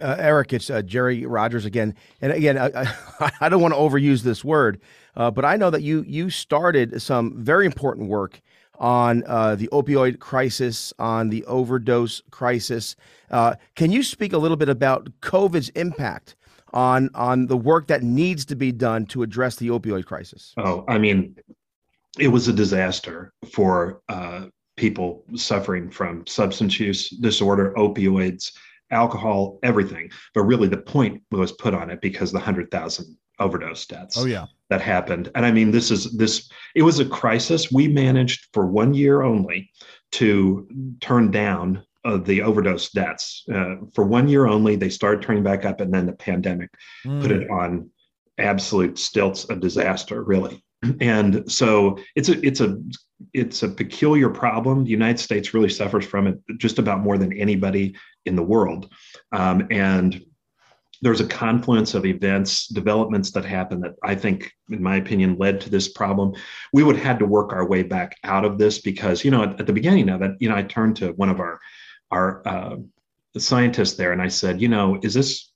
Uh, 0.00 0.16
Eric, 0.18 0.52
it's 0.52 0.70
uh, 0.70 0.82
Jerry 0.82 1.26
Rogers 1.26 1.64
again, 1.64 1.94
and 2.20 2.32
again, 2.32 2.58
I, 2.58 2.92
I 3.40 3.48
don't 3.48 3.60
want 3.60 3.74
to 3.74 3.78
overuse 3.78 4.22
this 4.22 4.44
word, 4.44 4.80
uh, 5.16 5.30
but 5.30 5.44
I 5.44 5.56
know 5.56 5.70
that 5.70 5.82
you 5.82 6.02
you 6.06 6.30
started 6.30 7.00
some 7.00 7.34
very 7.36 7.66
important 7.66 8.08
work 8.08 8.40
on 8.78 9.22
uh, 9.26 9.54
the 9.54 9.68
opioid 9.68 10.18
crisis, 10.18 10.92
on 10.98 11.28
the 11.28 11.44
overdose 11.44 12.20
crisis. 12.30 12.96
Uh, 13.30 13.54
can 13.76 13.92
you 13.92 14.02
speak 14.02 14.32
a 14.32 14.38
little 14.38 14.56
bit 14.56 14.68
about 14.68 15.08
COVID's 15.20 15.68
impact 15.70 16.34
on 16.72 17.10
on 17.14 17.46
the 17.46 17.56
work 17.56 17.86
that 17.86 18.02
needs 18.02 18.44
to 18.46 18.56
be 18.56 18.72
done 18.72 19.06
to 19.06 19.22
address 19.22 19.56
the 19.56 19.68
opioid 19.68 20.04
crisis? 20.04 20.54
Oh, 20.56 20.84
I 20.88 20.98
mean, 20.98 21.36
it 22.18 22.28
was 22.28 22.48
a 22.48 22.52
disaster 22.52 23.32
for 23.52 24.02
uh, 24.08 24.46
people 24.76 25.24
suffering 25.34 25.90
from 25.90 26.26
substance 26.26 26.78
use 26.78 27.10
disorder, 27.10 27.72
opioids, 27.76 28.52
alcohol, 28.90 29.58
everything. 29.62 30.10
But 30.34 30.42
really, 30.42 30.68
the 30.68 30.76
point 30.76 31.22
was 31.30 31.52
put 31.52 31.74
on 31.74 31.90
it 31.90 32.00
because 32.00 32.32
the 32.32 32.40
hundred 32.40 32.70
thousand 32.70 33.16
overdose 33.38 33.86
deaths. 33.86 34.16
Oh 34.18 34.26
yeah, 34.26 34.46
that 34.68 34.80
happened. 34.80 35.30
And 35.34 35.44
I 35.44 35.52
mean, 35.52 35.70
this 35.70 35.90
is 35.90 36.12
this. 36.12 36.50
It 36.74 36.82
was 36.82 37.00
a 37.00 37.06
crisis. 37.06 37.72
We 37.72 37.88
managed 37.88 38.48
for 38.52 38.66
one 38.66 38.94
year 38.94 39.22
only 39.22 39.70
to 40.12 40.68
turn 41.00 41.30
down 41.30 41.82
uh, 42.04 42.18
the 42.18 42.42
overdose 42.42 42.90
deaths 42.90 43.44
uh, 43.52 43.76
for 43.94 44.04
one 44.04 44.28
year 44.28 44.46
only. 44.46 44.76
They 44.76 44.90
started 44.90 45.22
turning 45.22 45.42
back 45.42 45.64
up, 45.64 45.80
and 45.80 45.92
then 45.92 46.06
the 46.06 46.12
pandemic 46.12 46.70
mm. 47.06 47.22
put 47.22 47.30
it 47.30 47.48
on 47.50 47.90
absolute 48.38 48.98
stilts 48.98 49.44
of 49.44 49.60
disaster. 49.60 50.22
Really 50.22 50.62
and 51.00 51.50
so 51.50 51.98
it's 52.16 52.28
a 52.28 52.44
it's 52.44 52.60
a 52.60 52.78
it's 53.32 53.62
a 53.62 53.68
peculiar 53.68 54.28
problem. 54.28 54.84
The 54.84 54.90
United 54.90 55.18
States 55.18 55.54
really 55.54 55.68
suffers 55.68 56.04
from 56.04 56.26
it 56.26 56.38
just 56.58 56.78
about 56.78 57.00
more 57.00 57.18
than 57.18 57.32
anybody 57.32 57.94
in 58.24 58.36
the 58.36 58.42
world, 58.42 58.92
um, 59.32 59.66
and 59.70 60.24
there's 61.02 61.20
a 61.20 61.26
confluence 61.26 61.94
of 61.94 62.06
events, 62.06 62.68
developments 62.68 63.32
that 63.32 63.44
happen 63.44 63.80
that 63.80 63.94
I 64.04 64.14
think, 64.14 64.52
in 64.70 64.80
my 64.80 64.96
opinion, 64.96 65.36
led 65.36 65.60
to 65.62 65.70
this 65.70 65.88
problem. 65.88 66.34
We 66.72 66.84
would 66.84 66.94
have 66.94 67.04
had 67.04 67.18
to 67.18 67.26
work 67.26 67.52
our 67.52 67.66
way 67.66 67.82
back 67.82 68.16
out 68.22 68.44
of 68.44 68.56
this 68.56 68.80
because, 68.80 69.24
you 69.24 69.32
know, 69.32 69.42
at, 69.42 69.60
at 69.60 69.66
the 69.66 69.72
beginning 69.72 70.08
of 70.08 70.22
it, 70.22 70.30
you 70.38 70.48
know, 70.48 70.54
I 70.54 70.62
turned 70.62 70.96
to 70.96 71.12
one 71.12 71.28
of 71.28 71.40
our 71.40 71.60
our 72.12 72.46
uh, 72.46 72.76
scientists 73.36 73.94
there 73.94 74.12
and 74.12 74.22
I 74.22 74.28
said, 74.28 74.60
you 74.60 74.68
know, 74.68 74.98
is 75.02 75.14
this 75.14 75.50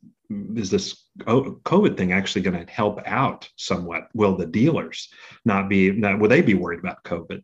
is 0.57 0.70
this 0.70 1.05
COVID 1.18 1.96
thing 1.96 2.12
actually 2.12 2.42
going 2.42 2.64
to 2.64 2.72
help 2.72 3.00
out 3.06 3.48
somewhat? 3.56 4.08
Will 4.14 4.36
the 4.36 4.46
dealers 4.46 5.08
not 5.44 5.68
be, 5.68 5.90
not, 5.90 6.18
will 6.18 6.28
they 6.28 6.42
be 6.42 6.54
worried 6.54 6.80
about 6.80 7.04
COVID? 7.04 7.42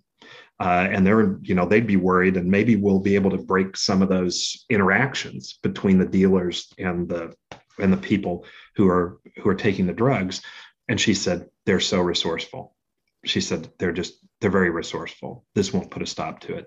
Uh, 0.61 0.87
and 0.93 1.05
they're, 1.05 1.39
you 1.43 1.55
know, 1.55 1.67
they'd 1.67 1.87
be 1.87 1.97
worried, 1.97 2.37
and 2.37 2.49
maybe 2.49 2.77
we'll 2.77 3.01
be 3.01 3.17
able 3.17 3.31
to 3.31 3.39
break 3.39 3.77
some 3.77 4.01
of 4.01 4.09
those 4.09 4.65
interactions 4.71 5.59
between 5.63 5.99
the 5.99 6.07
dealers 6.07 6.73
and 6.79 7.09
the 7.09 7.35
and 7.81 7.93
the 7.93 7.97
people 7.97 8.45
who 8.77 8.89
are 8.89 9.19
who 9.39 9.49
are 9.49 9.57
taking 9.57 9.87
the 9.87 9.93
drugs. 9.93 10.41
And 10.89 11.01
she 11.01 11.15
said 11.15 11.49
they're 11.67 11.81
so 11.81 12.01
resourceful. 12.01 12.77
She 13.25 13.41
said 13.41 13.73
they're 13.79 13.93
just 13.93 14.15
they're 14.41 14.51
very 14.51 14.71
resourceful. 14.71 15.45
This 15.55 15.73
won't 15.73 15.91
put 15.91 16.03
a 16.03 16.07
stop 16.07 16.41
to 16.41 16.55
it. 16.57 16.67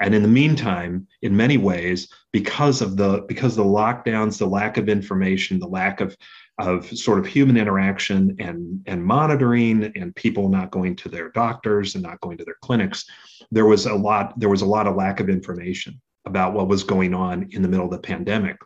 And 0.00 0.14
in 0.14 0.22
the 0.22 0.28
meantime, 0.28 1.06
in 1.20 1.36
many 1.36 1.56
ways, 1.58 2.08
because 2.32 2.82
of 2.82 2.96
the 2.96 3.24
because 3.28 3.56
the 3.56 3.64
lockdowns, 3.64 4.38
the 4.38 4.46
lack 4.46 4.78
of 4.78 4.88
information, 4.88 5.58
the 5.58 5.66
lack 5.66 6.00
of 6.00 6.16
of 6.58 6.86
sort 6.86 7.18
of 7.18 7.26
human 7.26 7.56
interaction 7.56 8.36
and 8.38 8.80
and 8.86 9.04
monitoring 9.04 9.92
and 9.96 10.14
people 10.14 10.48
not 10.48 10.70
going 10.70 10.94
to 10.96 11.08
their 11.08 11.30
doctors 11.30 11.94
and 11.94 12.04
not 12.04 12.20
going 12.20 12.38
to 12.38 12.44
their 12.44 12.56
clinics, 12.62 13.04
there 13.50 13.66
was 13.66 13.86
a 13.86 13.94
lot 13.94 14.38
there 14.38 14.48
was 14.48 14.62
a 14.62 14.66
lot 14.66 14.86
of 14.86 14.94
lack 14.94 15.20
of 15.20 15.28
information 15.28 16.00
about 16.26 16.54
what 16.54 16.68
was 16.68 16.84
going 16.84 17.12
on 17.12 17.48
in 17.50 17.62
the 17.62 17.68
middle 17.68 17.86
of 17.86 17.90
the 17.90 17.98
pandemic. 17.98 18.56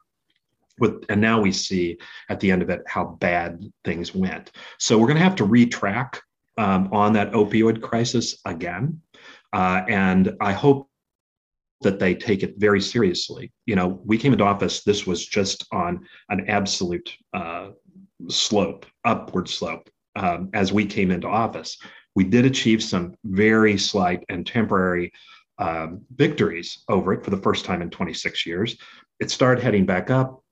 With, 0.78 1.04
and 1.08 1.20
now 1.20 1.40
we 1.40 1.50
see 1.50 1.98
at 2.28 2.38
the 2.38 2.52
end 2.52 2.62
of 2.62 2.70
it 2.70 2.82
how 2.86 3.04
bad 3.20 3.64
things 3.84 4.14
went. 4.14 4.52
So 4.78 4.96
we're 4.96 5.08
going 5.08 5.16
to 5.16 5.24
have 5.24 5.34
to 5.36 5.46
retrack 5.46 6.18
um, 6.56 6.90
on 6.92 7.14
that 7.14 7.32
opioid 7.32 7.82
crisis 7.82 8.38
again. 8.44 9.00
Uh, 9.52 9.82
and 9.88 10.36
I 10.40 10.52
hope 10.52 10.87
that 11.82 11.98
they 11.98 12.14
take 12.14 12.42
it 12.42 12.54
very 12.58 12.80
seriously. 12.80 13.52
You 13.66 13.76
know, 13.76 14.00
we 14.04 14.18
came 14.18 14.32
into 14.32 14.44
office, 14.44 14.82
this 14.82 15.06
was 15.06 15.26
just 15.26 15.66
on 15.72 16.06
an 16.28 16.48
absolute 16.48 17.16
uh, 17.32 17.68
slope, 18.28 18.86
upward 19.04 19.48
slope, 19.48 19.88
um, 20.16 20.50
as 20.54 20.72
we 20.72 20.86
came 20.86 21.10
into 21.10 21.28
office. 21.28 21.78
We 22.14 22.24
did 22.24 22.44
achieve 22.44 22.82
some 22.82 23.14
very 23.24 23.78
slight 23.78 24.24
and 24.28 24.46
temporary 24.46 25.12
um, 25.58 26.02
victories 26.16 26.84
over 26.88 27.12
it 27.12 27.24
for 27.24 27.30
the 27.30 27.36
first 27.36 27.64
time 27.64 27.82
in 27.82 27.90
26 27.90 28.46
years. 28.46 28.76
It 29.20 29.30
started 29.30 29.62
heading 29.62 29.86
back 29.86 30.10
up. 30.10 30.42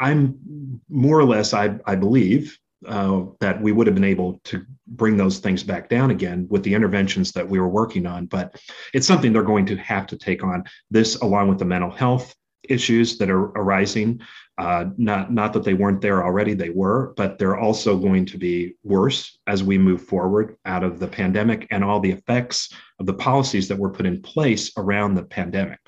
I'm 0.00 0.80
more 0.88 1.18
or 1.18 1.24
less, 1.24 1.54
I, 1.54 1.78
I 1.86 1.94
believe, 1.94 2.58
uh, 2.86 3.24
that 3.40 3.60
we 3.60 3.72
would 3.72 3.86
have 3.86 3.94
been 3.94 4.04
able 4.04 4.40
to 4.44 4.64
bring 4.86 5.16
those 5.16 5.38
things 5.38 5.62
back 5.62 5.88
down 5.88 6.10
again 6.10 6.46
with 6.50 6.62
the 6.62 6.74
interventions 6.74 7.32
that 7.32 7.48
we 7.48 7.58
were 7.58 7.68
working 7.68 8.06
on. 8.06 8.26
But 8.26 8.60
it's 8.92 9.06
something 9.06 9.32
they're 9.32 9.42
going 9.42 9.66
to 9.66 9.76
have 9.76 10.06
to 10.08 10.16
take 10.16 10.44
on. 10.44 10.64
This, 10.90 11.16
along 11.16 11.48
with 11.48 11.58
the 11.58 11.64
mental 11.64 11.90
health 11.90 12.34
issues 12.68 13.18
that 13.18 13.30
are 13.30 13.46
arising, 13.56 14.20
uh, 14.56 14.86
not 14.96 15.32
not 15.32 15.52
that 15.52 15.64
they 15.64 15.74
weren't 15.74 16.00
there 16.00 16.24
already, 16.24 16.54
they 16.54 16.70
were, 16.70 17.12
but 17.16 17.38
they're 17.38 17.58
also 17.58 17.96
going 17.96 18.24
to 18.26 18.38
be 18.38 18.74
worse 18.84 19.38
as 19.46 19.64
we 19.64 19.76
move 19.76 20.02
forward 20.02 20.56
out 20.64 20.84
of 20.84 21.00
the 21.00 21.08
pandemic 21.08 21.66
and 21.70 21.82
all 21.82 22.00
the 22.00 22.12
effects 22.12 22.72
of 23.00 23.06
the 23.06 23.14
policies 23.14 23.68
that 23.68 23.78
were 23.78 23.90
put 23.90 24.06
in 24.06 24.22
place 24.22 24.70
around 24.76 25.14
the 25.14 25.24
pandemic. 25.24 25.80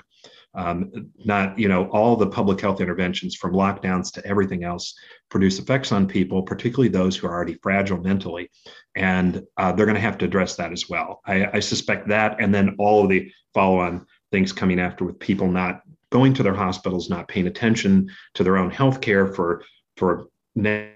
Um, 0.57 1.11
not, 1.23 1.57
you 1.57 1.67
know, 1.67 1.85
all 1.89 2.15
the 2.15 2.27
public 2.27 2.59
health 2.59 2.81
interventions 2.81 3.35
from 3.35 3.53
lockdowns 3.53 4.11
to 4.13 4.25
everything 4.25 4.63
else 4.63 4.95
produce 5.29 5.59
effects 5.59 5.91
on 5.91 6.07
people, 6.07 6.41
particularly 6.41 6.89
those 6.89 7.15
who 7.15 7.27
are 7.27 7.33
already 7.33 7.53
fragile 7.61 7.99
mentally. 7.99 8.49
And 8.95 9.43
uh, 9.57 9.71
they're 9.71 9.85
going 9.85 9.95
to 9.95 10.01
have 10.01 10.17
to 10.17 10.25
address 10.25 10.55
that 10.55 10.71
as 10.71 10.89
well. 10.89 11.21
I, 11.25 11.45
I 11.53 11.59
suspect 11.59 12.07
that. 12.09 12.41
And 12.41 12.53
then 12.53 12.75
all 12.79 13.03
of 13.03 13.09
the 13.09 13.31
follow 13.53 13.79
on 13.79 14.05
things 14.31 14.51
coming 14.51 14.79
after 14.79 15.05
with 15.05 15.19
people 15.19 15.47
not 15.47 15.81
going 16.09 16.33
to 16.33 16.43
their 16.43 16.55
hospitals, 16.55 17.09
not 17.09 17.27
paying 17.27 17.47
attention 17.47 18.09
to 18.33 18.43
their 18.43 18.57
own 18.57 18.71
health 18.71 18.99
care 18.99 19.27
for, 19.27 19.63
for 19.95 20.27
now 20.55 20.87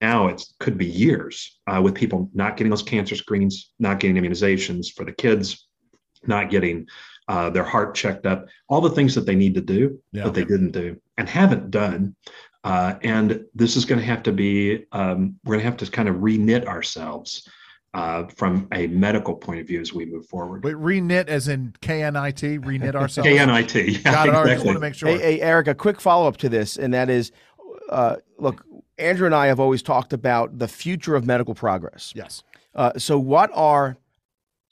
now 0.00 0.28
it 0.28 0.42
could 0.58 0.78
be 0.78 0.86
years 0.86 1.58
uh, 1.66 1.80
with 1.82 1.94
people 1.94 2.30
not 2.32 2.56
getting 2.56 2.70
those 2.70 2.82
cancer 2.82 3.16
screenings, 3.16 3.70
not 3.78 4.00
getting 4.00 4.16
immunizations 4.16 4.92
for 4.92 5.04
the 5.04 5.12
kids, 5.12 5.66
not 6.26 6.50
getting 6.50 6.86
uh, 7.30 7.48
their 7.48 7.62
heart 7.62 7.94
checked 7.94 8.26
up, 8.26 8.48
all 8.68 8.80
the 8.80 8.90
things 8.90 9.14
that 9.14 9.24
they 9.24 9.36
need 9.36 9.54
to 9.54 9.60
do 9.60 9.96
yeah. 10.10 10.24
that 10.24 10.34
they 10.34 10.44
didn't 10.44 10.72
do 10.72 11.00
and 11.16 11.28
haven't 11.28 11.70
done. 11.70 12.16
Uh, 12.64 12.94
and 13.04 13.44
this 13.54 13.76
is 13.76 13.84
going 13.84 14.00
to 14.00 14.04
have 14.04 14.24
to 14.24 14.32
be, 14.32 14.84
um, 14.90 15.36
we're 15.44 15.54
going 15.54 15.60
to 15.60 15.64
have 15.64 15.76
to 15.76 15.88
kind 15.88 16.08
of 16.08 16.16
reknit 16.16 16.66
ourselves 16.66 17.48
uh, 17.94 18.24
from 18.36 18.66
a 18.72 18.88
medical 18.88 19.36
point 19.36 19.60
of 19.60 19.66
view 19.68 19.80
as 19.80 19.92
we 19.92 20.06
move 20.06 20.26
forward. 20.26 20.64
Wait, 20.64 20.74
reknit 20.74 21.28
as 21.28 21.46
in 21.46 21.72
KNIT, 21.82 22.62
reknit 22.62 22.94
ourselves? 22.96 23.30
KNIT, 23.30 23.74
yeah, 23.76 24.12
Got 24.12 24.28
it. 24.28 24.30
Exactly. 24.30 24.50
I 24.50 24.54
just 24.54 24.66
want 24.66 24.76
to 24.76 24.80
make 24.80 24.94
sure. 24.94 25.08
Hey, 25.10 25.18
hey, 25.18 25.40
Eric, 25.40 25.68
a 25.68 25.74
quick 25.76 26.00
follow 26.00 26.26
up 26.26 26.36
to 26.38 26.48
this, 26.48 26.78
and 26.78 26.92
that 26.94 27.08
is 27.08 27.30
uh, 27.90 28.16
look, 28.38 28.64
Andrew 28.98 29.26
and 29.26 29.34
I 29.36 29.46
have 29.46 29.60
always 29.60 29.82
talked 29.82 30.12
about 30.12 30.58
the 30.58 30.66
future 30.66 31.14
of 31.14 31.24
medical 31.24 31.54
progress. 31.54 32.12
Yes. 32.16 32.42
Uh, 32.74 32.92
so, 32.98 33.20
what 33.20 33.52
are 33.54 33.98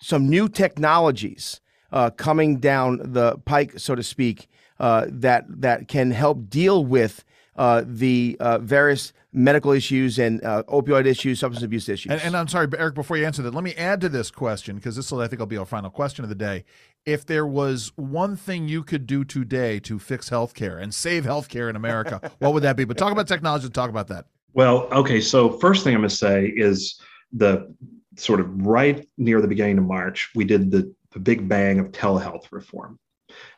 some 0.01 0.29
new 0.29 0.49
technologies 0.49 1.61
uh, 1.93 2.11
coming 2.11 2.59
down 2.59 3.01
the 3.13 3.39
pike, 3.45 3.79
so 3.79 3.95
to 3.95 4.03
speak, 4.03 4.49
uh, 4.79 5.07
that 5.09 5.45
that 5.49 5.89
can 5.89 6.11
help 6.11 6.49
deal 6.49 6.85
with 6.85 7.25
uh, 7.57 7.83
the 7.85 8.37
uh, 8.39 8.59
various 8.59 9.13
medical 9.33 9.73
issues 9.73 10.19
and 10.19 10.43
uh, 10.45 10.63
opioid 10.69 11.07
issues, 11.07 11.41
substance 11.41 11.65
abuse 11.65 11.89
issues. 11.89 12.13
And, 12.13 12.21
and, 12.23 12.37
I'm 12.37 12.49
sorry, 12.49 12.69
Eric, 12.79 12.95
before 12.95 13.17
you 13.17 13.27
answer 13.27 13.43
that, 13.43 13.53
let 13.53 13.65
me 13.65 13.75
add 13.75 14.01
to 14.03 14.09
this 14.09 14.31
question 14.31 14.77
because 14.77 14.97
this 14.97 15.11
will, 15.11 15.21
I 15.21 15.27
think, 15.27 15.41
will 15.41 15.47
be 15.47 15.57
our 15.57 15.67
final 15.67 15.91
question 15.91 16.25
of 16.25 16.29
the 16.29 16.35
day. 16.35 16.65
If 17.05 17.27
there 17.27 17.47
was 17.47 17.93
one 17.97 18.37
thing 18.37 18.69
you 18.69 18.85
could 18.85 19.07
do 19.07 19.25
today 19.25 19.81
to 19.81 19.99
fix 19.99 20.31
healthcare 20.31 20.81
and 20.81 20.95
save 20.95 21.25
healthcare 21.25 21.69
in 21.69 21.77
America, 21.77 22.21
what 22.39 22.55
would 22.55 22.63
that 22.63 22.77
be? 22.77 22.85
But 22.85 22.97
talk 22.97 23.13
about 23.13 23.27
technology 23.27 23.67
and 23.67 23.75
talk 23.75 23.91
about 23.91 24.09
that. 24.09 24.27
Well, 24.55 24.89
okay. 24.93 25.21
So 25.21 25.51
first 25.51 25.85
thing 25.85 25.95
I'm 25.95 26.01
going 26.01 26.09
to 26.09 26.15
say 26.15 26.47
is 26.47 27.01
the 27.33 27.75
sort 28.17 28.41
of 28.41 28.67
right 28.67 29.09
near 29.17 29.41
the 29.41 29.49
beginning 29.49 29.79
of 29.79 29.85
March, 29.85 30.31
we 30.35 30.45
did 30.45 30.71
the, 30.71 30.93
the 31.19 31.25
big 31.25 31.49
bang 31.49 31.81
of 31.81 31.91
telehealth 31.91 32.47
reform. 32.53 32.99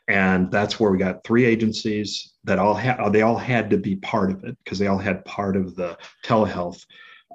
And 0.07 0.51
that's 0.51 0.79
where 0.79 0.91
we 0.91 0.97
got 0.97 1.23
three 1.23 1.45
agencies 1.45 2.33
that 2.43 2.59
all 2.59 2.73
had 2.73 3.13
they 3.13 3.21
all 3.21 3.37
had 3.37 3.69
to 3.69 3.77
be 3.77 3.95
part 3.97 4.31
of 4.31 4.43
it 4.43 4.57
because 4.63 4.79
they 4.79 4.87
all 4.87 4.97
had 4.97 5.23
part 5.25 5.55
of 5.55 5.75
the 5.75 5.97
telehealth 6.25 6.85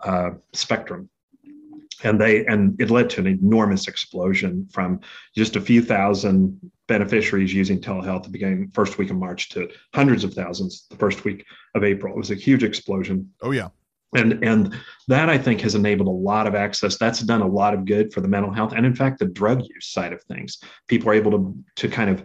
uh, 0.05 0.31
spectrum. 0.53 1.09
And 2.05 2.21
they 2.21 2.45
and 2.45 2.79
it 2.81 2.91
led 2.91 3.09
to 3.11 3.21
an 3.21 3.27
enormous 3.27 3.89
explosion 3.89 4.69
from 4.71 5.01
just 5.35 5.57
a 5.57 5.61
few 5.61 5.81
thousand 5.81 6.61
beneficiaries 6.89 7.55
using 7.55 7.81
telehealth 7.81 8.25
the 8.25 8.29
beginning 8.29 8.71
first 8.75 8.99
week 8.99 9.11
of 9.11 9.17
march 9.17 9.49
to 9.51 9.69
hundreds 9.95 10.23
of 10.23 10.35
thousands 10.35 10.87
the 10.91 10.97
first 10.97 11.25
week 11.25 11.45
of 11.75 11.85
april. 11.85 12.13
It 12.13 12.19
was 12.19 12.31
a 12.31 12.35
huge 12.35 12.65
explosion. 12.65 13.33
Oh 13.41 13.53
yeah 13.53 13.69
and 14.17 14.45
and 14.45 14.75
that 15.09 15.29
i 15.29 15.39
think 15.39 15.61
has 15.61 15.75
enabled 15.75 16.09
a 16.09 16.11
lot 16.11 16.47
of 16.47 16.55
access. 16.55 16.99
That's 16.99 17.21
done 17.21 17.43
a 17.43 17.47
lot 17.47 17.75
of 17.75 17.85
good 17.85 18.13
for 18.13 18.21
the 18.21 18.29
mental 18.29 18.53
health 18.53 18.73
and 18.75 18.85
in 18.85 18.95
fact 18.95 19.19
the 19.19 19.27
drug 19.27 19.63
use 19.63 19.87
side 19.87 20.13
of 20.13 20.23
things. 20.25 20.59
People 20.89 21.11
are 21.11 21.15
able 21.15 21.31
to 21.33 21.65
to 21.77 21.89
kind 21.89 22.11
of 22.11 22.23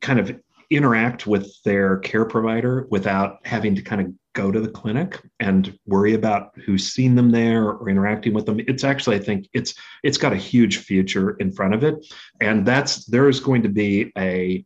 kind 0.00 0.18
of 0.18 0.38
interact 0.70 1.26
with 1.26 1.50
their 1.64 1.98
care 1.98 2.24
provider 2.24 2.86
without 2.90 3.38
having 3.44 3.74
to 3.74 3.82
kind 3.82 4.00
of 4.02 4.12
go 4.34 4.52
to 4.52 4.60
the 4.60 4.68
clinic 4.68 5.20
and 5.40 5.76
worry 5.86 6.14
about 6.14 6.52
who's 6.64 6.92
seen 6.92 7.14
them 7.14 7.30
there 7.30 7.70
or 7.70 7.88
interacting 7.88 8.34
with 8.34 8.46
them. 8.46 8.60
It's 8.60 8.84
actually 8.84 9.16
i 9.16 9.20
think 9.20 9.48
it's 9.52 9.74
it's 10.02 10.18
got 10.18 10.32
a 10.32 10.36
huge 10.36 10.78
future 10.78 11.30
in 11.36 11.50
front 11.52 11.74
of 11.74 11.84
it. 11.84 12.06
And 12.40 12.66
that's 12.66 13.06
there 13.06 13.28
is 13.28 13.40
going 13.40 13.62
to 13.62 13.68
be 13.68 14.12
a 14.16 14.64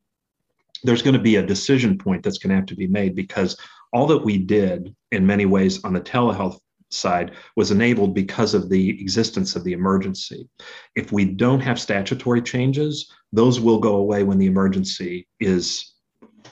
there's 0.84 1.02
going 1.02 1.14
to 1.14 1.22
be 1.22 1.36
a 1.36 1.46
decision 1.46 1.96
point 1.96 2.22
that's 2.22 2.38
going 2.38 2.50
to 2.50 2.56
have 2.56 2.66
to 2.66 2.74
be 2.74 2.88
made 2.88 3.14
because 3.14 3.56
all 3.92 4.06
that 4.08 4.24
we 4.24 4.38
did 4.38 4.94
in 5.10 5.26
many 5.26 5.46
ways 5.46 5.82
on 5.84 5.92
the 5.92 6.00
telehealth 6.00 6.58
side 6.90 7.32
was 7.56 7.70
enabled 7.70 8.14
because 8.14 8.54
of 8.54 8.68
the 8.68 9.00
existence 9.00 9.56
of 9.56 9.64
the 9.64 9.72
emergency. 9.72 10.48
If 10.94 11.12
we 11.12 11.24
don't 11.24 11.60
have 11.60 11.80
statutory 11.80 12.42
changes, 12.42 13.10
those 13.32 13.60
will 13.60 13.78
go 13.78 13.96
away 13.96 14.24
when 14.24 14.38
the 14.38 14.46
emergency 14.46 15.26
is 15.40 15.94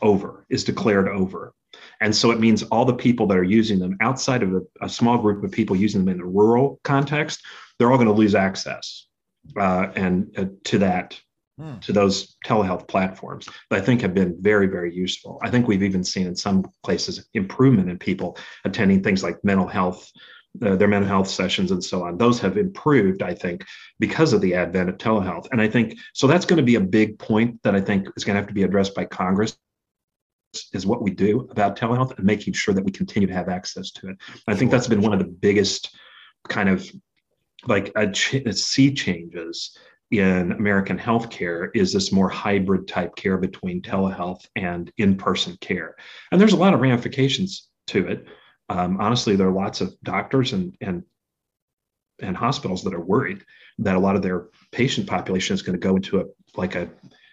over, 0.03 0.47
is 0.49 0.65
declared 0.65 1.09
over. 1.09 1.53
And 2.01 2.15
so 2.15 2.31
it 2.31 2.41
means 2.41 2.63
all 2.65 2.85
the 2.85 2.95
people 2.95 3.27
that 3.27 3.37
are 3.37 3.45
using 3.45 3.79
them 3.79 3.97
outside 4.01 4.43
of 4.43 4.55
a, 4.55 4.61
a 4.83 4.89
small 4.89 5.19
group 5.19 5.45
of 5.45 5.53
people 5.53 5.77
using 5.77 6.05
them 6.05 6.15
in 6.15 6.21
a 6.21 6.27
rural 6.27 6.81
context, 6.85 7.43
they're 7.79 7.91
all 7.91 7.99
going 7.99 8.09
to 8.09 8.15
lose 8.15 8.35
access 8.35 9.07
uh, 9.59 9.89
and 9.95 10.35
uh, 10.39 10.47
to 10.65 10.79
that 10.79 11.21
hmm. 11.61 11.79
to 11.81 11.93
those 11.93 12.37
telehealth 12.47 12.89
platforms 12.89 13.47
that 13.71 13.83
I 13.83 13.85
think 13.85 14.01
have 14.01 14.15
been 14.15 14.37
very, 14.41 14.67
very 14.67 14.95
useful. 14.95 15.39
I 15.43 15.51
think 15.51 15.67
we've 15.67 15.83
even 15.83 16.05
seen 16.05 16.27
in 16.27 16.37
some 16.37 16.71
places 16.83 17.29
improvement 17.35 17.91
in 17.91 17.99
people 17.99 18.37
attending 18.65 19.03
things 19.03 19.23
like 19.23 19.43
mental 19.45 19.67
health 19.67 20.11
uh, 20.63 20.75
their 20.75 20.89
mental 20.89 21.09
health 21.09 21.29
sessions 21.29 21.71
and 21.71 21.83
so 21.83 22.03
on. 22.03 22.19
Those 22.19 22.41
have 22.41 22.57
improved, 22.57 23.23
I 23.23 23.35
think, 23.35 23.65
because 24.01 24.33
of 24.33 24.41
the 24.41 24.55
advent 24.55 24.89
of 24.89 24.99
telehealth. 24.99 25.47
And 25.53 25.61
I 25.61 25.69
think 25.69 25.97
so 26.13 26.27
that's 26.27 26.45
going 26.45 26.57
to 26.57 26.65
be 26.65 26.75
a 26.75 26.81
big 26.81 27.21
point 27.21 27.63
that 27.63 27.77
I 27.77 27.81
think 27.81 28.09
is 28.17 28.25
going 28.25 28.35
to 28.35 28.41
have 28.41 28.49
to 28.49 28.55
be 28.55 28.65
addressed 28.65 28.95
by 28.95 29.05
Congress 29.05 29.57
is 30.73 30.87
what 30.87 31.03
we 31.03 31.13
do 31.13 31.47
about 31.51 31.77
telehealth 31.77 32.17
and 32.17 32.27
making 32.27 32.55
sure 32.55 32.75
that 32.75 32.85
we 32.85 32.91
continue 32.91 33.29
to 33.29 33.35
have 33.35 33.49
access 33.49 33.93
to 33.93 34.09
it. 34.09 34.17
I 34.49 34.57
think 34.57 34.71
that's 34.73 34.89
been 34.89 35.03
one 35.03 35.13
of 35.13 35.21
the 35.21 35.25
biggest 35.25 35.97
kind 36.49 36.69
of 36.69 36.91
like 37.67 37.93
a, 37.95 38.11
ch- 38.11 38.35
a 38.35 38.53
sea 38.53 38.93
changes 38.93 39.77
in 40.11 40.53
American 40.53 40.99
healthcare 40.99 41.71
is 41.75 41.93
this 41.93 42.13
more 42.13 42.29
hybrid 42.29 42.89
type 42.89 43.15
care 43.15 43.39
between 43.39 43.81
telehealth 43.81 44.47
and 44.57 44.93
in-person 44.99 45.57
care. 45.61 45.95
And 46.33 46.41
there's 46.41 46.53
a 46.53 46.57
lot 46.57 46.75
of 46.75 46.81
ramifications 46.81 47.69
to 47.89 48.07
it 48.09 48.27
um, 48.71 48.99
honestly, 49.01 49.35
there 49.35 49.49
are 49.49 49.53
lots 49.53 49.81
of 49.81 50.01
doctors 50.03 50.53
and 50.53 50.75
and 50.81 51.03
and 52.23 52.37
hospitals 52.37 52.85
that 52.85 52.95
are 52.95 53.01
worried 53.01 53.45
that 53.79 53.97
a 53.97 53.99
lot 53.99 54.15
of 54.15 54.23
their 54.23 54.47
patient 54.73 55.07
population 55.07 55.55
is 55.55 55.63
going 55.63 55.79
to 55.79 55.87
go 55.87 55.97
into 55.97 56.21
a 56.21 56.25
like 56.57 56.77
a 56.77 56.89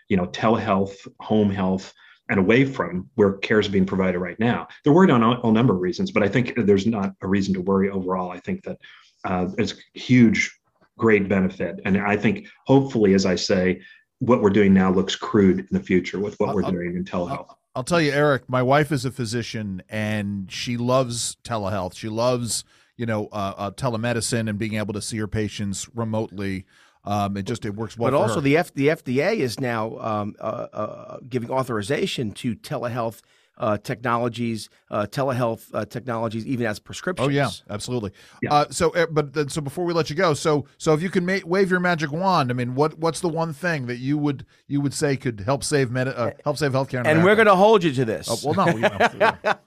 you 0.10 0.18
know 0.18 0.26
telehealth, 0.28 1.08
home 1.20 1.52
health, 1.52 1.94
and 2.30 2.40
away 2.40 2.66
from 2.66 3.10
where 3.16 3.34
care 3.34 3.60
is 3.60 3.68
being 3.68 3.86
provided 3.86 4.18
right 4.18 4.40
now. 4.40 4.68
They're 4.84 4.94
worried 4.94 5.12
on 5.12 5.22
a, 5.22 5.40
a 5.42 5.52
number 5.52 5.76
of 5.76 5.82
reasons, 5.82 6.12
but 6.12 6.24
I 6.24 6.28
think 6.28 6.54
there's 6.58 6.88
not 6.88 7.14
a 7.22 7.28
reason 7.28 7.54
to 7.54 7.62
worry 7.62 7.92
overall. 7.92 8.32
I 8.32 8.40
think 8.40 8.64
that 8.64 8.80
uh, 9.24 9.50
it's 9.60 9.76
huge, 9.94 10.57
great 10.98 11.30
benefit, 11.30 11.80
and 11.86 11.98
I 11.98 12.18
think 12.18 12.48
hopefully, 12.66 13.14
as 13.14 13.26
I 13.26 13.36
say, 13.36 13.82
what 14.20 14.42
we're 14.42 14.50
doing 14.50 14.74
now 14.74 14.92
looks 14.92 15.16
crude 15.16 15.60
in 15.60 15.68
the 15.72 15.80
future 15.80 16.20
with 16.20 16.40
what 16.40 16.56
we're 16.56 16.64
doing 16.64 16.96
in 16.96 17.06
telehealth. 17.06 17.54
I'll 17.76 17.84
tell 17.84 18.02
you, 18.02 18.12
Eric, 18.12 18.50
my 18.50 18.64
wife 18.64 18.92
is 18.92 19.06
a 19.06 19.12
physician 19.12 19.84
and 19.88 20.52
she 20.52 20.78
loves 20.78 21.38
telehealth. 21.44 21.96
She 21.96 22.10
loves, 22.10 22.64
you 22.96 23.06
know, 23.06 23.28
uh, 23.32 23.54
uh, 23.56 23.72
telemedicine 23.72 24.50
and 24.50 24.58
being 24.58 24.74
able 24.74 24.96
to 24.96 25.02
see 25.02 25.18
her 25.18 25.28
patients 25.28 25.88
remotely. 25.94 26.66
Um, 27.04 27.38
it 27.38 27.44
just 27.44 27.66
it 27.66 27.76
works 27.76 27.96
well. 27.96 28.10
But 28.10 28.18
also 28.18 28.36
her. 28.36 28.42
the 28.42 28.58
F, 28.58 28.74
the 28.74 28.88
FDA 28.88 29.38
is 29.38 29.60
now 29.60 29.96
um, 30.00 30.36
uh, 30.40 30.68
uh, 30.74 31.18
giving 31.30 31.52
authorization 31.52 32.32
to 32.32 32.56
telehealth 32.56 33.22
uh, 33.58 33.78
technologies, 33.78 34.70
uh, 34.92 35.06
telehealth 35.10 35.70
uh, 35.74 35.86
technologies, 35.86 36.46
even 36.46 36.66
as 36.66 36.80
prescriptions. 36.80 37.28
Oh 37.28 37.30
yeah, 37.30 37.50
absolutely. 37.70 38.12
Yeah. 38.42 38.54
Uh, 38.54 38.66
so, 38.70 38.92
eh, 38.92 39.06
but 39.10 39.34
then, 39.34 39.50
so 39.50 39.62
before 39.62 39.86
we 39.86 39.94
let 39.94 40.10
you 40.10 40.16
go, 40.16 40.34
so 40.34 40.66
so 40.78 40.94
if 40.94 41.02
you 41.02 41.10
can 41.10 41.26
ma- 41.26 41.40
wave 41.46 41.72
your 41.72 41.80
magic 41.80 42.12
wand, 42.12 42.52
I 42.52 42.54
mean, 42.54 42.76
what 42.76 42.98
what's 43.00 43.20
the 43.20 43.30
one 43.30 43.54
thing 43.54 43.88
that 43.88 43.98
you 43.98 44.18
would 44.18 44.46
you 44.68 44.82
would 44.82 44.94
say 44.94 45.18
could 45.18 45.40
help 45.40 45.64
save 45.64 45.92
med- 45.92 46.08
uh, 46.08 46.32
help 46.44 46.58
save 46.58 46.72
healthcare? 46.72 47.06
and 47.06 47.24
we're 47.24 47.36
going 47.36 47.48
to 47.48 47.56
hold 47.56 47.84
you 47.84 47.92
to 47.94 48.06
this. 48.06 48.28
Oh, 48.30 48.38
well, 48.54 48.68
no. 48.68 48.74
We 48.74 48.82
don't 48.82 49.58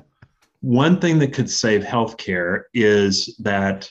one 0.60 1.00
thing 1.00 1.18
that 1.20 1.32
could 1.32 1.50
save 1.50 1.82
healthcare 1.82 2.64
is 2.74 3.36
that 3.40 3.90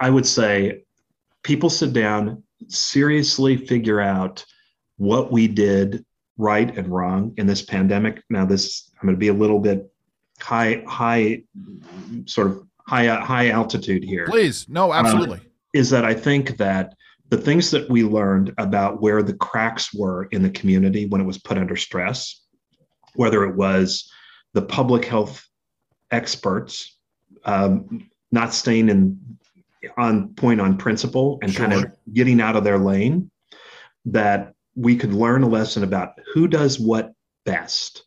I 0.00 0.10
would 0.10 0.26
say 0.26 0.84
people 1.42 1.70
sit 1.70 1.92
down, 1.92 2.42
seriously 2.68 3.56
figure 3.56 4.00
out 4.00 4.44
what 4.96 5.32
we 5.32 5.48
did 5.48 6.04
right 6.38 6.76
and 6.76 6.88
wrong 6.88 7.34
in 7.36 7.46
this 7.46 7.62
pandemic. 7.62 8.22
Now, 8.30 8.44
this 8.44 8.90
I'm 9.00 9.06
going 9.06 9.16
to 9.16 9.20
be 9.20 9.28
a 9.28 9.34
little 9.34 9.58
bit 9.58 9.92
high, 10.40 10.82
high, 10.86 11.42
sort 12.26 12.48
of 12.48 12.66
high 12.86 13.06
high 13.06 13.48
altitude 13.50 14.04
here. 14.04 14.26
Please, 14.26 14.68
no, 14.68 14.92
absolutely. 14.92 15.38
Uh, 15.38 15.42
is 15.74 15.90
that 15.90 16.04
I 16.04 16.14
think 16.14 16.56
that 16.58 16.94
the 17.30 17.38
things 17.38 17.70
that 17.70 17.88
we 17.88 18.04
learned 18.04 18.52
about 18.58 19.00
where 19.00 19.22
the 19.22 19.32
cracks 19.32 19.94
were 19.94 20.24
in 20.32 20.42
the 20.42 20.50
community 20.50 21.06
when 21.06 21.20
it 21.20 21.24
was 21.24 21.38
put 21.38 21.56
under 21.56 21.76
stress, 21.76 22.42
whether 23.14 23.44
it 23.44 23.56
was 23.56 24.10
the 24.52 24.62
public 24.62 25.04
health 25.06 25.46
experts 26.10 26.98
um, 27.44 28.10
not 28.30 28.52
staying 28.52 28.88
in 28.88 29.18
on 29.96 30.34
point 30.34 30.60
on 30.60 30.76
principle 30.76 31.38
and 31.42 31.52
sure. 31.52 31.66
kind 31.66 31.84
of 31.84 31.92
getting 32.12 32.40
out 32.40 32.54
of 32.54 32.64
their 32.64 32.78
lane, 32.78 33.30
that 34.04 34.54
we 34.74 34.96
could 34.96 35.12
learn 35.12 35.42
a 35.42 35.48
lesson 35.48 35.84
about 35.84 36.18
who 36.32 36.48
does 36.48 36.78
what 36.78 37.12
best. 37.44 38.04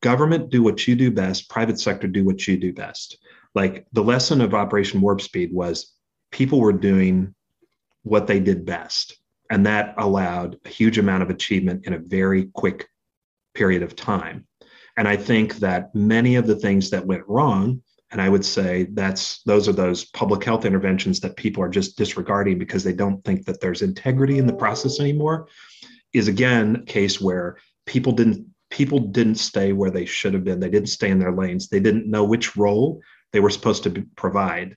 Government 0.00 0.50
do 0.50 0.62
what 0.62 0.86
you 0.88 0.96
do 0.96 1.10
best, 1.10 1.48
private 1.48 1.78
sector 1.78 2.08
do 2.08 2.24
what 2.24 2.46
you 2.46 2.56
do 2.56 2.72
best. 2.72 3.18
Like 3.54 3.86
the 3.92 4.02
lesson 4.02 4.40
of 4.40 4.54
Operation 4.54 5.00
Warp 5.00 5.20
Speed 5.20 5.52
was 5.52 5.92
people 6.30 6.60
were 6.60 6.72
doing 6.72 7.34
what 8.02 8.26
they 8.26 8.40
did 8.40 8.64
best. 8.64 9.16
And 9.50 9.66
that 9.66 9.94
allowed 9.98 10.58
a 10.64 10.68
huge 10.68 10.98
amount 10.98 11.22
of 11.22 11.30
achievement 11.30 11.86
in 11.86 11.92
a 11.92 11.98
very 11.98 12.46
quick 12.54 12.88
period 13.54 13.82
of 13.82 13.94
time. 13.94 14.46
And 14.96 15.06
I 15.06 15.16
think 15.16 15.56
that 15.56 15.94
many 15.94 16.36
of 16.36 16.46
the 16.46 16.56
things 16.56 16.90
that 16.90 17.06
went 17.06 17.26
wrong, 17.28 17.82
and 18.10 18.20
I 18.20 18.28
would 18.28 18.44
say 18.44 18.88
that's 18.92 19.42
those 19.44 19.68
are 19.68 19.72
those 19.72 20.04
public 20.06 20.44
health 20.44 20.64
interventions 20.64 21.20
that 21.20 21.36
people 21.36 21.62
are 21.62 21.68
just 21.68 21.96
disregarding 21.96 22.58
because 22.58 22.84
they 22.84 22.92
don't 22.92 23.24
think 23.24 23.46
that 23.46 23.60
there's 23.60 23.82
integrity 23.82 24.38
in 24.38 24.46
the 24.46 24.52
process 24.52 25.00
anymore, 25.00 25.48
is 26.12 26.28
again 26.28 26.76
a 26.76 26.84
case 26.84 27.20
where 27.20 27.56
people 27.86 28.12
didn't 28.12 28.46
people 28.70 28.98
didn't 28.98 29.34
stay 29.34 29.72
where 29.72 29.90
they 29.90 30.06
should 30.06 30.32
have 30.32 30.44
been. 30.44 30.58
They 30.58 30.70
didn't 30.70 30.88
stay 30.88 31.10
in 31.10 31.18
their 31.18 31.32
lanes. 31.32 31.68
They 31.68 31.80
didn't 31.80 32.10
know 32.10 32.24
which 32.24 32.56
role 32.56 33.02
they 33.32 33.40
were 33.40 33.50
supposed 33.50 33.82
to 33.82 33.90
be, 33.90 34.02
provide. 34.16 34.76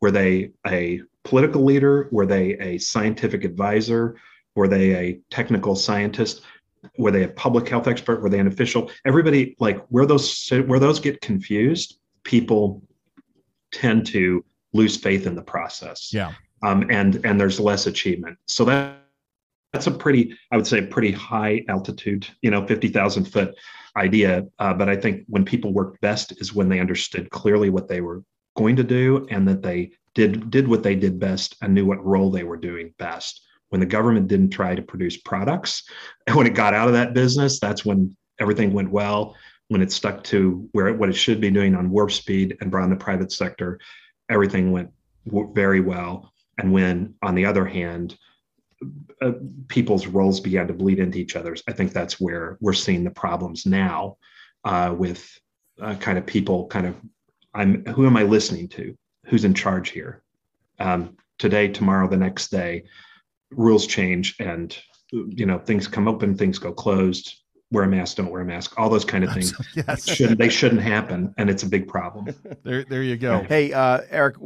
Were 0.00 0.10
they 0.10 0.52
a 0.66 1.02
political 1.24 1.62
leader? 1.62 2.08
Were 2.10 2.26
they 2.26 2.54
a 2.58 2.78
scientific 2.78 3.44
advisor? 3.44 4.16
Were 4.54 4.68
they 4.68 4.94
a 4.94 5.20
technical 5.30 5.76
scientist? 5.76 6.42
Were 6.98 7.10
they 7.10 7.24
a 7.24 7.28
public 7.28 7.68
health 7.68 7.86
expert? 7.86 8.22
Were 8.22 8.30
they 8.30 8.38
an 8.38 8.46
official? 8.46 8.90
Everybody 9.04 9.56
like 9.58 9.84
where 9.88 10.06
those 10.06 10.48
where 10.66 10.78
those 10.78 11.00
get 11.00 11.20
confused, 11.20 11.98
people 12.22 12.82
tend 13.72 14.06
to 14.06 14.44
lose 14.72 14.96
faith 14.96 15.26
in 15.26 15.34
the 15.34 15.42
process. 15.42 16.12
Yeah. 16.12 16.32
Um, 16.62 16.86
and 16.90 17.24
and 17.26 17.38
there's 17.38 17.60
less 17.60 17.86
achievement. 17.86 18.38
So 18.46 18.64
that 18.66 19.03
that's 19.74 19.88
a 19.88 19.90
pretty, 19.90 20.38
I 20.52 20.56
would 20.56 20.68
say, 20.68 20.86
pretty 20.86 21.10
high 21.10 21.64
altitude, 21.68 22.28
you 22.42 22.50
know, 22.52 22.64
50,000 22.64 23.24
foot 23.24 23.56
idea. 23.96 24.46
Uh, 24.60 24.72
but 24.72 24.88
I 24.88 24.94
think 24.94 25.24
when 25.26 25.44
people 25.44 25.72
worked 25.72 26.00
best 26.00 26.40
is 26.40 26.54
when 26.54 26.68
they 26.68 26.78
understood 26.78 27.28
clearly 27.30 27.70
what 27.70 27.88
they 27.88 28.00
were 28.00 28.22
going 28.56 28.76
to 28.76 28.84
do 28.84 29.26
and 29.30 29.48
that 29.48 29.62
they 29.62 29.90
did 30.14 30.48
did 30.48 30.68
what 30.68 30.84
they 30.84 30.94
did 30.94 31.18
best 31.18 31.56
and 31.60 31.74
knew 31.74 31.84
what 31.84 32.04
role 32.06 32.30
they 32.30 32.44
were 32.44 32.56
doing 32.56 32.94
best. 32.98 33.40
When 33.70 33.80
the 33.80 33.86
government 33.86 34.28
didn't 34.28 34.50
try 34.50 34.76
to 34.76 34.82
produce 34.82 35.16
products, 35.16 35.82
and 36.28 36.36
when 36.36 36.46
it 36.46 36.54
got 36.54 36.72
out 36.72 36.86
of 36.86 36.94
that 36.94 37.12
business, 37.12 37.58
that's 37.58 37.84
when 37.84 38.16
everything 38.38 38.72
went 38.72 38.92
well. 38.92 39.34
When 39.68 39.82
it 39.82 39.90
stuck 39.90 40.22
to 40.24 40.68
where 40.70 40.94
what 40.94 41.08
it 41.08 41.14
should 41.14 41.40
be 41.40 41.50
doing 41.50 41.74
on 41.74 41.90
warp 41.90 42.12
speed 42.12 42.56
and 42.60 42.70
brought 42.70 42.84
in 42.84 42.90
the 42.90 42.96
private 42.96 43.32
sector, 43.32 43.80
everything 44.30 44.70
went 44.70 44.90
very 45.26 45.80
well. 45.80 46.32
And 46.58 46.72
when, 46.72 47.14
on 47.22 47.34
the 47.34 47.46
other 47.46 47.64
hand, 47.64 48.16
uh, 49.24 49.32
people's 49.68 50.06
roles 50.06 50.38
began 50.38 50.66
to 50.66 50.74
bleed 50.74 50.98
into 50.98 51.18
each 51.18 51.34
other's, 51.34 51.62
I 51.66 51.72
think 51.72 51.92
that's 51.92 52.20
where 52.20 52.58
we're 52.60 52.74
seeing 52.74 53.04
the 53.04 53.10
problems 53.10 53.64
now 53.64 54.18
uh, 54.64 54.94
with 54.96 55.26
uh, 55.80 55.94
kind 55.96 56.18
of 56.18 56.26
people 56.26 56.66
kind 56.66 56.86
of 56.86 56.94
I'm 57.54 57.84
who 57.86 58.06
am 58.06 58.16
I 58.16 58.24
listening 58.24 58.68
to? 58.70 58.96
Who's 59.26 59.44
in 59.44 59.54
charge 59.54 59.90
here? 59.90 60.22
Um, 60.78 61.16
today, 61.38 61.68
tomorrow, 61.68 62.08
the 62.08 62.16
next 62.16 62.50
day, 62.50 62.84
rules 63.50 63.86
change, 63.86 64.36
and 64.40 64.76
you 65.10 65.46
know 65.46 65.58
things 65.58 65.86
come 65.86 66.08
open, 66.08 66.36
things 66.36 66.58
go 66.58 66.72
closed. 66.72 67.36
Wear 67.70 67.84
a 67.84 67.88
mask, 67.88 68.18
don't 68.18 68.30
wear 68.30 68.42
a 68.42 68.44
mask. 68.44 68.78
All 68.78 68.88
those 68.90 69.04
kind 69.04 69.24
of 69.24 69.32
things 69.32 69.54
yes. 69.74 70.08
shouldn't 70.08 70.38
they 70.38 70.48
shouldn't 70.48 70.82
happen, 70.82 71.34
and 71.38 71.48
it's 71.48 71.62
a 71.62 71.68
big 71.68 71.88
problem. 71.88 72.34
There, 72.62 72.84
there 72.84 73.02
you 73.02 73.16
go. 73.16 73.42
Hey, 73.42 73.74
uh, 73.74 74.00
Eric, 74.08 74.36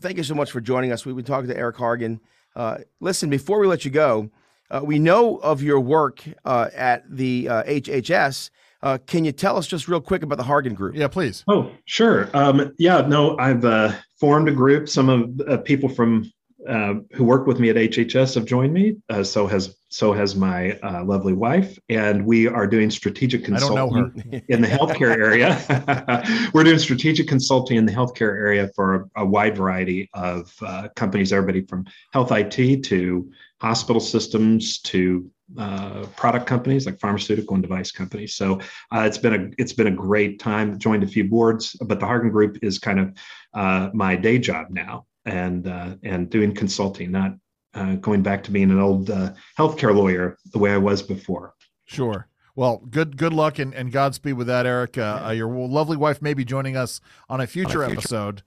thank 0.00 0.16
you 0.16 0.22
so 0.22 0.34
much 0.34 0.50
for 0.50 0.62
joining 0.62 0.92
us. 0.92 1.04
We've 1.04 1.14
been 1.14 1.26
talking 1.26 1.48
to 1.48 1.56
Eric 1.56 1.76
Hargan. 1.76 2.20
Uh, 2.56 2.78
listen, 3.00 3.30
before 3.30 3.60
we 3.60 3.68
let 3.68 3.84
you 3.84 3.90
go, 3.92 4.30
uh, 4.70 4.80
we 4.82 4.98
know 4.98 5.36
of 5.36 5.62
your 5.62 5.78
work 5.78 6.24
uh, 6.44 6.70
at 6.74 7.04
the 7.08 7.44
HHS 7.44 8.50
uh, 8.82 8.98
can 9.06 9.24
you 9.24 9.32
tell 9.32 9.56
us 9.56 9.66
just 9.66 9.88
real 9.88 10.00
quick 10.00 10.22
about 10.22 10.38
the 10.38 10.44
Hargan 10.44 10.74
Group? 10.74 10.94
Yeah, 10.94 11.08
please. 11.08 11.44
Oh, 11.48 11.72
sure. 11.86 12.28
Um, 12.34 12.72
yeah, 12.78 13.00
no, 13.00 13.36
I've 13.38 13.64
uh, 13.64 13.92
formed 14.20 14.48
a 14.48 14.52
group. 14.52 14.88
Some 14.88 15.08
of 15.08 15.40
uh, 15.48 15.56
people 15.58 15.88
from 15.88 16.30
uh, 16.68 16.94
who 17.12 17.24
work 17.24 17.46
with 17.46 17.58
me 17.58 17.70
at 17.70 17.76
HHS 17.76 18.34
have 18.34 18.44
joined 18.44 18.72
me. 18.72 18.96
Uh, 19.08 19.22
so 19.22 19.46
has 19.46 19.76
so 19.88 20.12
has 20.12 20.34
my 20.34 20.72
uh, 20.82 21.04
lovely 21.04 21.32
wife, 21.32 21.78
and 21.88 22.26
we 22.26 22.46
are 22.48 22.66
doing 22.66 22.90
strategic 22.90 23.44
consulting 23.44 24.42
in 24.48 24.60
the 24.60 24.68
healthcare 24.68 25.16
area. 25.16 26.50
We're 26.54 26.64
doing 26.64 26.78
strategic 26.78 27.28
consulting 27.28 27.76
in 27.76 27.86
the 27.86 27.92
healthcare 27.92 28.36
area 28.36 28.70
for 28.74 29.08
a, 29.16 29.22
a 29.22 29.26
wide 29.26 29.56
variety 29.56 30.10
of 30.14 30.52
companies, 30.96 31.32
everybody 31.32 31.62
from 31.62 31.86
health 32.12 32.32
IT 32.32 32.82
to 32.84 33.30
hospital 33.60 34.00
systems 34.00 34.80
to 34.80 35.30
uh, 35.56 36.04
product 36.16 36.46
companies 36.46 36.86
like 36.86 36.98
pharmaceutical 36.98 37.54
and 37.54 37.62
device 37.62 37.92
companies. 37.92 38.34
So 38.34 38.60
uh, 38.92 39.02
it's 39.06 39.18
been 39.18 39.34
a 39.34 39.50
it's 39.58 39.72
been 39.72 39.86
a 39.86 39.92
great 39.92 40.38
time. 40.40 40.78
Joined 40.78 41.04
a 41.04 41.06
few 41.06 41.24
boards, 41.24 41.76
but 41.80 42.00
the 42.00 42.06
Hargan 42.06 42.32
Group 42.32 42.58
is 42.62 42.78
kind 42.78 42.98
of 42.98 43.16
uh, 43.54 43.90
my 43.94 44.16
day 44.16 44.38
job 44.38 44.66
now, 44.70 45.06
and 45.26 45.66
uh, 45.66 45.96
and 46.02 46.30
doing 46.30 46.54
consulting, 46.54 47.10
not 47.10 47.32
uh, 47.74 47.96
going 47.96 48.22
back 48.22 48.42
to 48.44 48.50
being 48.50 48.70
an 48.70 48.80
old 48.80 49.10
uh, 49.10 49.32
healthcare 49.58 49.94
lawyer 49.94 50.38
the 50.52 50.58
way 50.58 50.72
I 50.72 50.78
was 50.78 51.02
before. 51.02 51.54
Sure. 51.84 52.28
Well, 52.54 52.78
good 52.88 53.18
good 53.18 53.34
luck 53.34 53.58
and, 53.58 53.74
and 53.74 53.92
Godspeed 53.92 54.34
with 54.34 54.46
that, 54.46 54.64
Eric. 54.64 54.96
your 54.96 55.48
lovely 55.48 55.98
wife 55.98 56.22
may 56.22 56.32
be 56.32 56.44
joining 56.44 56.76
us 56.76 57.00
on 57.28 57.40
a 57.40 57.46
future, 57.46 57.84
on 57.84 57.90
a 57.90 57.94
future. 57.94 57.98
episode. 57.98 58.42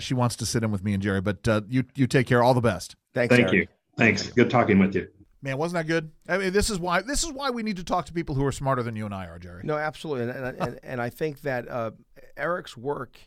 she 0.00 0.14
wants 0.14 0.36
to 0.36 0.46
sit 0.46 0.62
in 0.62 0.70
with 0.70 0.84
me 0.84 0.94
and 0.94 1.02
Jerry, 1.02 1.20
but 1.20 1.48
you 1.68 1.84
you 1.96 2.06
take 2.06 2.28
care. 2.28 2.42
All 2.42 2.54
the 2.54 2.60
best. 2.60 2.94
Thanks. 3.12 3.34
Thank 3.34 3.48
Eric. 3.48 3.54
you. 3.54 3.66
Thanks. 3.96 4.28
Good 4.28 4.50
talking 4.50 4.78
with 4.78 4.94
you. 4.94 5.08
Man, 5.42 5.56
wasn't 5.56 5.80
that 5.80 5.90
good? 5.90 6.10
I 6.28 6.36
mean, 6.36 6.52
this 6.52 6.68
is 6.68 6.78
why 6.78 7.00
this 7.00 7.24
is 7.24 7.32
why 7.32 7.50
we 7.50 7.62
need 7.62 7.76
to 7.76 7.84
talk 7.84 8.06
to 8.06 8.12
people 8.12 8.34
who 8.34 8.44
are 8.44 8.52
smarter 8.52 8.82
than 8.82 8.94
you 8.94 9.06
and 9.06 9.14
I 9.14 9.26
are, 9.26 9.38
Jerry. 9.38 9.62
No, 9.64 9.76
absolutely, 9.76 10.24
and 10.24 10.46
and, 10.46 10.58
and, 10.60 10.80
and 10.84 11.00
I 11.00 11.08
think 11.08 11.40
that 11.42 11.68
uh, 11.68 11.92
Eric's 12.36 12.76
work 12.76 13.18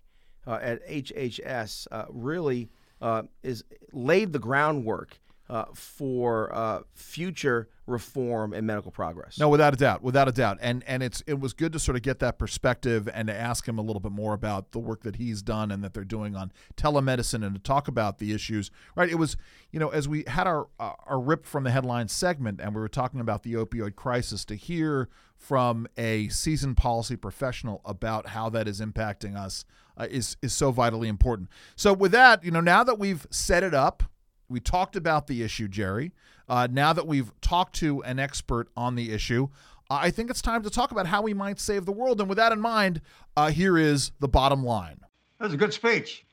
uh, 0.46 0.60
at 0.62 0.88
HHS 0.88 1.88
uh, 1.92 2.06
really 2.10 2.70
uh, 3.04 3.24
is 3.44 3.64
laid 3.92 4.34
the 4.34 4.40
groundwork 4.40 5.20
uh, 5.50 5.66
for 5.74 6.54
uh, 6.54 6.82
future 6.94 7.70
reform 7.86 8.54
and 8.54 8.66
medical 8.66 8.92
progress. 8.92 9.38
No, 9.38 9.50
without 9.50 9.74
a 9.74 9.78
doubt, 9.78 10.02
without 10.02 10.28
a 10.28 10.32
doubt, 10.32 10.58
and 10.62 10.84
and 10.88 11.04
it's 11.04 11.22
it 11.28 11.40
was 11.40 11.54
good 11.54 11.74
to 11.74 11.80
sort 11.80 11.98
of 11.98 12.02
get 12.02 12.20
that 12.20 12.40
perspective 12.40 13.10
and 13.14 13.28
to 13.28 13.34
ask 13.36 13.68
him 13.68 13.78
a 13.78 13.82
little 13.82 14.00
bit 14.00 14.14
more 14.14 14.34
about 14.34 14.72
the 14.72 14.80
work 14.80 15.04
that 15.04 15.18
he's 15.18 15.42
done 15.42 15.70
and 15.70 15.84
that 15.84 15.94
they're 15.94 16.06
doing 16.06 16.36
on 16.36 16.52
telemedicine 16.78 17.46
and 17.46 17.56
to 17.56 17.62
talk 17.62 17.88
about 17.88 18.20
the 18.20 18.34
issues. 18.34 18.72
Right, 18.96 19.10
it 19.10 19.16
was 19.16 19.36
you 19.72 19.80
know 19.80 19.90
as 19.90 20.08
we 20.08 20.24
had 20.28 20.48
our 20.48 20.68
uh, 20.80 20.94
our 21.06 21.20
rip 21.20 21.46
from 21.46 21.66
the 21.66 21.72
headline 21.72 22.08
segment 22.08 22.62
and 22.62 22.74
we 22.74 22.80
were 22.80 22.88
talking 22.88 23.20
about 23.20 23.44
the 23.44 23.54
opioid 23.54 23.96
crisis 23.96 24.46
to 24.46 24.56
hear 24.56 25.10
from 25.36 25.88
a 25.98 26.30
seasoned 26.30 26.78
policy 26.78 27.18
professional 27.18 27.82
about 27.84 28.30
how 28.30 28.50
that 28.50 28.66
is 28.66 28.80
impacting 28.80 29.36
us 29.36 29.66
uh, 29.98 30.08
is 30.10 30.38
is 30.42 30.54
so 30.54 30.72
vitally 30.72 31.10
important. 31.10 31.50
So 31.76 31.92
with 31.92 32.14
that, 32.14 32.46
you 32.46 32.52
know, 32.52 32.62
now 32.62 32.84
that 32.86 32.98
we've 32.98 33.28
set 33.30 33.62
it 33.62 33.74
up 33.74 34.04
we 34.50 34.60
talked 34.60 34.96
about 34.96 35.28
the 35.28 35.44
issue, 35.44 35.68
Jerry. 35.68 36.12
Uh, 36.48 36.68
now 36.70 36.94
that 36.94 37.08
we've 37.08 37.32
talked 37.42 37.76
to 37.78 38.04
an 38.04 38.20
expert 38.20 38.70
on 38.76 38.96
the 38.96 39.12
issue, 39.12 39.48
uh, 39.90 40.00
I 40.02 40.12
think 40.12 40.30
it's 40.30 40.42
time 40.42 40.64
to 40.64 40.70
talk 40.70 40.92
about 40.92 41.08
how 41.08 41.22
we 41.22 41.34
might 41.34 41.60
save 41.60 41.86
the 41.86 41.92
world. 41.92 42.20
And 42.20 42.30
with 42.30 42.38
that 42.38 42.52
in 42.52 42.60
mind, 42.60 43.02
uh, 43.36 43.50
here 43.50 43.78
is 43.78 44.12
the 44.20 44.28
bottom 44.28 44.64
line. 44.64 45.00
That 45.40 45.46
was 45.46 45.54
a 45.54 45.58
good 45.58 45.74
speech. 45.74 46.26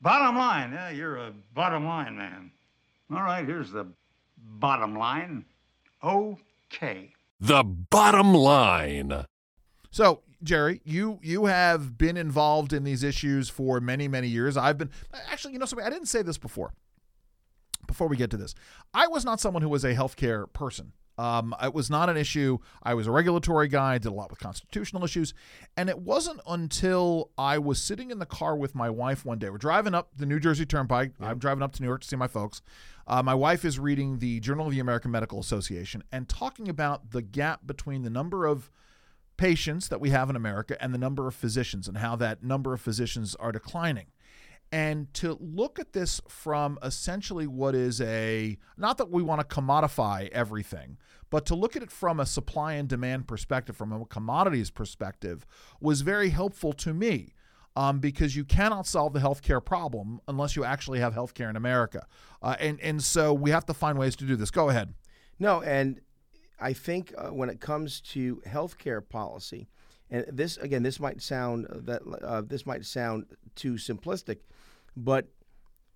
Bottom 0.00 0.36
line. 0.36 0.72
Yeah, 0.72 0.90
you're 0.90 1.16
a 1.16 1.32
bottom 1.54 1.84
line 1.84 2.16
man. 2.16 2.50
All 3.10 3.22
right, 3.22 3.46
here's 3.46 3.70
the 3.70 3.86
bottom 4.36 4.96
line. 4.96 5.44
Okay. 6.02 7.12
The 7.40 7.62
bottom 7.62 8.34
line. 8.34 9.26
So, 9.90 10.22
Jerry, 10.42 10.80
you 10.84 11.20
you 11.22 11.46
have 11.46 11.98
been 11.98 12.16
involved 12.16 12.72
in 12.72 12.82
these 12.82 13.04
issues 13.04 13.48
for 13.48 13.80
many 13.80 14.08
many 14.08 14.28
years. 14.28 14.56
I've 14.56 14.78
been 14.78 14.90
actually, 15.30 15.52
you 15.52 15.58
know, 15.58 15.66
something 15.66 15.86
I 15.86 15.90
didn't 15.90 16.08
say 16.08 16.22
this 16.22 16.38
before 16.38 16.72
before 17.92 18.08
we 18.08 18.16
get 18.16 18.30
to 18.30 18.38
this, 18.38 18.54
I 18.94 19.06
was 19.06 19.24
not 19.24 19.38
someone 19.38 19.62
who 19.62 19.68
was 19.68 19.84
a 19.84 19.94
healthcare 19.94 20.50
person. 20.52 20.92
Um, 21.18 21.54
it 21.62 21.74
was 21.74 21.90
not 21.90 22.08
an 22.08 22.16
issue. 22.16 22.56
I 22.82 22.94
was 22.94 23.06
a 23.06 23.10
regulatory 23.10 23.68
guy, 23.68 23.94
I 23.94 23.98
did 23.98 24.08
a 24.08 24.14
lot 24.14 24.30
with 24.30 24.38
constitutional 24.38 25.04
issues. 25.04 25.34
And 25.76 25.90
it 25.90 25.98
wasn't 25.98 26.40
until 26.46 27.30
I 27.36 27.58
was 27.58 27.82
sitting 27.82 28.10
in 28.10 28.18
the 28.18 28.26
car 28.26 28.56
with 28.56 28.74
my 28.74 28.88
wife 28.88 29.26
one 29.26 29.38
day. 29.38 29.50
We're 29.50 29.58
driving 29.58 29.94
up 29.94 30.08
the 30.16 30.24
New 30.24 30.40
Jersey 30.40 30.64
Turnpike. 30.64 31.12
Yeah. 31.20 31.28
I'm 31.28 31.38
driving 31.38 31.62
up 31.62 31.72
to 31.74 31.82
New 31.82 31.88
York 31.88 32.00
to 32.00 32.08
see 32.08 32.16
my 32.16 32.28
folks. 32.28 32.62
Uh, 33.06 33.22
my 33.22 33.34
wife 33.34 33.62
is 33.64 33.78
reading 33.78 34.20
the 34.20 34.40
Journal 34.40 34.66
of 34.66 34.72
the 34.72 34.80
American 34.80 35.10
Medical 35.10 35.38
Association 35.38 36.02
and 36.10 36.30
talking 36.30 36.68
about 36.68 37.10
the 37.10 37.20
gap 37.20 37.66
between 37.66 38.02
the 38.02 38.10
number 38.10 38.46
of 38.46 38.70
patients 39.36 39.88
that 39.88 40.00
we 40.00 40.10
have 40.10 40.30
in 40.30 40.36
America 40.36 40.82
and 40.82 40.94
the 40.94 40.98
number 40.98 41.26
of 41.26 41.34
physicians 41.34 41.88
and 41.88 41.98
how 41.98 42.16
that 42.16 42.42
number 42.42 42.72
of 42.72 42.80
physicians 42.80 43.34
are 43.36 43.52
declining. 43.52 44.06
And 44.72 45.12
to 45.12 45.36
look 45.38 45.78
at 45.78 45.92
this 45.92 46.20
from 46.26 46.78
essentially 46.82 47.46
what 47.46 47.74
is 47.74 48.00
a 48.00 48.56
not 48.78 48.96
that 48.98 49.10
we 49.10 49.22
want 49.22 49.46
to 49.46 49.54
commodify 49.54 50.28
everything, 50.30 50.96
but 51.28 51.44
to 51.46 51.54
look 51.54 51.76
at 51.76 51.82
it 51.82 51.92
from 51.92 52.18
a 52.18 52.26
supply 52.26 52.72
and 52.72 52.88
demand 52.88 53.28
perspective, 53.28 53.76
from 53.76 53.92
a 53.92 54.04
commodities 54.06 54.70
perspective, 54.70 55.46
was 55.80 56.00
very 56.00 56.30
helpful 56.30 56.72
to 56.72 56.94
me. 56.94 57.34
Um, 57.74 58.00
because 58.00 58.36
you 58.36 58.44
cannot 58.44 58.86
solve 58.86 59.14
the 59.14 59.20
healthcare 59.20 59.64
problem 59.64 60.20
unless 60.28 60.56
you 60.56 60.62
actually 60.62 60.98
have 61.00 61.14
healthcare 61.14 61.48
in 61.48 61.56
America, 61.56 62.06
uh, 62.42 62.54
and 62.60 62.78
and 62.82 63.02
so 63.02 63.32
we 63.32 63.48
have 63.48 63.64
to 63.64 63.72
find 63.72 63.98
ways 63.98 64.14
to 64.16 64.26
do 64.26 64.36
this. 64.36 64.50
Go 64.50 64.68
ahead. 64.68 64.92
No, 65.38 65.62
and 65.62 66.02
I 66.60 66.74
think 66.74 67.14
uh, 67.16 67.28
when 67.28 67.48
it 67.48 67.60
comes 67.60 68.02
to 68.12 68.42
healthcare 68.46 69.00
policy, 69.08 69.70
and 70.10 70.26
this 70.30 70.58
again, 70.58 70.82
this 70.82 71.00
might 71.00 71.22
sound 71.22 71.66
that 71.70 72.02
uh, 72.22 72.42
this 72.42 72.66
might 72.66 72.84
sound 72.84 73.24
too 73.54 73.74
simplistic, 73.74 74.40
but 74.96 75.28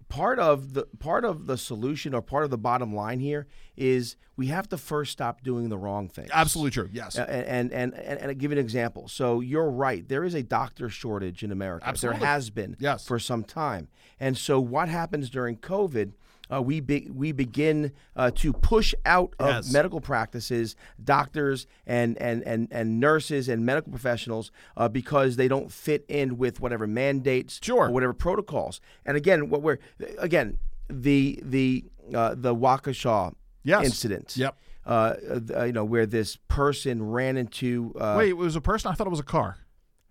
part 0.08 0.38
of 0.38 0.74
the 0.74 0.86
part 0.98 1.24
of 1.24 1.46
the 1.46 1.56
solution 1.56 2.14
or 2.14 2.22
part 2.22 2.44
of 2.44 2.50
the 2.50 2.58
bottom 2.58 2.94
line 2.94 3.18
here 3.18 3.46
is 3.76 4.16
we 4.36 4.46
have 4.46 4.68
to 4.68 4.76
first 4.76 5.12
stop 5.12 5.42
doing 5.42 5.68
the 5.68 5.78
wrong 5.78 6.08
things. 6.08 6.28
Absolutely 6.32 6.70
true. 6.70 6.88
Yes. 6.92 7.18
Uh, 7.18 7.22
and, 7.28 7.72
and, 7.72 7.94
and, 7.94 8.20
and, 8.20 8.38
give 8.38 8.52
an 8.52 8.58
example. 8.58 9.08
So 9.08 9.40
you're 9.40 9.70
right. 9.70 10.06
There 10.06 10.24
is 10.24 10.34
a 10.34 10.42
doctor 10.42 10.88
shortage 10.88 11.42
in 11.42 11.50
America. 11.50 11.88
Absolutely. 11.88 12.20
There 12.20 12.28
has 12.28 12.50
been 12.50 12.76
yes. 12.78 13.06
for 13.06 13.18
some 13.18 13.44
time. 13.44 13.88
And 14.20 14.36
so 14.36 14.60
what 14.60 14.88
happens 14.88 15.30
during 15.30 15.56
COVID 15.56 16.12
uh, 16.52 16.62
we 16.62 16.80
be, 16.80 17.08
we 17.12 17.32
begin 17.32 17.92
uh, 18.14 18.30
to 18.36 18.52
push 18.52 18.94
out 19.04 19.34
of 19.38 19.46
Yes. 19.48 19.72
medical 19.72 20.00
practices 20.00 20.76
doctors 21.02 21.66
and, 21.86 22.16
and, 22.18 22.42
and, 22.44 22.68
and 22.70 23.00
nurses 23.00 23.48
and 23.48 23.64
medical 23.66 23.90
professionals 23.90 24.50
uh, 24.76 24.88
because 24.88 25.36
they 25.36 25.48
don't 25.48 25.70
fit 25.72 26.04
in 26.08 26.36
with 26.38 26.60
whatever 26.60 26.86
mandates 26.86 27.58
Sure. 27.62 27.88
or 27.88 27.90
whatever 27.90 28.12
protocols. 28.12 28.80
And 29.04 29.16
again, 29.16 29.48
what 29.50 29.62
we're 29.62 29.78
again 30.18 30.58
the 30.88 31.38
the 31.42 31.84
uh, 32.14 32.34
the 32.36 32.54
Waukesha 32.54 33.34
Yes. 33.64 33.84
incident. 33.84 34.36
Yep. 34.36 34.56
Uh, 34.86 35.14
uh, 35.56 35.64
you 35.64 35.72
know 35.72 35.84
where 35.84 36.06
this 36.06 36.36
person 36.46 37.02
ran 37.02 37.36
into 37.36 37.92
uh, 37.98 38.14
Wait, 38.16 38.28
it 38.30 38.36
was 38.36 38.54
a 38.54 38.60
person. 38.60 38.90
I 38.92 38.94
thought 38.94 39.08
it 39.08 39.10
was 39.10 39.18
a 39.18 39.24
car. 39.24 39.56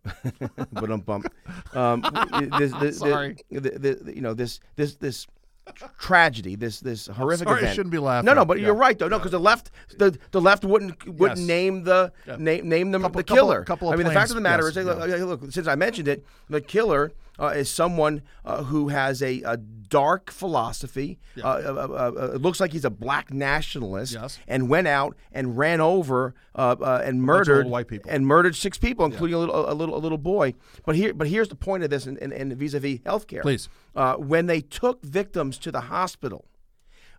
but 0.72 0.92
um 0.92 1.00
bump. 1.06 1.28
Um, 1.74 2.04
this, 2.60 2.72
this, 2.74 3.00
Sorry. 3.00 3.38
you 3.50 4.22
know 4.22 4.34
this 4.34 4.60
this 4.76 4.96
this 4.96 5.26
tragedy, 5.97 6.55
this 6.55 6.80
this 6.80 7.07
horrific 7.07 7.47
sorry, 7.47 7.68
I 7.68 7.74
shouldn't 7.74 7.91
be 7.91 7.97
laughing. 7.97 8.26
No, 8.26 8.34
no, 8.34 8.45
but 8.45 8.59
Yeah. 8.59 8.68
you're 8.68 8.76
right 8.76 8.97
though. 8.97 9.07
No, 9.07 9.18
because 9.18 9.32
the 9.32 9.39
left 9.39 9.72
the 9.97 10.18
the 10.32 10.41
left 10.41 10.63
wouldn't 10.63 11.05
wouldn't 11.07 11.39
Yes. 11.39 11.47
name 11.47 11.84
the 11.84 12.11
Yeah. 12.28 12.36
name 12.38 12.68
name 12.70 12.91
them 12.91 13.01
Couple- 13.01 13.20
the 13.20 13.24
couple- 13.24 13.36
killer. 13.36 13.63
couple 13.63 13.88
of 13.89 13.93
I 13.93 13.97
mean, 13.97 14.07
the 14.07 14.13
fact 14.13 14.30
of 14.30 14.36
the 14.36 14.41
matter 14.41 14.63
yes, 14.70 14.78
is, 14.78 15.24
look, 15.26 15.41
since 15.51 15.68
I 15.68 15.76
mentioned 15.76 16.07
it, 16.07 16.24
the 16.49 16.61
killer 16.61 17.11
uh, 17.40 17.48
is 17.48 17.70
someone 17.70 18.22
uh, 18.44 18.64
who 18.64 18.90
has 18.90 19.22
a, 19.22 19.42
a 19.44 19.58
dark 19.58 20.32
philosophy. 20.32 21.20
Uh, 21.38 21.48
uh, 21.48 21.52
uh, 21.52 22.22
uh, 22.22 22.32
it 22.36 22.42
looks 22.42 22.60
like 22.60 22.72
he's 22.74 22.86
a 22.86 22.90
black 22.90 23.32
nationalist, 23.32 24.14
Yes. 24.14 24.40
and 24.48 24.70
went 24.70 24.88
out 24.88 25.16
and 25.32 25.58
ran 25.58 25.80
over 25.82 26.34
uh, 26.56 26.76
uh, 26.82 27.02
and 27.06 27.22
murdered 27.22 27.68
white 27.68 27.88
people. 27.88 28.10
and 28.12 28.26
murdered 28.26 28.56
six 28.56 28.78
people, 28.78 29.06
including 29.06 29.36
a 29.36 29.40
little 29.40 29.70
a 29.70 29.74
little 29.74 29.96
a 29.96 30.00
little 30.00 30.18
boy. 30.18 30.54
But 30.86 30.96
here, 30.96 31.14
but 31.14 31.28
here's 31.28 31.50
the 31.50 31.56
point 31.56 31.84
of 31.84 31.90
this, 31.90 32.06
and 32.06 32.18
and, 32.20 32.34
and 32.34 32.54
vis-a-vis 32.56 33.00
healthcare. 33.00 33.42
Please. 33.42 33.70
uh, 33.96 34.16
when 34.16 34.46
they 34.48 34.62
took 34.62 35.04
victims 35.04 35.58
to 35.60 35.72
the 35.72 35.82
hospital. 35.82 36.46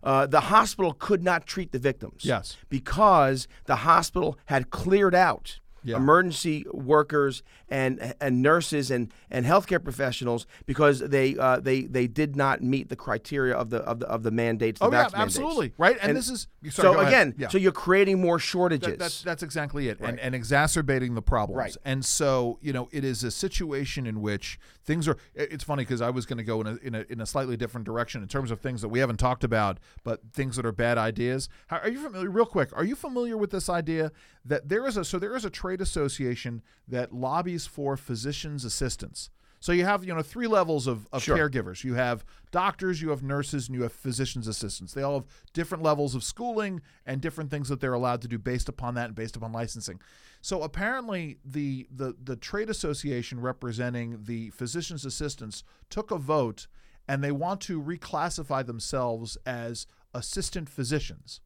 Uh, 0.03 0.27
the 0.27 0.41
hospital 0.41 0.93
could 0.93 1.23
not 1.23 1.47
treat 1.47 1.71
the 1.71 1.79
victims. 1.79 2.23
Yes. 2.23 2.55
Because 2.69 3.47
the 3.65 3.77
hospital 3.77 4.37
had 4.45 4.69
cleared 4.69 5.15
out 5.15 5.59
Yeah. 5.87 5.97
emergency 5.97 6.65
workers 6.71 7.43
and 7.69 8.13
and 8.21 8.41
nurses 8.41 8.91
and, 8.91 9.11
and 9.31 9.45
healthcare 9.45 9.83
professionals 9.83 10.45
because 10.65 10.99
they 10.99 11.37
uh, 11.37 11.59
they 11.59 11.81
they 11.81 12.07
did 12.07 12.35
not 12.35 12.61
meet 12.61 12.89
the 12.89 12.95
criteria 12.95 13.55
of 13.55 13.69
the 13.69 13.77
of 13.79 13.99
the 13.99 14.07
of 14.07 14.23
the 14.23 14.31
mandates. 14.31 14.79
The 14.79 14.85
Oh 14.85 14.91
yeah, 14.91 15.05
vax 15.05 15.13
mandates. 15.13 15.37
absolutely. 15.37 15.73
Right. 15.77 15.97
And, 16.01 16.09
And 16.09 16.17
this 16.17 16.29
is 16.29 16.47
sorry, 16.69 16.95
so 16.95 16.99
again, 16.99 17.33
Yeah. 17.37 17.47
so 17.47 17.57
you're 17.57 17.71
creating 17.71 18.19
more 18.21 18.39
shortages. 18.39 18.87
That- 18.89 18.99
that's 18.99 19.21
that's 19.23 19.43
exactly 19.43 19.87
it, 19.89 19.99
and, 19.99 20.19
and 20.19 20.35
exacerbating 20.35 21.15
the 21.15 21.21
problems. 21.21 21.57
Right. 21.57 21.77
And 21.85 22.03
so 22.03 22.59
you 22.61 22.73
know, 22.73 22.89
it 22.91 23.03
is 23.03 23.23
a 23.23 23.31
situation 23.31 24.05
in 24.05 24.21
which 24.21 24.59
things 24.83 25.07
are. 25.07 25.17
It's 25.35 25.63
funny 25.63 25.83
because 25.83 26.01
I 26.01 26.09
was 26.09 26.25
going 26.25 26.37
to 26.37 26.43
go 26.43 26.61
in 26.61 26.67
a, 26.67 26.75
in 26.81 26.95
a 26.95 27.05
in 27.09 27.21
a 27.21 27.25
slightly 27.25 27.57
different 27.57 27.85
direction 27.85 28.21
in 28.21 28.27
terms 28.27 28.51
of 28.51 28.59
things 28.59 28.81
that 28.81 28.89
we 28.89 28.99
haven't 28.99 29.17
talked 29.17 29.43
about, 29.43 29.79
but 30.03 30.21
things 30.33 30.55
that 30.57 30.65
are 30.65 30.71
bad 30.71 30.97
ideas. 30.97 31.49
How, 31.67 31.77
are 31.77 31.89
you 31.89 31.99
familiar? 31.99 32.29
Real 32.29 32.45
quick, 32.45 32.69
are 32.75 32.83
you 32.83 32.95
familiar 32.95 33.37
with 33.37 33.51
this 33.51 33.69
idea 33.69 34.11
that 34.45 34.69
there 34.69 34.85
is 34.87 34.97
a 34.97 35.03
so 35.05 35.19
there 35.19 35.35
is 35.35 35.45
a 35.45 35.49
trade 35.49 35.76
association 35.81 36.61
that 36.87 37.13
lobbies 37.13 37.65
for 37.67 37.97
physicians' 37.97 38.63
assistants. 38.65 39.29
So 39.59 39.71
you 39.71 39.85
have 39.85 40.05
you 40.05 40.13
know 40.13 40.21
three 40.21 40.45
levels 40.47 40.85
of, 40.85 41.07
of 41.11 41.23
Sure. 41.23 41.35
caregivers. 41.37 41.83
You 41.83 41.95
have 41.95 42.23
doctors, 42.51 43.01
you 43.01 43.09
have 43.09 43.23
nurses, 43.23 43.67
and 43.67 43.75
you 43.75 43.81
have 43.83 43.91
physicians' 43.91 44.47
assistants. 44.47 44.93
They 44.93 45.01
all 45.01 45.15
have 45.15 45.27
different 45.51 45.83
levels 45.83 46.13
of 46.13 46.23
schooling 46.23 46.81
and 47.07 47.21
different 47.21 47.49
things 47.49 47.67
that 47.69 47.79
they're 47.81 47.93
allowed 47.93 48.21
to 48.21 48.27
do 48.27 48.37
based 48.37 48.69
upon 48.69 48.93
that 48.95 49.05
and 49.07 49.15
based 49.15 49.35
upon 49.35 49.51
licensing. 49.51 49.99
So 50.41 50.61
apparently, 50.61 51.39
the 51.43 51.87
the 51.89 52.15
the 52.23 52.35
trade 52.35 52.69
association 52.69 53.39
representing 53.41 54.19
the 54.25 54.51
physicians' 54.51 55.05
assistants 55.05 55.63
took 55.89 56.11
a 56.11 56.17
vote, 56.19 56.67
and 57.07 57.23
they 57.23 57.31
want 57.31 57.59
to 57.61 57.81
reclassify 57.81 58.63
themselves 58.63 59.37
as 59.45 59.87
assistant 60.13 60.69
physicians, 60.69 61.41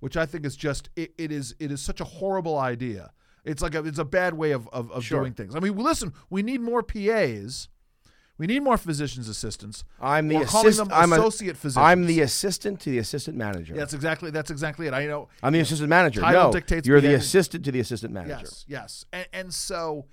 which 0.00 0.16
I 0.16 0.26
think 0.26 0.44
is 0.44 0.56
just 0.56 0.90
it, 0.96 1.12
it 1.16 1.30
is 1.30 1.54
it 1.60 1.70
is 1.70 1.80
such 1.80 2.00
a 2.00 2.04
horrible 2.04 2.58
idea. 2.58 3.12
It's 3.44 3.62
like 3.62 3.74
a, 3.74 3.84
it's 3.84 3.98
a 3.98 4.04
bad 4.04 4.34
way 4.34 4.52
of, 4.52 4.68
of, 4.68 4.90
of 4.92 5.04
Sure. 5.04 5.20
doing 5.20 5.32
things. 5.34 5.56
I 5.56 5.60
mean, 5.60 5.76
listen, 5.76 6.12
we 6.30 6.42
need 6.42 6.60
more 6.60 6.82
PAs. 6.82 7.68
We 8.38 8.46
need 8.46 8.62
more 8.62 8.76
physicians' 8.76 9.28
assistants. 9.28 9.84
I'm 10.00 10.26
the 10.28 10.36
We're 10.38 10.44
calling 10.46 10.68
assist- 10.68 10.88
them 10.88 10.88
I'm 10.92 11.12
a- 11.12 11.16
associate 11.16 11.56
physicians. 11.56 11.76
I'm 11.84 12.06
the 12.06 12.20
assistant 12.22 12.80
to 12.80 12.90
the 12.90 12.98
assistant 12.98 13.36
manager. 13.36 13.74
Yeah, 13.74 13.80
that's 13.80 13.94
exactly 13.94 14.30
that's 14.30 14.50
exactly 14.50 14.86
it. 14.86 14.94
I 14.94 15.06
know. 15.06 15.28
I'm 15.42 15.52
the 15.52 15.60
assistant 15.60 15.88
manager. 15.90 16.20
Title 16.22 16.44
no, 16.44 16.52
dictates 16.52 16.88
you're 16.88 17.00
the 17.00 17.14
assistant 17.14 17.64
to 17.66 17.72
the 17.72 17.80
assistant 17.80 18.12
manager. 18.12 18.38
Yes, 18.40 18.64
yes, 18.66 19.04
and, 19.12 19.26
and 19.32 19.54
so 19.54 20.06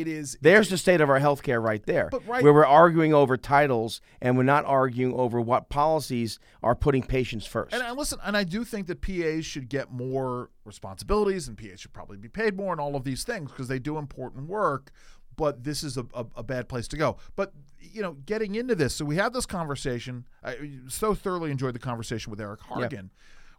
it 0.00 0.08
is. 0.08 0.36
There's 0.40 0.68
the 0.68 0.78
state 0.78 1.00
of 1.00 1.08
our 1.10 1.20
healthcare 1.20 1.62
right 1.62 1.84
there, 1.86 2.08
But 2.10 2.26
right- 2.26 2.42
where 2.42 2.52
we're 2.52 2.66
arguing 2.66 3.12
over 3.14 3.36
titles 3.36 4.00
and 4.20 4.36
we're 4.36 4.42
not 4.44 4.64
arguing 4.64 5.14
over 5.14 5.40
what 5.40 5.68
policies 5.68 6.38
are 6.62 6.74
putting 6.74 7.02
patients 7.02 7.46
first. 7.46 7.74
And 7.74 7.82
I 7.82 7.92
listen, 7.92 8.18
and 8.24 8.36
I 8.36 8.44
do 8.44 8.64
think 8.64 8.86
that 8.86 9.00
PAs 9.00 9.44
should 9.46 9.68
get 9.68 9.90
more 9.92 10.50
responsibilities, 10.64 11.48
and 11.48 11.56
PAs 11.56 11.80
should 11.80 11.92
probably 11.92 12.16
be 12.16 12.28
paid 12.28 12.56
more, 12.56 12.72
and 12.72 12.80
all 12.80 12.96
of 12.96 13.04
these 13.04 13.24
things 13.24 13.50
because 13.50 13.68
they 13.68 13.78
do 13.78 13.98
important 13.98 14.48
work. 14.48 14.90
But 15.36 15.64
this 15.64 15.82
is 15.82 15.96
a, 15.98 16.06
a, 16.14 16.24
a 16.36 16.42
bad 16.42 16.66
place 16.68 16.88
to 16.88 16.96
go. 16.96 17.18
But 17.36 17.52
you 17.78 18.02
know, 18.02 18.14
getting 18.24 18.54
into 18.54 18.74
this, 18.74 18.94
so 18.94 19.04
we 19.04 19.16
had 19.16 19.32
this 19.32 19.46
conversation. 19.46 20.26
I 20.42 20.56
so 20.88 21.14
thoroughly 21.14 21.50
enjoyed 21.50 21.74
the 21.74 21.78
conversation 21.78 22.30
with 22.30 22.40
Eric 22.40 22.60
Hargan. 22.60 23.10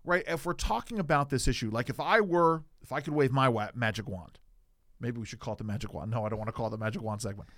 Right? 0.04 0.24
If 0.26 0.46
we're 0.46 0.54
talking 0.54 1.00
about 1.00 1.30
this 1.30 1.48
issue, 1.48 1.70
like 1.70 1.90
if 1.90 2.00
I 2.00 2.22
were, 2.22 2.64
if 2.82 2.92
I 2.92 3.02
could 3.02 3.14
wave 3.14 3.32
my 3.32 3.70
magic 3.76 4.08
wand, 4.08 4.40
maybe 5.00 5.20
we 5.20 5.26
should 5.26 5.40
call 5.40 5.54
it 5.54 5.58
the 5.58 5.64
magic 5.64 5.94
wand. 5.94 6.12
No, 6.12 6.26
I 6.26 6.30
don't 6.30 6.40
want 6.40 6.48
to 6.48 6.52
call 6.54 6.68
it 6.68 6.72
the 6.72 6.78
magic 6.78 7.02
wand 7.02 7.22
segment. 7.22 7.50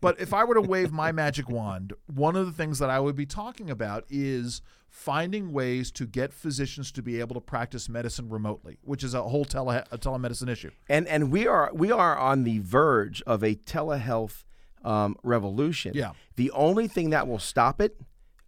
But 0.00 0.20
if 0.20 0.32
I 0.32 0.44
were 0.44 0.54
to 0.54 0.60
wave 0.60 0.92
my 0.92 1.10
magic 1.12 1.48
wand, 1.48 1.92
one 2.06 2.36
of 2.36 2.46
the 2.46 2.52
things 2.52 2.78
that 2.78 2.90
I 2.90 3.00
would 3.00 3.16
be 3.16 3.26
talking 3.26 3.68
about 3.70 4.04
is 4.08 4.62
finding 4.88 5.52
ways 5.52 5.90
to 5.90 6.06
get 6.06 6.32
physicians 6.32 6.92
to 6.92 7.02
be 7.02 7.18
able 7.18 7.34
to 7.34 7.40
practice 7.40 7.88
medicine 7.88 8.28
remotely, 8.28 8.78
which 8.82 9.02
is 9.02 9.14
a 9.14 9.22
whole 9.22 9.44
tele 9.44 9.84
a 9.90 9.98
telemedicine 9.98 10.48
issue. 10.48 10.70
and 10.88 11.08
and 11.08 11.32
we 11.32 11.46
are 11.46 11.70
we 11.74 11.90
are 11.90 12.16
on 12.16 12.44
the 12.44 12.58
verge 12.58 13.22
of 13.22 13.42
a 13.42 13.54
telehealth 13.54 14.44
um, 14.84 15.16
revolution. 15.22 15.92
Yeah. 15.94 16.12
The 16.36 16.50
only 16.52 16.88
thing 16.88 17.10
that 17.10 17.26
will 17.26 17.38
stop 17.38 17.80
it 17.80 18.00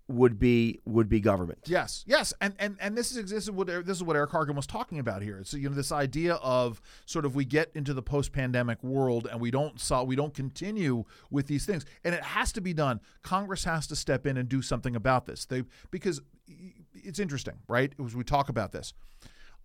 would 0.07 0.39
be 0.39 0.81
would 0.85 1.09
be 1.09 1.21
government. 1.21 1.61
Yes, 1.67 2.05
yes, 2.07 2.35
and 2.41 2.55
and 2.59 2.77
and 2.81 2.97
this 2.97 3.17
is 3.17 3.31
this 3.31 3.45
is 3.45 3.51
what 3.51 3.67
this 3.67 3.97
is 3.97 4.03
what 4.03 4.17
Eric 4.17 4.31
Hargan 4.31 4.55
was 4.55 4.67
talking 4.67 4.99
about 4.99 5.23
here. 5.23 5.39
It's 5.39 5.55
you 5.55 5.69
know 5.69 5.75
this 5.75 5.93
idea 5.93 6.35
of 6.35 6.83
sort 7.07 7.25
of 7.25 7.35
we 7.35 7.45
get 7.45 7.71
into 7.75 7.95
the 7.95 8.03
post-pandemic 8.03 8.83
world 8.83 9.27
and 9.31 9.41
we 9.41 9.51
don't 9.51 9.81
saw 9.81 10.03
we 10.03 10.17
don't 10.17 10.35
continue 10.35 11.05
with 11.31 11.47
these 11.47 11.65
things, 11.65 11.87
and 12.05 12.15
it 12.15 12.23
has 12.23 12.53
to 12.53 12.61
be 12.61 12.75
done. 12.75 13.01
Congress 13.23 13.65
has 13.65 13.87
to 13.87 13.97
step 13.97 14.27
in 14.27 14.37
and 14.37 14.49
do 14.49 14.61
something 14.61 14.95
about 14.95 15.25
this. 15.25 15.47
They 15.47 15.65
because 15.91 16.21
it's 16.93 17.19
interesting, 17.19 17.55
right? 17.69 17.93
As 18.05 18.15
we 18.15 18.25
talk 18.25 18.49
about 18.51 18.73
this, 18.73 18.93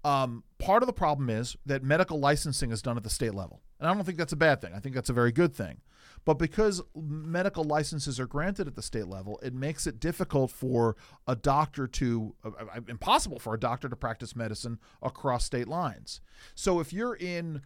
um, 0.04 0.43
part 0.58 0.84
of 0.84 0.88
the 0.88 0.93
problem 0.93 1.30
is 1.30 1.56
that 1.66 1.84
medical 1.84 2.20
licensing 2.20 2.72
is 2.72 2.82
done 2.82 2.97
at 2.97 3.04
the 3.04 3.10
state 3.10 3.34
level, 3.34 3.62
and 3.80 3.88
I 3.89 3.93
don't 3.93 4.04
think 4.06 4.18
that's 4.18 4.34
a 4.34 4.38
bad 4.38 4.62
thing. 4.62 4.74
I 4.74 4.80
think 4.80 4.95
that's 4.95 5.10
a 5.10 5.14
very 5.14 5.32
good 5.32 5.54
thing. 5.54 5.82
But 6.26 6.34
because 6.34 6.82
medical 6.95 7.64
licenses 7.64 8.20
are 8.20 8.28
granted 8.28 8.68
at 8.68 8.76
the 8.76 8.82
state 8.82 9.08
level, 9.08 9.39
it 9.41 9.54
makes 9.54 9.88
it 9.88 10.00
difficult 10.02 10.52
for 10.52 10.97
a 11.28 11.36
doctor 11.36 11.88
to, 11.88 12.36
uh, 12.43 12.50
uh, 12.76 12.82
impossible 12.89 13.39
for 13.39 13.54
a 13.54 13.60
doctor 13.60 13.88
to 13.88 13.95
practice 13.95 14.36
medicine 14.36 14.80
across 15.02 15.45
state 15.45 15.68
lines. 15.70 16.20
So 16.56 16.82
if 16.82 16.91
you're 16.91 17.16
in 17.16 17.62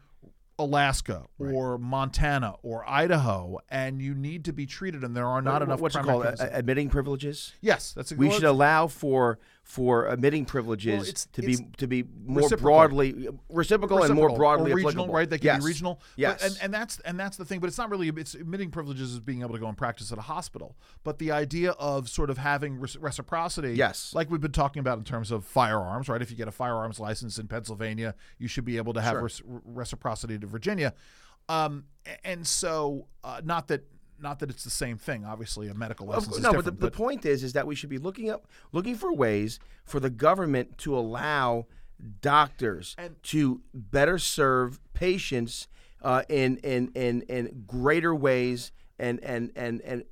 Alaska 0.59 1.25
or 1.39 1.79
Montana 1.79 2.55
or 2.61 2.87
Idaho, 2.87 3.57
and 3.69 3.99
you 3.99 4.13
need 4.13 4.45
to 4.45 4.53
be 4.53 4.67
treated, 4.67 5.03
and 5.03 5.15
there 5.17 5.27
are 5.27 5.41
not 5.41 5.53
What- 5.53 5.61
enough. 5.63 5.79
What's 5.81 5.95
it 5.95 6.03
primary 6.03 6.23
called? 6.25 6.37
care 6.37 6.49
admitting 6.53 6.89
privileges. 6.89 7.53
Yes, 7.59 7.91
that's 7.93 8.11
a 8.11 8.15
We 8.15 8.29
should 8.29 8.43
allow 8.43 8.85
for 8.85 9.39
for 9.63 10.07
admitting 10.07 10.43
privileges 10.45 11.07
it's- 11.07 11.27
to 11.31 11.41
be 11.41 11.55
to 11.77 11.87
be 11.87 12.03
more 12.25 12.43
reciprocal. 12.43 12.63
broadly 12.69 13.29
reciprocal, 13.49 14.03
and 14.03 14.13
more 14.13 14.29
broadly 14.35 14.71
or 14.73 14.75
regional, 14.75 14.91
applicable. 15.05 15.13
right? 15.13 15.29
They 15.29 15.37
can 15.37 15.45
yes. 15.45 15.59
be 15.63 15.65
regional. 15.65 15.95
But- 15.95 16.03
Yes. 16.17 16.43
and, 16.43 16.57
and 16.61 16.73
that's 16.73 16.99
and 16.99 17.17
that's 17.19 17.37
the 17.37 17.45
thing. 17.45 17.59
But 17.61 17.67
it's 17.67 17.77
not 17.77 17.89
really. 17.89 18.09
It's 18.09 18.35
admitting 18.35 18.71
privileges 18.71 19.13
is 19.13 19.19
being 19.21 19.41
able 19.41 19.53
to 19.53 19.59
go 19.59 19.67
and 19.67 19.77
practice 19.77 20.11
at 20.11 20.17
a 20.17 20.21
hospital. 20.23 20.75
But 21.05 21.17
the 21.17 21.31
idea 21.31 21.71
of 21.71 22.09
sort 22.09 22.29
of 22.29 22.37
having 22.37 22.79
reciprocity, 22.79 23.73
Yes. 23.73 24.11
like 24.13 24.29
we've 24.29 24.41
been 24.41 24.51
talking 24.51 24.81
about 24.81 24.97
in 24.97 25.05
terms 25.05 25.31
of 25.31 25.45
firearms, 25.45 26.09
right? 26.09 26.21
If 26.21 26.29
you 26.29 26.35
get 26.35 26.49
a 26.49 26.51
firearms 26.51 26.99
license 26.99 27.39
in 27.39 27.47
Pennsylvania, 27.47 28.15
you 28.37 28.49
should 28.49 28.65
be 28.65 28.75
able 28.75 28.93
to 28.93 29.01
have 29.01 29.13
Sure. 29.31 29.61
reciprocity 29.63 30.37
to 30.37 30.45
Virginia. 30.45 30.93
Um, 31.47 31.85
and 32.25 32.45
so, 32.45 33.07
uh, 33.23 33.41
not 33.43 33.67
that. 33.69 33.85
Not 34.23 34.39
that 34.39 34.49
it's 34.49 34.63
the 34.63 34.69
same 34.69 34.97
thing. 34.97 35.25
Obviously, 35.25 35.67
a 35.67 35.73
medical 35.73 36.07
license 36.07 36.37
is 36.37 36.41
no, 36.43 36.53
but 36.53 36.63
the, 36.65 36.71
the 36.71 36.89
point 36.89 37.25
is, 37.25 37.43
is 37.43 37.53
that 37.53 37.67
we 37.67 37.75
should 37.75 37.89
be 37.89 37.97
looking 37.97 38.29
up, 38.29 38.47
looking 38.71 38.95
for 38.95 39.13
ways 39.13 39.59
for 39.83 39.99
the 39.99 40.09
government 40.09 40.77
to 40.79 40.97
allow 40.97 41.67
doctors 42.21 42.95
And- 42.97 43.21
to 43.23 43.61
better 43.73 44.17
serve 44.17 44.79
patients 44.93 45.67
uh, 46.01 46.23
in, 46.29 46.57
in 46.57 46.91
in 46.95 47.21
in 47.23 47.63
greater 47.67 48.13
ways 48.15 48.71
and 48.99 49.19
and 49.23 49.51
and 49.55 49.81
and 49.81 50.03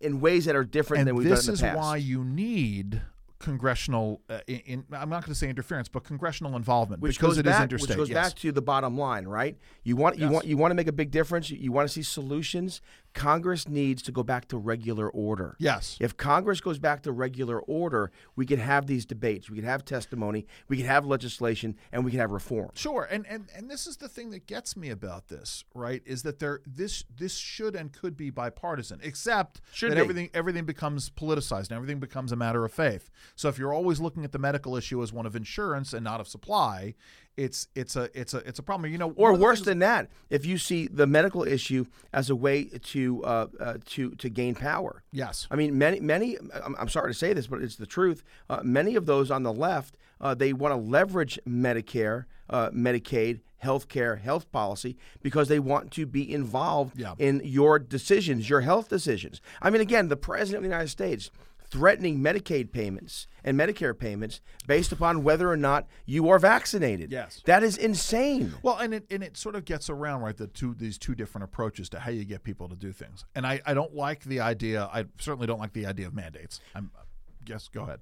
in 0.00 0.20
ways 0.20 0.44
that 0.46 0.56
are 0.56 0.64
different 0.64 1.04
than 1.06 1.14
we've 1.14 1.28
this 1.28 1.44
done 1.46 1.50
in 1.50 1.54
is 1.54 1.60
the 1.60 1.66
past. 1.66 1.78
why 1.78 1.96
you 1.96 2.24
need 2.24 3.02
congressional 3.38 4.22
uh, 4.30 4.38
in, 4.46 4.60
in 4.60 4.84
I'm 4.92 5.10
not 5.10 5.22
going 5.22 5.32
to 5.32 5.34
say 5.34 5.50
interference 5.50 5.88
but 5.88 6.04
congressional 6.04 6.56
involvement 6.56 7.02
which 7.02 7.18
because 7.18 7.32
goes 7.34 7.38
it 7.38 7.46
is 7.46 7.52
back, 7.52 7.62
interstate 7.64 7.90
Which 7.90 7.96
goes 7.98 8.08
yes. 8.08 8.28
back 8.30 8.38
to 8.38 8.50
the 8.50 8.62
bottom 8.62 8.96
line, 8.96 9.26
right? 9.28 9.58
You 9.84 9.94
want 9.96 10.16
you 10.16 10.24
Yes. 10.24 10.32
want 10.32 10.46
you 10.46 10.56
want 10.56 10.70
to 10.70 10.74
make 10.74 10.88
a 10.88 10.92
big 10.92 11.10
difference. 11.10 11.50
You, 11.50 11.58
you 11.58 11.70
want 11.70 11.86
to 11.86 11.92
see 11.92 12.02
solutions. 12.02 12.80
Congress 13.16 13.66
needs 13.68 14.02
to 14.02 14.12
go 14.12 14.22
back 14.22 14.46
to 14.48 14.56
regular 14.58 15.08
order. 15.08 15.56
yes 15.58 15.96
If 16.00 16.16
Congress 16.16 16.60
goes 16.60 16.78
back 16.78 17.02
to 17.02 17.12
regular 17.12 17.58
order, 17.60 18.12
we 18.36 18.46
can 18.46 18.58
have 18.58 18.86
these 18.86 19.04
debates, 19.06 19.50
we 19.50 19.56
can 19.56 19.64
have 19.64 19.84
testimony, 19.84 20.46
we 20.68 20.76
can 20.76 20.86
have 20.86 21.04
legislation, 21.06 21.76
and 21.92 22.04
we 22.04 22.10
can 22.10 22.20
have 22.20 22.30
reform. 22.30 22.70
Sure, 22.74 23.08
and, 23.10 23.26
and 23.26 23.48
and 23.56 23.70
this 23.70 23.86
is 23.86 23.96
the 23.96 24.08
thing 24.08 24.30
that 24.30 24.46
gets 24.46 24.76
me 24.76 24.90
about 24.90 25.28
this, 25.28 25.64
right? 25.74 26.02
Is 26.04 26.22
that 26.22 26.38
there 26.38 26.60
this 26.66 27.04
this 27.14 27.36
should 27.36 27.74
and 27.74 27.92
could 27.92 28.16
be 28.16 28.30
bipartisan, 28.30 29.00
except 29.02 29.60
Should 29.72 29.90
that 29.90 29.96
be. 29.96 30.00
everything 30.02 30.30
everything 30.34 30.64
becomes 30.64 31.10
politicized 31.10 31.68
and 31.70 31.72
everything 31.72 31.98
becomes 32.00 32.32
a 32.32 32.36
matter 32.36 32.64
of 32.64 32.72
faith. 32.72 33.10
So 33.34 33.48
if 33.48 33.58
you're 33.58 33.72
always 33.72 33.98
looking 34.00 34.24
at 34.24 34.32
the 34.32 34.38
medical 34.38 34.76
issue 34.76 35.02
as 35.02 35.12
one 35.12 35.26
of 35.26 35.34
insurance 35.34 35.92
and 35.92 36.04
not 36.04 36.20
of 36.20 36.28
supply, 36.28 36.94
it's 37.36 37.68
it's 37.74 37.96
a 37.96 38.08
it's 38.18 38.34
a 38.34 38.38
it's 38.38 38.58
a 38.58 38.62
problem. 38.62 38.90
You 38.90 38.98
know, 38.98 39.10
Or 39.10 39.30
one 39.30 39.34
of 39.34 39.38
the 39.40 39.44
worse 39.44 39.60
than 39.62 39.78
that, 39.80 40.08
if 40.30 40.46
you 40.46 40.58
see 40.58 40.86
the 40.88 41.06
medical 41.06 41.44
issue 41.44 41.86
as 42.12 42.30
a 42.30 42.36
way 42.36 42.64
to 42.64 43.24
uh, 43.24 43.46
uh, 43.60 43.74
to 43.86 44.10
to 44.16 44.28
gain 44.28 44.54
power. 44.54 45.02
yes, 45.12 45.46
I 45.50 45.56
mean, 45.56 45.76
many, 45.78 46.00
many. 46.00 46.36
I'm, 46.64 46.74
I'm 46.78 46.88
sorry 46.88 47.10
to 47.12 47.18
say 47.18 47.32
this, 47.32 47.46
but 47.46 47.62
it's 47.62 47.76
the 47.76 47.86
truth. 47.86 48.22
Uh, 48.48 48.60
many 48.62 48.94
of 48.96 49.06
those 49.06 49.30
on 49.30 49.42
the 49.42 49.52
left, 49.52 49.96
uh, 50.20 50.34
they 50.34 50.52
want 50.52 50.72
to 50.72 50.76
leverage 50.80 51.38
Medicare, 51.46 52.24
uh, 52.48 52.70
Medicaid, 52.70 53.40
health 53.58 53.88
care, 53.88 54.16
health 54.16 54.50
policy 54.52 54.96
because 55.22 55.48
they 55.48 55.58
want 55.58 55.90
to 55.90 56.06
be 56.06 56.30
involved 56.32 56.98
Yeah. 56.98 57.14
in 57.18 57.40
your 57.44 57.78
decisions, 57.78 58.48
your 58.48 58.60
health 58.62 58.88
decisions. 58.88 59.40
I 59.60 59.70
mean, 59.70 59.80
again, 59.80 60.08
the 60.08 60.16
president 60.16 60.58
of 60.58 60.62
the 60.70 60.74
United 60.74 60.88
States 60.90 61.30
threatening 61.70 62.20
Medicaid 62.20 62.72
payments 62.72 63.26
and 63.44 63.58
Medicare 63.58 63.96
payments 63.98 64.40
based 64.66 64.92
upon 64.92 65.22
whether 65.22 65.50
or 65.50 65.56
not 65.56 65.86
you 66.04 66.28
are 66.28 66.38
vaccinated. 66.38 67.12
Yes. 67.12 67.42
that 67.46 67.62
is 67.62 67.76
insane. 67.76 68.54
Well, 68.62 68.76
and 68.78 68.94
it 68.94 69.06
and 69.10 69.22
it 69.22 69.36
sort 69.36 69.54
of 69.54 69.64
gets 69.64 69.88
around 69.90 70.22
right 70.22 70.36
the 70.36 70.46
two 70.46 70.74
these 70.74 70.98
two 70.98 71.14
different 71.14 71.44
approaches 71.44 71.88
to 71.90 72.00
how 72.00 72.10
you 72.10 72.24
get 72.24 72.42
people 72.42 72.68
to 72.68 72.76
do 72.76 72.92
things. 72.92 73.24
And 73.34 73.46
I, 73.46 73.60
I 73.66 73.74
don't 73.74 73.94
like 73.94 74.24
the 74.24 74.40
idea. 74.40 74.88
I 74.92 75.04
certainly 75.18 75.46
don't 75.46 75.60
like 75.60 75.72
the 75.72 75.86
idea 75.86 76.06
of 76.06 76.14
mandates. 76.14 76.60
I'm 76.74 76.90
uh, 76.96 77.02
yes, 77.46 77.68
go 77.68 77.82
ahead. 77.82 78.00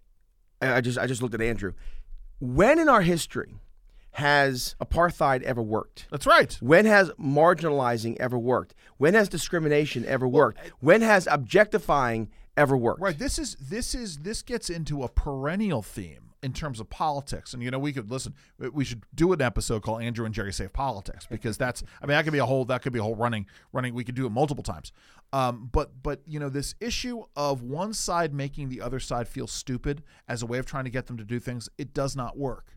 I 0.61 0.81
just 0.81 0.99
I 0.99 1.07
just 1.07 1.23
looked 1.23 1.35
at 1.35 1.43
Andrew. 1.43 1.73
When 2.41 2.79
in 2.79 2.89
our 2.89 3.03
history 3.03 3.57
has 4.15 4.77
apartheid 4.81 5.43
ever 5.43 5.61
worked? 5.61 6.07
That's 6.11 6.27
right. 6.27 6.57
When 6.61 6.87
has 6.87 7.11
marginalizing 7.11 8.17
ever 8.19 8.39
worked? 8.39 8.75
When 8.97 9.15
has 9.15 9.29
discrimination 9.29 10.05
ever 10.07 10.29
worked? 10.29 10.59
When 10.79 11.03
has 11.03 11.27
objectifying 11.29 12.31
ever 12.57 12.77
worked? 12.77 13.01
Right. 13.01 13.19
This 13.19 13.39
is 13.39 13.57
this 13.57 13.95
is 13.95 14.19
this 14.19 14.43
gets 14.43 14.71
into 14.71 15.03
a 15.03 15.09
perennial 15.09 15.83
theme 15.83 16.31
in 16.45 16.53
terms 16.53 16.79
of 16.79 16.91
politics. 16.91 17.55
And 17.55 17.63
you 17.63 17.71
know, 17.71 17.79
we 17.79 17.93
could 17.93 18.11
listen. 18.11 18.35
We 18.59 18.85
should 18.85 19.03
do 19.15 19.33
an 19.33 19.41
episode 19.41 19.83
called 19.83 20.03
Andrew 20.03 20.27
and 20.27 20.35
Jerry 20.35 20.53
Save 20.53 20.73
Politics 20.75 21.27
because 21.29 21.57
that's. 21.57 21.83
I 22.03 22.07
mean, 22.07 22.17
that 22.17 22.25
could 22.25 22.35
be 22.35 22.39
a 22.39 22.47
whole. 22.47 22.67
That 22.67 22.83
could 22.83 22.93
be 22.93 22.99
a 22.99 23.03
whole 23.03 23.17
running 23.17 23.47
running. 23.73 23.95
We 23.95 24.05
could 24.05 24.15
do 24.15 24.27
it 24.27 24.31
multiple 24.31 24.63
times. 24.63 24.93
Um, 25.33 25.71
but 25.73 26.03
but 26.03 26.21
you 26.27 26.39
know, 26.39 26.51
this 26.51 26.75
issue 26.81 27.25
of 27.35 27.63
one 27.63 27.95
side 27.95 28.35
making 28.35 28.69
the 28.69 28.83
other 28.83 29.01
side 29.01 29.27
feel 29.27 29.47
stupid 29.47 30.03
as 30.29 30.43
a 30.43 30.47
way 30.47 30.59
of 30.59 30.67
trying 30.67 30.85
to 30.85 30.91
get 30.91 31.07
them 31.07 31.17
to 31.17 31.25
do 31.25 31.41
things, 31.41 31.69
it 31.79 31.95
does 31.95 32.15
not 32.15 32.37
work. 32.37 32.77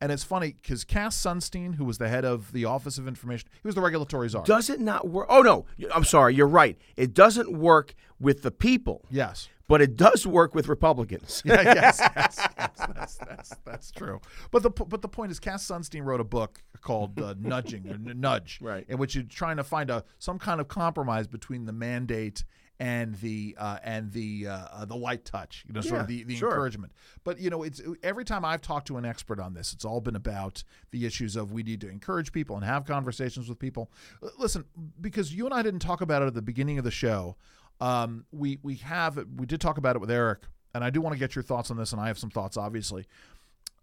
And 0.00 0.12
it's 0.12 0.24
funny 0.24 0.54
because 0.60 0.84
Cass 0.84 1.16
Sunstein, 1.16 1.76
who 1.76 1.84
was 1.84 1.96
the 1.98 2.08
head 2.08 2.24
of 2.24 2.52
the 2.52 2.66
Office 2.66 2.98
of 2.98 3.08
Information, 3.08 3.48
he 3.62 3.66
was 3.66 3.74
the 3.74 3.80
regulatory 3.80 4.28
czar. 4.28 4.44
Does 4.44 4.68
it 4.68 4.78
not 4.80 5.08
work? 5.08 5.26
Oh 5.30 5.40
no, 5.42 5.64
I'm 5.94 6.04
sorry. 6.04 6.34
You're 6.34 6.46
right. 6.46 6.76
It 6.96 7.14
doesn't 7.14 7.50
work 7.56 7.94
with 8.20 8.42
the 8.42 8.50
people, 8.50 9.06
yes. 9.10 9.48
but 9.68 9.80
it 9.80 9.96
does 9.96 10.26
work 10.26 10.54
with 10.54 10.68
Republicans. 10.68 11.42
Yeah, 11.46 11.62
yes, 11.62 11.98
yes, 12.14 12.48
yes, 12.58 12.70
that's, 12.94 13.16
that's 13.18 13.54
that's 13.64 13.90
true. 13.90 14.20
But 14.50 14.62
the 14.62 14.70
but 14.70 15.00
the 15.00 15.08
point 15.08 15.30
is, 15.32 15.40
Cass 15.40 15.66
Sunstein 15.66 16.04
wrote 16.04 16.20
a 16.20 16.24
book 16.24 16.62
called 16.82 17.18
uh, 17.20 17.34
Nudging 17.40 17.86
or 17.88 17.94
N- 17.94 18.12
Nudge, 18.20 18.58
Right. 18.60 18.84
in 18.88 18.98
which 18.98 19.14
you're 19.14 19.24
trying 19.24 19.56
to 19.56 19.64
find 19.64 19.88
a 19.90 20.04
some 20.18 20.38
kind 20.38 20.60
of 20.60 20.68
compromise 20.68 21.26
between 21.26 21.64
the 21.64 21.72
mandate 21.72 22.44
and 22.78 23.14
the 23.16 23.56
uh, 23.58 23.78
and 23.82 24.12
the 24.12 24.46
uh, 24.48 24.66
uh, 24.72 24.84
the 24.84 24.96
light 24.96 25.24
touch, 25.24 25.64
you 25.66 25.72
know, 25.72 25.80
sort 25.80 26.02
of 26.02 26.06
the, 26.06 26.24
the 26.24 26.36
sure. 26.36 26.48
encouragement. 26.48 26.92
But 27.24 27.40
you 27.40 27.48
know, 27.48 27.62
it's 27.62 27.80
every 28.02 28.24
time 28.24 28.44
I've 28.44 28.60
talked 28.60 28.86
to 28.88 28.98
an 28.98 29.04
expert 29.04 29.40
on 29.40 29.54
this, 29.54 29.72
it's 29.72 29.84
all 29.84 30.00
been 30.00 30.16
about 30.16 30.62
the 30.90 31.06
issues 31.06 31.36
of 31.36 31.52
we 31.52 31.62
need 31.62 31.80
to 31.82 31.88
encourage 31.88 32.32
people 32.32 32.56
and 32.56 32.64
have 32.64 32.84
conversations 32.84 33.48
with 33.48 33.58
people. 33.58 33.90
Listen, 34.38 34.64
because 35.00 35.32
you 35.32 35.46
and 35.46 35.54
I 35.54 35.62
didn't 35.62 35.80
talk 35.80 36.00
about 36.00 36.22
it 36.22 36.26
at 36.26 36.34
the 36.34 36.42
beginning 36.42 36.78
of 36.78 36.84
the 36.84 36.90
show. 36.90 37.36
Um, 37.80 38.24
we 38.30 38.58
we 38.62 38.76
have 38.76 39.18
we 39.36 39.46
did 39.46 39.60
talk 39.60 39.78
about 39.78 39.96
it 39.96 40.00
with 40.00 40.10
Eric, 40.10 40.40
and 40.74 40.84
I 40.84 40.90
do 40.90 41.00
want 41.00 41.14
to 41.14 41.18
get 41.18 41.34
your 41.34 41.42
thoughts 41.42 41.70
on 41.70 41.76
this, 41.76 41.92
and 41.92 42.00
I 42.00 42.08
have 42.08 42.18
some 42.18 42.30
thoughts, 42.30 42.56
obviously, 42.56 43.06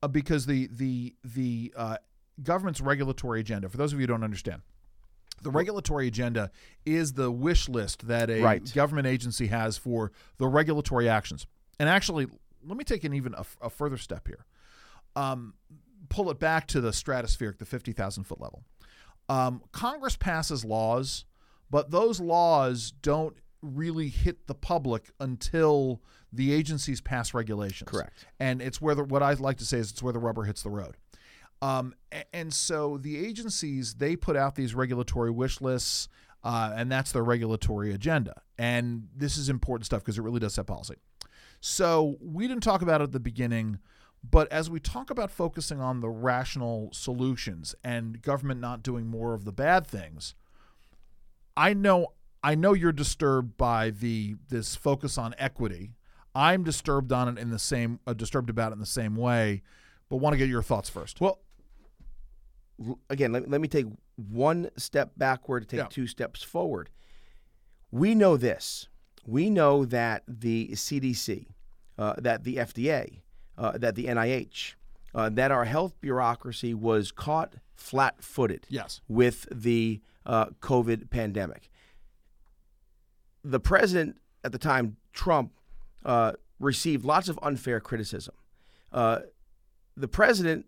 uh, 0.01 0.07
because 0.07 0.45
the 0.45 0.67
the 0.71 1.15
the 1.23 1.73
uh, 1.75 1.97
government's 2.41 2.81
regulatory 2.81 3.39
agenda. 3.39 3.69
For 3.69 3.77
those 3.77 3.93
of 3.93 3.99
you 3.99 4.03
who 4.03 4.07
don't 4.07 4.23
understand, 4.23 4.61
the 5.43 5.51
regulatory 5.51 6.07
agenda 6.07 6.49
is 6.85 7.13
the 7.13 7.29
wish 7.31 7.69
list 7.69 8.07
that 8.07 8.29
a 8.29 8.41
Right. 8.41 8.73
government 8.73 9.07
agency 9.07 9.47
has 9.47 9.77
for 9.77 10.11
the 10.37 10.47
regulatory 10.47 11.07
actions. 11.07 11.45
And 11.79 11.87
actually, 11.89 12.27
let 12.65 12.77
me 12.77 12.83
take 12.83 13.03
an 13.03 13.13
even 13.13 13.33
a, 13.35 13.45
a 13.61 13.69
further 13.69 13.97
step 13.97 14.27
here. 14.27 14.45
Um, 15.15 15.53
pull 16.09 16.29
it 16.31 16.39
back 16.39 16.67
to 16.67 16.81
the 16.81 16.91
stratospheric, 16.91 17.57
the 17.59 17.65
fifty 17.65 17.91
thousand 17.91 18.23
foot 18.23 18.41
level. 18.41 18.63
Um, 19.29 19.61
Congress 19.71 20.15
passes 20.17 20.65
laws, 20.65 21.25
but 21.69 21.91
those 21.91 22.19
laws 22.19 22.91
don't 23.01 23.37
really 23.61 24.09
hit 24.09 24.47
the 24.47 24.55
public 24.55 25.11
until 25.19 26.01
the 26.33 26.51
agencies 26.53 26.99
pass 26.99 27.33
regulations. 27.33 27.89
Correct. 27.89 28.25
And 28.39 28.61
it's 28.61 28.81
where 28.81 28.95
the, 28.95 29.03
what 29.03 29.23
I 29.23 29.33
like 29.33 29.57
to 29.59 29.65
say 29.65 29.77
is 29.77 29.91
it's 29.91 30.03
where 30.03 30.11
the 30.13 30.19
rubber 30.19 30.43
hits 30.43 30.63
the 30.63 30.69
road. 30.69 30.97
Um, 31.63 31.95
and 32.33 32.53
so 32.53 32.97
the 32.97 33.25
agencies 33.25 33.93
they 33.93 34.17
put 34.17 34.35
out 34.35 34.55
these 34.55 34.75
regulatory 34.75 35.31
wish 35.31 35.61
lists, 35.61 36.09
uh, 36.43 36.73
and 36.75 36.91
that's 36.91 37.13
their 37.13 37.23
regulatory 37.23 37.93
agenda. 37.93 38.41
And 38.57 39.07
this 39.15 39.37
is 39.37 39.47
important 39.47 39.85
stuff 39.85 40.01
because 40.01 40.17
it 40.17 40.23
really 40.23 40.41
does 40.41 40.55
set 40.55 40.67
policy. 40.67 40.95
So 41.61 42.17
we 42.19 42.49
didn't 42.49 42.63
talk 42.63 42.81
about 42.81 42.99
it 42.99 43.05
at 43.05 43.11
the 43.13 43.19
beginning, 43.21 43.79
but 44.29 44.51
as 44.51 44.69
we 44.69 44.81
talk 44.81 45.09
about 45.09 45.31
focusing 45.31 45.79
on 45.79 46.01
the 46.01 46.09
rational 46.09 46.89
solutions 46.91 47.75
and 47.81 48.21
government 48.21 48.59
not 48.59 48.83
doing 48.83 49.07
more 49.07 49.33
of 49.33 49.45
the 49.45 49.53
bad 49.53 49.87
things, 49.87 50.35
I 51.55 51.73
know 51.73 52.07
I 52.43 52.55
know 52.55 52.73
you're 52.73 52.91
disturbed 52.91 53.55
by 53.55 53.89
the 53.89 54.35
this 54.49 54.75
focus 54.75 55.17
on 55.17 55.33
equity. 55.37 55.93
I'm 56.35 56.65
disturbed 56.65 57.13
on 57.13 57.29
it 57.29 57.39
in 57.39 57.51
the 57.51 57.59
same 57.59 58.01
uh, 58.05 58.11
disturbed 58.11 58.49
about 58.49 58.73
it 58.73 58.73
in 58.73 58.79
the 58.81 58.85
same 58.85 59.15
way, 59.15 59.61
but 60.09 60.17
want 60.17 60.33
to 60.33 60.37
get 60.37 60.49
your 60.49 60.61
thoughts 60.61 60.89
first. 60.89 61.21
Well, 61.21 61.39
again, 63.09 63.31
let, 63.31 63.49
let 63.49 63.61
me 63.61 63.67
take 63.67 63.85
one 64.15 64.69
step 64.77 65.11
backward 65.17 65.61
to 65.61 65.67
take 65.67 65.77
Yeah. 65.79 65.87
two 65.89 66.07
steps 66.07 66.43
forward. 66.43 66.89
We 67.91 68.15
know 68.15 68.37
this. 68.37 68.87
We 69.25 69.49
know 69.49 69.85
that 69.85 70.23
the 70.27 70.69
CDC, 70.73 71.47
uh, 71.97 72.15
that 72.17 72.43
the 72.43 72.57
FDA, 72.57 73.21
uh, 73.57 73.77
that 73.77 73.95
the 73.95 74.05
NIH, 74.07 74.75
uh, 75.15 75.29
that 75.29 75.51
our 75.51 75.65
health 75.65 75.93
bureaucracy 76.01 76.73
was 76.73 77.11
caught 77.11 77.55
flat 77.75 78.23
footed 78.23 78.65
Yes. 78.69 79.01
with 79.07 79.47
the 79.51 80.01
uh, 80.25 80.47
COVID 80.61 81.09
pandemic. 81.09 81.69
The 83.43 83.59
president 83.59 84.17
at 84.43 84.51
the 84.51 84.57
time, 84.57 84.97
Trump, 85.11 85.53
uh, 86.05 86.33
received 86.59 87.05
lots 87.05 87.29
of 87.29 87.37
unfair 87.41 87.79
criticism. 87.79 88.33
Uh, 88.91 89.19
the 89.95 90.07
president 90.07 90.65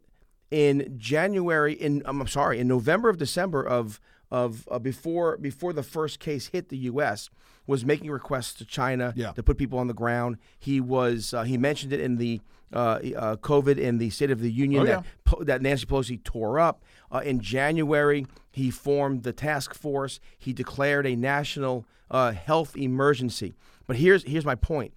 in 0.52 0.96
January, 0.98 1.74
in 1.74 2.02
I'm 2.06 2.26
sorry, 2.28 2.60
in 2.60 2.68
November 2.68 3.10
of 3.10 3.18
December 3.18 3.64
of 3.66 4.00
of 4.32 4.68
uh, 4.72 4.80
before 4.80 5.38
before 5.38 5.72
the 5.74 5.84
first 5.84 6.20
case 6.20 6.48
hit 6.48 6.70
the 6.70 6.78
U.S. 6.78 7.30
was 7.68 7.86
making 7.86 8.10
requests 8.10 8.54
to 8.56 8.66
China 8.66 9.14
Yeah. 9.16 9.32
to 9.34 9.44
put 9.44 9.58
people 9.58 9.78
on 9.80 9.88
the 9.88 9.94
ground. 9.94 10.38
He 10.58 10.82
was 10.82 11.34
uh, 11.34 11.44
he 11.44 11.58
mentioned 11.58 11.94
it 11.94 12.00
in 12.00 12.18
the 12.18 12.42
uh, 12.74 12.78
uh, 13.16 13.36
COVID 13.38 13.78
in 13.78 14.00
the 14.00 14.10
State 14.10 14.32
of 14.32 14.40
the 14.42 14.52
Union 14.52 14.82
Oh, 14.82 14.86
that 14.86 15.06
yeah. 15.28 15.34
that 15.46 15.62
Nancy 15.62 15.86
Pelosi 15.86 16.22
tore 16.24 16.60
up. 16.60 16.84
Uh, 17.12 17.22
in 17.24 17.40
January, 17.40 18.26
he 18.52 18.72
formed 18.72 19.24
the 19.24 19.32
task 19.32 19.74
force. 19.76 20.20
He 20.38 20.52
declared 20.54 21.06
a 21.06 21.16
national 21.16 21.86
uh, 22.10 22.32
health 22.32 22.76
emergency. 22.76 23.56
But 23.88 23.98
here's 23.98 24.24
here's 24.24 24.46
my 24.46 24.56
point: 24.56 24.94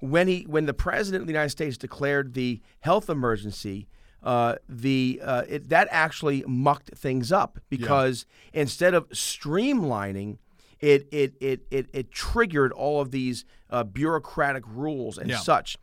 when 0.00 0.28
he 0.28 0.42
when 0.48 0.66
the 0.66 0.74
president 0.74 1.22
of 1.22 1.26
the 1.26 1.32
United 1.32 1.50
States 1.50 1.78
declared 1.78 2.34
the 2.34 2.60
health 2.80 3.08
emergency, 3.08 3.88
uh, 4.26 4.56
the 4.68 5.20
uh, 5.24 5.44
it, 5.48 5.68
that 5.70 5.88
actually 5.90 6.42
mucked 6.46 6.90
things 6.98 7.30
up 7.32 7.58
because 7.70 8.26
instead 8.52 8.92
of 8.92 9.08
streamlining. 9.10 10.38
It, 10.78 11.08
it, 11.10 11.32
it, 11.40 11.60
it, 11.70 11.86
it 11.94 12.10
triggered 12.12 12.70
all 12.70 13.00
of 13.00 13.10
these 13.10 13.46
uh, 13.70 13.82
bureaucratic 13.82 14.62
rules 14.66 15.16
and 15.16 15.30
Yeah. 15.30 15.38
such 15.38 15.78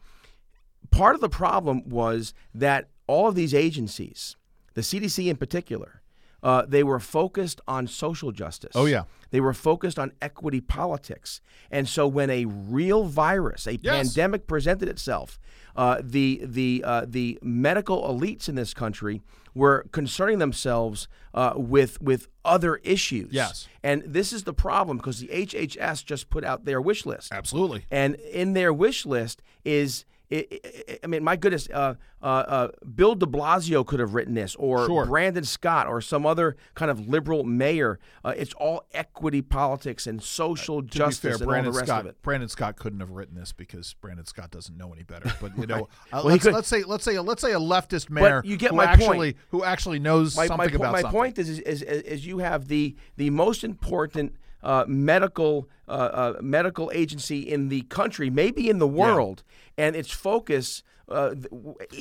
part 0.91 1.16
of 1.16 1.22
the 1.22 1.30
problem 1.30 1.89
was 1.89 2.36
that 2.54 2.89
all 3.08 3.28
of 3.28 3.34
these 3.34 3.56
agencies, 3.56 4.36
the 4.76 4.82
CDC 4.82 5.28
in 5.32 5.38
particular, 5.38 6.03
uh, 6.44 6.66
they 6.68 6.84
were 6.84 7.00
focused 7.00 7.62
on 7.68 7.88
social 7.88 8.32
justice. 8.32 8.74
Oh, 8.76 8.86
yeah. 8.86 9.04
They 9.32 9.39
were 9.39 9.54
focused 9.54 9.98
on 9.98 10.12
equity 10.22 10.62
politics. 10.62 11.41
And 11.72 11.88
so 11.89 12.06
when 12.08 12.30
a 12.30 12.46
real 12.46 13.06
virus, 13.06 13.66
a 13.66 13.80
Yes. 13.82 13.96
pandemic 14.14 14.46
presented 14.46 14.89
itself, 14.89 15.39
uh, 15.76 16.02
the, 16.04 16.41
the, 16.44 16.84
uh, 16.86 17.06
the 17.08 17.39
medical 17.41 18.04
elites 18.04 18.48
in 18.50 18.56
this 18.56 18.74
country 18.74 19.22
were 19.56 19.86
concerning 19.91 20.39
themselves 20.39 21.08
uh, 21.34 21.54
with, 21.56 22.00
with 22.02 22.28
other 22.44 22.76
issues. 22.84 23.30
Yes. 23.32 23.68
And 23.82 24.04
this 24.06 24.34
is 24.34 24.44
the 24.44 24.54
problem 24.54 24.98
because 24.98 25.20
the 25.20 25.28
HHS 25.30 26.04
just 26.06 26.30
put 26.30 26.44
out 26.44 26.66
their 26.66 26.82
wish 26.82 27.06
list. 27.06 27.32
Absolutely. 27.32 27.86
And 27.89 28.16
in 28.16 28.54
their 28.54 28.72
wish 28.74 29.06
list 29.06 29.41
is, 29.64 30.06
I- 30.34 30.47
I 30.53 30.99
I 31.03 31.07
mean, 31.07 31.23
my 31.23 31.36
goodness, 31.36 31.67
uh, 31.73 31.95
uh, 32.21 32.25
uh, 32.25 32.67
Bill 32.95 33.15
de 33.15 33.25
Blasio 33.25 33.86
could 33.86 33.99
have 33.99 34.13
written 34.13 34.34
this, 34.34 34.55
or 34.55 34.86
Sure. 34.86 35.05
Brandon 35.05 35.43
Scott, 35.43 35.88
or 35.88 35.99
some 36.01 36.25
other 36.25 36.55
kind 36.75 36.89
of 36.89 37.07
liberal 37.07 37.43
mayor. 37.43 37.99
Uh, 38.23 38.34
it's 38.36 38.53
all 38.53 38.86
equity 38.93 39.41
politics 39.41 40.07
and 40.07 40.23
social 40.23 40.81
justice 40.81 41.19
fair, 41.19 41.31
and 41.34 41.45
Brandon 41.45 41.67
all 41.67 41.73
the 41.73 41.77
rest 41.79 41.88
Scott. 41.89 42.01
of 42.01 42.07
it. 42.07 42.21
Brandon 42.21 42.47
Scott 42.49 42.77
couldn't 42.77 43.01
have 43.01 43.11
written 43.11 43.36
this 43.36 43.51
because 43.51 43.93
Brandon 44.01 44.25
Scott 44.25 44.51
doesn't 44.51 44.77
know 44.77 44.93
any 44.93 45.03
better. 45.03 45.31
But 45.41 45.57
you 45.57 45.67
know, 45.67 45.89
uh, 46.11 46.21
Well, 46.23 46.25
let's, 46.25 46.45
let's 46.45 46.67
say 46.67 46.84
let's 46.84 47.03
say 47.03 47.19
let's 47.19 47.41
say 47.41 47.51
a 47.53 47.59
leftist 47.59 48.09
mayor 48.09 48.41
you 48.45 48.55
get 48.57 48.71
who 48.71 48.77
my 48.77 48.86
actually 48.86 49.34
point. 49.34 49.38
who 49.49 49.63
actually 49.63 49.99
knows 49.99 50.36
My, 50.38 50.47
something 50.47 50.69
my, 50.71 50.75
about 50.75 50.91
my 50.93 51.01
something. 51.01 51.19
point 51.19 51.38
is, 51.39 51.49
is, 51.49 51.59
is, 51.59 51.81
is 51.81 52.25
you 52.25 52.39
have 52.39 52.67
the 52.69 52.95
the 53.17 53.29
most 53.29 53.63
important 53.63 54.36
uh, 54.64 54.86
medical 54.88 55.70
uh, 55.88 55.91
uh, 55.91 56.34
medical 56.41 56.89
agency 56.93 57.39
in 57.41 57.70
the 57.70 57.82
country, 57.84 58.30
maybe 58.30 58.70
in 58.70 58.80
the 58.80 58.88
world, 58.88 59.43
and 59.78 59.95
its 59.95 60.11
focus. 60.11 60.84
Uh, 61.09 61.36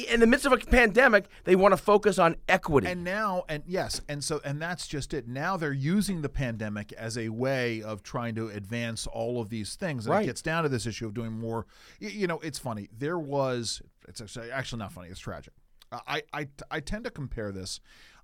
in 0.08 0.20
the 0.20 0.26
midst 0.28 0.46
of 0.46 0.52
a 0.52 0.56
pandemic, 0.58 1.26
they 1.42 1.56
want 1.56 1.72
to 1.72 1.76
focus 1.76 2.20
on 2.20 2.36
equity. 2.48 2.86
And 2.86 3.02
now, 3.02 3.42
and 3.48 3.64
yes, 3.66 4.00
and 4.08 4.22
so, 4.22 4.40
and 4.44 4.62
that's 4.62 4.86
just 4.86 5.12
it. 5.12 5.26
Now 5.26 5.56
they're 5.56 5.72
using 5.72 6.22
the 6.22 6.28
pandemic 6.28 6.92
as 6.92 7.18
a 7.18 7.28
way 7.30 7.82
of 7.82 8.04
trying 8.04 8.36
to 8.36 8.48
advance 8.48 9.08
all 9.08 9.40
of 9.40 9.48
these 9.48 9.74
things. 9.74 10.06
And 10.06 10.14
Right. 10.14 10.22
it 10.22 10.26
gets 10.26 10.40
down 10.40 10.62
to 10.62 10.68
this 10.68 10.86
issue 10.86 11.04
of 11.06 11.14
doing 11.14 11.32
more. 11.32 11.66
You 11.98 12.28
know, 12.28 12.38
it's 12.38 12.60
funny. 12.60 12.88
There 12.96 13.18
was, 13.18 13.82
it's 14.08 14.20
actually 14.20 14.52
actually 14.52 14.78
not 14.78 14.92
funny. 14.92 15.08
It's 15.08 15.18
tragic. 15.20 15.52
I, 15.90 16.22
I, 16.32 16.48
I 16.70 16.78
tend 16.80 17.02
to 17.04 17.10
compare 17.10 17.50
this 17.50 17.80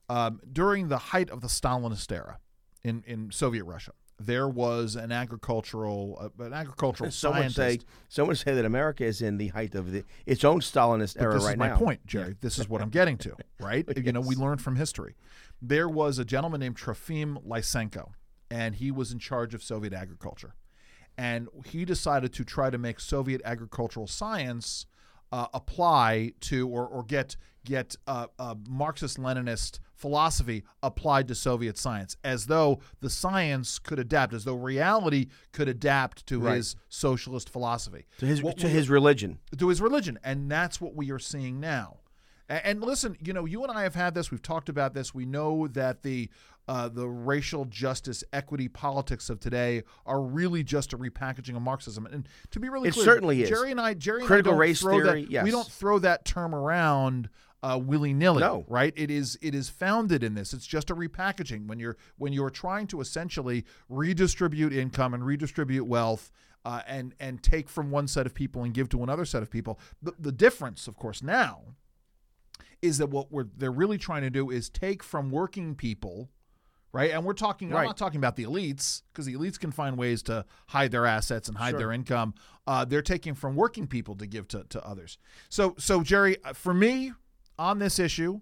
um, 0.09 0.41
during 0.51 0.89
the 0.89 0.99
height 0.99 1.29
of 1.29 1.41
the 1.41 1.49
Stalinist 1.49 2.11
era 2.13 2.39
in, 2.85 3.03
in 3.07 3.31
Soviet 3.33 3.65
Russia. 3.65 3.93
There 4.21 4.49
was 4.49 4.97
an 4.97 5.13
agricultural, 5.13 6.33
uh, 6.39 6.45
an 6.45 6.53
agricultural 6.53 7.11
some 7.13 7.35
would 7.37 7.53
scientist. 7.53 7.83
say 7.87 7.87
some 8.09 8.27
would 8.29 8.39
say 8.39 8.55
that 8.55 8.65
America 8.65 9.05
is 9.05 9.23
in 9.23 9.39
the 9.39 9.49
height 9.49 9.75
of 9.75 9.93
the, 9.93 10.05
its 10.27 10.45
own 10.45 10.61
Stalinist 10.61 11.15
But 11.17 11.23
era 11.25 11.35
this 11.35 11.45
right 11.45 11.53
is 11.53 11.59
my 11.59 11.69
now. 11.69 11.77
point, 11.77 12.05
Jerry. 12.07 12.35
This 12.41 12.59
is 12.59 12.69
what 12.69 12.83
I'm 12.83 12.91
getting 12.99 13.17
to, 13.19 13.37
right? 13.61 13.87
You 13.97 14.13
know, 14.13 14.21
we 14.21 14.35
learned 14.35 14.61
from 14.61 14.77
history. 14.77 15.15
There 15.63 15.89
was 15.89 16.19
a 16.19 16.25
gentleman 16.25 16.61
named 16.61 16.77
Trofim 16.77 17.45
Lysenko, 17.47 18.11
and 18.51 18.75
he 18.77 18.91
was 18.91 19.13
in 19.13 19.19
charge 19.19 19.55
of 19.55 19.63
Soviet 19.63 19.93
agriculture. 19.93 20.55
And 21.17 21.49
he 21.67 21.85
decided 21.85 22.33
to 22.35 22.45
try 22.45 22.71
to 22.71 22.79
make 22.79 23.01
Soviet 23.01 23.41
agricultural 23.45 24.07
science 24.07 24.87
uh, 25.33 25.47
apply 25.55 26.33
to 26.41 26.69
or, 26.69 26.87
or 26.87 27.03
get 27.05 27.37
get 27.65 27.97
uh, 28.07 28.27
uh, 28.39 28.55
Marxist-Leninist 29.03 29.79
philosophy 29.95 30.65
applied 30.83 31.29
to 31.29 31.35
Soviet 31.35 31.77
science, 31.77 32.17
as 32.25 32.47
though 32.47 32.79
the 33.01 33.11
science 33.11 33.79
could 33.79 33.99
adapt, 33.99 34.33
as 34.33 34.45
though 34.45 34.55
reality 34.55 35.27
could 35.53 35.69
adapt 35.69 36.27
to 36.29 36.41
Right. 36.41 36.57
his 36.57 36.77
socialist 36.89 37.51
philosophy. 37.51 38.07
to 38.19 38.27
his 38.27 38.43
What 38.43 38.57
to 38.59 38.67
we- 38.67 38.73
his 38.73 38.89
religion. 38.89 39.39
to 39.57 39.69
his 39.69 39.81
religion, 39.81 40.19
and 40.25 40.51
that's 40.51 40.81
what 40.81 40.95
we 40.95 41.11
are 41.11 41.19
seeing 41.19 41.61
now. 41.61 41.99
A- 42.49 42.65
And, 42.67 42.81
listen, 42.81 43.17
you 43.21 43.33
know, 43.35 43.45
you 43.45 43.63
and 43.65 43.71
I 43.73 43.83
have 43.83 43.95
had 43.95 44.15
this. 44.15 44.31
We've 44.31 44.41
talked 44.43 44.69
about 44.71 44.95
this. 44.95 45.13
We 45.15 45.27
know 45.27 45.67
that 45.69 46.03
the 46.03 46.31
uh, 46.69 46.89
the 46.89 47.09
racial 47.09 47.65
justice, 47.65 48.23
equity 48.33 48.69
politics 48.69 49.31
of 49.31 49.41
today 49.41 49.83
are 50.05 50.21
really 50.21 50.63
just 50.63 50.93
a 50.93 50.99
repackaging 50.99 51.57
of 51.57 51.63
Marxism. 51.63 52.07
And 52.07 52.29
to 52.51 52.61
be 52.61 52.69
really 52.69 52.91
It 52.91 52.95
clear, 52.95 53.05
certainly 53.05 53.43
is. 53.43 53.49
Jerry 53.49 53.71
and 53.71 53.81
I, 53.81 53.95
Jerry 53.95 54.23
Critical 54.23 54.53
and 54.53 54.59
I 54.59 54.61
race 54.61 54.83
theory, 54.83 55.23
That, 55.23 55.31
yes. 55.31 55.45
We 55.45 55.51
don't 55.51 55.67
throw 55.67 55.99
that 56.01 56.27
term 56.27 56.55
around 56.55 57.31
uh, 57.63 57.81
willy 57.83 58.13
nilly. 58.13 58.41
No. 58.41 58.65
right? 58.69 58.93
It 58.97 59.11
is 59.11 59.39
it 59.43 59.55
is 59.55 59.69
founded 59.69 60.23
in 60.23 60.35
this. 60.35 60.53
It's 60.53 60.67
just 60.67 60.91
a 60.91 60.95
repackaging 60.95 61.67
when 61.67 61.81
you're 61.81 61.97
when 62.19 62.33
you're 62.33 62.51
trying 62.51 62.87
to 62.89 63.01
essentially 63.01 63.65
redistribute 63.89 64.73
income 64.73 65.15
and 65.15 65.25
redistribute 65.25 65.87
wealth. 65.87 66.31
Uh, 66.65 66.83
and 66.87 67.15
and 67.19 67.43
take 67.43 67.69
from 67.69 67.91
one 67.91 68.07
set 68.07 68.27
of 68.27 68.35
people 68.35 68.63
and 68.65 68.75
give 68.75 68.89
to 68.91 69.03
another 69.03 69.25
set 69.25 69.43
of 69.43 69.51
people. 69.51 69.79
The, 70.03 70.13
the 70.19 70.33
difference, 70.33 70.87
of 70.87 70.97
course, 70.97 71.23
now 71.23 71.63
is 72.83 72.99
that 72.99 73.07
what 73.07 73.33
we're 73.33 73.47
they're 73.57 73.71
really 73.71 73.97
trying 73.97 74.23
to 74.23 74.29
do 74.29 74.51
is 74.51 74.69
take 74.69 75.03
from 75.03 75.31
working 75.31 75.75
people, 75.77 76.31
right? 76.93 77.11
And 77.11 77.25
we're 77.25 77.33
talking. 77.35 77.75
I'm 77.75 77.85
not 77.85 77.97
talking 77.97 78.19
about 78.19 78.37
the 78.37 78.45
elites 78.45 79.03
because 79.13 79.27
the 79.27 79.35
elites 79.35 79.59
can 79.59 79.71
find 79.71 79.97
ways 79.97 80.23
to 80.25 80.45
hide 80.69 80.91
their 80.91 81.07
assets 81.07 81.49
and 81.49 81.57
hide 81.57 81.71
Sure. 81.71 81.79
their 81.79 81.93
income. 81.93 82.35
Uh, 82.67 82.85
they're 82.85 83.03
taking 83.03 83.35
from 83.35 83.57
working 83.57 83.87
people 83.87 84.15
to 84.17 84.27
give 84.27 84.49
to, 84.49 84.65
to 84.71 84.85
others. 84.87 85.19
So 85.49 85.75
so 85.79 86.03
Jerry, 86.03 86.43
uh, 86.45 86.53
for 86.53 86.75
me 86.75 87.13
on 87.59 87.79
this 87.79 87.99
issue. 87.99 88.41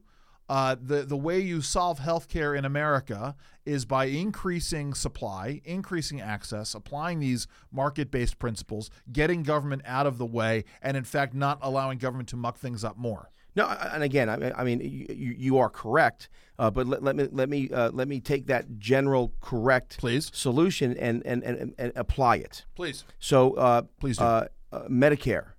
Uh, 0.48 0.76
the 0.80 1.02
the 1.02 1.16
way 1.16 1.40
you 1.40 1.60
solve 1.60 1.98
healthcare 1.98 2.56
in 2.56 2.64
America 2.64 3.34
is 3.64 3.84
by 3.84 4.04
increasing 4.04 4.94
supply, 4.94 5.60
increasing 5.64 6.20
access, 6.20 6.72
applying 6.72 7.18
these 7.18 7.48
market-based 7.72 8.38
principles, 8.38 8.88
getting 9.10 9.42
government 9.42 9.82
out 9.84 10.06
of 10.06 10.18
the 10.18 10.24
way, 10.24 10.62
and 10.80 10.96
in 10.96 11.02
fact 11.02 11.34
not 11.34 11.58
allowing 11.62 11.98
government 11.98 12.28
to 12.28 12.36
muck 12.36 12.58
things 12.58 12.84
up 12.84 12.96
more. 12.96 13.32
No, 13.56 13.66
and 13.66 14.02
again, 14.02 14.28
I 14.28 14.36
mean, 14.36 14.52
I 14.54 14.64
mean, 14.64 14.80
you, 14.80 15.34
you 15.38 15.58
are 15.58 15.70
correct, 15.70 16.28
uh, 16.58 16.70
but 16.70 16.86
let, 16.86 17.02
let 17.02 17.16
me 17.16 17.28
let 17.32 17.48
me 17.48 17.70
uh, 17.70 17.90
let 17.90 18.06
me 18.06 18.20
take 18.20 18.46
that 18.48 18.78
general 18.78 19.32
correct 19.40 19.96
Please. 19.98 20.30
solution 20.34 20.96
and 20.98 21.24
and, 21.24 21.42
and, 21.42 21.74
and 21.78 21.92
apply 21.96 22.36
it. 22.36 22.66
Please. 22.74 23.04
So, 23.18 23.54
uh, 23.54 23.82
Please 23.98 24.18
do. 24.18 24.24
Uh, 24.24 24.46
uh, 24.72 24.88
Medicare. 24.88 25.52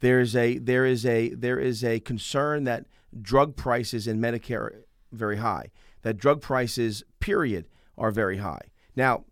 There's 0.00 0.34
a 0.34 0.58
there 0.58 0.84
is 0.84 1.06
a 1.06 1.30
there 1.30 1.60
is 1.60 1.84
a 1.84 2.00
concern 2.00 2.64
that 2.64 2.86
drug 3.20 3.56
prices 3.56 4.06
in 4.06 4.20
Medicare 4.20 4.60
are 4.60 4.84
very 5.12 5.36
high. 5.36 5.70
That 6.02 6.16
drug 6.16 6.40
prices, 6.40 7.04
period, 7.20 7.66
are 7.96 8.10
very 8.10 8.38
high. 8.38 8.62
Now, 8.96 9.24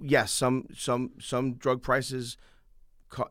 yes, 0.00 0.30
some 0.30 0.66
some 0.74 1.12
some 1.20 1.54
drug 1.54 1.82
prices 1.82 2.36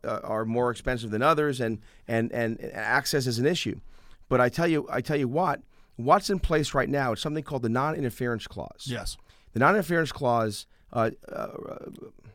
are 0.03 0.45
more 0.45 0.71
expensive 0.71 1.11
than 1.11 1.21
others, 1.21 1.59
and, 1.59 1.80
and 2.07 2.32
and 2.32 2.59
access 2.73 3.28
is 3.28 3.39
an 3.39 3.45
issue. 3.45 3.80
But 4.30 4.41
I 4.41 4.49
tell 4.49 4.67
you, 4.67 4.88
I 4.91 5.01
tell 5.01 5.17
you 5.17 5.28
what, 5.28 5.61
what's 5.95 6.30
in 6.30 6.39
place 6.39 6.73
right 6.73 6.89
now 6.89 7.13
is 7.13 7.21
something 7.21 7.43
called 7.43 7.61
the 7.61 7.69
non-interference 7.69 8.47
clause. 8.47 8.86
Yes. 8.86 9.17
The 9.53 9.59
non-interference 9.59 10.11
clause 10.11 10.65
uh, 10.93 11.11
uh, 11.32 11.47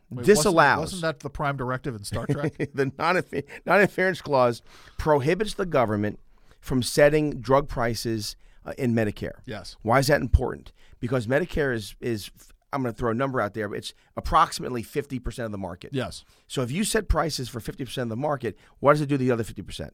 Wait, 0.09 0.25
disallows 0.25 0.55
Wasn't, 0.55 0.79
wasn't 0.81 1.01
that 1.01 1.19
the 1.19 1.29
prime 1.29 1.57
directive 1.57 1.95
in 1.95 2.03
Star 2.03 2.25
Trek? 2.27 2.55
the 2.73 2.91
non-inter- 2.97 3.43
non-interference 3.65 4.21
clause 4.21 4.61
prohibits 4.97 5.55
the 5.55 5.65
government 5.65 6.19
from 6.59 6.83
setting 6.83 7.41
drug 7.41 7.67
prices 7.67 8.35
uh, 8.65 8.73
in 8.77 8.93
Medicare. 8.93 9.39
yes. 9.45 9.75
Why 9.81 9.99
is 9.99 10.07
that 10.07 10.21
important? 10.21 10.71
Because 10.99 11.27
Medicare 11.27 11.73
is 11.73 11.95
is 11.99 12.31
I'm 12.73 12.81
going 12.81 12.93
to 12.93 12.97
throw 12.97 13.11
a 13.11 13.13
number 13.13 13.39
out 13.39 13.53
there, 13.53 13.69
but 13.69 13.77
it's 13.77 13.93
approximately 14.17 14.83
50% 14.83 15.45
of 15.45 15.51
the 15.51 15.57
market. 15.57 15.91
Yes. 15.93 16.25
So 16.47 16.61
if 16.61 16.71
you 16.71 16.83
set 16.83 17.07
prices 17.07 17.49
for 17.49 17.59
50% 17.59 17.97
of 18.03 18.09
the 18.09 18.15
market, 18.15 18.57
what 18.79 18.93
does 18.93 19.01
it 19.01 19.07
do 19.07 19.15
to 19.17 19.23
the 19.23 19.31
other 19.31 19.43
50%? 19.43 19.89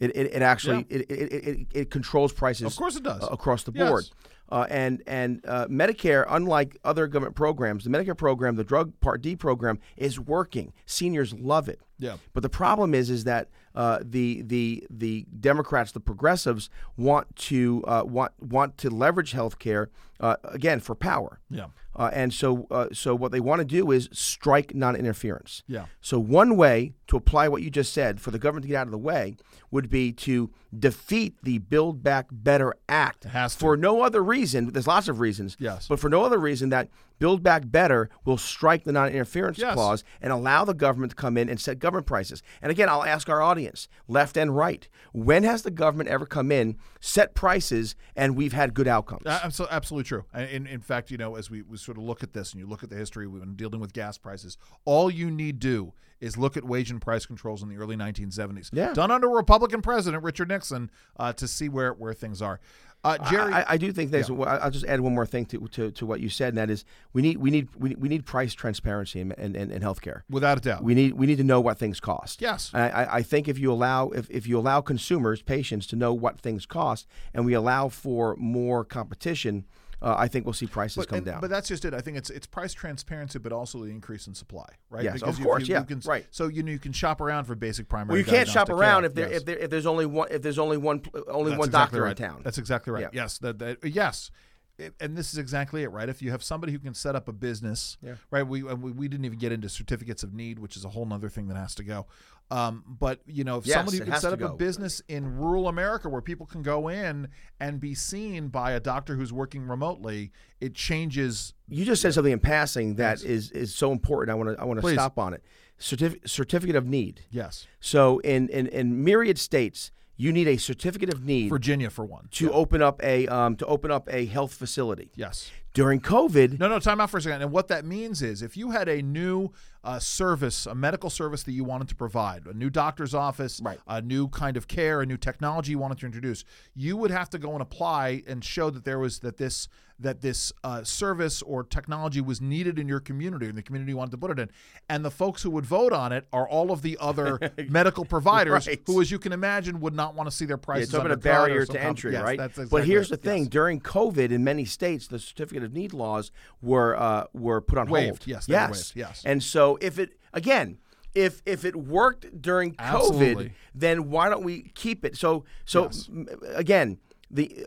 It, 0.00 0.10
it, 0.16 0.34
it 0.34 0.42
actually 0.42 0.86
it, 0.88 1.02
it, 1.02 1.10
it, 1.10 1.32
it, 1.32 1.66
it 1.72 1.90
controls 1.90 2.32
prices 2.32 2.66
Of 2.66 2.76
course 2.76 2.96
it 2.96 3.04
does. 3.04 3.26
across 3.30 3.62
the 3.62 3.72
Yes. 3.74 3.88
board. 3.88 4.04
Uh, 4.50 4.66
and 4.68 5.02
and 5.06 5.40
uh, 5.48 5.66
Medicare, 5.68 6.26
unlike 6.28 6.76
other 6.84 7.06
government 7.06 7.34
programs, 7.34 7.84
the 7.84 7.90
Medicare 7.90 8.16
program, 8.16 8.56
the 8.56 8.64
Drug 8.64 8.92
Part 9.00 9.22
D 9.22 9.36
program, 9.36 9.78
is 9.96 10.20
working. 10.20 10.72
Seniors 10.84 11.32
love 11.32 11.66
it. 11.68 11.80
Yeah. 11.98 12.16
But 12.34 12.42
the 12.42 12.50
problem 12.50 12.92
is, 12.94 13.08
is 13.08 13.24
that 13.24 13.48
uh, 13.74 14.00
the 14.02 14.42
the 14.42 14.84
the 14.90 15.26
Democrats, 15.40 15.92
the 15.92 16.00
progressives, 16.00 16.68
want 16.98 17.34
to 17.36 17.82
uh, 17.86 18.02
want 18.04 18.32
want 18.38 18.76
to 18.78 18.90
leverage 18.90 19.32
health 19.32 19.58
care 19.58 19.88
uh, 20.20 20.36
again 20.44 20.78
for 20.80 20.94
power. 20.94 21.40
Yeah. 21.48 21.68
Uh, 21.96 22.10
and 22.12 22.32
so, 22.34 22.66
uh, 22.70 22.88
so 22.92 23.14
what 23.14 23.30
they 23.32 23.40
want 23.40 23.60
to 23.60 23.64
do 23.64 23.90
is 23.90 24.08
strike 24.12 24.74
non-interference. 24.74 25.62
Yeah. 25.66 25.86
So 26.00 26.18
one 26.18 26.56
way 26.56 26.92
to 27.06 27.16
apply 27.16 27.48
what 27.48 27.62
you 27.62 27.70
just 27.70 27.92
said 27.92 28.20
for 28.20 28.30
the 28.30 28.38
government 28.38 28.64
to 28.64 28.68
get 28.68 28.76
out 28.76 28.86
of 28.86 28.90
the 28.92 28.98
way 28.98 29.36
would 29.70 29.88
be 29.88 30.12
to 30.12 30.50
defeat 30.76 31.36
the 31.42 31.58
Build 31.58 32.02
Back 32.02 32.26
Better 32.30 32.74
Act 32.88 33.26
It 33.26 33.28
has 33.28 33.54
to. 33.54 33.60
for 33.60 33.76
no 33.76 34.02
other 34.02 34.22
reason. 34.22 34.72
There's 34.72 34.86
lots 34.86 35.08
of 35.08 35.20
reasons. 35.20 35.56
Yes. 35.60 35.86
But 35.88 36.00
for 36.00 36.08
no 36.08 36.24
other 36.24 36.38
reason 36.38 36.70
that 36.70 36.88
Build 37.18 37.42
Back 37.42 37.62
Better 37.70 38.10
will 38.24 38.36
strike 38.38 38.84
the 38.84 38.92
non-interference 38.92 39.58
Yes. 39.58 39.74
clause 39.74 40.04
and 40.20 40.32
allow 40.32 40.64
the 40.64 40.74
government 40.74 41.10
to 41.10 41.16
come 41.16 41.36
in 41.36 41.48
and 41.48 41.60
set 41.60 41.78
government 41.78 42.06
prices. 42.06 42.42
And 42.60 42.70
again, 42.70 42.88
I'll 42.88 43.04
ask 43.04 43.28
our 43.28 43.40
audience, 43.40 43.88
left 44.08 44.36
and 44.36 44.56
right, 44.56 44.88
when 45.12 45.44
has 45.44 45.62
the 45.62 45.70
government 45.70 46.08
ever 46.08 46.26
come 46.26 46.50
in, 46.52 46.76
set 47.00 47.34
prices, 47.34 47.94
and 48.16 48.36
we've 48.36 48.52
had 48.52 48.74
good 48.74 48.88
outcomes? 48.88 49.22
Uh, 49.26 49.38
abso- 49.40 49.70
absolutely 49.70 50.08
true. 50.08 50.24
And 50.32 50.48
in, 50.50 50.66
in 50.66 50.80
fact, 50.80 51.10
you 51.10 51.16
know, 51.16 51.36
as 51.36 51.50
we, 51.50 51.62
we 51.62 51.76
sort 51.76 51.96
of 51.98 52.04
look 52.04 52.22
at 52.22 52.32
this 52.32 52.52
and 52.52 52.60
you 52.60 52.66
look 52.66 52.82
at 52.82 52.90
the 52.90 52.96
history, 52.96 53.26
we've 53.26 53.40
been 53.40 53.56
dealing 53.56 53.80
with 53.80 53.92
gas 53.92 54.18
prices. 54.18 54.58
All 54.84 55.10
you 55.10 55.30
need 55.30 55.58
do 55.60 55.92
is 56.20 56.38
look 56.38 56.56
at 56.56 56.64
wage 56.64 56.90
and 56.90 57.02
price 57.02 57.26
controls 57.26 57.62
in 57.62 57.68
the 57.68 57.76
early 57.76 57.96
1970s. 57.96 58.70
Yeah. 58.72 58.92
Done 58.94 59.10
under 59.10 59.28
Republican 59.28 59.82
President 59.82 60.22
Richard 60.22 60.48
Nixon 60.48 60.90
uh, 61.18 61.32
to 61.34 61.46
see 61.46 61.68
where, 61.68 61.92
where 61.92 62.14
things 62.14 62.40
are. 62.40 62.60
Uh, 63.04 63.18
Jerry, 63.30 63.52
I, 63.52 63.74
I 63.74 63.76
do 63.76 63.92
think 63.92 64.10
there's. 64.10 64.30
well, 64.30 64.48
I'll 64.62 64.70
just 64.70 64.86
add 64.86 65.00
one 65.00 65.14
more 65.14 65.26
thing 65.26 65.44
to, 65.46 65.58
to, 65.68 65.90
to 65.90 66.06
what 66.06 66.20
you 66.20 66.28
said, 66.30 66.48
and 66.48 66.58
that 66.58 66.70
is 66.70 66.84
we 67.12 67.20
need 67.22 67.36
we 67.36 67.50
need 67.50 67.68
we 67.76 67.94
we 67.96 68.08
need 68.08 68.24
price 68.24 68.54
transparency 68.54 69.20
in, 69.20 69.32
in, 69.32 69.54
in, 69.56 69.82
healthcare. 69.82 70.22
without 70.30 70.58
a 70.58 70.60
doubt. 70.60 70.82
We 70.82 70.94
need 70.94 71.12
we 71.14 71.26
need 71.26 71.36
to 71.36 71.44
know 71.44 71.60
what 71.60 71.78
things 71.78 72.00
cost. 72.00 72.40
Yes. 72.40 72.70
And 72.72 72.82
I, 72.82 72.88
I- 72.88 73.14
I 73.16 73.22
think 73.22 73.46
if 73.48 73.58
you 73.58 73.70
allow 73.70 74.08
if, 74.10 74.30
if 74.30 74.46
you 74.46 74.58
allow 74.58 74.80
consumers, 74.80 75.42
patients 75.42 75.86
to 75.88 75.96
know 75.96 76.12
what 76.14 76.40
things 76.40 76.66
cost, 76.66 77.06
and 77.34 77.44
we 77.44 77.52
allow 77.54 77.88
for 77.88 78.34
more 78.36 78.84
competition, 78.84 79.64
uh, 80.04 80.14
I 80.18 80.28
think 80.28 80.44
we'll 80.44 80.52
see 80.52 80.66
prices 80.66 80.96
but, 80.98 81.08
come 81.08 81.16
and- 81.18 81.26
down. 81.26 81.40
but 81.40 81.48
that's 81.50 81.66
just 81.68 81.84
it. 81.84 81.94
I 81.94 82.00
think 82.00 82.16
it's 82.18 82.28
it's 82.30 82.46
price 82.46 82.74
transparency, 82.74 83.38
but 83.38 83.52
also 83.52 83.78
the 83.84 83.90
increase 83.90 84.26
in 84.26 84.34
supply, 84.34 84.66
right? 84.90 85.02
Yes, 85.04 85.22
of 85.22 85.38
you- 85.38 85.44
course, 85.44 85.66
you, 85.66 85.74
yeah, 85.74 85.80
you 85.80 85.86
can, 85.86 86.00
right. 86.04 86.26
So 86.30 86.48
you 86.48 86.62
know 86.62 86.70
you 86.72 86.78
can 86.78 86.92
shop 86.92 87.20
around 87.20 87.46
for 87.46 87.54
basic 87.54 87.88
primary. 87.88 88.08
well, 88.08 88.18
you 88.18 88.24
can't 88.24 88.48
shop 88.48 88.68
around 88.68 89.02
care. 89.02 89.06
if 89.10 89.14
there, 89.14 89.28
Yes. 89.30 89.36
if 89.40 89.44
there 89.46 89.56
if 89.58 89.70
there's 89.70 89.86
only 89.86 90.06
one 90.06 90.28
if 90.30 90.42
there's 90.42 90.58
only 90.58 90.76
one 90.76 91.02
only 91.28 91.50
That's 91.52 91.58
one 91.58 91.68
exactly 91.68 91.98
doctor 91.98 92.02
right. 92.02 92.10
in 92.10 92.16
town. 92.28 92.40
That's 92.44 92.58
exactly 92.58 92.92
right. 92.92 93.02
Yeah. 93.02 93.08
Yes, 93.22 93.38
that, 93.38 93.58
that 93.60 93.78
yes. 93.84 94.30
It- 94.76 94.94
and 94.98 95.16
this 95.16 95.32
is 95.32 95.38
exactly 95.38 95.84
it, 95.84 95.88
right? 95.92 96.08
If 96.08 96.20
you 96.20 96.32
have 96.32 96.42
somebody 96.42 96.72
who 96.72 96.80
can 96.80 96.94
set 96.94 97.14
up 97.14 97.28
a 97.28 97.32
business, 97.32 97.96
Yeah. 98.02 98.14
right? 98.32 98.42
We, 98.42 98.64
we 98.64 98.90
we 98.90 99.06
didn't 99.06 99.24
even 99.24 99.38
get 99.38 99.52
into 99.52 99.68
certificates 99.68 100.24
of 100.24 100.34
need, 100.34 100.58
which 100.58 100.76
is 100.76 100.84
a 100.84 100.88
whole 100.88 101.10
other 101.12 101.28
thing 101.28 101.46
that 101.46 101.56
has 101.56 101.76
to 101.76 101.84
go. 101.84 102.06
Um, 102.50 102.84
but 102.86 103.20
you 103.26 103.42
know, 103.42 103.58
if 103.58 103.66
Yes, 103.66 103.76
somebody 103.76 103.98
who 103.98 104.04
can 104.04 104.20
set 104.20 104.32
up 104.32 104.40
a 104.40 104.50
business 104.56 105.00
in 105.08 105.36
rural 105.38 105.66
America 105.66 106.08
where 106.08 106.20
people 106.20 106.46
can 106.46 106.62
go 106.62 106.88
in 106.88 107.28
and 107.58 107.80
be 107.80 107.94
seen 107.94 108.48
by 108.48 108.72
a 108.72 108.80
doctor 108.80 109.16
who's 109.16 109.32
working 109.32 109.66
remotely, 109.66 110.30
it 110.60 110.74
changes. 110.74 111.54
You 111.68 111.84
just 111.84 112.02
said 112.02 112.14
something 112.14 112.32
in 112.32 112.40
passing 112.40 112.96
that 112.96 113.22
is 113.24 113.50
is 113.50 113.74
so 113.74 113.92
important. 113.92 114.30
I 114.30 114.34
want 114.34 114.56
to 114.56 114.62
I 114.62 114.64
want 114.66 114.80
to 114.80 114.92
stop 114.92 115.18
on 115.18 115.34
it. 115.34 115.42
Certif- 115.80 116.28
certificate 116.28 116.76
of 116.76 116.86
need. 116.86 117.22
Yes, 117.30 117.66
So 117.80 118.18
in, 118.20 118.48
in 118.50 118.68
in 118.68 119.02
myriad 119.02 119.38
states, 119.38 119.90
you 120.16 120.30
need 120.32 120.46
a 120.46 120.56
certificate 120.56 121.12
of 121.12 121.24
need 121.24 121.48
Virginia 121.48 121.90
for 121.90 122.04
one. 122.04 122.28
to 122.32 122.52
open 122.52 122.80
up 122.82 123.02
a 123.02 123.26
um, 123.26 123.56
to 123.56 123.66
open 123.66 123.90
up 123.90 124.08
a 124.12 124.26
health 124.26 124.54
facility. 124.54 125.10
Yes. 125.16 125.50
During 125.74 126.00
COVID, 126.00 126.60
No, 126.60 126.68
no, 126.68 126.78
time 126.78 127.00
out 127.00 127.10
for 127.10 127.18
a 127.18 127.20
second. 127.20 127.42
And 127.42 127.50
what 127.50 127.66
that 127.68 127.84
means 127.84 128.22
is 128.22 128.42
if 128.42 128.56
you 128.56 128.70
had 128.70 128.88
a 128.88 129.02
new 129.02 129.50
uh, 129.82 129.98
service, 129.98 130.64
a 130.66 130.74
medical 130.74 131.10
service 131.10 131.42
that 131.42 131.52
you 131.52 131.64
wanted 131.64 131.88
to 131.88 131.96
provide, 131.96 132.46
a 132.46 132.54
new 132.54 132.70
doctor's 132.70 133.12
office, 133.12 133.60
Right. 133.62 133.78
a 133.88 134.00
new 134.00 134.28
kind 134.28 134.56
of 134.56 134.68
care, 134.68 135.02
a 135.02 135.06
new 135.06 135.16
technology 135.18 135.72
you 135.72 135.78
wanted 135.80 135.98
to 135.98 136.06
introduce, 136.06 136.44
you 136.76 136.96
would 136.96 137.10
have 137.10 137.28
to 137.30 137.38
go 137.38 137.52
and 137.54 137.60
apply 137.60 138.22
and 138.26 138.42
show 138.44 138.70
that 138.70 138.84
there 138.84 139.00
was 139.00 139.18
that 139.18 139.36
this 139.36 139.68
that 140.00 140.20
this 140.22 140.52
uh, 140.64 140.82
service 140.82 141.40
or 141.42 141.62
technology 141.62 142.20
was 142.20 142.40
needed 142.40 142.80
in 142.80 142.88
your 142.88 142.98
community 142.98 143.46
and 143.46 143.56
the 143.56 143.62
community 143.62 143.92
you 143.92 143.96
wanted 143.96 144.10
to 144.10 144.18
put 144.18 144.28
it 144.32 144.40
in. 144.40 144.50
And 144.88 145.04
the 145.04 145.10
folks 145.10 145.40
who 145.44 145.50
would 145.50 145.64
vote 145.64 145.92
on 145.92 146.10
it 146.10 146.26
are 146.32 146.48
all 146.48 146.72
of 146.72 146.82
the 146.82 146.98
other 147.00 147.38
medical 147.68 148.04
providers 148.04 148.66
Right. 148.66 148.80
who, 148.86 149.00
as 149.00 149.12
you 149.12 149.20
can 149.20 149.32
imagine, 149.32 149.78
would 149.80 149.94
not 149.94 150.16
want 150.16 150.28
to 150.28 150.34
see 150.34 150.46
their 150.46 150.56
Yeah, 150.56 150.64
prices 150.64 150.88
it's 150.88 150.94
open 150.94 151.12
a 151.12 151.16
barrier 151.16 151.64
to 151.66 151.80
entry, 151.80 152.12
Yes, 152.12 152.24
right? 152.24 152.38
that's 152.38 152.68
but 152.70 152.84
here's 152.84 153.08
the 153.08 153.16
thing: 153.16 153.42
Yes. 153.44 153.48
during 153.50 153.80
COVID, 153.80 154.30
in 154.32 154.42
many 154.42 154.64
states, 154.64 155.06
the 155.06 155.18
certificate 155.20 155.62
of 155.64 155.72
need 155.72 155.92
laws 155.92 156.30
were 156.62 156.96
uh, 156.96 157.24
were 157.32 157.60
put 157.60 157.78
on 157.78 157.88
Waived. 157.88 158.08
hold. 158.08 158.26
Yes, 158.26 158.48
yes, 158.48 158.70
waived. 158.70 158.96
Yes. 158.96 159.22
And 159.24 159.42
so, 159.42 159.78
if 159.80 159.98
it 159.98 160.12
again, 160.32 160.78
if 161.14 161.42
if 161.46 161.64
it 161.64 161.76
worked 161.76 162.40
during 162.40 162.74
Absolutely. 162.78 163.46
COVID, 163.46 163.52
then 163.74 164.10
why 164.10 164.28
don't 164.28 164.44
we 164.44 164.70
keep 164.74 165.04
it? 165.04 165.16
So 165.16 165.44
so 165.64 165.84
Yes. 165.84 166.08
m- 166.08 166.28
again, 166.54 166.98
the 167.30 167.66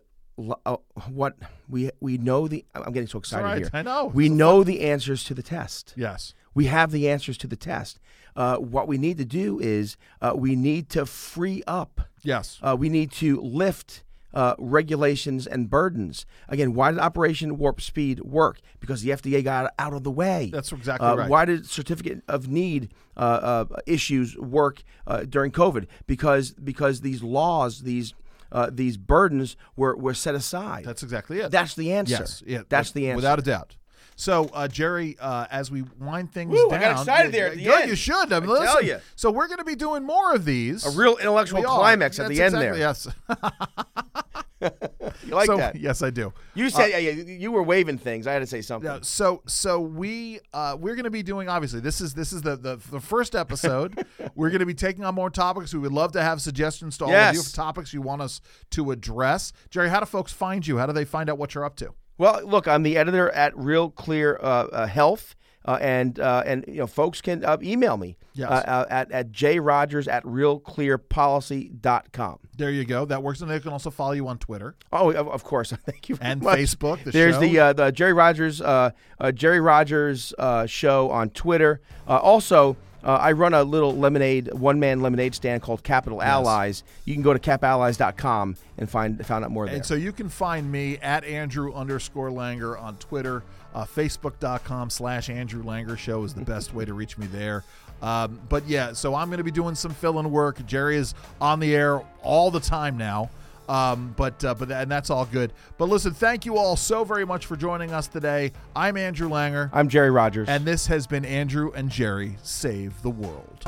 uh, 0.66 0.78
what 1.12 1.36
we 1.68 1.90
we 2.00 2.18
know 2.18 2.48
the 2.48 2.64
I'm 2.76 2.94
getting 2.94 3.08
so 3.08 3.18
excited 3.20 3.44
right. 3.44 3.58
here. 3.60 3.70
I 3.74 3.82
know. 3.82 4.06
We 4.06 4.30
know 4.30 4.64
the 4.64 4.82
answers 4.82 5.24
to 5.26 5.34
the 5.34 5.44
test. 5.44 5.94
Yes. 5.98 6.34
We 6.54 6.66
have 6.66 6.92
the 6.92 7.10
answers 7.10 7.38
to 7.40 7.48
the 7.48 7.56
test. 7.56 8.00
Uh, 8.36 8.58
what 8.58 8.88
we 8.88 8.98
need 9.00 9.18
to 9.18 9.26
do 9.26 9.60
is 9.60 9.98
uh, 10.22 10.34
we 10.36 10.56
need 10.56 10.90
to 10.90 11.06
free 11.08 11.64
up. 11.66 12.02
Yes. 12.22 12.60
Uh, 12.62 12.76
we 12.78 12.90
need 12.90 13.12
to 13.14 13.42
lift 13.42 14.04
uh, 14.34 14.56
regulations 14.60 15.48
and 15.48 15.70
burdens. 15.70 16.26
Again, 16.48 16.74
why 16.74 16.92
did 16.92 17.00
Operation 17.00 17.58
Warp 17.58 17.82
Speed 17.82 18.20
work? 18.22 18.60
Because 18.80 19.02
the 19.02 19.12
FDA 19.12 19.44
got 19.44 19.74
out 19.80 19.94
of 19.94 20.04
the 20.04 20.12
way. 20.12 20.50
That's 20.54 20.72
exactly 20.72 21.08
Uh, 21.08 21.16
right. 21.18 21.30
Why 21.30 21.46
did 21.46 21.66
certificate 21.66 22.22
of 22.28 22.48
need 22.48 22.92
uh, 23.16 23.20
uh, 23.20 23.66
issues 23.86 24.38
work 24.38 24.84
uh, 25.08 25.24
during 25.24 25.52
COVID? 25.52 25.88
Because 26.06 26.52
because 26.52 27.02
these 27.02 27.24
laws, 27.24 27.82
these 27.82 28.14
uh, 28.52 28.70
these 28.72 28.96
burdens 28.98 29.58
were, 29.76 29.96
were 29.98 30.14
set 30.14 30.36
aside. 30.36 30.86
That's 30.86 31.04
exactly 31.04 31.40
it. 31.40 31.52
That's 31.52 31.76
the 31.76 31.92
answer. 31.92 32.14
Yes, 32.20 32.44
yeah, 32.48 32.62
That's 32.70 32.92
the 32.92 33.10
answer. 33.10 33.18
without 33.18 33.40
a 33.40 33.42
doubt. 33.42 33.76
So, 34.20 34.46
uh, 34.52 34.68
Jerry, 34.68 35.16
uh, 35.20 35.46
as 35.52 35.70
we 35.70 35.84
wind 36.00 36.34
things 36.34 36.52
Woo, 36.52 36.70
down, 36.72 36.80
I 36.80 36.82
got 36.82 37.00
excited 37.02 37.32
there 37.32 37.50
at 37.50 37.56
the 37.58 37.64
Good, 37.64 37.82
end. 37.82 37.90
You 37.92 37.96
should. 37.96 38.34
I 38.34 38.40
mean, 38.40 38.50
I 38.50 38.66
tell 38.66 38.76
listen. 38.82 39.02
So 39.16 39.30
we're 39.30 39.46
going 39.48 39.60
to 39.60 39.64
be 39.64 39.76
doing 39.76 40.04
more 40.04 40.34
of 40.34 40.44
these. 40.44 40.84
a 40.86 40.90
real 41.00 41.18
intellectual 41.18 41.60
We 41.62 41.66
are. 41.68 41.78
climax 41.78 42.18
at 42.20 42.24
That's 42.28 42.36
the 42.38 42.44
end 42.44 42.56
exactly- 42.56 42.80
there. 42.80 42.80
Yes. 42.80 43.08
You 44.60 45.36
like 45.36 45.46
so, 45.46 45.58
that? 45.58 45.76
Yes, 45.76 46.02
I 46.02 46.10
do. 46.10 46.34
You 46.56 46.70
said 46.72 46.88
yeah, 46.90 46.98
yeah, 46.98 47.12
you 47.12 47.52
were 47.52 47.62
waving 47.62 48.00
things. 48.00 48.26
I 48.26 48.34
had 48.34 48.40
to 48.40 48.48
say 48.48 48.62
something. 48.62 48.90
Yeah, 48.90 49.00
so 49.04 49.44
so 49.46 49.80
we 49.80 50.40
uh, 50.52 50.76
we're 50.80 50.96
going 50.96 51.04
to 51.04 51.12
be 51.12 51.22
doing 51.22 51.48
obviously 51.48 51.80
this 51.80 52.02
is 52.02 52.16
this 52.16 52.34
is 52.34 52.42
the 52.42 52.56
the, 52.56 52.78
the 52.90 53.00
first 53.00 53.36
episode. 53.36 54.04
we're 54.36 54.50
going 54.50 54.60
to 54.62 54.66
be 54.66 54.74
taking 54.74 55.04
on 55.06 55.14
more 55.14 55.30
topics. 55.30 55.74
We 55.74 55.80
would 55.82 55.92
love 55.92 56.12
to 56.14 56.24
have 56.24 56.42
suggestions 56.42 56.98
to 56.98 57.06
all 57.06 57.12
of 57.12 57.34
you 57.36 57.40
Yes. 57.40 57.48
of 57.50 57.54
topics 57.54 57.94
you 57.94 58.02
want 58.02 58.22
us 58.24 58.42
to 58.72 58.90
address. 58.90 59.54
Jerry, 59.70 59.90
how 59.90 60.00
do 60.00 60.08
folks 60.08 60.34
find 60.34 60.66
you? 60.66 60.78
How 60.80 60.88
do 60.88 60.94
they 60.94 61.06
find 61.06 61.30
out 61.30 61.38
what 61.38 61.54
you're 61.54 61.66
up 61.66 61.76
to? 61.78 61.94
Well, 62.18 62.42
look, 62.46 62.68
I'm 62.68 62.84
the 62.84 62.98
editor 62.98 63.30
at 63.30 63.58
Real 63.58 63.90
Clear 63.90 64.38
uh, 64.42 64.68
uh, 64.72 64.88
Health, 64.88 65.36
uh, 65.66 65.78
and 65.82 66.20
uh, 66.20 66.44
and 66.46 66.66
you 66.68 66.76
know, 66.76 66.88
folks 66.88 67.22
can 67.22 67.44
uh, 67.46 67.58
email 67.62 67.98
me 67.98 68.18
Yes. 68.34 68.50
uh, 68.50 68.54
uh, 68.54 68.86
at 68.90 69.12
at 69.12 69.32
jrogers 69.32 70.08
at 70.08 70.24
realclearpolicy.com. 70.24 72.40
There 72.58 72.72
you 72.72 72.86
go. 72.86 73.06
That 73.06 73.24
works, 73.24 73.42
and 73.42 73.50
they 73.50 73.60
can 73.60 73.72
also 73.72 73.90
follow 73.90 74.12
you 74.14 74.28
on 74.28 74.38
Twitter 74.40 74.76
Oh, 74.92 75.12
of, 75.12 75.44
course. 75.44 75.74
Thank 75.86 76.10
you 76.10 76.18
and 76.22 76.42
much. 76.42 76.60
Facebook. 76.60 77.04
The 77.04 77.12
There's 77.12 77.36
show. 77.36 77.42
the 77.42 77.60
uh, 77.60 77.74
the 77.74 77.92
Jerry 77.92 78.14
Rogers 78.14 78.62
uh, 78.62 78.92
uh, 79.20 79.32
Jerry 79.32 79.60
Rogers 79.60 80.34
uh, 80.38 80.66
show 80.66 81.10
on 81.10 81.30
Twitter. 81.32 81.82
Uh, 82.08 82.18
also, 82.18 82.78
uh, 83.04 83.12
I 83.12 83.32
run 83.34 83.54
a 83.54 83.64
little 83.64 83.96
lemonade 83.96 84.54
one 84.54 84.80
man 84.80 85.02
lemonade 85.02 85.36
stand 85.36 85.62
called 85.62 85.84
Capital 85.84 86.22
Allies. 86.22 86.84
You 87.06 87.14
can 87.14 87.24
go 87.24 87.34
to 87.34 87.40
capallies.com 87.40 88.56
and 88.78 88.90
find 88.90 89.26
find 89.26 89.46
out 89.46 89.52
more 89.52 89.66
there. 89.66 89.76
And 89.76 89.86
so 89.86 89.96
you 89.96 90.12
can 90.12 90.30
find 90.30 90.72
me 90.72 90.98
at 90.98 91.24
Andrew 91.24 91.74
underscore 91.74 92.30
Langer 92.30 92.80
on 92.82 92.98
Twitter. 92.98 93.44
Uh, 93.76 93.86
Facebook.com 93.86 94.90
slash 94.90 95.30
Andrew 95.30 95.64
Langer 95.64 95.98
Show 95.98 96.24
is 96.24 96.34
the 96.34 96.42
best 96.46 96.74
way 96.74 96.86
to 96.86 96.94
reach 96.94 97.18
me 97.18 97.28
there. 97.28 97.64
Um, 98.02 98.40
but 98.50 98.68
yeah, 98.68 98.94
so 98.94 99.14
I'm 99.16 99.28
going 99.30 99.38
to 99.38 99.44
be 99.44 99.52
doing 99.52 99.76
some 99.76 99.92
fill 99.92 100.20
in 100.20 100.32
work. 100.32 100.66
Jerry 100.66 100.98
is 100.98 101.14
on 101.42 101.60
the 101.60 101.76
air 101.76 102.02
all 102.24 102.52
the 102.52 102.60
time 102.60 102.98
now. 102.98 103.30
Um, 103.70 104.14
but 104.16 104.44
uh, 104.46 104.54
but 104.54 104.72
and 104.72 104.90
that's 104.90 105.10
all 105.10 105.26
good. 105.26 105.54
But 105.78 105.90
listen, 105.90 106.14
thank 106.14 106.46
you 106.46 106.58
all 106.58 106.76
so 106.76 107.04
very 107.04 107.26
much 107.26 107.46
for 107.46 107.56
joining 107.56 107.92
us 107.94 108.08
today. 108.08 108.52
I'm 108.76 108.96
Andrew 108.98 109.30
Langer, 109.30 109.70
I'm 109.74 109.90
Jerry 109.90 110.12
Rogers. 110.12 110.48
and 110.50 110.66
this 110.66 110.88
has 110.88 111.06
been 111.08 111.26
Andrew 111.26 111.72
and 111.76 111.90
Jerry 111.90 112.38
Save 112.44 113.02
the 113.02 113.10
World. 113.10 113.66